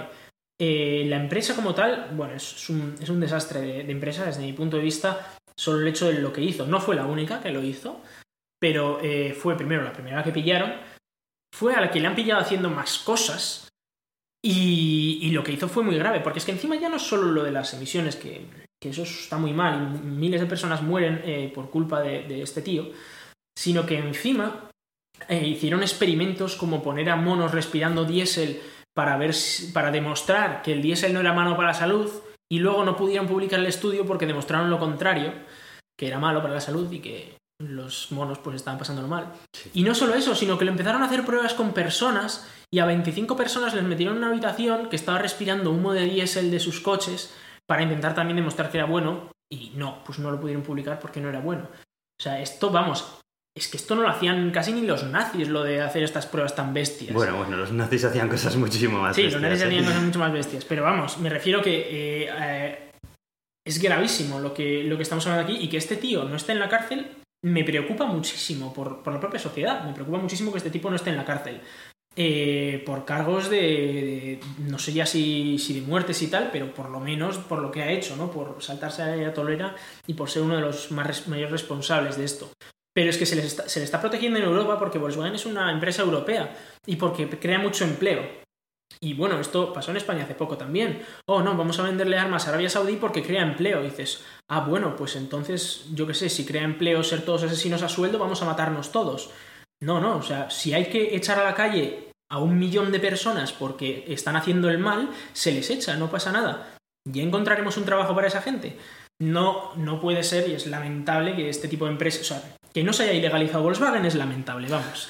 Eh, 0.60 1.06
la 1.08 1.16
empresa 1.16 1.56
como 1.56 1.74
tal, 1.74 2.10
bueno, 2.12 2.34
es 2.34 2.70
un, 2.70 2.96
es 3.00 3.08
un 3.08 3.22
desastre 3.22 3.62
de, 3.62 3.84
de 3.84 3.92
empresa 3.94 4.26
desde 4.26 4.42
mi 4.42 4.52
punto 4.52 4.76
de 4.76 4.84
vista, 4.84 5.38
solo 5.56 5.80
el 5.80 5.88
hecho 5.88 6.08
de 6.08 6.20
lo 6.20 6.34
que 6.34 6.42
hizo. 6.42 6.66
No 6.66 6.82
fue 6.82 6.96
la 6.96 7.06
única 7.06 7.42
que 7.42 7.52
lo 7.52 7.64
hizo, 7.64 8.02
pero 8.60 9.00
eh, 9.02 9.34
fue 9.34 9.56
primero 9.56 9.84
la 9.84 9.94
primera 9.94 10.24
que 10.24 10.32
pillaron, 10.32 10.74
fue 11.54 11.74
a 11.74 11.82
la 11.82 11.92
que 11.92 12.00
le 12.00 12.08
han 12.08 12.16
pillado 12.16 12.42
haciendo 12.42 12.70
más 12.70 13.00
cosas 13.00 13.70
y, 14.46 15.20
y 15.22 15.32
lo 15.32 15.44
que 15.44 15.54
hizo 15.54 15.70
fue 15.70 15.84
muy 15.84 15.98
grave, 15.98 16.20
porque 16.20 16.40
es 16.40 16.46
que 16.46 16.52
encima 16.52 16.76
ya 16.76 16.90
no 16.90 17.00
solo 17.00 17.32
lo 17.32 17.44
de 17.44 17.52
las 17.52 17.74
emisiones, 17.74 18.18
que, 18.18 18.46
eso 18.82 19.04
está 19.04 19.38
muy 19.38 19.54
mal, 19.54 20.04
miles 20.04 20.42
de 20.42 20.48
personas 20.48 20.82
mueren 20.82 21.22
eh, 21.24 21.50
por 21.56 21.70
culpa 21.70 22.02
de, 22.02 22.42
este 22.42 22.62
tío, 22.62 22.90
sino 23.58 23.86
que 23.86 23.98
encima 23.98 24.70
eh, 25.30 25.48
hicieron 25.48 25.82
experimentos 25.82 26.58
como 26.58 26.84
poner 26.84 27.10
a 27.10 27.16
monos 27.16 27.54
respirando 27.54 28.04
diésel 28.04 28.62
para, 28.94 29.16
ver 29.16 29.34
para 29.72 29.92
demostrar 29.92 30.62
que 30.62 30.74
el 30.74 30.82
diésel 30.82 31.14
no 31.14 31.22
era 31.22 31.32
malo 31.32 31.56
para 31.56 31.70
la 31.70 31.74
salud 31.74 32.12
y 32.52 32.60
luego 32.60 32.84
no 32.84 32.98
pudieron 32.98 33.26
publicar 33.26 33.62
el 33.62 33.68
estudio 33.68 34.06
porque 34.06 34.26
demostraron 34.26 34.70
lo 34.70 34.80
contrario, 34.80 35.32
que 35.98 36.08
era 36.08 36.20
malo 36.20 36.42
para 36.42 36.56
la 36.56 36.62
salud 36.62 36.92
y 36.92 37.00
que 37.00 37.38
los 37.70 38.12
monos 38.12 38.40
pues 38.40 38.56
estaban 38.56 38.80
pasándolo 38.80 39.08
mal. 39.08 39.34
Y 39.74 39.84
no 39.84 39.96
solo 39.96 40.14
eso, 40.14 40.36
sino 40.36 40.58
que 40.58 40.66
lo 40.66 40.72
empezaron 40.72 41.02
a 41.04 41.06
hacer 41.06 41.26
pruebas 41.26 41.54
con 41.54 41.74
personas 41.74 42.48
y 42.72 42.80
a 42.80 42.86
25 42.86 43.36
personas 43.36 43.74
les 43.74 43.84
metieron 43.84 44.16
en 44.16 44.24
una 44.24 44.32
habitación 44.32 44.90
que 44.90 44.96
estaba 44.96 45.20
respirando 45.20 45.72
humo 45.72 45.94
de 45.94 46.06
diésel 46.06 46.52
de 46.52 46.60
sus 46.60 46.80
coches 46.80 47.34
para 47.68 47.84
intentar 47.84 48.16
también 48.16 48.38
demostrar 48.38 48.70
que 48.70 48.78
era 48.78 48.88
bueno 48.88 49.30
y 49.52 49.72
no, 49.76 50.04
pues 50.04 50.20
no 50.20 50.32
lo 50.32 50.40
pudieron 50.40 50.64
publicar 50.64 51.00
porque 51.00 51.22
no 51.22 51.30
era 51.30 51.40
bueno. 51.40 51.68
O 52.20 52.24
sea, 52.24 52.42
esto, 52.42 52.70
vamos, 52.70 53.20
es 53.56 53.68
que 53.68 53.78
esto 53.78 53.96
no 53.96 54.02
lo 54.02 54.10
hacían 54.10 54.50
casi 54.52 54.74
ni 54.74 54.82
los 54.82 55.04
nazis, 55.04 55.48
lo 55.48 55.64
de 55.64 55.82
hacer 55.82 56.04
estas 56.04 56.26
pruebas 56.26 56.56
tan 56.56 56.74
bestias. 56.74 57.14
Bueno, 57.14 57.38
bueno, 57.38 57.58
los 57.58 57.72
nazis 57.72 58.04
hacían 58.06 58.30
cosas 58.30 58.56
muchísimo 58.56 59.00
más 59.00 59.16
Sí, 59.16 59.24
los 59.24 59.34
bestias, 59.34 59.52
nazis 59.52 59.62
¿eh? 59.62 59.68
hacían 59.68 59.86
cosas 59.86 60.04
mucho 60.08 60.20
más 60.20 60.34
bestias. 60.34 60.66
Pero 60.66 60.84
vamos, 60.84 61.20
me 61.20 61.30
refiero 61.30 61.62
que 61.62 61.80
eh, 61.80 62.30
eh, 62.32 62.92
es 63.66 63.82
gravísimo 63.82 64.40
lo 64.40 64.54
que, 64.54 64.84
lo 64.84 64.98
que 64.98 65.04
estamos 65.04 65.26
hablando 65.28 65.52
aquí 65.52 65.64
y 65.64 65.70
que 65.70 65.78
este 65.78 65.98
tío 65.98 66.24
no 66.24 66.36
esté 66.36 66.54
en 66.54 66.60
la 66.60 66.70
cárcel 66.70 67.12
me 67.44 67.64
preocupa 67.64 68.06
muchísimo 68.06 68.74
por, 68.74 69.04
por 69.04 69.14
la 69.14 69.20
propia 69.20 69.40
sociedad. 69.40 69.84
Me 69.86 69.94
preocupa 69.94 70.18
muchísimo 70.18 70.52
que 70.52 70.58
este 70.58 70.70
tipo 70.72 70.90
no 70.90 70.96
esté 70.96 71.10
en 71.12 71.18
la 71.18 71.26
cárcel. 71.26 71.62
Eh, 72.16 72.84
por 72.86 73.06
cargos 73.06 73.50
de, 73.50 74.40
no 74.60 74.78
sé 74.78 74.94
ya 74.94 75.06
si, 75.06 75.58
si 75.58 75.80
de 75.80 75.82
muertes 75.88 76.22
y 76.22 76.28
tal, 76.28 76.50
pero 76.52 76.72
por 76.72 76.90
lo 76.90 77.00
menos 77.00 77.40
por 77.40 77.60
lo 77.60 77.72
que 77.72 77.82
ha 77.82 77.92
hecho, 77.92 78.16
¿no? 78.16 78.30
Por 78.30 78.62
saltarse 78.62 79.02
a 79.02 79.16
la 79.16 79.34
tolera 79.34 79.76
y 80.06 80.14
por 80.14 80.30
ser 80.30 80.44
uno 80.44 80.56
de 80.56 80.62
los 80.62 80.92
más 80.92 81.08
res- 81.08 81.28
mayores 81.28 81.52
responsables 81.52 82.16
de 82.18 82.26
esto. 82.26 82.52
Pero 82.94 83.10
es 83.10 83.18
que 83.18 83.26
se, 83.26 83.36
les 83.36 83.46
está- 83.46 83.68
se 83.68 83.80
le 83.80 83.86
está 83.86 84.00
protegiendo 84.00 84.38
en 84.38 84.46
Europa 84.46 84.78
porque 84.78 85.00
Volkswagen 85.00 85.34
es 85.34 85.48
una 85.48 85.72
empresa 85.72 86.04
europea 86.04 86.56
y 86.86 86.98
porque 86.98 87.28
crea 87.28 87.58
mucho 87.58 87.84
empleo. 87.84 88.43
Y 89.00 89.14
bueno, 89.14 89.40
esto 89.40 89.74
pasó 89.74 89.92
en 89.92 89.98
España 89.98 90.24
hace 90.24 90.36
poco 90.36 90.58
también. 90.58 91.04
Oh, 91.28 91.42
no, 91.42 91.56
vamos 91.58 91.80
a 91.80 91.84
venderle 91.84 92.18
armas 92.18 92.46
a 92.46 92.50
Arabia 92.50 92.70
Saudí 92.70 92.96
porque 92.96 93.24
crea 93.24 93.44
empleo. 93.44 93.82
Y 93.82 93.90
dices, 93.90 94.24
ah, 94.50 94.62
bueno, 94.62 94.96
pues 94.96 95.16
entonces, 95.16 95.86
yo 95.94 96.08
qué 96.08 96.14
sé, 96.14 96.30
si 96.30 96.46
crea 96.46 96.64
empleo 96.64 97.04
ser 97.04 97.24
todos 97.24 97.44
asesinos 97.44 97.84
a 97.84 97.90
sueldo, 97.90 98.20
vamos 98.20 98.42
a 98.42 98.46
matarnos 98.46 98.92
todos. 98.92 99.32
No, 99.82 100.00
no, 100.00 100.18
o 100.18 100.22
sea, 100.22 100.50
si 100.50 100.74
hay 100.74 100.86
que 100.86 101.16
echar 101.16 101.40
a 101.40 101.44
la 101.44 101.54
calle 101.54 102.10
a 102.32 102.40
un 102.40 102.58
millón 102.58 102.92
de 102.92 103.00
personas 103.00 103.52
porque 103.52 104.06
están 104.08 104.36
haciendo 104.36 104.70
el 104.70 104.78
mal, 104.78 105.10
se 105.34 105.52
les 105.52 105.70
echa, 105.70 105.96
no 105.98 106.10
pasa 106.10 106.32
nada. 106.32 106.78
Ya 107.06 107.22
encontraremos 107.22 107.76
un 107.78 107.86
trabajo 107.86 108.16
para 108.16 108.28
esa 108.28 108.42
gente. 108.42 108.78
No, 109.22 109.76
no 109.76 110.00
puede 110.00 110.24
ser 110.24 110.48
y 110.48 110.54
es 110.54 110.66
lamentable 110.68 111.36
que 111.36 111.50
este 111.50 111.68
tipo 111.68 111.86
de 111.86 111.92
empresas, 111.92 112.22
o 112.22 112.26
sea, 112.26 112.56
que 112.74 112.84
no 112.84 112.94
se 112.94 113.04
haya 113.04 113.14
ilegalizado 113.14 113.64
Volkswagen 113.64 114.06
es 114.06 114.16
lamentable, 114.16 114.70
vamos. 114.70 115.10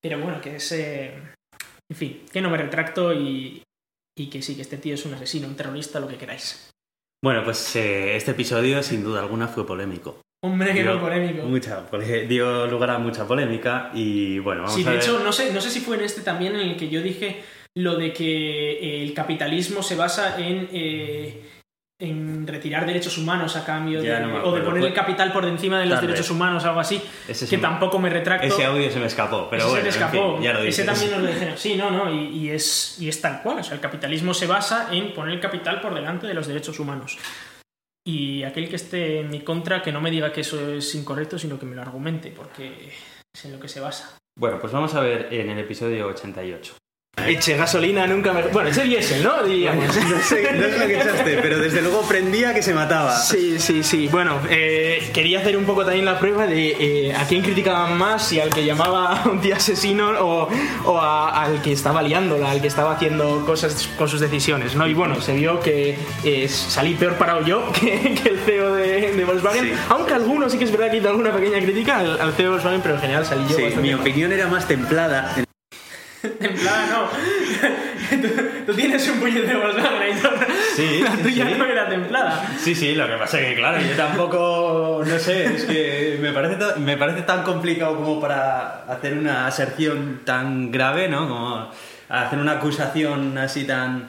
Pero 0.00 0.18
bueno, 0.20 0.40
que 0.40 0.56
es... 0.56 0.72
eh, 0.72 1.33
En 1.90 1.96
fin, 1.96 2.22
que 2.32 2.40
no 2.40 2.50
me 2.50 2.56
retracto 2.58 3.12
y, 3.12 3.62
y 4.16 4.26
que 4.30 4.42
sí, 4.42 4.54
que 4.56 4.62
este 4.62 4.78
tío 4.78 4.94
es 4.94 5.04
un 5.04 5.14
asesino, 5.14 5.46
un 5.48 5.56
terrorista, 5.56 6.00
lo 6.00 6.08
que 6.08 6.16
queráis. 6.16 6.70
Bueno, 7.22 7.42
pues 7.44 7.76
eh, 7.76 8.16
este 8.16 8.32
episodio 8.32 8.82
sin 8.82 9.02
duda 9.02 9.20
alguna 9.20 9.48
fue 9.48 9.66
polémico. 9.66 10.20
Hombre, 10.44 10.74
que 10.74 10.82
Dio 10.82 10.94
no 10.94 11.00
polémico. 11.00 11.42
Mucha, 11.46 11.86
dio 12.28 12.66
lugar 12.66 12.90
a 12.90 12.98
mucha 12.98 13.26
polémica 13.26 13.90
y 13.94 14.38
bueno, 14.40 14.62
vamos 14.62 14.74
Sí, 14.76 14.82
a 14.82 14.90
de 14.90 14.96
ver. 14.96 15.02
hecho, 15.02 15.18
no 15.24 15.32
sé, 15.32 15.52
no 15.52 15.60
sé 15.60 15.70
si 15.70 15.80
fue 15.80 15.96
en 15.96 16.02
este 16.04 16.20
también 16.20 16.54
en 16.54 16.68
el 16.68 16.76
que 16.76 16.90
yo 16.90 17.00
dije 17.00 17.42
lo 17.74 17.96
de 17.96 18.12
que 18.12 18.72
eh, 18.72 19.02
el 19.02 19.14
capitalismo 19.14 19.82
se 19.82 19.96
basa 19.96 20.38
en, 20.38 20.68
eh, 20.72 21.42
en 22.04 22.46
retirar 22.46 22.86
derechos 22.86 23.18
humanos 23.18 23.56
a 23.56 23.64
cambio 23.64 24.00
de, 24.02 24.20
no 24.20 24.44
o 24.44 24.54
de 24.54 24.60
poner 24.62 24.84
el 24.84 24.92
capital 24.94 25.32
por 25.32 25.44
encima 25.46 25.78
de 25.80 25.86
los 25.86 26.00
derechos 26.00 26.30
humanos, 26.30 26.64
algo 26.64 26.80
así, 26.80 27.02
Ese 27.26 27.46
que 27.48 27.56
me- 27.56 27.62
tampoco 27.62 27.98
me 27.98 28.10
retracto. 28.10 28.46
Ese 28.46 28.64
audio 28.64 28.90
se 28.90 28.98
me 29.00 29.06
escapó, 29.06 29.48
pero 29.50 29.62
Ese 29.64 29.70
bueno, 29.70 29.90
se 29.92 29.98
te 29.98 30.04
en 30.04 30.10
fin, 30.10 30.20
escapó. 30.20 30.42
ya 30.42 30.52
lo. 30.52 30.60
Ese 30.60 30.84
también 30.84 31.10
nos 31.10 31.20
lo 31.22 31.26
dijeron. 31.28 31.54
Sí, 31.58 31.76
no, 31.76 31.90
no, 31.90 32.12
y, 32.12 32.26
y 32.38 32.50
es, 32.50 32.96
y 33.00 33.08
es 33.08 33.20
tal 33.20 33.42
cual. 33.42 33.58
O 33.58 33.62
sea, 33.64 33.74
el 33.74 33.80
capitalismo 33.80 34.32
se 34.34 34.46
basa 34.46 34.88
en 34.92 35.12
poner 35.14 35.34
el 35.34 35.40
capital 35.40 35.80
por 35.80 35.94
delante 35.94 36.26
de 36.26 36.34
los 36.34 36.46
derechos 36.46 36.78
humanos. 36.78 37.18
Y 38.06 38.42
aquel 38.42 38.68
que 38.68 38.76
esté 38.76 39.20
en 39.20 39.30
mi 39.30 39.40
contra, 39.40 39.80
que 39.82 39.90
no 39.90 40.00
me 40.00 40.10
diga 40.10 40.30
que 40.32 40.42
eso 40.42 40.72
es 40.74 40.94
incorrecto, 40.94 41.38
sino 41.38 41.58
que 41.58 41.64
me 41.66 41.74
lo 41.74 41.80
argumente, 41.82 42.30
porque 42.30 42.90
es 43.34 43.44
en 43.46 43.52
lo 43.52 43.58
que 43.60 43.68
se 43.68 43.80
basa. 43.80 44.18
Bueno, 44.38 44.58
pues 44.60 44.72
vamos 44.72 44.94
a 44.94 45.00
ver 45.00 45.28
en 45.32 45.48
el 45.48 45.58
episodio 45.58 46.08
88. 46.08 46.74
Eche 47.26 47.56
gasolina 47.56 48.06
nunca 48.06 48.32
me... 48.34 48.42
Bueno, 48.48 48.68
eche 48.68 48.82
diésel, 48.82 49.22
¿no? 49.22 49.42
Diríamos. 49.44 49.86
no, 49.86 50.18
sé, 50.20 50.42
no 50.52 50.66
es 50.66 50.78
lo 50.78 50.86
que 50.86 50.96
echaste, 51.00 51.38
pero 51.40 51.58
desde 51.58 51.80
luego 51.80 52.02
prendía 52.02 52.52
que 52.52 52.60
se 52.62 52.74
mataba. 52.74 53.16
Sí, 53.16 53.58
sí, 53.58 53.82
sí. 53.82 54.08
Bueno, 54.08 54.40
eh, 54.50 55.10
quería 55.14 55.38
hacer 55.38 55.56
un 55.56 55.64
poco 55.64 55.84
también 55.86 56.04
la 56.04 56.18
prueba 56.18 56.46
de 56.46 56.76
eh, 57.08 57.14
a 57.14 57.24
quién 57.26 57.40
criticaban 57.40 57.96
más, 57.96 58.26
si 58.28 58.40
al 58.40 58.50
que 58.50 58.64
llamaba 58.64 59.22
un 59.30 59.40
tío 59.40 59.54
asesino 59.56 60.10
o, 60.20 60.48
o 60.84 60.98
a- 61.00 61.44
al 61.44 61.62
que 61.62 61.72
estaba 61.72 62.02
liándola, 62.02 62.50
al 62.50 62.60
que 62.60 62.66
estaba 62.66 62.92
haciendo 62.92 63.46
cosas 63.46 63.88
con 63.96 64.08
sus 64.08 64.20
decisiones, 64.20 64.74
¿no? 64.74 64.86
Y 64.86 64.92
bueno, 64.92 65.18
se 65.22 65.34
vio 65.34 65.60
que 65.60 65.96
eh, 66.24 66.48
salí 66.48 66.92
peor 66.94 67.14
parado 67.14 67.42
yo 67.46 67.72
que, 67.80 68.12
que 68.22 68.28
el 68.28 68.38
CEO 68.40 68.74
de, 68.74 69.12
de 69.12 69.24
Volkswagen, 69.24 69.64
Sí. 69.64 69.72
aunque 69.88 70.12
algunos 70.12 70.52
sí 70.52 70.58
que 70.58 70.64
es 70.64 70.72
verdad 70.72 70.90
que 70.90 70.98
hizo 70.98 71.08
alguna 71.08 71.32
pequeña 71.32 71.58
crítica 71.60 72.00
al, 72.00 72.20
al 72.20 72.32
CEO 72.34 72.46
de 72.46 72.50
Volkswagen, 72.50 72.80
pero 72.82 72.96
en 72.96 73.00
general 73.00 73.24
salí 73.24 73.44
yo 73.48 73.56
Sí, 73.56 73.62
mi 73.80 73.92
mal. 73.92 74.00
opinión 74.00 74.30
era 74.32 74.46
más 74.48 74.68
templada. 74.68 75.34
Templada 76.38 76.86
no. 76.86 78.20
tú, 78.22 78.28
tú 78.66 78.74
tienes 78.74 79.08
un 79.08 79.20
puñetero 79.20 79.60
Volkswagen. 79.60 80.18
Sí, 80.74 81.00
La 81.02 81.10
tuya 81.16 81.48
sí. 81.48 81.54
no 81.58 81.64
era 81.66 81.88
templada. 81.88 82.48
Sí, 82.58 82.74
sí, 82.74 82.94
lo 82.94 83.06
que 83.06 83.14
pasa 83.14 83.40
es 83.40 83.48
que, 83.48 83.54
claro, 83.56 83.80
yo 83.80 83.94
tampoco, 83.96 85.02
no 85.06 85.18
sé, 85.18 85.44
es 85.44 85.64
que 85.64 86.18
me 86.20 86.32
parece, 86.32 86.80
me 86.80 86.96
parece 86.96 87.22
tan 87.22 87.42
complicado 87.42 87.96
como 87.96 88.20
para 88.20 88.84
hacer 88.84 89.16
una 89.18 89.46
aserción 89.46 90.22
tan 90.24 90.70
grave, 90.70 91.08
¿no? 91.08 91.28
Como 91.28 91.70
hacer 92.08 92.38
una 92.38 92.52
acusación 92.52 93.36
así 93.38 93.64
tan... 93.64 94.08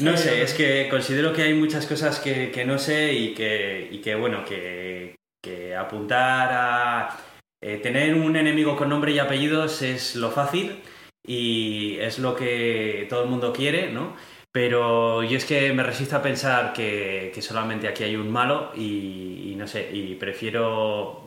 No 0.00 0.16
sé, 0.16 0.42
es 0.42 0.52
que 0.54 0.88
considero 0.90 1.32
que 1.32 1.42
hay 1.42 1.54
muchas 1.54 1.86
cosas 1.86 2.18
que, 2.20 2.50
que 2.50 2.64
no 2.64 2.78
sé 2.78 3.12
y 3.12 3.34
que, 3.34 3.88
y 3.90 3.98
que 3.98 4.14
bueno, 4.14 4.44
que, 4.44 5.14
que 5.42 5.74
apuntar 5.74 6.50
a... 6.52 7.16
eh, 7.62 7.78
tener 7.82 8.14
un 8.14 8.36
enemigo 8.36 8.76
con 8.76 8.90
nombre 8.90 9.12
y 9.12 9.18
apellidos 9.18 9.80
es 9.82 10.16
lo 10.16 10.30
fácil 10.30 10.82
y 11.26 11.98
es 11.98 12.18
lo 12.18 12.34
que 12.36 13.06
todo 13.08 13.24
el 13.24 13.30
mundo 13.30 13.52
quiere, 13.52 13.92
¿no? 13.92 14.14
Pero 14.52 15.22
yo 15.22 15.36
es 15.36 15.44
que 15.44 15.72
me 15.72 15.82
resisto 15.82 16.16
a 16.16 16.22
pensar 16.22 16.72
que, 16.72 17.30
que 17.34 17.42
solamente 17.42 17.88
aquí 17.88 18.04
hay 18.04 18.16
un 18.16 18.30
malo 18.30 18.72
y, 18.74 19.52
y 19.52 19.56
no 19.56 19.66
sé, 19.66 19.90
y 19.92 20.14
prefiero, 20.14 21.24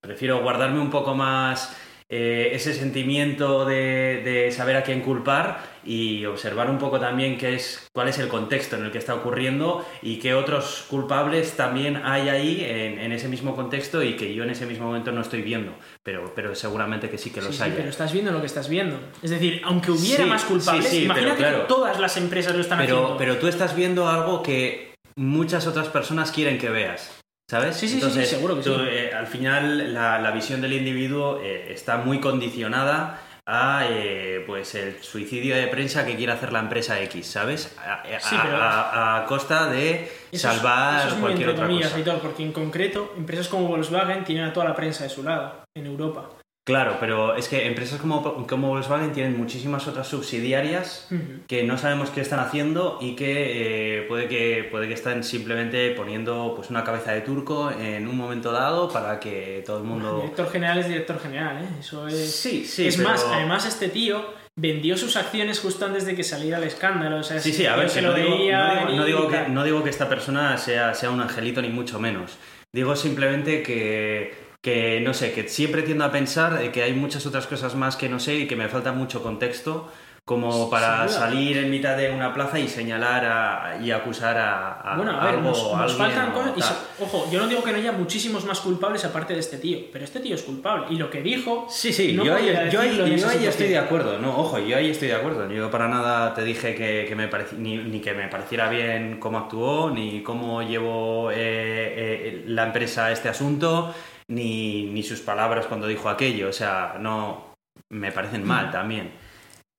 prefiero 0.00 0.40
guardarme 0.40 0.80
un 0.80 0.90
poco 0.90 1.14
más 1.14 1.76
eh, 2.12 2.50
ese 2.54 2.74
sentimiento 2.74 3.64
de, 3.64 4.20
de 4.24 4.50
saber 4.50 4.74
a 4.76 4.82
quién 4.82 5.00
culpar 5.00 5.62
y 5.84 6.26
observar 6.26 6.68
un 6.68 6.76
poco 6.78 6.98
también 6.98 7.38
qué 7.38 7.54
es, 7.54 7.88
cuál 7.94 8.08
es 8.08 8.18
el 8.18 8.26
contexto 8.28 8.76
en 8.76 8.84
el 8.84 8.90
que 8.90 8.98
está 8.98 9.14
ocurriendo 9.14 9.86
y 10.02 10.18
qué 10.18 10.34
otros 10.34 10.84
culpables 10.90 11.52
también 11.52 11.96
hay 12.04 12.28
ahí 12.28 12.64
en, 12.68 12.98
en 12.98 13.12
ese 13.12 13.28
mismo 13.28 13.54
contexto 13.54 14.02
y 14.02 14.14
que 14.16 14.34
yo 14.34 14.42
en 14.42 14.50
ese 14.50 14.66
mismo 14.66 14.86
momento 14.86 15.12
no 15.12 15.20
estoy 15.20 15.40
viendo, 15.42 15.72
pero, 16.02 16.32
pero 16.34 16.54
seguramente 16.56 17.08
que 17.08 17.16
sí 17.16 17.30
que 17.30 17.40
los 17.40 17.50
Sí, 17.52 17.56
sí, 17.58 17.62
hay. 17.62 17.72
pero 17.76 17.88
estás 17.88 18.12
viendo 18.12 18.32
lo 18.32 18.40
que 18.40 18.46
estás 18.46 18.68
viendo. 18.68 18.98
Es 19.22 19.30
decir, 19.30 19.62
aunque 19.64 19.92
hubiera 19.92 20.24
Sí, 20.24 20.28
más 20.28 20.44
culpables, 20.44 20.86
sí, 20.86 20.96
sí, 20.98 21.04
imagínate 21.04 21.36
claro. 21.38 21.60
que 21.62 21.68
todas 21.68 22.00
las 22.00 22.16
empresas 22.16 22.54
lo 22.56 22.60
están 22.60 22.78
pero, 22.78 22.96
haciendo. 22.96 23.16
pero 23.18 23.36
tú 23.38 23.46
estás 23.46 23.76
viendo 23.76 24.08
algo 24.08 24.42
que 24.42 24.94
muchas 25.16 25.66
otras 25.68 25.88
personas 25.88 26.32
quieren 26.32 26.58
que 26.58 26.70
veas. 26.70 27.19
¿Sabes? 27.50 27.74
Sí, 27.74 27.88
sí, 27.88 27.94
Entonces, 27.94 28.28
sí, 28.28 28.36
seguro 28.36 28.54
que 28.54 28.62
tú, 28.62 28.74
sí. 28.76 28.80
eh, 28.88 29.10
al 29.12 29.26
final, 29.26 29.92
la, 29.92 30.20
la 30.20 30.30
visión 30.30 30.60
del 30.60 30.72
individuo 30.72 31.40
eh, 31.42 31.72
está 31.72 31.96
muy 31.96 32.20
condicionada 32.20 33.18
a 33.44 33.86
eh, 33.88 34.44
pues 34.46 34.76
el 34.76 35.02
suicidio 35.02 35.56
de 35.56 35.66
prensa 35.66 36.06
que 36.06 36.14
quiere 36.14 36.30
hacer 36.30 36.52
la 36.52 36.60
empresa 36.60 37.00
X, 37.00 37.26
¿sabes? 37.26 37.76
A, 37.84 38.02
a- 38.02 38.20
Sí, 38.20 38.36
pero- 38.40 38.56
a- 38.62 39.22
a 39.22 39.26
costa 39.26 39.66
de 39.68 40.04
Eso 40.04 40.12
es- 40.30 40.40
salvar 40.40 41.00
eso 41.06 41.16
es 41.16 41.20
cualquier 41.20 41.48
otra 41.48 41.66
cosa. 41.66 41.96
Aitor, 41.96 42.20
porque 42.20 42.44
en 42.44 42.52
concreto, 42.52 43.14
empresas 43.16 43.48
como 43.48 43.66
Volkswagen 43.66 44.22
tienen 44.22 44.44
a 44.44 44.52
toda 44.52 44.66
la 44.66 44.76
prensa 44.76 45.02
de 45.02 45.10
su 45.10 45.24
lado, 45.24 45.64
en 45.76 45.86
Europa. 45.86 46.30
Claro, 46.70 46.96
pero 47.00 47.34
es 47.36 47.48
que 47.48 47.66
empresas 47.66 48.00
como, 48.00 48.46
como 48.46 48.68
Volkswagen 48.68 49.12
tienen 49.12 49.36
muchísimas 49.36 49.86
otras 49.88 50.06
subsidiarias 50.08 51.08
que 51.46 51.62
no 51.64 51.76
sabemos 51.76 52.10
qué 52.10 52.20
están 52.20 52.40
haciendo 52.40 52.98
y 53.00 53.14
que 53.16 53.98
eh, 53.98 54.02
puede 54.08 54.28
que 54.28 54.68
puede 54.70 54.88
que 54.88 54.94
estén 54.94 55.22
simplemente 55.24 55.90
poniendo 55.90 56.52
pues 56.56 56.70
una 56.70 56.84
cabeza 56.84 57.12
de 57.12 57.20
turco 57.22 57.70
en 57.70 58.06
un 58.08 58.16
momento 58.16 58.52
dado 58.52 58.88
para 58.88 59.20
que 59.20 59.62
todo 59.66 59.78
el 59.78 59.84
mundo 59.84 60.16
Director 60.22 60.50
general 60.50 60.78
es 60.78 60.88
director 60.88 61.18
general, 61.20 61.62
¿eh? 61.64 61.68
Eso 61.80 62.06
es... 62.08 62.34
sí 62.34 62.64
sí 62.64 62.86
es 62.86 62.96
pero- 62.96 63.08
más, 63.08 63.24
además 63.24 63.66
este 63.66 63.88
tío 63.88 64.38
vendió 64.56 64.96
sus 64.96 65.16
acciones 65.16 65.60
justo 65.60 65.86
antes 65.86 66.04
de 66.06 66.14
que 66.14 66.22
saliera 66.24 66.58
el 66.58 66.64
escándalo. 66.64 67.18
O 67.18 67.22
sea, 67.22 67.40
sí 67.40 67.52
sí 67.52 67.66
a 67.66 67.76
ver 67.76 67.88
que 67.90 68.02
lo 68.02 68.10
no 68.10 68.14
digo, 68.16 68.36
veía 68.38 68.84
no 68.84 68.86
digo- 68.90 68.96
no 68.96 69.04
digo 69.04 69.28
que 69.28 69.48
no 69.48 69.64
digo 69.64 69.82
que 69.84 69.90
esta 69.90 70.08
persona 70.08 70.56
sea 70.58 70.94
sea 70.94 71.10
un 71.10 71.20
angelito 71.20 71.62
ni 71.62 71.68
mucho 71.68 71.98
menos 71.98 72.36
digo 72.72 72.94
simplemente 72.94 73.62
que 73.62 74.34
que 74.60 75.00
no 75.00 75.14
sé 75.14 75.32
que 75.32 75.48
siempre 75.48 75.82
tiendo 75.82 76.04
a 76.04 76.12
pensar 76.12 76.58
de 76.58 76.70
que 76.72 76.82
hay 76.82 76.92
muchas 76.92 77.26
otras 77.26 77.46
cosas 77.46 77.74
más 77.74 77.96
que 77.96 78.08
no 78.08 78.20
sé 78.20 78.36
y 78.36 78.46
que 78.46 78.56
me 78.56 78.68
falta 78.68 78.92
mucho 78.92 79.22
contexto 79.22 79.90
como 80.30 80.70
para 80.70 81.08
salir 81.08 81.56
en 81.58 81.70
mitad 81.72 81.96
de 81.96 82.08
una 82.12 82.32
plaza 82.32 82.56
y 82.56 82.68
señalar 82.68 83.24
a- 83.24 83.78
y 83.82 83.90
acusar 83.90 84.38
a, 84.38 84.74
a 84.80 84.96
Bueno, 84.96 85.10
a 85.10 85.24
ver, 85.24 85.34
algo 85.34 85.48
nos, 85.48 85.58
o 85.58 85.76
a 85.76 85.82
nos 85.82 85.90
alguien 86.00 86.06
faltan 86.16 86.30
o 86.30 86.34
cosas. 86.34 86.52
y 86.56 86.60
tal. 86.60 86.68
so- 86.68 87.04
ojo, 87.04 87.30
yo 87.32 87.40
no 87.40 87.48
digo 87.48 87.64
que 87.64 87.72
no 87.72 87.78
haya 87.78 87.90
muchísimos 87.90 88.44
más 88.44 88.60
culpables 88.60 89.04
aparte 89.04 89.34
de 89.34 89.40
este 89.40 89.58
tío, 89.58 89.78
pero 89.92 90.04
este 90.04 90.20
tío 90.20 90.36
es 90.36 90.42
culpable. 90.42 90.86
Y 90.90 90.96
lo 90.98 91.10
que 91.10 91.20
dijo. 91.20 91.66
Sí, 91.68 91.92
sí, 91.92 92.12
no 92.12 92.24
yo, 92.24 92.36
ahí, 92.36 92.46
yo 92.70 92.80
ahí- 92.80 92.96
yo 92.96 93.00
ahí 93.02 93.14
estoy 93.16 93.38
situación. 93.40 93.68
de 93.70 93.78
acuerdo. 93.78 94.18
No, 94.20 94.38
ojo, 94.38 94.60
yo 94.60 94.76
ahí 94.76 94.90
estoy 94.90 95.08
de 95.08 95.14
acuerdo. 95.16 95.50
Yo 95.50 95.68
para 95.68 95.88
nada 95.88 96.32
te 96.32 96.44
dije 96.44 96.76
que, 96.76 97.06
que 97.08 97.16
me 97.16 97.28
pareci- 97.28 97.56
ni, 97.58 97.76
ni 97.78 97.98
que 98.00 98.14
me 98.14 98.28
pareciera 98.28 98.68
bien 98.68 99.18
cómo 99.18 99.36
actuó, 99.38 99.90
ni 99.90 100.22
cómo 100.22 100.62
llevó 100.62 101.32
eh, 101.32 101.36
eh, 101.38 102.44
la 102.46 102.62
empresa 102.66 103.06
a 103.06 103.10
este 103.12 103.28
asunto, 103.28 103.92
ni, 104.28 104.84
ni 104.84 105.02
sus 105.02 105.18
palabras 105.22 105.66
cuando 105.66 105.88
dijo 105.88 106.08
aquello. 106.08 106.48
O 106.48 106.52
sea, 106.52 106.94
no 107.00 107.50
me 107.88 108.12
parecen 108.12 108.46
mal 108.46 108.70
también. 108.70 109.10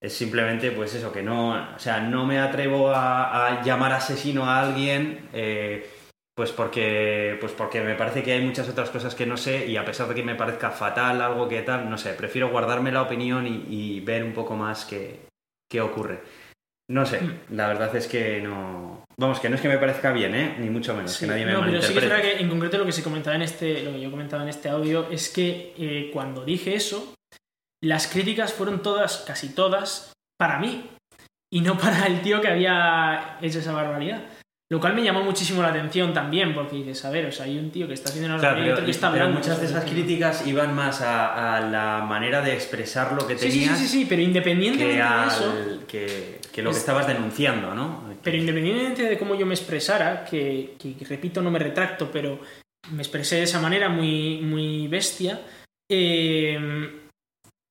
Es 0.02 0.14
simplemente, 0.14 0.72
pues 0.72 0.96
eso, 0.96 1.12
que 1.12 1.22
no, 1.22 1.52
o 1.76 1.80
sea, 1.80 2.00
no 2.00 2.26
me 2.26 2.40
atrevo 2.40 2.90
a, 2.90 3.48
a 3.48 3.64
llamar 3.64 3.94
asesino 3.94 4.46
a 4.46 4.62
alguien. 4.62 5.30
eh, 5.34 5.88
pues 6.34 6.54
porque, 6.54 7.38
pues 7.42 7.52
porque 7.52 7.82
me 7.82 7.94
parece 7.96 8.24
que 8.24 8.32
hay 8.32 8.42
muchas 8.42 8.68
otras 8.70 8.90
cosas 8.90 9.14
que 9.14 9.26
no 9.26 9.36
sé 9.38 9.68
y 9.68 9.76
a 9.78 9.84
pesar 9.86 10.08
de 10.08 10.16
que 10.16 10.24
me 10.24 10.34
parezca 10.34 10.72
fatal 10.72 11.22
algo 11.22 11.48
que 11.48 11.62
tal, 11.62 11.90
no 11.90 11.98
sé, 11.98 12.14
prefiero 12.14 12.50
guardarme 12.50 12.92
la 12.92 13.02
opinión 13.02 13.46
y, 13.46 13.66
y 13.70 14.00
ver 14.00 14.24
un 14.24 14.32
poco 14.34 14.56
más 14.56 14.86
qué, 14.86 15.20
qué 15.70 15.82
ocurre. 15.82 16.22
No 16.90 17.06
sé, 17.06 17.22
Mm. 17.22 17.56
la 17.56 17.68
verdad 17.68 17.96
es 17.96 18.08
que 18.08 18.42
no... 18.42 19.04
Vamos, 19.18 19.40
que 19.42 19.50
no 19.50 19.56
es 19.56 19.62
que 19.62 19.68
me 19.68 19.78
parezca 19.78 20.12
bien, 20.14 20.34
¿eh? 20.34 20.56
Ni 20.58 20.70
mucho 20.70 20.96
menos, 20.96 21.12
Sí, 21.12 21.26
que 21.26 21.32
nadie 21.32 21.46
me 21.46 21.52
no, 21.52 21.60
pero 21.66 21.82
sí 21.82 21.94
que 21.94 22.00
es 22.00 22.10
verdad 22.10 22.22
que 22.24 22.40
en 22.40 22.50
concreto 22.50 22.78
lo 22.78 22.86
que 22.86 22.92
se 22.94 23.04
comentaba 23.04 23.36
en 23.36 23.42
este, 23.44 23.84
lo 23.84 23.92
que 23.92 24.00
yo 24.02 24.10
comentaba 24.10 24.42
en 24.42 24.50
este 24.50 24.70
audio 24.70 25.10
es 25.12 25.30
que 25.30 25.74
eh, 25.78 26.10
cuando 26.14 26.44
dije 26.46 26.74
eso, 26.74 27.14
las 27.84 28.08
críticas 28.08 28.54
fueron 28.54 28.82
todas, 28.82 29.24
casi 29.28 29.50
todas, 29.50 30.14
para 30.38 30.60
mí 30.60 30.86
y 31.52 31.62
no 31.62 31.78
para 31.80 32.06
el 32.08 32.22
tío 32.22 32.42
que 32.42 32.48
había 32.50 33.38
hecho 33.42 33.60
esa 33.60 33.74
barbaridad. 33.74 34.22
Lo 34.72 34.80
cual 34.80 34.96
me 34.96 35.04
llamó 35.04 35.22
muchísimo 35.22 35.62
la 35.62 35.68
atención 35.68 36.14
también, 36.14 36.54
porque 36.54 36.78
dices, 36.78 37.04
a 37.04 37.10
ver, 37.10 37.26
o 37.26 37.32
sea, 37.34 37.44
hay 37.44 37.58
un 37.58 37.72
tío 37.72 37.90
que 37.90 37.94
está 37.94 38.08
haciendo 38.08 38.30
una 38.30 38.38
Claro, 38.40 38.54
barbaridad 38.56 38.70
y 38.70 38.74
otro 38.76 38.86
que 38.86 38.92
está 38.92 39.08
hablando. 39.08 39.38
muchas 39.38 39.60
de 39.60 39.66
esas 39.66 39.84
críticas 39.84 40.48
iban 40.48 40.74
más 40.74 41.02
a, 41.02 41.58
a 41.58 41.60
la 41.60 42.06
manera 42.06 42.42
de 42.42 42.54
expresar 42.54 43.12
lo 43.12 43.28
que 43.28 43.38
Sí, 43.38 43.52
sí, 43.52 43.60
tenías 43.60 43.78
sí, 43.78 43.86
sí, 43.88 44.00
sí, 44.00 44.06
pero 44.08 44.22
independientemente 44.22 44.96
que, 44.96 45.04
de 45.04 45.28
eso, 45.28 45.52
al- 45.52 45.86
que, 45.88 46.40
que 46.54 46.62
lo 46.62 46.70
que 46.70 46.76
Es- 46.78 46.84
estabas 46.84 47.06
denunciando, 47.06 47.76
¿no? 47.76 48.14
Pero 48.24 48.38
independientemente 48.38 49.04
de 49.04 49.18
cómo 49.18 49.36
yo 49.36 49.46
me 49.46 49.56
expresara, 49.56 50.24
que, 50.24 50.76
que, 50.80 50.96
repito, 51.06 51.42
no 51.42 51.52
me 51.52 51.60
retracto, 51.60 52.10
pero 52.10 52.40
me 52.92 53.02
expresé 53.02 53.36
de 53.38 53.44
esa 53.44 53.60
manera 53.60 53.90
muy, 53.90 54.40
muy 54.42 54.88
bestia, 54.88 55.42
eh, 55.90 57.01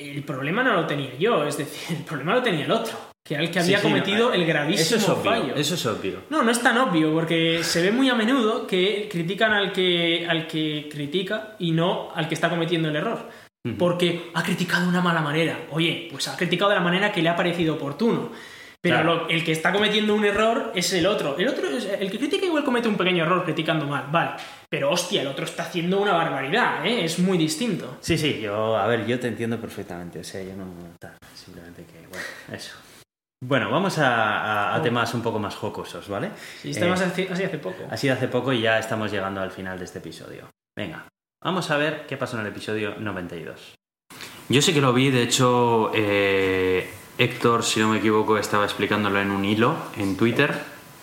el 0.01 0.23
problema 0.23 0.63
no 0.63 0.73
lo 0.75 0.87
tenía 0.87 1.15
yo, 1.19 1.45
es 1.45 1.57
decir, 1.57 1.97
el 1.99 2.05
problema 2.05 2.35
lo 2.35 2.43
tenía 2.43 2.65
el 2.65 2.71
otro, 2.71 2.97
que 3.23 3.35
era 3.35 3.43
el 3.43 3.51
que 3.51 3.61
había 3.61 3.79
sí, 3.79 3.83
cometido 3.83 4.33
el 4.33 4.43
Eso 4.43 4.49
gravísimo 4.49 4.99
es 5.01 5.09
obvio, 5.09 5.31
fallo. 5.31 5.55
eso 5.55 5.75
es 5.75 5.87
obvio. 5.87 6.23
No, 6.31 6.43
no 6.43 6.51
es 6.51 6.61
tan 6.63 6.79
obvio, 6.79 7.13
porque 7.13 7.63
se 7.63 7.83
ve 7.83 7.93
muy 7.93 8.09
a 8.09 8.15
menudo 8.15 8.67
que 8.67 9.09
critican 9.11 9.53
al 9.53 9.73
que, 9.73 10.27
al 10.29 10.47
que 10.47 10.89
critica 10.91 11.57
y 11.59 11.73
no 11.73 12.11
al 12.15 12.29
que 12.29 12.35
está 12.35 12.49
cometiendo 12.49 12.89
el 12.89 12.97
error. 12.97 13.29
Porque 13.79 14.31
ha 14.33 14.43
criticado 14.43 14.85
de 14.85 14.89
una 14.89 15.03
mala 15.03 15.21
manera. 15.21 15.67
Oye, 15.71 16.09
pues 16.11 16.29
ha 16.29 16.37
criticado 16.37 16.71
de 16.71 16.77
la 16.77 16.83
manera 16.83 17.13
que 17.13 17.21
le 17.21 17.29
ha 17.29 17.37
parecido 17.37 17.75
oportuno. 17.75 18.33
Pero 18.83 18.97
Claro. 18.97 19.15
lo- 19.15 19.29
el 19.29 19.45
que 19.45 19.53
está 19.53 19.73
cometiendo 19.73 20.15
un 20.15 20.25
error 20.25 20.73
es 20.75 20.91
el 20.95 21.07
otro. 21.07 21.37
El 21.37 21.49
otro 21.49 21.69
es- 21.69 21.85
el 21.85 22.11
que 22.11 22.19
critica 22.19 22.47
igual 22.47 22.65
comete 22.65 22.89
un 22.89 22.97
pequeño 22.97 23.25
error 23.25 23.45
criticando 23.45 23.87
mal, 23.87 24.07
vale. 24.11 24.31
Pero 24.71 24.91
hostia, 24.91 25.21
el 25.21 25.27
otro 25.29 25.45
está 25.45 25.65
haciendo 25.65 26.01
una 26.01 26.13
barbaridad, 26.13 26.87
¿eh? 26.87 27.05
Es 27.05 27.19
muy 27.19 27.37
distinto. 27.37 27.99
Sí, 28.01 28.17
sí, 28.17 28.41
yo, 28.41 28.77
a 28.79 28.87
ver, 28.87 29.07
yo 29.07 29.21
te 29.21 29.29
entiendo 29.29 29.61
perfectamente, 29.61 30.21
o 30.21 30.25
sea, 30.25 30.43
yo 30.43 30.55
no, 30.57 30.65
tal, 30.99 31.13
simplemente 31.35 31.85
que, 31.85 32.07
bueno, 32.07 32.25
eso. 32.53 32.75
Bueno, 33.43 33.71
vamos 33.71 33.99
a, 33.99 34.71
a- 34.71 34.75
a 34.77 34.83
temas 34.83 35.13
un 35.15 35.23
poco 35.23 35.39
más 35.39 35.57
jocosos, 35.57 36.09
¿vale? 36.09 36.31
Sí, 36.63 36.71
estamos 36.71 37.01
Eh, 37.01 37.05
así, 37.05 37.29
así 37.31 37.45
hace 37.45 37.59
poco. 37.59 37.85
Ha 37.91 37.97
sido 37.99 38.15
hace 38.15 38.29
poco 38.29 38.53
y 38.53 38.63
ya 38.63 38.79
estamos 38.79 39.11
llegando 39.13 39.41
al 39.43 39.51
final 39.51 39.79
de 39.79 39.85
este 39.85 39.99
episodio. 39.99 40.49
Venga, 40.77 41.07
vamos 41.43 41.71
a 41.71 41.77
ver 41.77 42.07
qué 42.07 42.17
pasó 42.17 42.37
en 42.37 42.43
el 42.47 42.53
episodio 42.53 42.95
92. 42.99 43.75
Yo 44.49 44.61
sí 44.63 44.73
que 44.75 44.81
lo 44.81 44.93
vi, 44.93 45.11
de 45.11 45.23
hecho, 45.23 45.91
eh, 45.95 46.91
Héctor, 47.21 47.63
si 47.65 47.81
no 47.81 47.89
me 47.91 47.99
equivoco, 47.99 48.39
estaba 48.39 48.65
explicándolo 48.65 49.21
en 49.21 49.31
un 49.31 49.45
hilo 49.45 49.75
en 49.99 50.17
Twitter. 50.17 50.59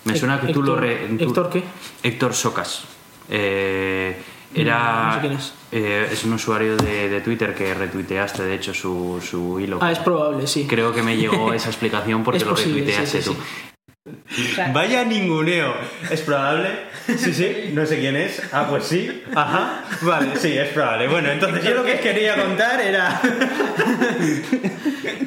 Me 0.06 0.16
suena 0.18 0.42
que 0.42 0.52
tú 0.52 0.64
lo... 0.64 0.74
Héctor- 0.74 0.80
re- 0.82 1.08
tú- 1.18 1.24
¿Héctor 1.26 1.50
qué? 1.52 1.64
Héctor 2.02 2.34
Socas. 2.34 2.84
Eh, 3.30 4.20
era, 4.56 5.08
No 5.10 5.14
sé 5.14 5.20
quién 5.20 5.34
es. 5.34 5.54
eh, 5.72 6.10
es 6.12 6.24
un 6.24 6.34
usuario 6.34 6.76
de, 6.78 7.10
de 7.10 7.22
Twitter 7.22 7.54
que 7.54 7.74
retuiteaste, 7.74 8.42
de 8.44 8.56
hecho, 8.56 8.74
su, 8.74 9.22
su 9.22 9.60
hilo. 9.60 9.78
Ah, 9.82 9.92
es 9.92 10.00
probable, 10.00 10.48
sí. 10.48 10.66
Creo 10.68 10.92
que 10.94 11.04
me 11.04 11.18
llegó 11.18 11.54
esa 11.54 11.70
explicación 11.74 12.24
porque 12.24 12.40
lo 12.40 12.50
posible, 12.52 12.80
retuiteaste 12.80 13.22
sí, 13.22 13.30
sí, 13.30 13.36
tú. 13.36 13.42
O 14.08 14.56
sea, 14.56 14.72
Vaya 14.72 15.04
ninguneo. 15.04 15.74
¿Es 16.10 16.22
probable? 16.22 16.70
Sí, 17.18 17.34
sí, 17.34 17.72
no 17.74 17.86
sé 17.86 18.00
quién 18.00 18.16
es. 18.16 18.42
Ah, 18.52 18.68
pues 18.70 18.86
sí. 18.86 19.24
Ajá. 19.36 19.84
Vale, 20.02 20.36
sí, 20.38 20.58
es 20.58 20.70
probable. 20.70 21.08
Bueno, 21.08 21.30
entonces 21.32 21.64
yo 21.64 21.74
lo 21.74 21.84
que 21.84 22.00
quería 22.00 22.36
contar 22.36 22.82
era... 22.82 23.22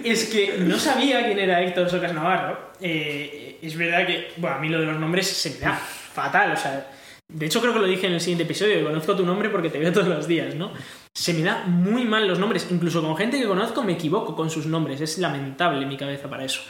Es 0.04 0.26
que 0.26 0.58
no 0.58 0.78
sabía 0.78 1.24
quién 1.24 1.38
era 1.38 1.62
Héctor 1.62 1.90
Socas 1.90 2.12
Navarro. 2.12 2.72
Eh, 2.80 3.58
es 3.62 3.76
verdad 3.76 4.06
que, 4.06 4.32
bueno, 4.36 4.56
a 4.56 4.58
mí 4.58 4.68
lo 4.68 4.80
de 4.80 4.86
los 4.86 4.98
nombres 4.98 5.26
se 5.26 5.50
me 5.50 5.58
da 5.58 5.74
fatal. 5.74 6.52
O 6.52 6.56
sea, 6.56 6.90
de 7.28 7.46
hecho 7.46 7.60
creo 7.60 7.72
que 7.72 7.80
lo 7.80 7.86
dije 7.86 8.06
en 8.06 8.14
el 8.14 8.20
siguiente 8.20 8.44
episodio, 8.44 8.78
que 8.78 8.84
conozco 8.84 9.14
tu 9.16 9.24
nombre 9.24 9.50
porque 9.50 9.70
te 9.70 9.78
veo 9.78 9.92
todos 9.92 10.08
los 10.08 10.26
días, 10.26 10.54
¿no? 10.54 10.72
Se 11.14 11.34
me 11.34 11.42
da 11.42 11.64
muy 11.66 12.04
mal 12.04 12.26
los 12.26 12.38
nombres. 12.38 12.66
Incluso 12.70 13.02
con 13.02 13.16
gente 13.16 13.38
que 13.38 13.46
conozco 13.46 13.82
me 13.82 13.92
equivoco 13.92 14.34
con 14.34 14.50
sus 14.50 14.66
nombres. 14.66 15.00
Es 15.00 15.18
lamentable 15.18 15.86
mi 15.86 15.96
cabeza 15.96 16.28
para 16.28 16.44
eso. 16.44 16.62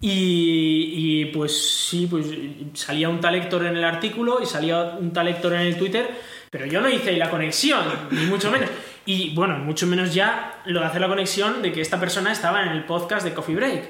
Y, 0.00 0.92
y, 0.94 1.24
pues 1.26 1.86
sí, 1.88 2.06
pues 2.06 2.26
salía 2.74 3.08
un 3.08 3.20
tal 3.20 3.34
Héctor 3.34 3.64
en 3.66 3.76
el 3.76 3.84
artículo 3.84 4.40
y 4.42 4.46
salía 4.46 4.96
un 5.00 5.12
tal 5.12 5.28
Héctor 5.28 5.54
en 5.54 5.60
el 5.62 5.76
Twitter, 5.76 6.08
pero 6.50 6.66
yo 6.66 6.80
no 6.80 6.88
hice 6.88 7.10
ahí 7.10 7.16
la 7.16 7.30
conexión, 7.30 7.82
ni 8.10 8.26
mucho 8.26 8.50
menos. 8.50 8.68
Y 9.06 9.34
bueno, 9.34 9.56
mucho 9.58 9.86
menos 9.86 10.12
ya 10.12 10.60
lo 10.66 10.80
de 10.80 10.86
hacer 10.86 11.00
la 11.00 11.08
conexión 11.08 11.62
de 11.62 11.72
que 11.72 11.80
esta 11.80 11.98
persona 11.98 12.32
estaba 12.32 12.62
en 12.62 12.68
el 12.68 12.84
podcast 12.84 13.24
de 13.24 13.32
Coffee 13.32 13.54
Break. 13.54 13.88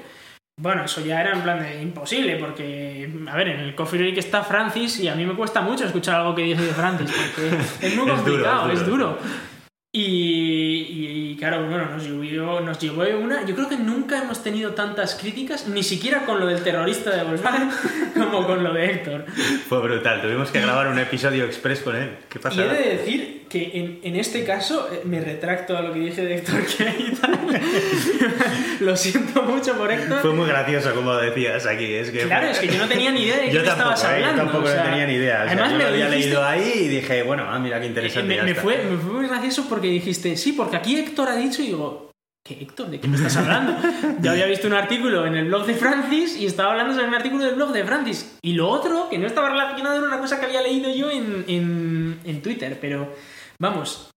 Bueno, 0.59 0.85
eso 0.85 1.01
ya 1.05 1.21
era 1.21 1.33
en 1.33 1.41
plan 1.41 1.59
de 1.59 1.81
imposible, 1.81 2.37
porque, 2.37 3.07
a 3.29 3.35
ver, 3.35 3.49
en 3.49 3.59
el 3.59 3.75
Coffee 3.75 3.99
Break 3.99 4.17
está 4.17 4.43
Francis 4.43 4.99
y 4.99 5.07
a 5.07 5.13
mí 5.13 5.25
me 5.25 5.35
cuesta 5.35 5.61
mucho 5.61 5.85
escuchar 5.85 6.15
algo 6.21 6.33
que 6.33 6.43
dice 6.43 6.63
de 6.63 6.73
Francis, 6.73 7.11
porque 7.11 7.47
es 7.47 7.51
muy 7.51 7.65
Es 7.81 7.95
duro, 7.95 8.15
complicado, 8.15 8.71
es 8.71 8.79
es 8.79 8.85
duro. 8.85 9.07
duro. 9.07 9.17
Y, 9.93 10.76
y 10.79 11.35
claro, 11.37 11.67
bueno, 11.67 11.85
nos 11.91 12.03
llevó, 12.03 12.59
nos 12.61 12.79
llevó 12.79 13.03
una. 13.19 13.45
Yo 13.45 13.55
creo 13.55 13.69
que 13.69 13.77
nunca 13.77 14.21
hemos 14.21 14.43
tenido 14.43 14.71
tantas 14.73 15.15
críticas, 15.15 15.67
ni 15.67 15.83
siquiera 15.83 16.25
con 16.25 16.39
lo 16.39 16.45
del 16.47 16.61
terrorista 16.63 17.15
de 17.15 17.23
Volkswagen, 17.23 17.69
como 18.13 18.45
con 18.45 18.63
lo 18.63 18.73
de 18.73 18.85
Héctor. 18.91 19.25
Fue 19.69 19.79
brutal, 19.81 20.21
tuvimos 20.21 20.49
que 20.51 20.61
grabar 20.61 20.87
un 20.87 20.99
episodio 20.99 21.45
express 21.45 21.79
con 21.81 21.95
él. 21.95 22.09
¿Qué 22.29 22.37
Y 22.39 22.41
pasa? 22.41 22.65
he 22.65 22.69
de 22.83 22.97
decir 22.97 23.37
que 23.47 23.71
en, 23.75 23.99
en 24.03 24.15
este 24.17 24.43
caso 24.43 24.89
eh, 24.91 25.01
me 25.05 25.21
retracto 25.21 25.77
a 25.77 25.81
lo 25.81 25.93
que 25.93 25.99
dije 25.99 26.21
de 26.25 26.35
Héctor 26.35 26.59
y 26.99 28.83
lo 28.83 28.95
siento 28.97 29.41
mucho 29.43 29.77
por 29.77 29.89
Héctor. 29.89 30.19
Fue 30.19 30.33
muy 30.33 30.47
gracioso 30.49 30.93
como 30.93 31.15
decías 31.15 31.65
aquí. 31.65 31.85
Es 31.93 32.09
que 32.11 32.19
Claro, 32.23 32.47
es 32.47 32.59
que 32.59 32.67
yo 32.67 32.77
no 32.77 32.87
tenía 32.89 33.09
ni 33.11 33.21
idea 33.23 33.37
de 33.37 33.45
qué 33.47 33.53
yo 33.53 33.61
estabas 33.61 34.03
¿eh? 34.03 34.07
Yo 34.07 34.13
hablando. 34.15 34.43
tampoco 34.43 34.65
o 34.65 34.67
sea, 34.67 34.83
tenía 34.83 35.07
ni 35.07 35.13
idea. 35.13 35.35
O 35.35 35.43
sea, 35.43 35.51
además 35.53 35.71
yo 35.71 35.77
me 35.77 35.83
lo 35.83 35.89
había 35.91 36.05
dijiste- 36.09 36.25
leído 36.25 36.43
ahí 36.45 36.71
y 36.75 36.87
dije, 36.89 37.23
bueno, 37.23 37.45
ah, 37.47 37.57
mira 37.59 37.79
qué 37.79 37.85
Eh, 37.85 37.89
interesante. 37.89 38.35
me, 38.35 38.43
me 38.43 38.53
fue, 38.55 38.83
me 38.83 38.97
fue 38.97 39.13
muy 39.13 39.27
gracioso 39.27 39.65
porque 39.69 39.87
dijiste, 39.87 40.35
sí, 40.35 40.51
porque 40.51 40.66
aquí 40.75 40.97
Héctor 40.97 41.29
ha 41.29 41.35
dicho 41.35 41.61
y 41.61 41.67
digo, 41.67 42.11
¿qué 42.45 42.55
Héctor? 42.61 42.89
¿De 42.89 42.99
qué 42.99 43.07
me 43.07 43.15
estás 43.15 43.37
hablando? 43.37 43.75
Yo 44.21 44.31
había 44.31 44.45
visto 44.45 44.67
un 44.67 44.73
artículo 44.73 45.25
en 45.25 45.35
el 45.35 45.45
blog 45.45 45.65
de 45.65 45.75
Francis 45.75 46.37
y 46.37 46.45
estaba 46.45 46.71
hablando 46.71 46.93
sobre 46.93 47.07
un 47.07 47.15
artículo 47.15 47.45
del 47.45 47.55
blog 47.55 47.71
de 47.71 47.83
Francis. 47.83 48.37
Y 48.41 48.53
lo 48.53 48.69
otro, 48.69 49.09
que 49.09 49.17
no 49.17 49.27
estaba 49.27 49.49
relacionado, 49.49 49.97
era 49.97 50.07
una 50.07 50.19
cosa 50.19 50.39
que 50.39 50.45
había 50.45 50.61
leído 50.61 50.93
yo 50.93 51.09
en, 51.09 51.45
en, 51.47 52.19
en 52.23 52.41
Twitter, 52.41 52.77
pero 52.79 53.13
vamos. 53.59 54.09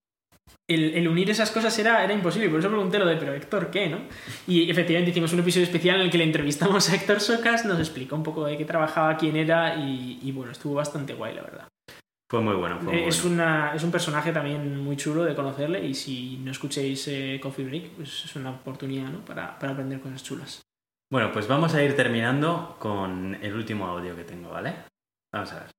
El, 0.68 1.08
unir 1.08 1.28
esas 1.28 1.50
cosas 1.50 1.76
era, 1.80 2.04
era 2.04 2.12
imposible, 2.12 2.48
por 2.48 2.60
eso 2.60 2.68
pregunté 2.68 3.00
lo 3.00 3.06
de, 3.06 3.16
pero 3.16 3.34
Héctor, 3.34 3.72
¿qué? 3.72 3.88
¿no? 3.88 4.02
Y 4.46 4.70
efectivamente 4.70 5.10
hicimos 5.10 5.32
un 5.32 5.40
episodio 5.40 5.64
especial 5.64 5.96
en 5.96 6.02
el 6.02 6.10
que 6.12 6.18
le 6.18 6.22
entrevistamos 6.22 6.88
a 6.88 6.94
Héctor 6.94 7.20
Socas, 7.20 7.64
nos 7.64 7.80
explicó 7.80 8.14
un 8.14 8.22
poco 8.22 8.46
de 8.46 8.56
qué 8.56 8.64
trabajaba, 8.64 9.16
quién 9.16 9.34
era 9.34 9.74
y 9.74 10.30
bueno, 10.30 10.52
estuvo 10.52 10.74
bastante 10.74 11.14
guay, 11.14 11.34
la 11.34 11.42
verdad. 11.42 11.68
Fue 12.30 12.40
muy 12.40 12.54
bueno. 12.54 12.76
Fue 12.78 12.92
muy 12.92 13.02
Eh, 13.02 13.08
Es, 13.08 13.22
bueno. 13.22 13.42
una, 13.42 13.74
es 13.74 13.82
un 13.82 13.90
personaje 13.90 14.30
también 14.32 14.78
muy 14.84 14.96
chulo 14.96 15.24
de 15.24 15.34
conocerle 15.34 15.84
y 15.84 15.94
si 15.94 16.36
no 16.44 16.52
escuchéis 16.52 17.08
eh, 17.08 17.40
Coffee 17.42 17.64
Break, 17.64 17.88
pues 17.96 18.24
es 18.24 18.36
una 18.36 18.50
oportunidad 18.50 19.08
¿no? 19.08 19.24
para, 19.24 19.58
para 19.58 19.72
aprender 19.72 20.00
cosas 20.00 20.22
chulas. 20.22 20.62
Bueno, 21.10 21.32
pues 21.32 21.48
vamos 21.48 21.74
a 21.74 21.82
ir 21.82 21.96
terminando 21.96 22.76
con 22.78 23.36
el 23.42 23.52
último 23.54 23.86
audio 23.88 24.14
que 24.14 24.22
tengo, 24.22 24.48
¿vale? 24.50 24.74
Vamos 25.32 25.50
a 25.52 25.54
ver. 25.56 25.70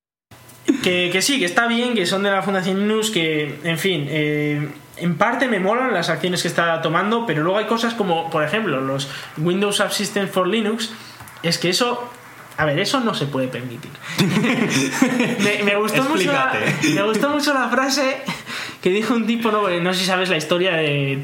Que, 0.83 1.09
que 1.09 1.21
sí, 1.21 1.39
que 1.39 1.45
está 1.45 1.67
bien, 1.67 1.93
que 1.95 2.05
son 2.05 2.23
de 2.23 2.31
la 2.31 2.41
Fundación 2.41 2.79
Linux, 2.79 3.11
que, 3.11 3.59
en 3.63 3.77
fin, 3.77 4.05
eh, 4.09 4.69
en 4.97 5.17
parte 5.17 5.47
me 5.47 5.59
molan 5.61 5.93
las 5.93 6.09
acciones 6.09 6.41
que 6.41 6.49
está 6.49 6.81
tomando, 6.81 7.25
pero 7.25 7.43
luego 7.43 7.59
hay 7.59 7.65
cosas 7.65 7.93
como, 7.93 8.29
por 8.29 8.43
ejemplo, 8.43 8.81
los 8.81 9.09
Windows 9.37 9.77
Subsystem 9.77 10.27
for 10.27 10.47
Linux, 10.47 10.91
es 11.43 11.57
que 11.57 11.69
eso... 11.69 12.11
A 12.61 12.65
ver, 12.65 12.77
eso 12.77 12.99
no 12.99 13.15
se 13.15 13.25
puede 13.25 13.47
permitir. 13.47 13.89
me, 15.39 15.63
me 15.63 15.75
gustó 15.77 16.03
mucho 16.03 16.31
la, 16.31 16.53
me 16.93 17.01
gustó 17.01 17.29
mucho 17.31 17.55
la 17.55 17.67
frase 17.69 18.21
que 18.81 18.89
dijo 18.89 19.13
un 19.13 19.27
tipo, 19.27 19.51
no, 19.51 19.69
no 19.69 19.93
sé 19.93 19.99
si 19.99 20.05
sabes 20.05 20.29
la 20.29 20.37
historia 20.37 20.73
de 20.75 21.19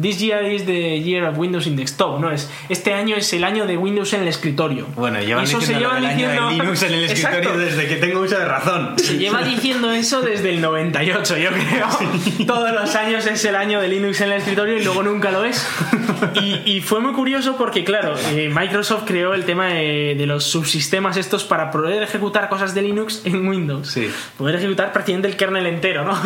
This 0.00 0.18
year 0.20 0.44
is 0.50 0.64
the 0.64 1.00
year 1.00 1.24
of 1.24 1.36
Windows 1.38 1.66
in 1.66 1.76
desktop, 1.76 2.18
¿no? 2.20 2.30
Es, 2.30 2.50
este 2.68 2.94
año 2.94 3.16
es 3.16 3.32
el 3.32 3.44
año 3.44 3.66
de 3.66 3.76
Windows 3.76 4.12
en 4.14 4.22
el 4.22 4.28
escritorio. 4.28 4.86
Bueno, 4.96 5.20
llevan 5.20 5.44
eso 5.44 5.60
se 5.60 5.74
diciendo 5.74 5.80
llevan 5.88 6.02
del 6.02 6.10
año 6.10 6.28
de 6.28 6.32
diciendo- 6.34 6.50
Linux 6.64 6.82
en 6.84 6.92
el 6.94 7.04
escritorio 7.04 7.38
Exacto. 7.38 7.58
desde 7.58 7.88
que 7.88 7.96
tengo 7.96 8.20
uso 8.20 8.38
de 8.38 8.44
razón. 8.46 8.94
Se 8.98 9.18
lleva 9.18 9.42
diciendo 9.42 9.92
eso 9.92 10.22
desde 10.22 10.50
el 10.50 10.60
98, 10.62 11.36
yo 11.36 11.50
creo. 11.50 12.46
Todos 12.46 12.72
los 12.72 12.94
años 12.94 13.26
es 13.26 13.44
el 13.44 13.56
año 13.56 13.80
de 13.80 13.88
Linux 13.88 14.20
en 14.22 14.32
el 14.32 14.38
escritorio 14.38 14.78
y 14.78 14.84
luego 14.84 15.02
nunca 15.02 15.30
lo 15.30 15.44
es. 15.44 15.66
Y, 16.40 16.62
y 16.76 16.80
fue 16.80 17.00
muy 17.00 17.12
curioso 17.12 17.56
porque, 17.56 17.84
claro, 17.84 18.14
eh, 18.32 18.48
Microsoft 18.54 19.04
creó 19.06 19.34
el 19.34 19.44
tema 19.44 19.66
de, 19.68 20.14
de 20.16 20.26
los 20.26 20.44
subsistemas 20.44 21.16
estos 21.16 21.44
para 21.44 21.70
poder 21.70 22.02
ejecutar 22.02 22.48
cosas 22.48 22.74
de 22.74 22.82
Linux 22.82 23.22
en 23.24 23.46
Windows. 23.48 23.88
Sí. 23.88 24.08
Poder 24.38 24.54
ejecutar 24.56 24.92
prácticamente 24.92 25.28
el 25.28 25.36
kernel 25.36 25.66
entero, 25.66 26.04
¿no? 26.04 26.18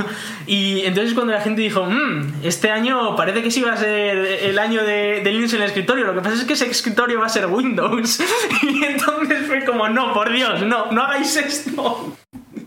Y 0.46 0.75
entonces 0.84 1.14
cuando 1.14 1.32
la 1.32 1.40
gente 1.40 1.62
dijo, 1.62 1.84
"Mm, 1.86 2.44
este 2.44 2.70
año 2.70 3.14
parece 3.16 3.42
que 3.42 3.50
sí 3.50 3.62
va 3.62 3.72
a 3.72 3.76
ser 3.76 4.16
el 4.18 4.58
año 4.58 4.82
de, 4.84 5.20
de 5.22 5.32
Linux 5.32 5.54
en 5.54 5.62
el 5.62 5.68
escritorio, 5.68 6.04
lo 6.04 6.14
que 6.14 6.20
pasa 6.20 6.34
es 6.34 6.44
que 6.44 6.54
ese 6.54 6.66
escritorio 6.68 7.20
va 7.20 7.26
a 7.26 7.30
ser 7.30 7.46
Windows. 7.46 8.20
Y 8.62 8.84
entonces 8.84 9.46
fue 9.46 9.64
como, 9.64 9.88
no, 9.88 10.12
por 10.12 10.32
Dios, 10.32 10.62
no, 10.62 10.90
no 10.92 11.02
hagáis 11.02 11.36
esto. 11.36 12.16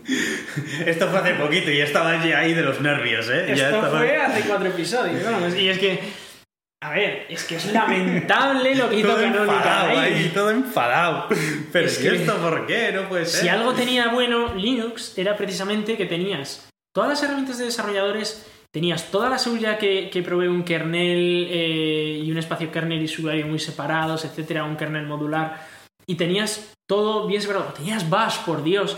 Esto 0.86 1.08
fue 1.08 1.18
hace 1.20 1.34
poquito 1.34 1.70
y 1.70 1.78
ya 1.78 1.84
estaba 1.84 2.24
ya 2.24 2.38
ahí 2.40 2.54
de 2.54 2.62
los 2.62 2.80
nervios, 2.80 3.28
¿eh? 3.30 3.52
Ya 3.54 3.66
Esto 3.66 3.76
estaba- 3.76 3.98
fue 3.98 4.16
hace 4.16 4.40
cuatro 4.42 4.66
episodios, 4.68 5.22
vamos, 5.24 5.54
y 5.54 5.68
es 5.68 5.78
que, 5.78 6.00
a 6.82 6.90
ver, 6.90 7.26
es 7.28 7.44
que 7.44 7.56
es 7.56 7.72
lamentable 7.72 8.74
lo 8.74 8.88
que 8.88 8.96
hizo 8.96 9.08
todo 9.08 9.20
enfadado 9.22 9.98
ahí. 10.00 10.30
todo 10.34 10.50
enfadado. 10.50 11.26
Pero 11.72 11.86
Es 11.86 12.00
¿y 12.00 12.08
que- 12.08 12.16
esto 12.16 12.36
por 12.38 12.66
qué? 12.66 12.90
No 12.92 13.08
puede 13.08 13.26
ser. 13.26 13.42
Si 13.42 13.48
algo 13.48 13.72
tenía 13.74 14.08
bueno 14.08 14.54
Linux 14.54 15.16
era 15.18 15.36
precisamente 15.36 15.96
que 15.96 16.06
tenías 16.06 16.66
todas 16.92 17.10
las 17.10 17.22
herramientas 17.22 17.58
de 17.58 17.66
desarrolladores, 17.66 18.46
tenías 18.70 19.10
toda 19.10 19.28
la 19.28 19.38
seguridad 19.38 19.78
que, 19.78 20.10
que 20.10 20.22
provee 20.22 20.48
un 20.48 20.64
kernel 20.64 21.48
eh, 21.50 22.22
y 22.24 22.30
un 22.30 22.38
espacio 22.38 22.70
kernel 22.70 23.02
y 23.02 23.04
usuario 23.04 23.46
muy 23.46 23.58
separados, 23.58 24.24
etcétera, 24.24 24.64
un 24.64 24.76
kernel 24.76 25.06
modular, 25.06 25.66
y 26.06 26.14
tenías 26.16 26.72
todo 26.88 27.26
bien 27.26 27.40
separado, 27.40 27.72
tenías 27.72 28.08
Bash, 28.08 28.38
por 28.44 28.62
Dios, 28.62 28.96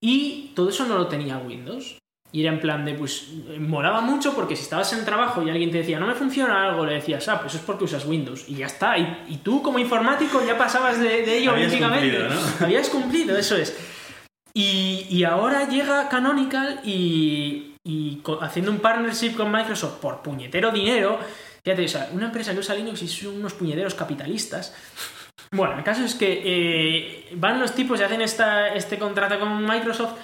y 0.00 0.52
todo 0.54 0.68
eso 0.70 0.86
no 0.86 0.96
lo 0.96 1.08
tenía 1.08 1.38
Windows. 1.38 1.98
Y 2.34 2.40
era 2.40 2.50
en 2.50 2.60
plan 2.60 2.82
de, 2.86 2.94
pues, 2.94 3.28
molaba 3.58 4.00
mucho 4.00 4.34
porque 4.34 4.56
si 4.56 4.62
estabas 4.62 4.90
en 4.94 5.00
el 5.00 5.04
trabajo 5.04 5.42
y 5.42 5.50
alguien 5.50 5.70
te 5.70 5.78
decía, 5.78 6.00
no 6.00 6.06
me 6.06 6.14
funciona 6.14 6.66
algo, 6.66 6.86
le 6.86 6.94
decías, 6.94 7.28
ah, 7.28 7.38
pues 7.42 7.56
es 7.56 7.60
porque 7.60 7.84
usas 7.84 8.06
Windows. 8.06 8.48
Y 8.48 8.54
ya 8.54 8.66
está. 8.66 8.96
Y, 8.96 9.24
y 9.28 9.36
tú, 9.36 9.60
como 9.60 9.78
informático, 9.78 10.42
ya 10.46 10.56
pasabas 10.56 10.98
de, 10.98 11.26
de 11.26 11.38
ello 11.38 11.50
Habías 11.50 11.74
cumplido, 11.74 12.28
¿no? 12.30 12.40
Habías 12.60 12.88
cumplido, 12.88 13.36
eso 13.36 13.54
es. 13.54 13.76
Y, 14.54 15.06
y 15.08 15.24
ahora 15.24 15.68
llega 15.68 16.08
Canonical 16.08 16.80
y, 16.84 17.74
y 17.84 18.22
haciendo 18.40 18.70
un 18.70 18.78
partnership 18.78 19.34
con 19.34 19.50
Microsoft 19.50 19.98
por 20.00 20.22
puñetero 20.22 20.70
dinero. 20.70 21.18
Fíjate, 21.64 21.84
o 21.84 21.88
sea, 21.88 22.10
una 22.12 22.26
empresa 22.26 22.52
que 22.52 22.58
usa 22.58 22.74
Linux 22.74 23.02
y 23.02 23.08
son 23.08 23.36
unos 23.36 23.54
puñeteros 23.54 23.94
capitalistas. 23.94 24.74
Bueno, 25.52 25.78
el 25.78 25.84
caso 25.84 26.04
es 26.04 26.14
que 26.14 26.42
eh, 26.44 27.28
van 27.36 27.60
los 27.60 27.74
tipos 27.74 28.00
y 28.00 28.02
hacen 28.02 28.20
esta, 28.20 28.74
este 28.74 28.98
contrato 28.98 29.38
con 29.38 29.64
Microsoft 29.64 30.14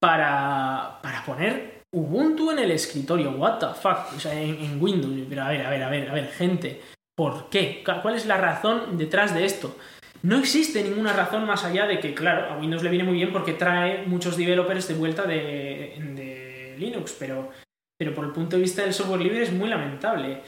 para, 0.00 0.98
para 1.02 1.24
poner 1.24 1.82
Ubuntu 1.92 2.50
en 2.50 2.58
el 2.58 2.70
escritorio. 2.70 3.30
What 3.32 3.58
the 3.58 3.66
fuck? 3.80 4.16
O 4.16 4.20
sea, 4.20 4.32
en, 4.34 4.56
en 4.62 4.82
Windows. 4.82 5.14
Pero 5.28 5.42
a 5.42 5.48
ver, 5.48 5.66
a 5.66 5.70
ver, 5.70 5.82
a 5.82 5.88
ver, 5.88 6.10
a 6.10 6.14
ver, 6.14 6.32
gente. 6.32 6.82
¿Por 7.16 7.48
qué? 7.48 7.82
¿Cuál 8.02 8.14
es 8.14 8.26
la 8.26 8.36
razón 8.36 8.98
detrás 8.98 9.34
de 9.34 9.46
esto? 9.46 9.76
No 10.22 10.38
existe 10.38 10.82
ninguna 10.82 11.12
razón 11.12 11.46
más 11.46 11.64
allá 11.64 11.86
de 11.86 12.00
que, 12.00 12.14
claro, 12.14 12.52
a 12.52 12.58
Windows 12.58 12.82
le 12.82 12.90
viene 12.90 13.04
muy 13.04 13.14
bien 13.14 13.32
porque 13.32 13.52
trae 13.52 14.04
muchos 14.06 14.36
developers 14.36 14.88
de 14.88 14.94
vuelta 14.94 15.22
de, 15.24 15.94
de 16.14 16.76
Linux, 16.78 17.16
pero, 17.18 17.50
pero 17.98 18.14
por 18.14 18.24
el 18.24 18.32
punto 18.32 18.56
de 18.56 18.62
vista 18.62 18.82
del 18.82 18.94
software 18.94 19.20
libre 19.20 19.42
es 19.42 19.52
muy 19.52 19.68
lamentable. 19.68 20.42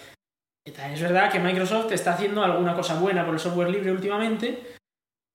Es 0.65 1.01
verdad 1.01 1.31
que 1.31 1.41
Microsoft 1.41 1.93
está 1.93 2.13
haciendo 2.13 2.45
alguna 2.45 2.75
cosa 2.75 2.99
buena 3.01 3.25
por 3.25 3.35
el 3.35 3.41
software 3.41 3.71
libre 3.71 3.93
últimamente, 3.93 4.59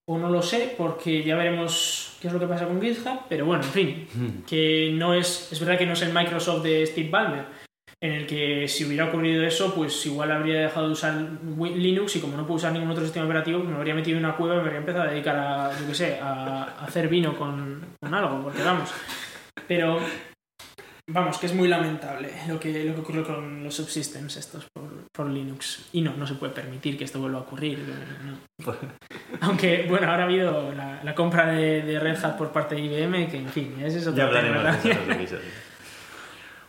o 0.08 0.18
no 0.18 0.30
lo 0.30 0.42
sé, 0.42 0.76
porque 0.78 1.24
ya 1.24 1.36
veremos 1.36 2.18
qué 2.22 2.28
es 2.28 2.34
lo 2.34 2.40
que 2.40 2.48
pasa 2.48 2.68
con 2.68 2.82
GitHub, 2.82 3.22
pero 3.30 3.46
bueno, 3.46 3.64
en 3.64 3.70
fin, 3.70 4.44
que 4.48 4.92
no 4.94 5.14
es, 5.14 5.52
es 5.52 5.60
verdad 5.60 5.78
que 5.78 5.86
no 5.86 5.94
es 5.94 6.02
el 6.02 6.14
Microsoft 6.14 6.64
de 6.64 6.86
Steve 6.86 7.10
Ballmer, 7.10 7.46
en 8.04 8.12
el 8.12 8.28
que 8.28 8.68
si 8.68 8.84
hubiera 8.84 9.06
ocurrido 9.06 9.46
eso, 9.46 9.74
pues 9.74 10.06
igual 10.06 10.30
habría 10.30 10.60
dejado 10.60 10.88
de 10.88 10.92
usar 10.92 11.16
Linux 11.58 12.18
y 12.18 12.20
como 12.20 12.36
no 12.36 12.44
puedo 12.44 12.58
usar 12.58 12.74
ningún 12.74 12.92
otro 12.92 13.02
sistema 13.02 13.26
operativo, 13.26 13.60
pues 13.60 13.70
me 13.70 13.78
habría 13.78 13.96
metido 13.96 14.18
en 14.18 14.26
una 14.26 14.36
cueva 14.36 14.56
y 14.56 14.58
me 14.58 14.64
habría 14.64 14.80
empezado 14.80 15.06
a 15.06 15.12
dedicar 15.12 15.38
a, 15.38 15.80
yo 15.80 15.88
qué 15.88 15.96
sé, 15.96 16.20
a, 16.20 16.64
a 16.64 16.84
hacer 16.84 17.08
vino 17.08 17.34
con, 17.38 17.96
con 18.02 18.14
algo, 18.14 18.44
porque 18.44 18.62
vamos. 18.62 18.94
Pero, 19.70 20.02
vamos, 21.10 21.38
que 21.38 21.46
es 21.46 21.56
muy 21.56 21.70
lamentable 21.70 22.30
lo 22.50 22.60
que, 22.60 22.84
lo 22.84 22.94
que 22.94 23.00
ocurrió 23.00 23.24
con 23.24 23.64
los 23.64 23.74
subsystems 23.74 24.36
estos 24.36 24.66
por, 24.74 25.08
por 25.14 25.30
Linux. 25.30 25.88
Y 25.94 26.02
no, 26.02 26.14
no 26.18 26.28
se 26.28 26.34
puede 26.34 26.52
permitir 26.52 26.98
que 26.98 27.06
esto 27.06 27.22
vuelva 27.22 27.38
a 27.38 27.44
ocurrir. 27.44 27.80
no. 28.26 28.76
Aunque, 29.40 29.86
bueno, 29.88 30.10
ahora 30.10 30.24
ha 30.24 30.26
habido 30.26 30.74
la, 30.74 31.02
la 31.02 31.16
compra 31.16 31.54
de, 31.54 31.84
de 31.84 32.00
Red 32.02 32.22
Hat 32.22 32.36
por 32.38 32.52
parte 32.52 32.76
de 32.76 32.82
IBM, 32.82 33.30
que 33.30 33.38
en 33.38 33.48
fin, 33.48 33.76
es 33.82 33.96
otro 34.06 34.18
Ya 34.18 34.26
hablaremos 34.26 34.62
de 34.62 34.70
eso 34.72 34.90
en 34.90 34.98
otro 34.98 35.14
episodio. 35.14 35.74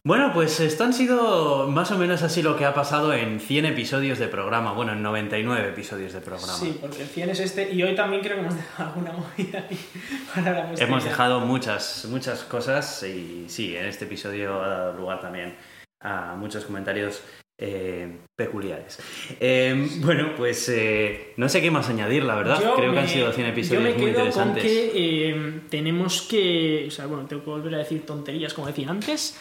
Bueno, 0.07 0.33
pues 0.35 0.61
esto 0.61 0.85
han 0.85 0.93
sido 0.93 1.67
más 1.67 1.91
o 1.91 1.97
menos 1.97 2.23
así 2.23 2.43
lo 2.43 2.59
que 2.59 2.67
ha 2.67 2.75
pasado 2.75 3.15
en 3.15 3.41
100 3.41 3.65
episodios 3.65 4.19
de 4.19 4.29
programa. 4.29 4.73
Bueno, 4.73 4.93
en 4.93 5.03
99 5.03 5.71
episodios 5.71 6.13
de 6.13 6.21
programa. 6.21 6.53
Sí, 6.53 6.77
porque 6.79 7.01
el 7.01 7.09
100 7.09 7.31
es 7.31 7.41
este 7.41 7.73
y 7.73 7.83
hoy 7.83 7.95
también 7.95 8.23
creo 8.23 8.35
que 8.35 8.43
hemos 8.43 8.55
dejado 8.55 8.91
alguna 8.91 9.13
movida 9.13 9.65
ahí 9.67 9.79
para 10.35 10.53
la 10.53 10.69
posteridad. 10.69 10.89
Hemos 10.89 11.05
dejado 11.05 11.41
muchas, 11.41 12.05
muchas 12.11 12.43
cosas 12.43 13.03
y 13.03 13.47
sí, 13.49 13.75
en 13.75 13.87
este 13.87 14.05
episodio 14.05 14.63
ha 14.63 14.69
dado 14.69 14.93
lugar 14.93 15.23
también 15.23 15.57
a 16.01 16.35
muchos 16.37 16.67
comentarios 16.67 17.23
eh, 17.59 18.19
peculiares. 18.37 18.99
Eh, 19.41 19.89
bueno, 20.01 20.35
pues 20.37 20.69
eh, 20.69 21.35
no 21.37 21.49
sé 21.49 21.61
qué 21.61 21.71
más 21.71 21.89
añadir, 21.89 22.25
la 22.25 22.37
verdad. 22.37 22.61
Yo 22.61 22.75
Creo 22.75 22.93
que 22.93 22.99
han 22.99 23.09
sido 23.09 23.33
100 23.33 23.47
yo 23.47 23.53
episodios 23.53 23.97
muy 23.97 24.09
interesantes. 24.09 24.63
Con 24.63 24.73
que 24.73 24.91
eh, 24.95 25.61
tenemos 25.71 26.23
que. 26.23 26.87
O 26.89 26.91
sea, 26.91 27.07
bueno, 27.07 27.27
tengo 27.27 27.45
que 27.45 27.51
volver 27.51 27.75
a 27.77 27.79
decir 27.79 28.05
tonterías, 28.05 28.55
como 28.55 28.67
decía 28.67 28.91
antes. 28.91 29.39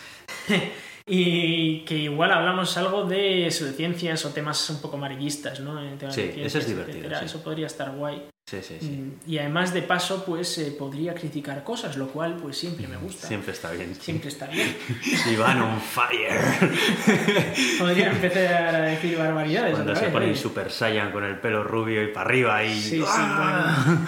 y 1.06 1.80
que 1.82 1.96
igual 1.96 2.32
hablamos 2.32 2.78
algo 2.78 3.04
de 3.04 3.50
pseudociencias 3.52 4.26
o 4.26 4.30
temas 4.30 4.70
un 4.70 4.82
poco 4.82 4.98
amarillistas, 4.98 5.60
¿no? 5.60 5.84
En 5.84 5.98
temas 5.98 6.16
Sí, 6.16 6.28
de 6.28 6.46
eso 6.46 6.60
es 6.60 6.68
divertido, 6.68 7.10
sí. 7.20 7.26
Eso 7.26 7.44
podría 7.44 7.68
estar 7.68 7.92
guay. 7.96 8.22
Sí, 8.46 8.60
sí, 8.62 8.78
sí. 8.82 8.90
Mm, 8.92 9.20
Y 9.26 9.38
además, 9.40 9.74
de 9.74 9.82
paso, 9.82 10.26
pues 10.26 10.58
eh, 10.58 10.76
podría 10.78 11.16
criticar 11.16 11.64
cosas, 11.64 11.96
lo 11.98 12.10
cual, 12.10 12.36
pues 12.36 12.58
siempre 12.58 12.86
me 12.88 12.98
gusta. 12.98 13.26
Siempre 13.28 13.54
está 13.54 13.72
bien. 13.72 13.96
Siempre 13.96 14.28
está 14.30 14.46
bien. 14.48 14.76
Iván 15.34 15.62
on 15.62 15.80
fire. 15.80 16.30
Podría 17.80 18.12
empezar 18.12 18.76
a 18.76 18.82
decir 18.82 19.18
barbaridades. 19.18 19.72
Cuando 19.74 19.96
se 19.96 20.02
vez, 20.02 20.12
pone 20.12 20.26
oye. 20.26 20.36
Super 20.36 20.70
Saiyan 20.70 21.12
con 21.12 21.24
el 21.24 21.40
pelo 21.40 21.64
rubio 21.64 22.04
y 22.04 22.08
para 22.08 22.26
arriba 22.30 22.64
y... 22.66 22.80
Sí, 22.80 22.98
sí, 23.00 23.04
¡Ah! 23.08 24.06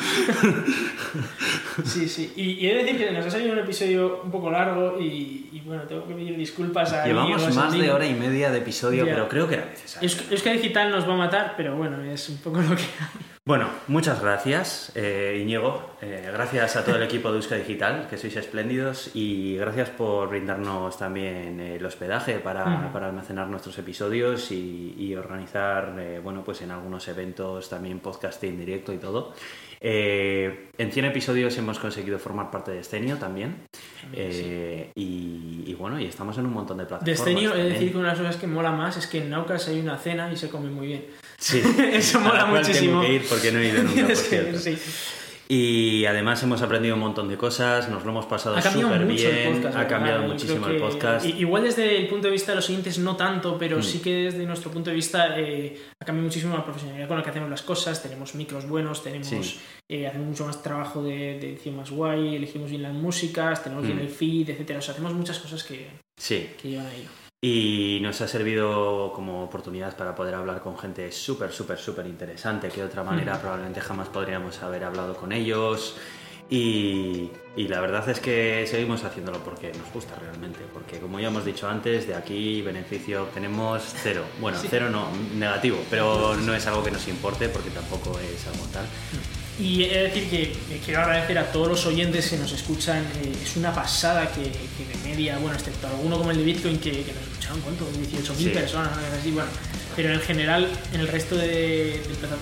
Sí, 1.85 2.07
sí. 2.09 2.33
Y, 2.35 2.51
y 2.51 2.69
he 2.69 2.75
de 2.75 2.83
decir 2.83 2.97
que 2.97 3.11
nos 3.11 3.25
ha 3.25 3.31
salido 3.31 3.53
un 3.53 3.59
episodio 3.59 4.21
un 4.23 4.31
poco 4.31 4.51
largo 4.51 4.99
y, 4.99 5.49
y, 5.53 5.61
bueno, 5.65 5.83
tengo 5.83 6.05
que 6.07 6.13
pedir 6.13 6.35
disculpas 6.37 6.91
a 6.93 7.05
Llevamos 7.05 7.55
más 7.55 7.71
de 7.73 7.89
hora 7.89 8.05
y 8.05 8.13
media 8.13 8.51
de 8.51 8.57
episodio, 8.59 9.05
Ya. 9.05 9.13
pero 9.13 9.29
creo 9.29 9.47
que 9.47 9.55
era 9.55 9.65
necesario. 9.65 10.07
Eusk- 10.09 10.29
Euskadi 10.31 10.57
Digital 10.57 10.91
nos 10.91 11.07
va 11.07 11.13
a 11.13 11.17
matar, 11.17 11.53
pero 11.57 11.75
bueno, 11.77 12.01
es 12.03 12.29
un 12.29 12.37
poco 12.37 12.61
lo 12.61 12.75
que 12.75 12.83
hay. 12.83 13.34
Bueno, 13.47 13.69
muchas 13.87 14.23
gracias, 14.23 14.91
eh, 14.95 15.39
Iñigo. 15.39 15.91
Eh, 16.01 16.31
gracias 16.33 16.77
a 16.77 16.83
todo 16.83 16.95
el 16.95 17.03
equipo 17.03 17.29
de 17.29 17.35
Euska 17.35 17.53
Digital, 17.53 18.07
que 18.09 18.17
sois 18.17 18.35
espléndidos. 18.37 19.11
Y 19.13 19.55
gracias 19.57 19.91
por 19.91 20.29
brindarnos 20.29 20.97
también 20.97 21.59
eh, 21.59 21.75
el 21.75 21.85
hospedaje 21.85 22.39
para, 22.39 22.89
almacenar 22.91 23.47
nuestros 23.47 23.77
episodios 23.77 24.51
y, 24.51 24.95
y 24.97 25.13
organizar, 25.13 25.93
eh, 25.99 26.19
bueno, 26.23 26.43
pues 26.43 26.63
en 26.63 26.71
algunos 26.71 27.07
eventos 27.07 27.69
también 27.69 27.99
podcasting 27.99 28.57
directo 28.57 28.91
y 28.91 28.97
todo. 28.97 29.35
Eh, 29.87 30.69
en 30.79 30.91
100 30.91 31.05
episodios 31.05 31.55
hemos 31.59 31.77
conseguido 31.77 32.17
formar 32.17 32.49
parte 32.49 32.71
de 32.71 32.79
Escenio 32.79 33.17
también. 33.17 33.55
Eh, 34.13 34.89
y, 34.95 35.63
y 35.67 35.73
bueno, 35.75 35.99
y 35.99 36.05
estamos 36.05 36.35
en 36.39 36.47
un 36.47 36.53
montón 36.53 36.77
de 36.77 36.85
De 36.85 36.87
plataformas. 36.87 37.19
Escenio, 37.19 37.49
de 37.51 37.55
también. 37.57 37.73
decir 37.73 37.91
que 37.91 37.97
una 37.99 38.07
de 38.07 38.13
las 38.13 38.19
cosas 38.25 38.37
que 38.41 38.47
mola 38.47 38.71
más 38.71 38.97
es 38.97 39.05
que 39.05 39.19
en 39.19 39.29
Naucas 39.29 39.67
hay 39.67 39.79
una 39.79 39.95
cena 39.99 40.31
y 40.33 40.37
se 40.37 40.49
come 40.49 40.71
muy 40.71 40.87
bien. 40.87 41.05
Sí, 41.37 41.61
Eso 41.93 42.19
mola 42.19 42.47
muchísimo. 42.47 43.01
Tengo 43.01 43.01
que 43.03 43.13
ir 43.13 43.25
porque 43.29 43.51
no 43.51 43.59
he 43.59 43.67
ido 43.67 43.83
nunca, 43.83 44.05
por 44.07 44.15
cierto. 44.15 44.57
sí. 44.57 44.75
Y 45.47 46.05
además 46.05 46.41
hemos 46.41 46.61
aprendido 46.63 46.95
un 46.95 47.01
montón 47.01 47.27
de 47.29 47.37
cosas, 47.37 47.87
nos 47.89 48.03
lo 48.03 48.09
hemos 48.11 48.25
pasado 48.25 48.57
Ha 48.57 48.61
cambiado 48.61 48.89
súper 48.93 49.05
mucho 49.05 49.21
bien, 49.29 49.35
el 49.37 49.53
podcast. 49.53 49.77
ha 49.77 49.87
cambiado 49.87 50.23
muchísimo 50.23 50.67
el 50.67 50.77
podcast. 50.77 51.25
Igual 51.25 51.63
desde 51.63 51.97
el 51.97 52.07
punto 52.07 52.27
de 52.27 52.31
vista 52.33 52.51
de 52.51 52.55
los 52.55 52.69
oyentes 52.69 52.97
no 52.97 53.15
tanto, 53.15 53.57
pero 53.57 53.77
Mm. 53.77 53.83
sí 53.83 53.99
que 53.99 54.15
desde 54.25 54.43
nuestro 54.45 54.71
punto 54.71 54.89
de 54.89 54.95
vista 54.95 55.39
eh, 55.39 55.77
ha 56.01 56.05
cambiado 56.05 56.25
muchísimo 56.27 56.55
la 56.57 56.63
profesionalidad 56.63 57.07
con 57.07 57.17
la 57.17 57.23
que 57.23 57.29
hacemos 57.29 57.49
las 57.49 57.61
cosas. 57.61 58.01
Tenemos 58.01 58.33
micros 58.33 58.67
buenos, 58.67 59.03
tenemos 59.03 59.27
Sí. 59.27 59.59
eh, 59.87 60.07
hacemos 60.07 60.27
mucho 60.27 60.45
más 60.47 60.63
trabajo 60.63 61.03
de, 61.03 61.37
de 61.39 61.49
edición 61.51 61.75
más 61.75 61.91
guay, 61.91 62.35
elegimos 62.35 62.69
bien 62.71 62.81
las 62.81 62.93
músicas, 62.93 63.63
tenemos 63.63 63.85
bien 63.85 63.97
Mm. 63.97 64.01
el 64.01 64.09
feed, 64.09 64.49
etcétera. 64.49 64.79
O 64.79 64.81
sea, 64.81 64.93
hacemos 64.93 65.13
muchas 65.13 65.37
cosas 65.39 65.63
que, 65.63 65.87
Sí, 66.17 66.49
que 66.59 66.69
llevan 66.69 66.87
a 66.87 66.93
ello. 66.95 67.09
Y 67.41 67.99
nos 68.01 68.21
ha 68.21 68.27
servido 68.27 69.11
como 69.13 69.43
oportunidad 69.43 69.95
para 69.97 70.15
poder 70.15 70.35
hablar 70.35 70.61
con 70.61 70.77
gente 70.77 71.11
súper, 71.11 71.51
súper, 71.51 71.77
súper 71.77 72.07
interesante, 72.07 72.69
que 72.69 72.81
de 72.81 72.87
otra 72.87 73.03
manera 73.03 73.35
Mm. 73.35 73.39
probablemente 73.41 73.81
jamás 73.81 74.07
podríamos 74.09 74.61
haber 74.63 74.83
hablado 74.83 75.15
con 75.15 75.31
ellos. 75.31 75.95
Y, 76.47 77.31
y 77.55 77.67
la 77.67 77.81
verdad 77.81 78.07
es 78.07 78.19
que 78.19 78.65
seguimos 78.67 79.03
haciéndolo 79.03 79.39
porque 79.39 79.71
nos 79.73 79.91
gusta 79.91 80.13
realmente, 80.15 80.59
porque 80.73 80.99
como 80.99 81.19
ya 81.19 81.27
hemos 81.29 81.43
dicho 81.43 81.67
antes, 81.67 82.05
de 82.07 82.13
aquí 82.13 82.61
beneficio 82.61 83.23
obtenemos 83.23 83.81
cero. 84.03 84.23
Bueno, 84.39 84.59
Sí. 84.59 84.67
cero 84.69 84.89
no, 84.91 85.07
negativo, 85.35 85.77
pero 85.89 86.35
no 86.35 86.53
es 86.53 86.65
algo 86.67 86.83
que 86.83 86.91
nos 86.91 87.07
importe 87.07 87.49
porque 87.49 87.71
tampoco 87.71 88.19
es 88.19 88.45
algo 88.47 88.63
tal. 88.71 88.85
Y 89.59 89.83
he 89.83 89.87
de 89.89 90.03
decir 90.03 90.29
que 90.29 90.43
eh, 90.43 90.81
quiero 90.83 91.01
agradecer 91.01 91.37
a 91.37 91.49
todos 91.51 91.67
los 91.69 91.85
oyentes 91.85 92.27
que 92.29 92.37
nos 92.37 92.51
escuchan. 92.51 93.03
eh, 93.23 93.31
es 93.41 93.55
una 93.55 93.73
pasada 93.73 94.29
que, 94.33 94.41
que 94.43 94.85
de 94.97 95.09
media, 95.09 95.37
bueno, 95.37 95.55
excepto 95.57 95.87
alguno 95.87 96.17
como 96.17 96.31
el 96.31 96.37
de 96.37 96.43
Bitcoin, 96.43 96.77
que, 96.77 96.91
que 97.03 97.13
nos 97.13 97.23
escucharon, 97.23 97.61
¿cuánto? 97.61 97.85
18.000 97.89 98.35
Sí. 98.37 98.49
personas, 98.49 98.91
así, 99.17 99.31
bueno. 99.31 99.49
Pero 99.95 100.11
en 100.13 100.19
general, 100.19 100.69
en 100.91 100.99
el 100.99 101.07
resto 101.07 101.35
de, 101.37 102.01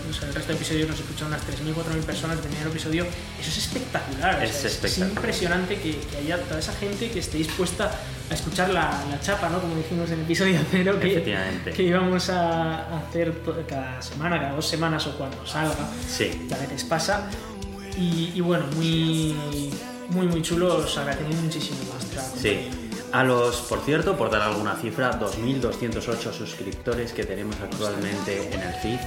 o 0.10 0.14
sea, 0.14 0.28
el 0.28 0.34
resto 0.34 0.50
de 0.54 0.56
episodios 0.58 0.90
nos 0.90 1.00
escuchan 1.00 1.28
unas 1.28 1.42
3.000, 1.42 1.74
4.000 1.76 2.02
personas 2.04 2.38
de 2.42 2.50
primer 2.50 2.66
episodio. 2.68 3.04
Eso 3.40 3.50
es 3.50 3.58
espectacular. 3.60 4.40
o 4.40 4.42
Es 4.42 4.52
sea, 4.56 4.70
espectacular. 4.72 5.10
impresionante 5.10 5.76
que, 5.80 5.98
que 6.00 6.18
haya 6.18 6.38
toda 6.42 6.60
esa 6.60 6.74
gente 6.74 7.12
que 7.12 7.20
esté 7.20 7.38
dispuesta 7.38 7.92
a 8.30 8.34
escuchar 8.34 8.70
la, 8.72 9.04
la 9.10 9.20
chapa, 9.22 9.50
¿no? 9.50 9.62
Como 9.62 9.76
dijimos 9.76 10.10
en 10.10 10.20
el 10.20 10.26
episodio 10.26 10.60
cero, 10.72 10.98
que, 11.00 11.36
que 11.76 11.84
íbamos 11.84 12.30
a 12.30 12.98
hacer 12.98 13.34
cada 13.68 14.02
semana, 14.02 14.40
cada 14.40 14.54
dos 14.56 14.68
semanas 14.68 15.06
o 15.06 15.16
cuando 15.18 15.46
salga 15.46 15.76
Sí, 16.10 16.46
que 16.48 16.56
a 16.56 16.58
veces 16.58 16.84
pasa. 16.86 17.30
Y, 17.98 18.32
y 18.34 18.42
bueno, 18.42 18.66
muy, 18.76 19.36
muy, 20.10 20.26
muy 20.28 20.42
chulo. 20.42 20.78
Os 20.78 20.98
agradecemos 20.98 21.36
muchísimo 21.36 21.78
vuestra 21.92 22.24
Sí. 22.24 22.68
A 23.14 23.24
los, 23.24 23.58
por 23.70 23.80
cierto, 23.82 24.18
por 24.18 24.32
dar 24.32 24.42
alguna 24.42 24.76
cifra, 24.76 25.20
2.208 25.20 26.34
suscriptores 26.34 27.14
que 27.14 27.24
tenemos 27.24 27.56
actualmente 27.62 28.52
en 28.52 28.60
el 28.60 28.74
feed. 28.74 29.00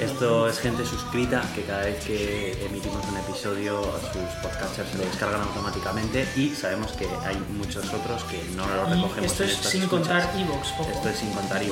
Esto 0.00 0.46
es 0.50 0.58
gente 0.58 0.84
suscrita 0.84 1.42
que 1.54 1.62
cada 1.62 1.84
vez 1.84 2.04
que 2.04 2.66
emitimos 2.66 3.02
un 3.08 3.16
episodio 3.16 3.80
sus 4.12 4.42
podcasters 4.42 4.90
se 4.90 4.98
lo 4.98 5.04
descargan 5.04 5.40
automáticamente 5.40 6.28
y 6.36 6.50
sabemos 6.50 6.92
que 6.92 7.06
hay 7.24 7.42
muchos 7.56 7.86
otros 7.94 8.24
que 8.24 8.44
no 8.54 8.66
lo 8.68 8.86
Y 8.86 9.00
recogemos 9.02 9.32
esto 9.32 9.44
en 9.44 9.48
es 9.48 9.56
sin 9.56 9.84
escuchas. 9.84 10.24
contar 10.24 10.36
Evox. 10.38 10.68
Esto 10.94 11.08
es 11.08 11.16
sin 11.16 11.32
contar 11.32 11.62
a 11.62 11.64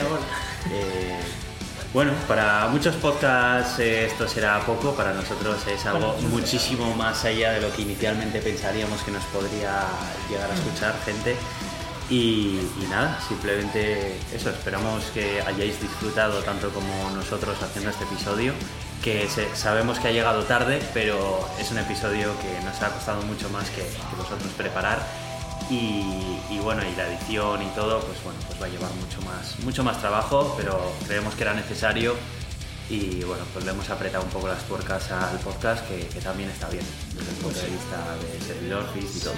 ahora. 0.00 0.22
Eh, 0.70 1.18
bueno, 1.92 2.12
para 2.26 2.68
muchos 2.68 2.94
podcasts 2.96 3.78
eh, 3.78 4.06
esto 4.06 4.26
será 4.26 4.60
poco, 4.60 4.94
para 4.94 5.12
nosotros 5.12 5.58
es 5.66 5.84
algo 5.84 6.14
muchísimo 6.30 6.94
más 6.96 7.24
allá 7.24 7.52
de 7.52 7.60
lo 7.60 7.70
que 7.72 7.82
inicialmente 7.82 8.40
pensaríamos 8.40 9.02
que 9.02 9.10
nos 9.10 9.24
podría 9.24 9.84
llegar 10.30 10.50
a 10.50 10.54
escuchar 10.54 10.94
gente. 11.04 11.36
Y, 12.10 12.58
y 12.82 12.86
nada, 12.90 13.18
simplemente 13.26 14.18
eso, 14.34 14.50
esperamos 14.50 15.04
que 15.14 15.40
hayáis 15.42 15.80
disfrutado 15.80 16.42
tanto 16.42 16.68
como 16.70 17.10
nosotros 17.10 17.56
haciendo 17.62 17.90
este 17.90 18.04
episodio, 18.04 18.52
que 19.02 19.28
se- 19.28 19.54
sabemos 19.56 19.98
que 19.98 20.08
ha 20.08 20.10
llegado 20.12 20.42
tarde, 20.44 20.82
pero 20.92 21.48
es 21.58 21.70
un 21.70 21.78
episodio 21.78 22.32
que 22.40 22.64
nos 22.66 22.80
ha 22.82 22.90
costado 22.90 23.22
mucho 23.22 23.48
más 23.50 23.68
que, 23.70 23.82
que 23.82 24.16
vosotros 24.16 24.50
preparar 24.58 24.98
y, 25.72 26.54
y 26.54 26.58
bueno, 26.58 26.82
y 26.86 26.94
la 26.96 27.06
edición 27.08 27.62
y 27.62 27.66
todo, 27.74 28.00
pues 28.00 28.22
bueno, 28.22 28.38
pues 28.46 28.60
va 28.60 28.66
a 28.66 28.68
llevar 28.68 28.90
mucho 28.94 29.20
más, 29.22 29.58
mucho 29.60 29.82
más 29.82 29.98
trabajo, 30.00 30.54
pero 30.56 30.92
creemos 31.06 31.34
que 31.34 31.42
era 31.42 31.54
necesario 31.54 32.14
y 32.90 33.22
bueno, 33.24 33.44
pues 33.52 33.64
le 33.64 33.70
hemos 33.70 33.88
apretado 33.88 34.24
un 34.24 34.30
poco 34.30 34.48
las 34.48 34.62
tuercas 34.64 35.10
al 35.12 35.38
podcast, 35.38 35.86
que, 35.88 36.06
que 36.08 36.20
también 36.20 36.50
está 36.50 36.68
bien 36.68 36.84
desde 37.16 37.30
el 37.30 37.36
punto 37.38 37.58
de 37.60 37.68
vista 37.68 37.96
de 38.20 38.44
servidor, 38.44 38.84
feed 38.92 39.04
y 39.16 39.20
todo. 39.20 39.34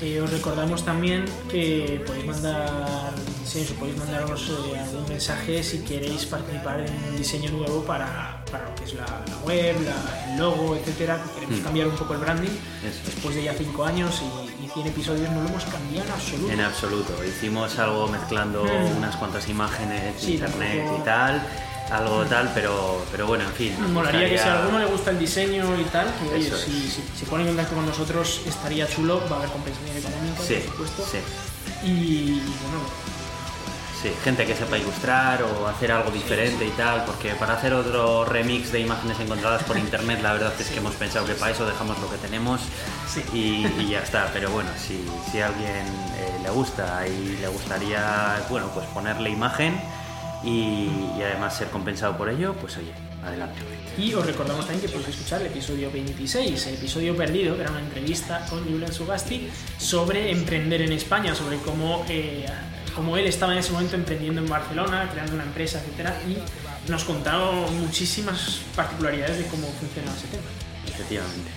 Eh, 0.00 0.20
os 0.20 0.30
recordamos 0.30 0.84
también 0.84 1.24
que 1.50 2.00
podéis 2.06 2.24
mandar 2.26 3.10
sí, 3.44 3.62
os 3.62 3.72
podéis 3.72 3.96
mandaros 3.98 4.48
eh, 4.72 4.78
algún 4.78 5.08
mensaje 5.08 5.60
si 5.62 5.78
queréis 5.80 6.24
participar 6.26 6.80
en 6.80 6.92
un 7.10 7.16
diseño 7.16 7.50
nuevo 7.50 7.82
para, 7.84 8.44
para 8.50 8.68
lo 8.70 8.74
que 8.76 8.84
es 8.84 8.94
la, 8.94 9.06
la 9.28 9.36
web, 9.44 9.74
la- 9.84 10.32
el 10.32 10.38
logo, 10.38 10.76
etcétera. 10.76 11.20
que 11.22 11.34
Queremos 11.40 11.58
Mm. 11.60 11.64
cambiar 11.64 11.86
un 11.88 11.96
poco 11.96 12.14
el 12.14 12.20
branding. 12.20 12.48
Eso. 12.48 13.00
Después 13.06 13.34
de 13.34 13.42
ya 13.42 13.54
5 13.54 13.84
años 13.84 14.22
y 14.22 14.47
100 14.72 14.86
episodios 14.86 15.30
no 15.30 15.42
lo 15.42 15.48
hemos 15.48 15.64
cambiado 15.64 16.06
en 16.06 16.12
absoluto. 16.12 16.52
En 16.52 16.60
absoluto, 16.60 17.24
hicimos 17.24 17.78
algo 17.78 18.08
mezclando 18.08 18.64
Mm. 18.64 18.96
unas 18.98 19.16
cuantas 19.16 19.48
imágenes 19.48 20.14
Sí, 20.20 20.34
internet 20.34 20.78
tampoco- 20.78 21.00
y 21.02 21.04
tal, 21.04 21.42
algo 21.90 22.24
tal, 22.26 22.50
pero, 22.54 23.04
pero 23.10 23.26
bueno, 23.26 23.44
en 23.44 23.52
fin. 23.52 23.72
Nos 23.72 23.80
nos 23.82 23.90
molaría 23.90 24.28
que 24.28 24.38
si 24.38 24.48
a 24.48 24.60
alguno 24.60 24.78
le 24.78 24.86
gusta 24.86 25.10
el 25.10 25.18
diseño 25.18 25.80
y 25.80 25.84
tal, 25.84 26.06
que 26.14 26.34
oye, 26.34 26.50
si, 26.50 26.90
si 26.90 27.02
se 27.18 27.26
pone 27.26 27.42
en 27.44 27.48
contacto 27.48 27.74
con 27.74 27.86
nosotros 27.86 28.42
estaría 28.46 28.86
chulo, 28.86 29.22
va 29.30 29.36
a 29.36 29.38
haber 29.40 29.50
compensación 29.50 29.96
económica, 29.96 30.42
Sí, 30.46 30.54
por 30.76 30.86
supuesto. 30.86 31.04
sí. 31.10 31.18
Y 31.86 32.32
bueno, 32.32 32.80
Sí, 34.00 34.12
gente 34.22 34.46
que 34.46 34.54
sepa 34.54 34.78
ilustrar 34.78 35.42
o 35.42 35.66
hacer 35.66 35.90
algo 35.90 36.12
diferente 36.12 36.64
y 36.64 36.70
tal, 36.70 37.04
porque 37.04 37.34
para 37.34 37.54
hacer 37.54 37.72
otro 37.74 38.24
remix 38.24 38.70
de 38.70 38.78
imágenes 38.78 39.18
encontradas 39.18 39.64
por 39.64 39.76
internet, 39.76 40.20
la 40.22 40.34
verdad 40.34 40.52
es 40.56 40.68
que 40.68 40.78
hemos 40.78 40.94
pensado 40.94 41.26
que 41.26 41.34
para 41.34 41.50
eso 41.50 41.66
dejamos 41.66 41.98
lo 41.98 42.08
que 42.08 42.16
tenemos 42.18 42.60
y, 43.34 43.66
y 43.66 43.88
ya 43.90 44.00
está. 44.00 44.30
Pero 44.32 44.50
bueno, 44.50 44.70
si, 44.78 45.04
si 45.32 45.40
a 45.40 45.48
alguien 45.48 45.84
eh, 46.16 46.38
le 46.44 46.50
gusta 46.50 47.08
y 47.08 47.38
le 47.40 47.48
gustaría, 47.48 48.46
bueno, 48.48 48.70
pues 48.72 48.86
ponerle 48.86 49.30
imagen 49.30 49.80
y, 50.44 50.88
y 51.18 51.22
además 51.24 51.56
ser 51.56 51.66
compensado 51.68 52.16
por 52.16 52.28
ello, 52.28 52.54
pues 52.54 52.76
oye, 52.76 52.92
adelante. 53.24 53.58
Y 53.98 54.14
os 54.14 54.24
recordamos 54.24 54.64
también 54.64 54.86
que 54.86 54.96
podéis 54.96 55.16
escuchar 55.16 55.40
el 55.40 55.48
episodio 55.48 55.90
26, 55.90 56.66
el 56.68 56.74
episodio 56.74 57.16
perdido, 57.16 57.56
que 57.56 57.62
era 57.62 57.72
una 57.72 57.80
entrevista 57.80 58.46
con 58.48 58.62
Julian 58.64 58.92
Sugasti 58.92 59.48
sobre 59.76 60.30
emprender 60.30 60.82
en 60.82 60.92
España, 60.92 61.34
sobre 61.34 61.56
cómo, 61.58 62.06
eh, 62.08 62.46
cómo 62.98 63.16
él 63.16 63.26
estaba 63.28 63.52
en 63.52 63.58
ese 63.58 63.70
momento 63.70 63.94
emprendiendo 63.94 64.40
en 64.40 64.48
Barcelona, 64.48 65.08
creando 65.12 65.34
una 65.34 65.44
empresa, 65.44 65.78
etcétera, 65.78 66.20
y 66.26 66.90
nos 66.90 67.04
contaba 67.04 67.52
muchísimas 67.70 68.62
particularidades 68.74 69.38
de 69.38 69.46
cómo 69.46 69.68
funcionaba 69.78 70.16
ese 70.16 70.26
tema. 70.26 70.42
Efectivamente. 70.84 71.48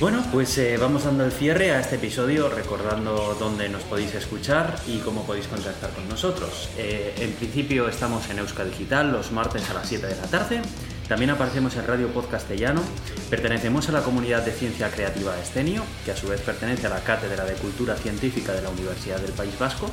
Bueno, 0.00 0.24
pues 0.32 0.56
eh, 0.56 0.78
vamos 0.78 1.04
dando 1.04 1.26
el 1.26 1.32
cierre 1.32 1.72
a 1.72 1.80
este 1.80 1.96
episodio 1.96 2.48
recordando 2.48 3.36
dónde 3.38 3.68
nos 3.68 3.82
podéis 3.82 4.14
escuchar 4.14 4.74
y 4.86 4.98
cómo 5.00 5.26
podéis 5.26 5.48
contactar 5.48 5.90
con 5.90 6.08
nosotros. 6.08 6.70
Eh, 6.78 7.12
en 7.18 7.32
principio 7.32 7.86
estamos 7.86 8.30
en 8.30 8.38
Euska 8.38 8.64
Digital 8.64 9.12
los 9.12 9.32
martes 9.32 9.68
a 9.68 9.74
las 9.74 9.86
7 9.86 10.06
de 10.06 10.16
la 10.16 10.28
tarde. 10.28 10.62
También 11.08 11.30
aparecemos 11.30 11.74
en 11.76 11.86
Radio 11.86 12.08
Podcastellano. 12.08 12.80
Pertenecemos 13.28 13.88
a 13.88 13.92
la 13.92 14.02
comunidad 14.02 14.44
de 14.44 14.52
ciencia 14.52 14.90
creativa 14.90 15.38
Escenio, 15.40 15.82
que 16.04 16.12
a 16.12 16.16
su 16.16 16.28
vez 16.28 16.40
pertenece 16.42 16.86
a 16.86 16.90
la 16.90 17.00
Cátedra 17.00 17.44
de 17.44 17.54
Cultura 17.54 17.96
Científica 17.96 18.52
de 18.52 18.62
la 18.62 18.68
Universidad 18.68 19.18
del 19.18 19.32
País 19.32 19.58
Vasco. 19.58 19.90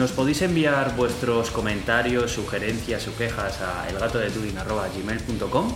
Nos 0.00 0.12
podéis 0.12 0.40
enviar 0.40 0.96
vuestros 0.96 1.50
comentarios, 1.50 2.32
sugerencias 2.32 3.06
o 3.06 3.14
quejas 3.18 3.60
a 3.60 3.86
elgatodeturin.gmail.com 3.90 5.72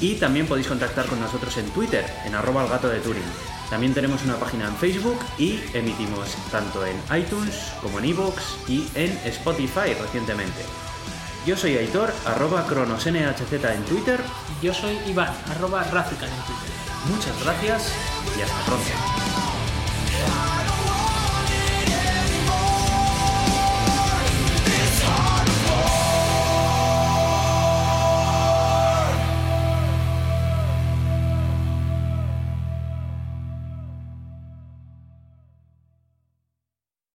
Y 0.00 0.14
también 0.14 0.46
podéis 0.46 0.68
contactar 0.68 1.06
con 1.06 1.18
nosotros 1.18 1.56
en 1.56 1.68
Twitter, 1.70 2.06
en 2.24 2.36
arroba 2.36 2.62
el 2.62 2.68
gato 2.70 2.88
de 2.88 3.00
Turing. 3.00 3.20
También 3.68 3.94
tenemos 3.94 4.22
una 4.22 4.36
página 4.36 4.68
en 4.68 4.76
Facebook 4.76 5.18
y 5.38 5.58
emitimos 5.74 6.36
tanto 6.52 6.86
en 6.86 6.94
iTunes 7.18 7.72
como 7.82 7.98
en 7.98 8.04
iVoox 8.04 8.68
y 8.68 8.86
en 8.94 9.10
Spotify 9.24 9.92
recientemente. 10.00 10.62
Yo 11.44 11.56
soy 11.56 11.78
Aitor, 11.78 12.14
arroba 12.26 12.64
cronosnhz 12.64 13.16
en 13.16 13.84
Twitter. 13.86 14.20
Yo 14.62 14.72
soy 14.72 14.96
Iván, 15.08 15.34
arroba 15.50 15.82
Rafican 15.82 16.28
en 16.28 16.42
Twitter. 16.44 16.70
Muchas 17.10 17.42
gracias 17.42 17.92
y 18.38 18.40
hasta 18.40 18.64
pronto. 18.66 18.92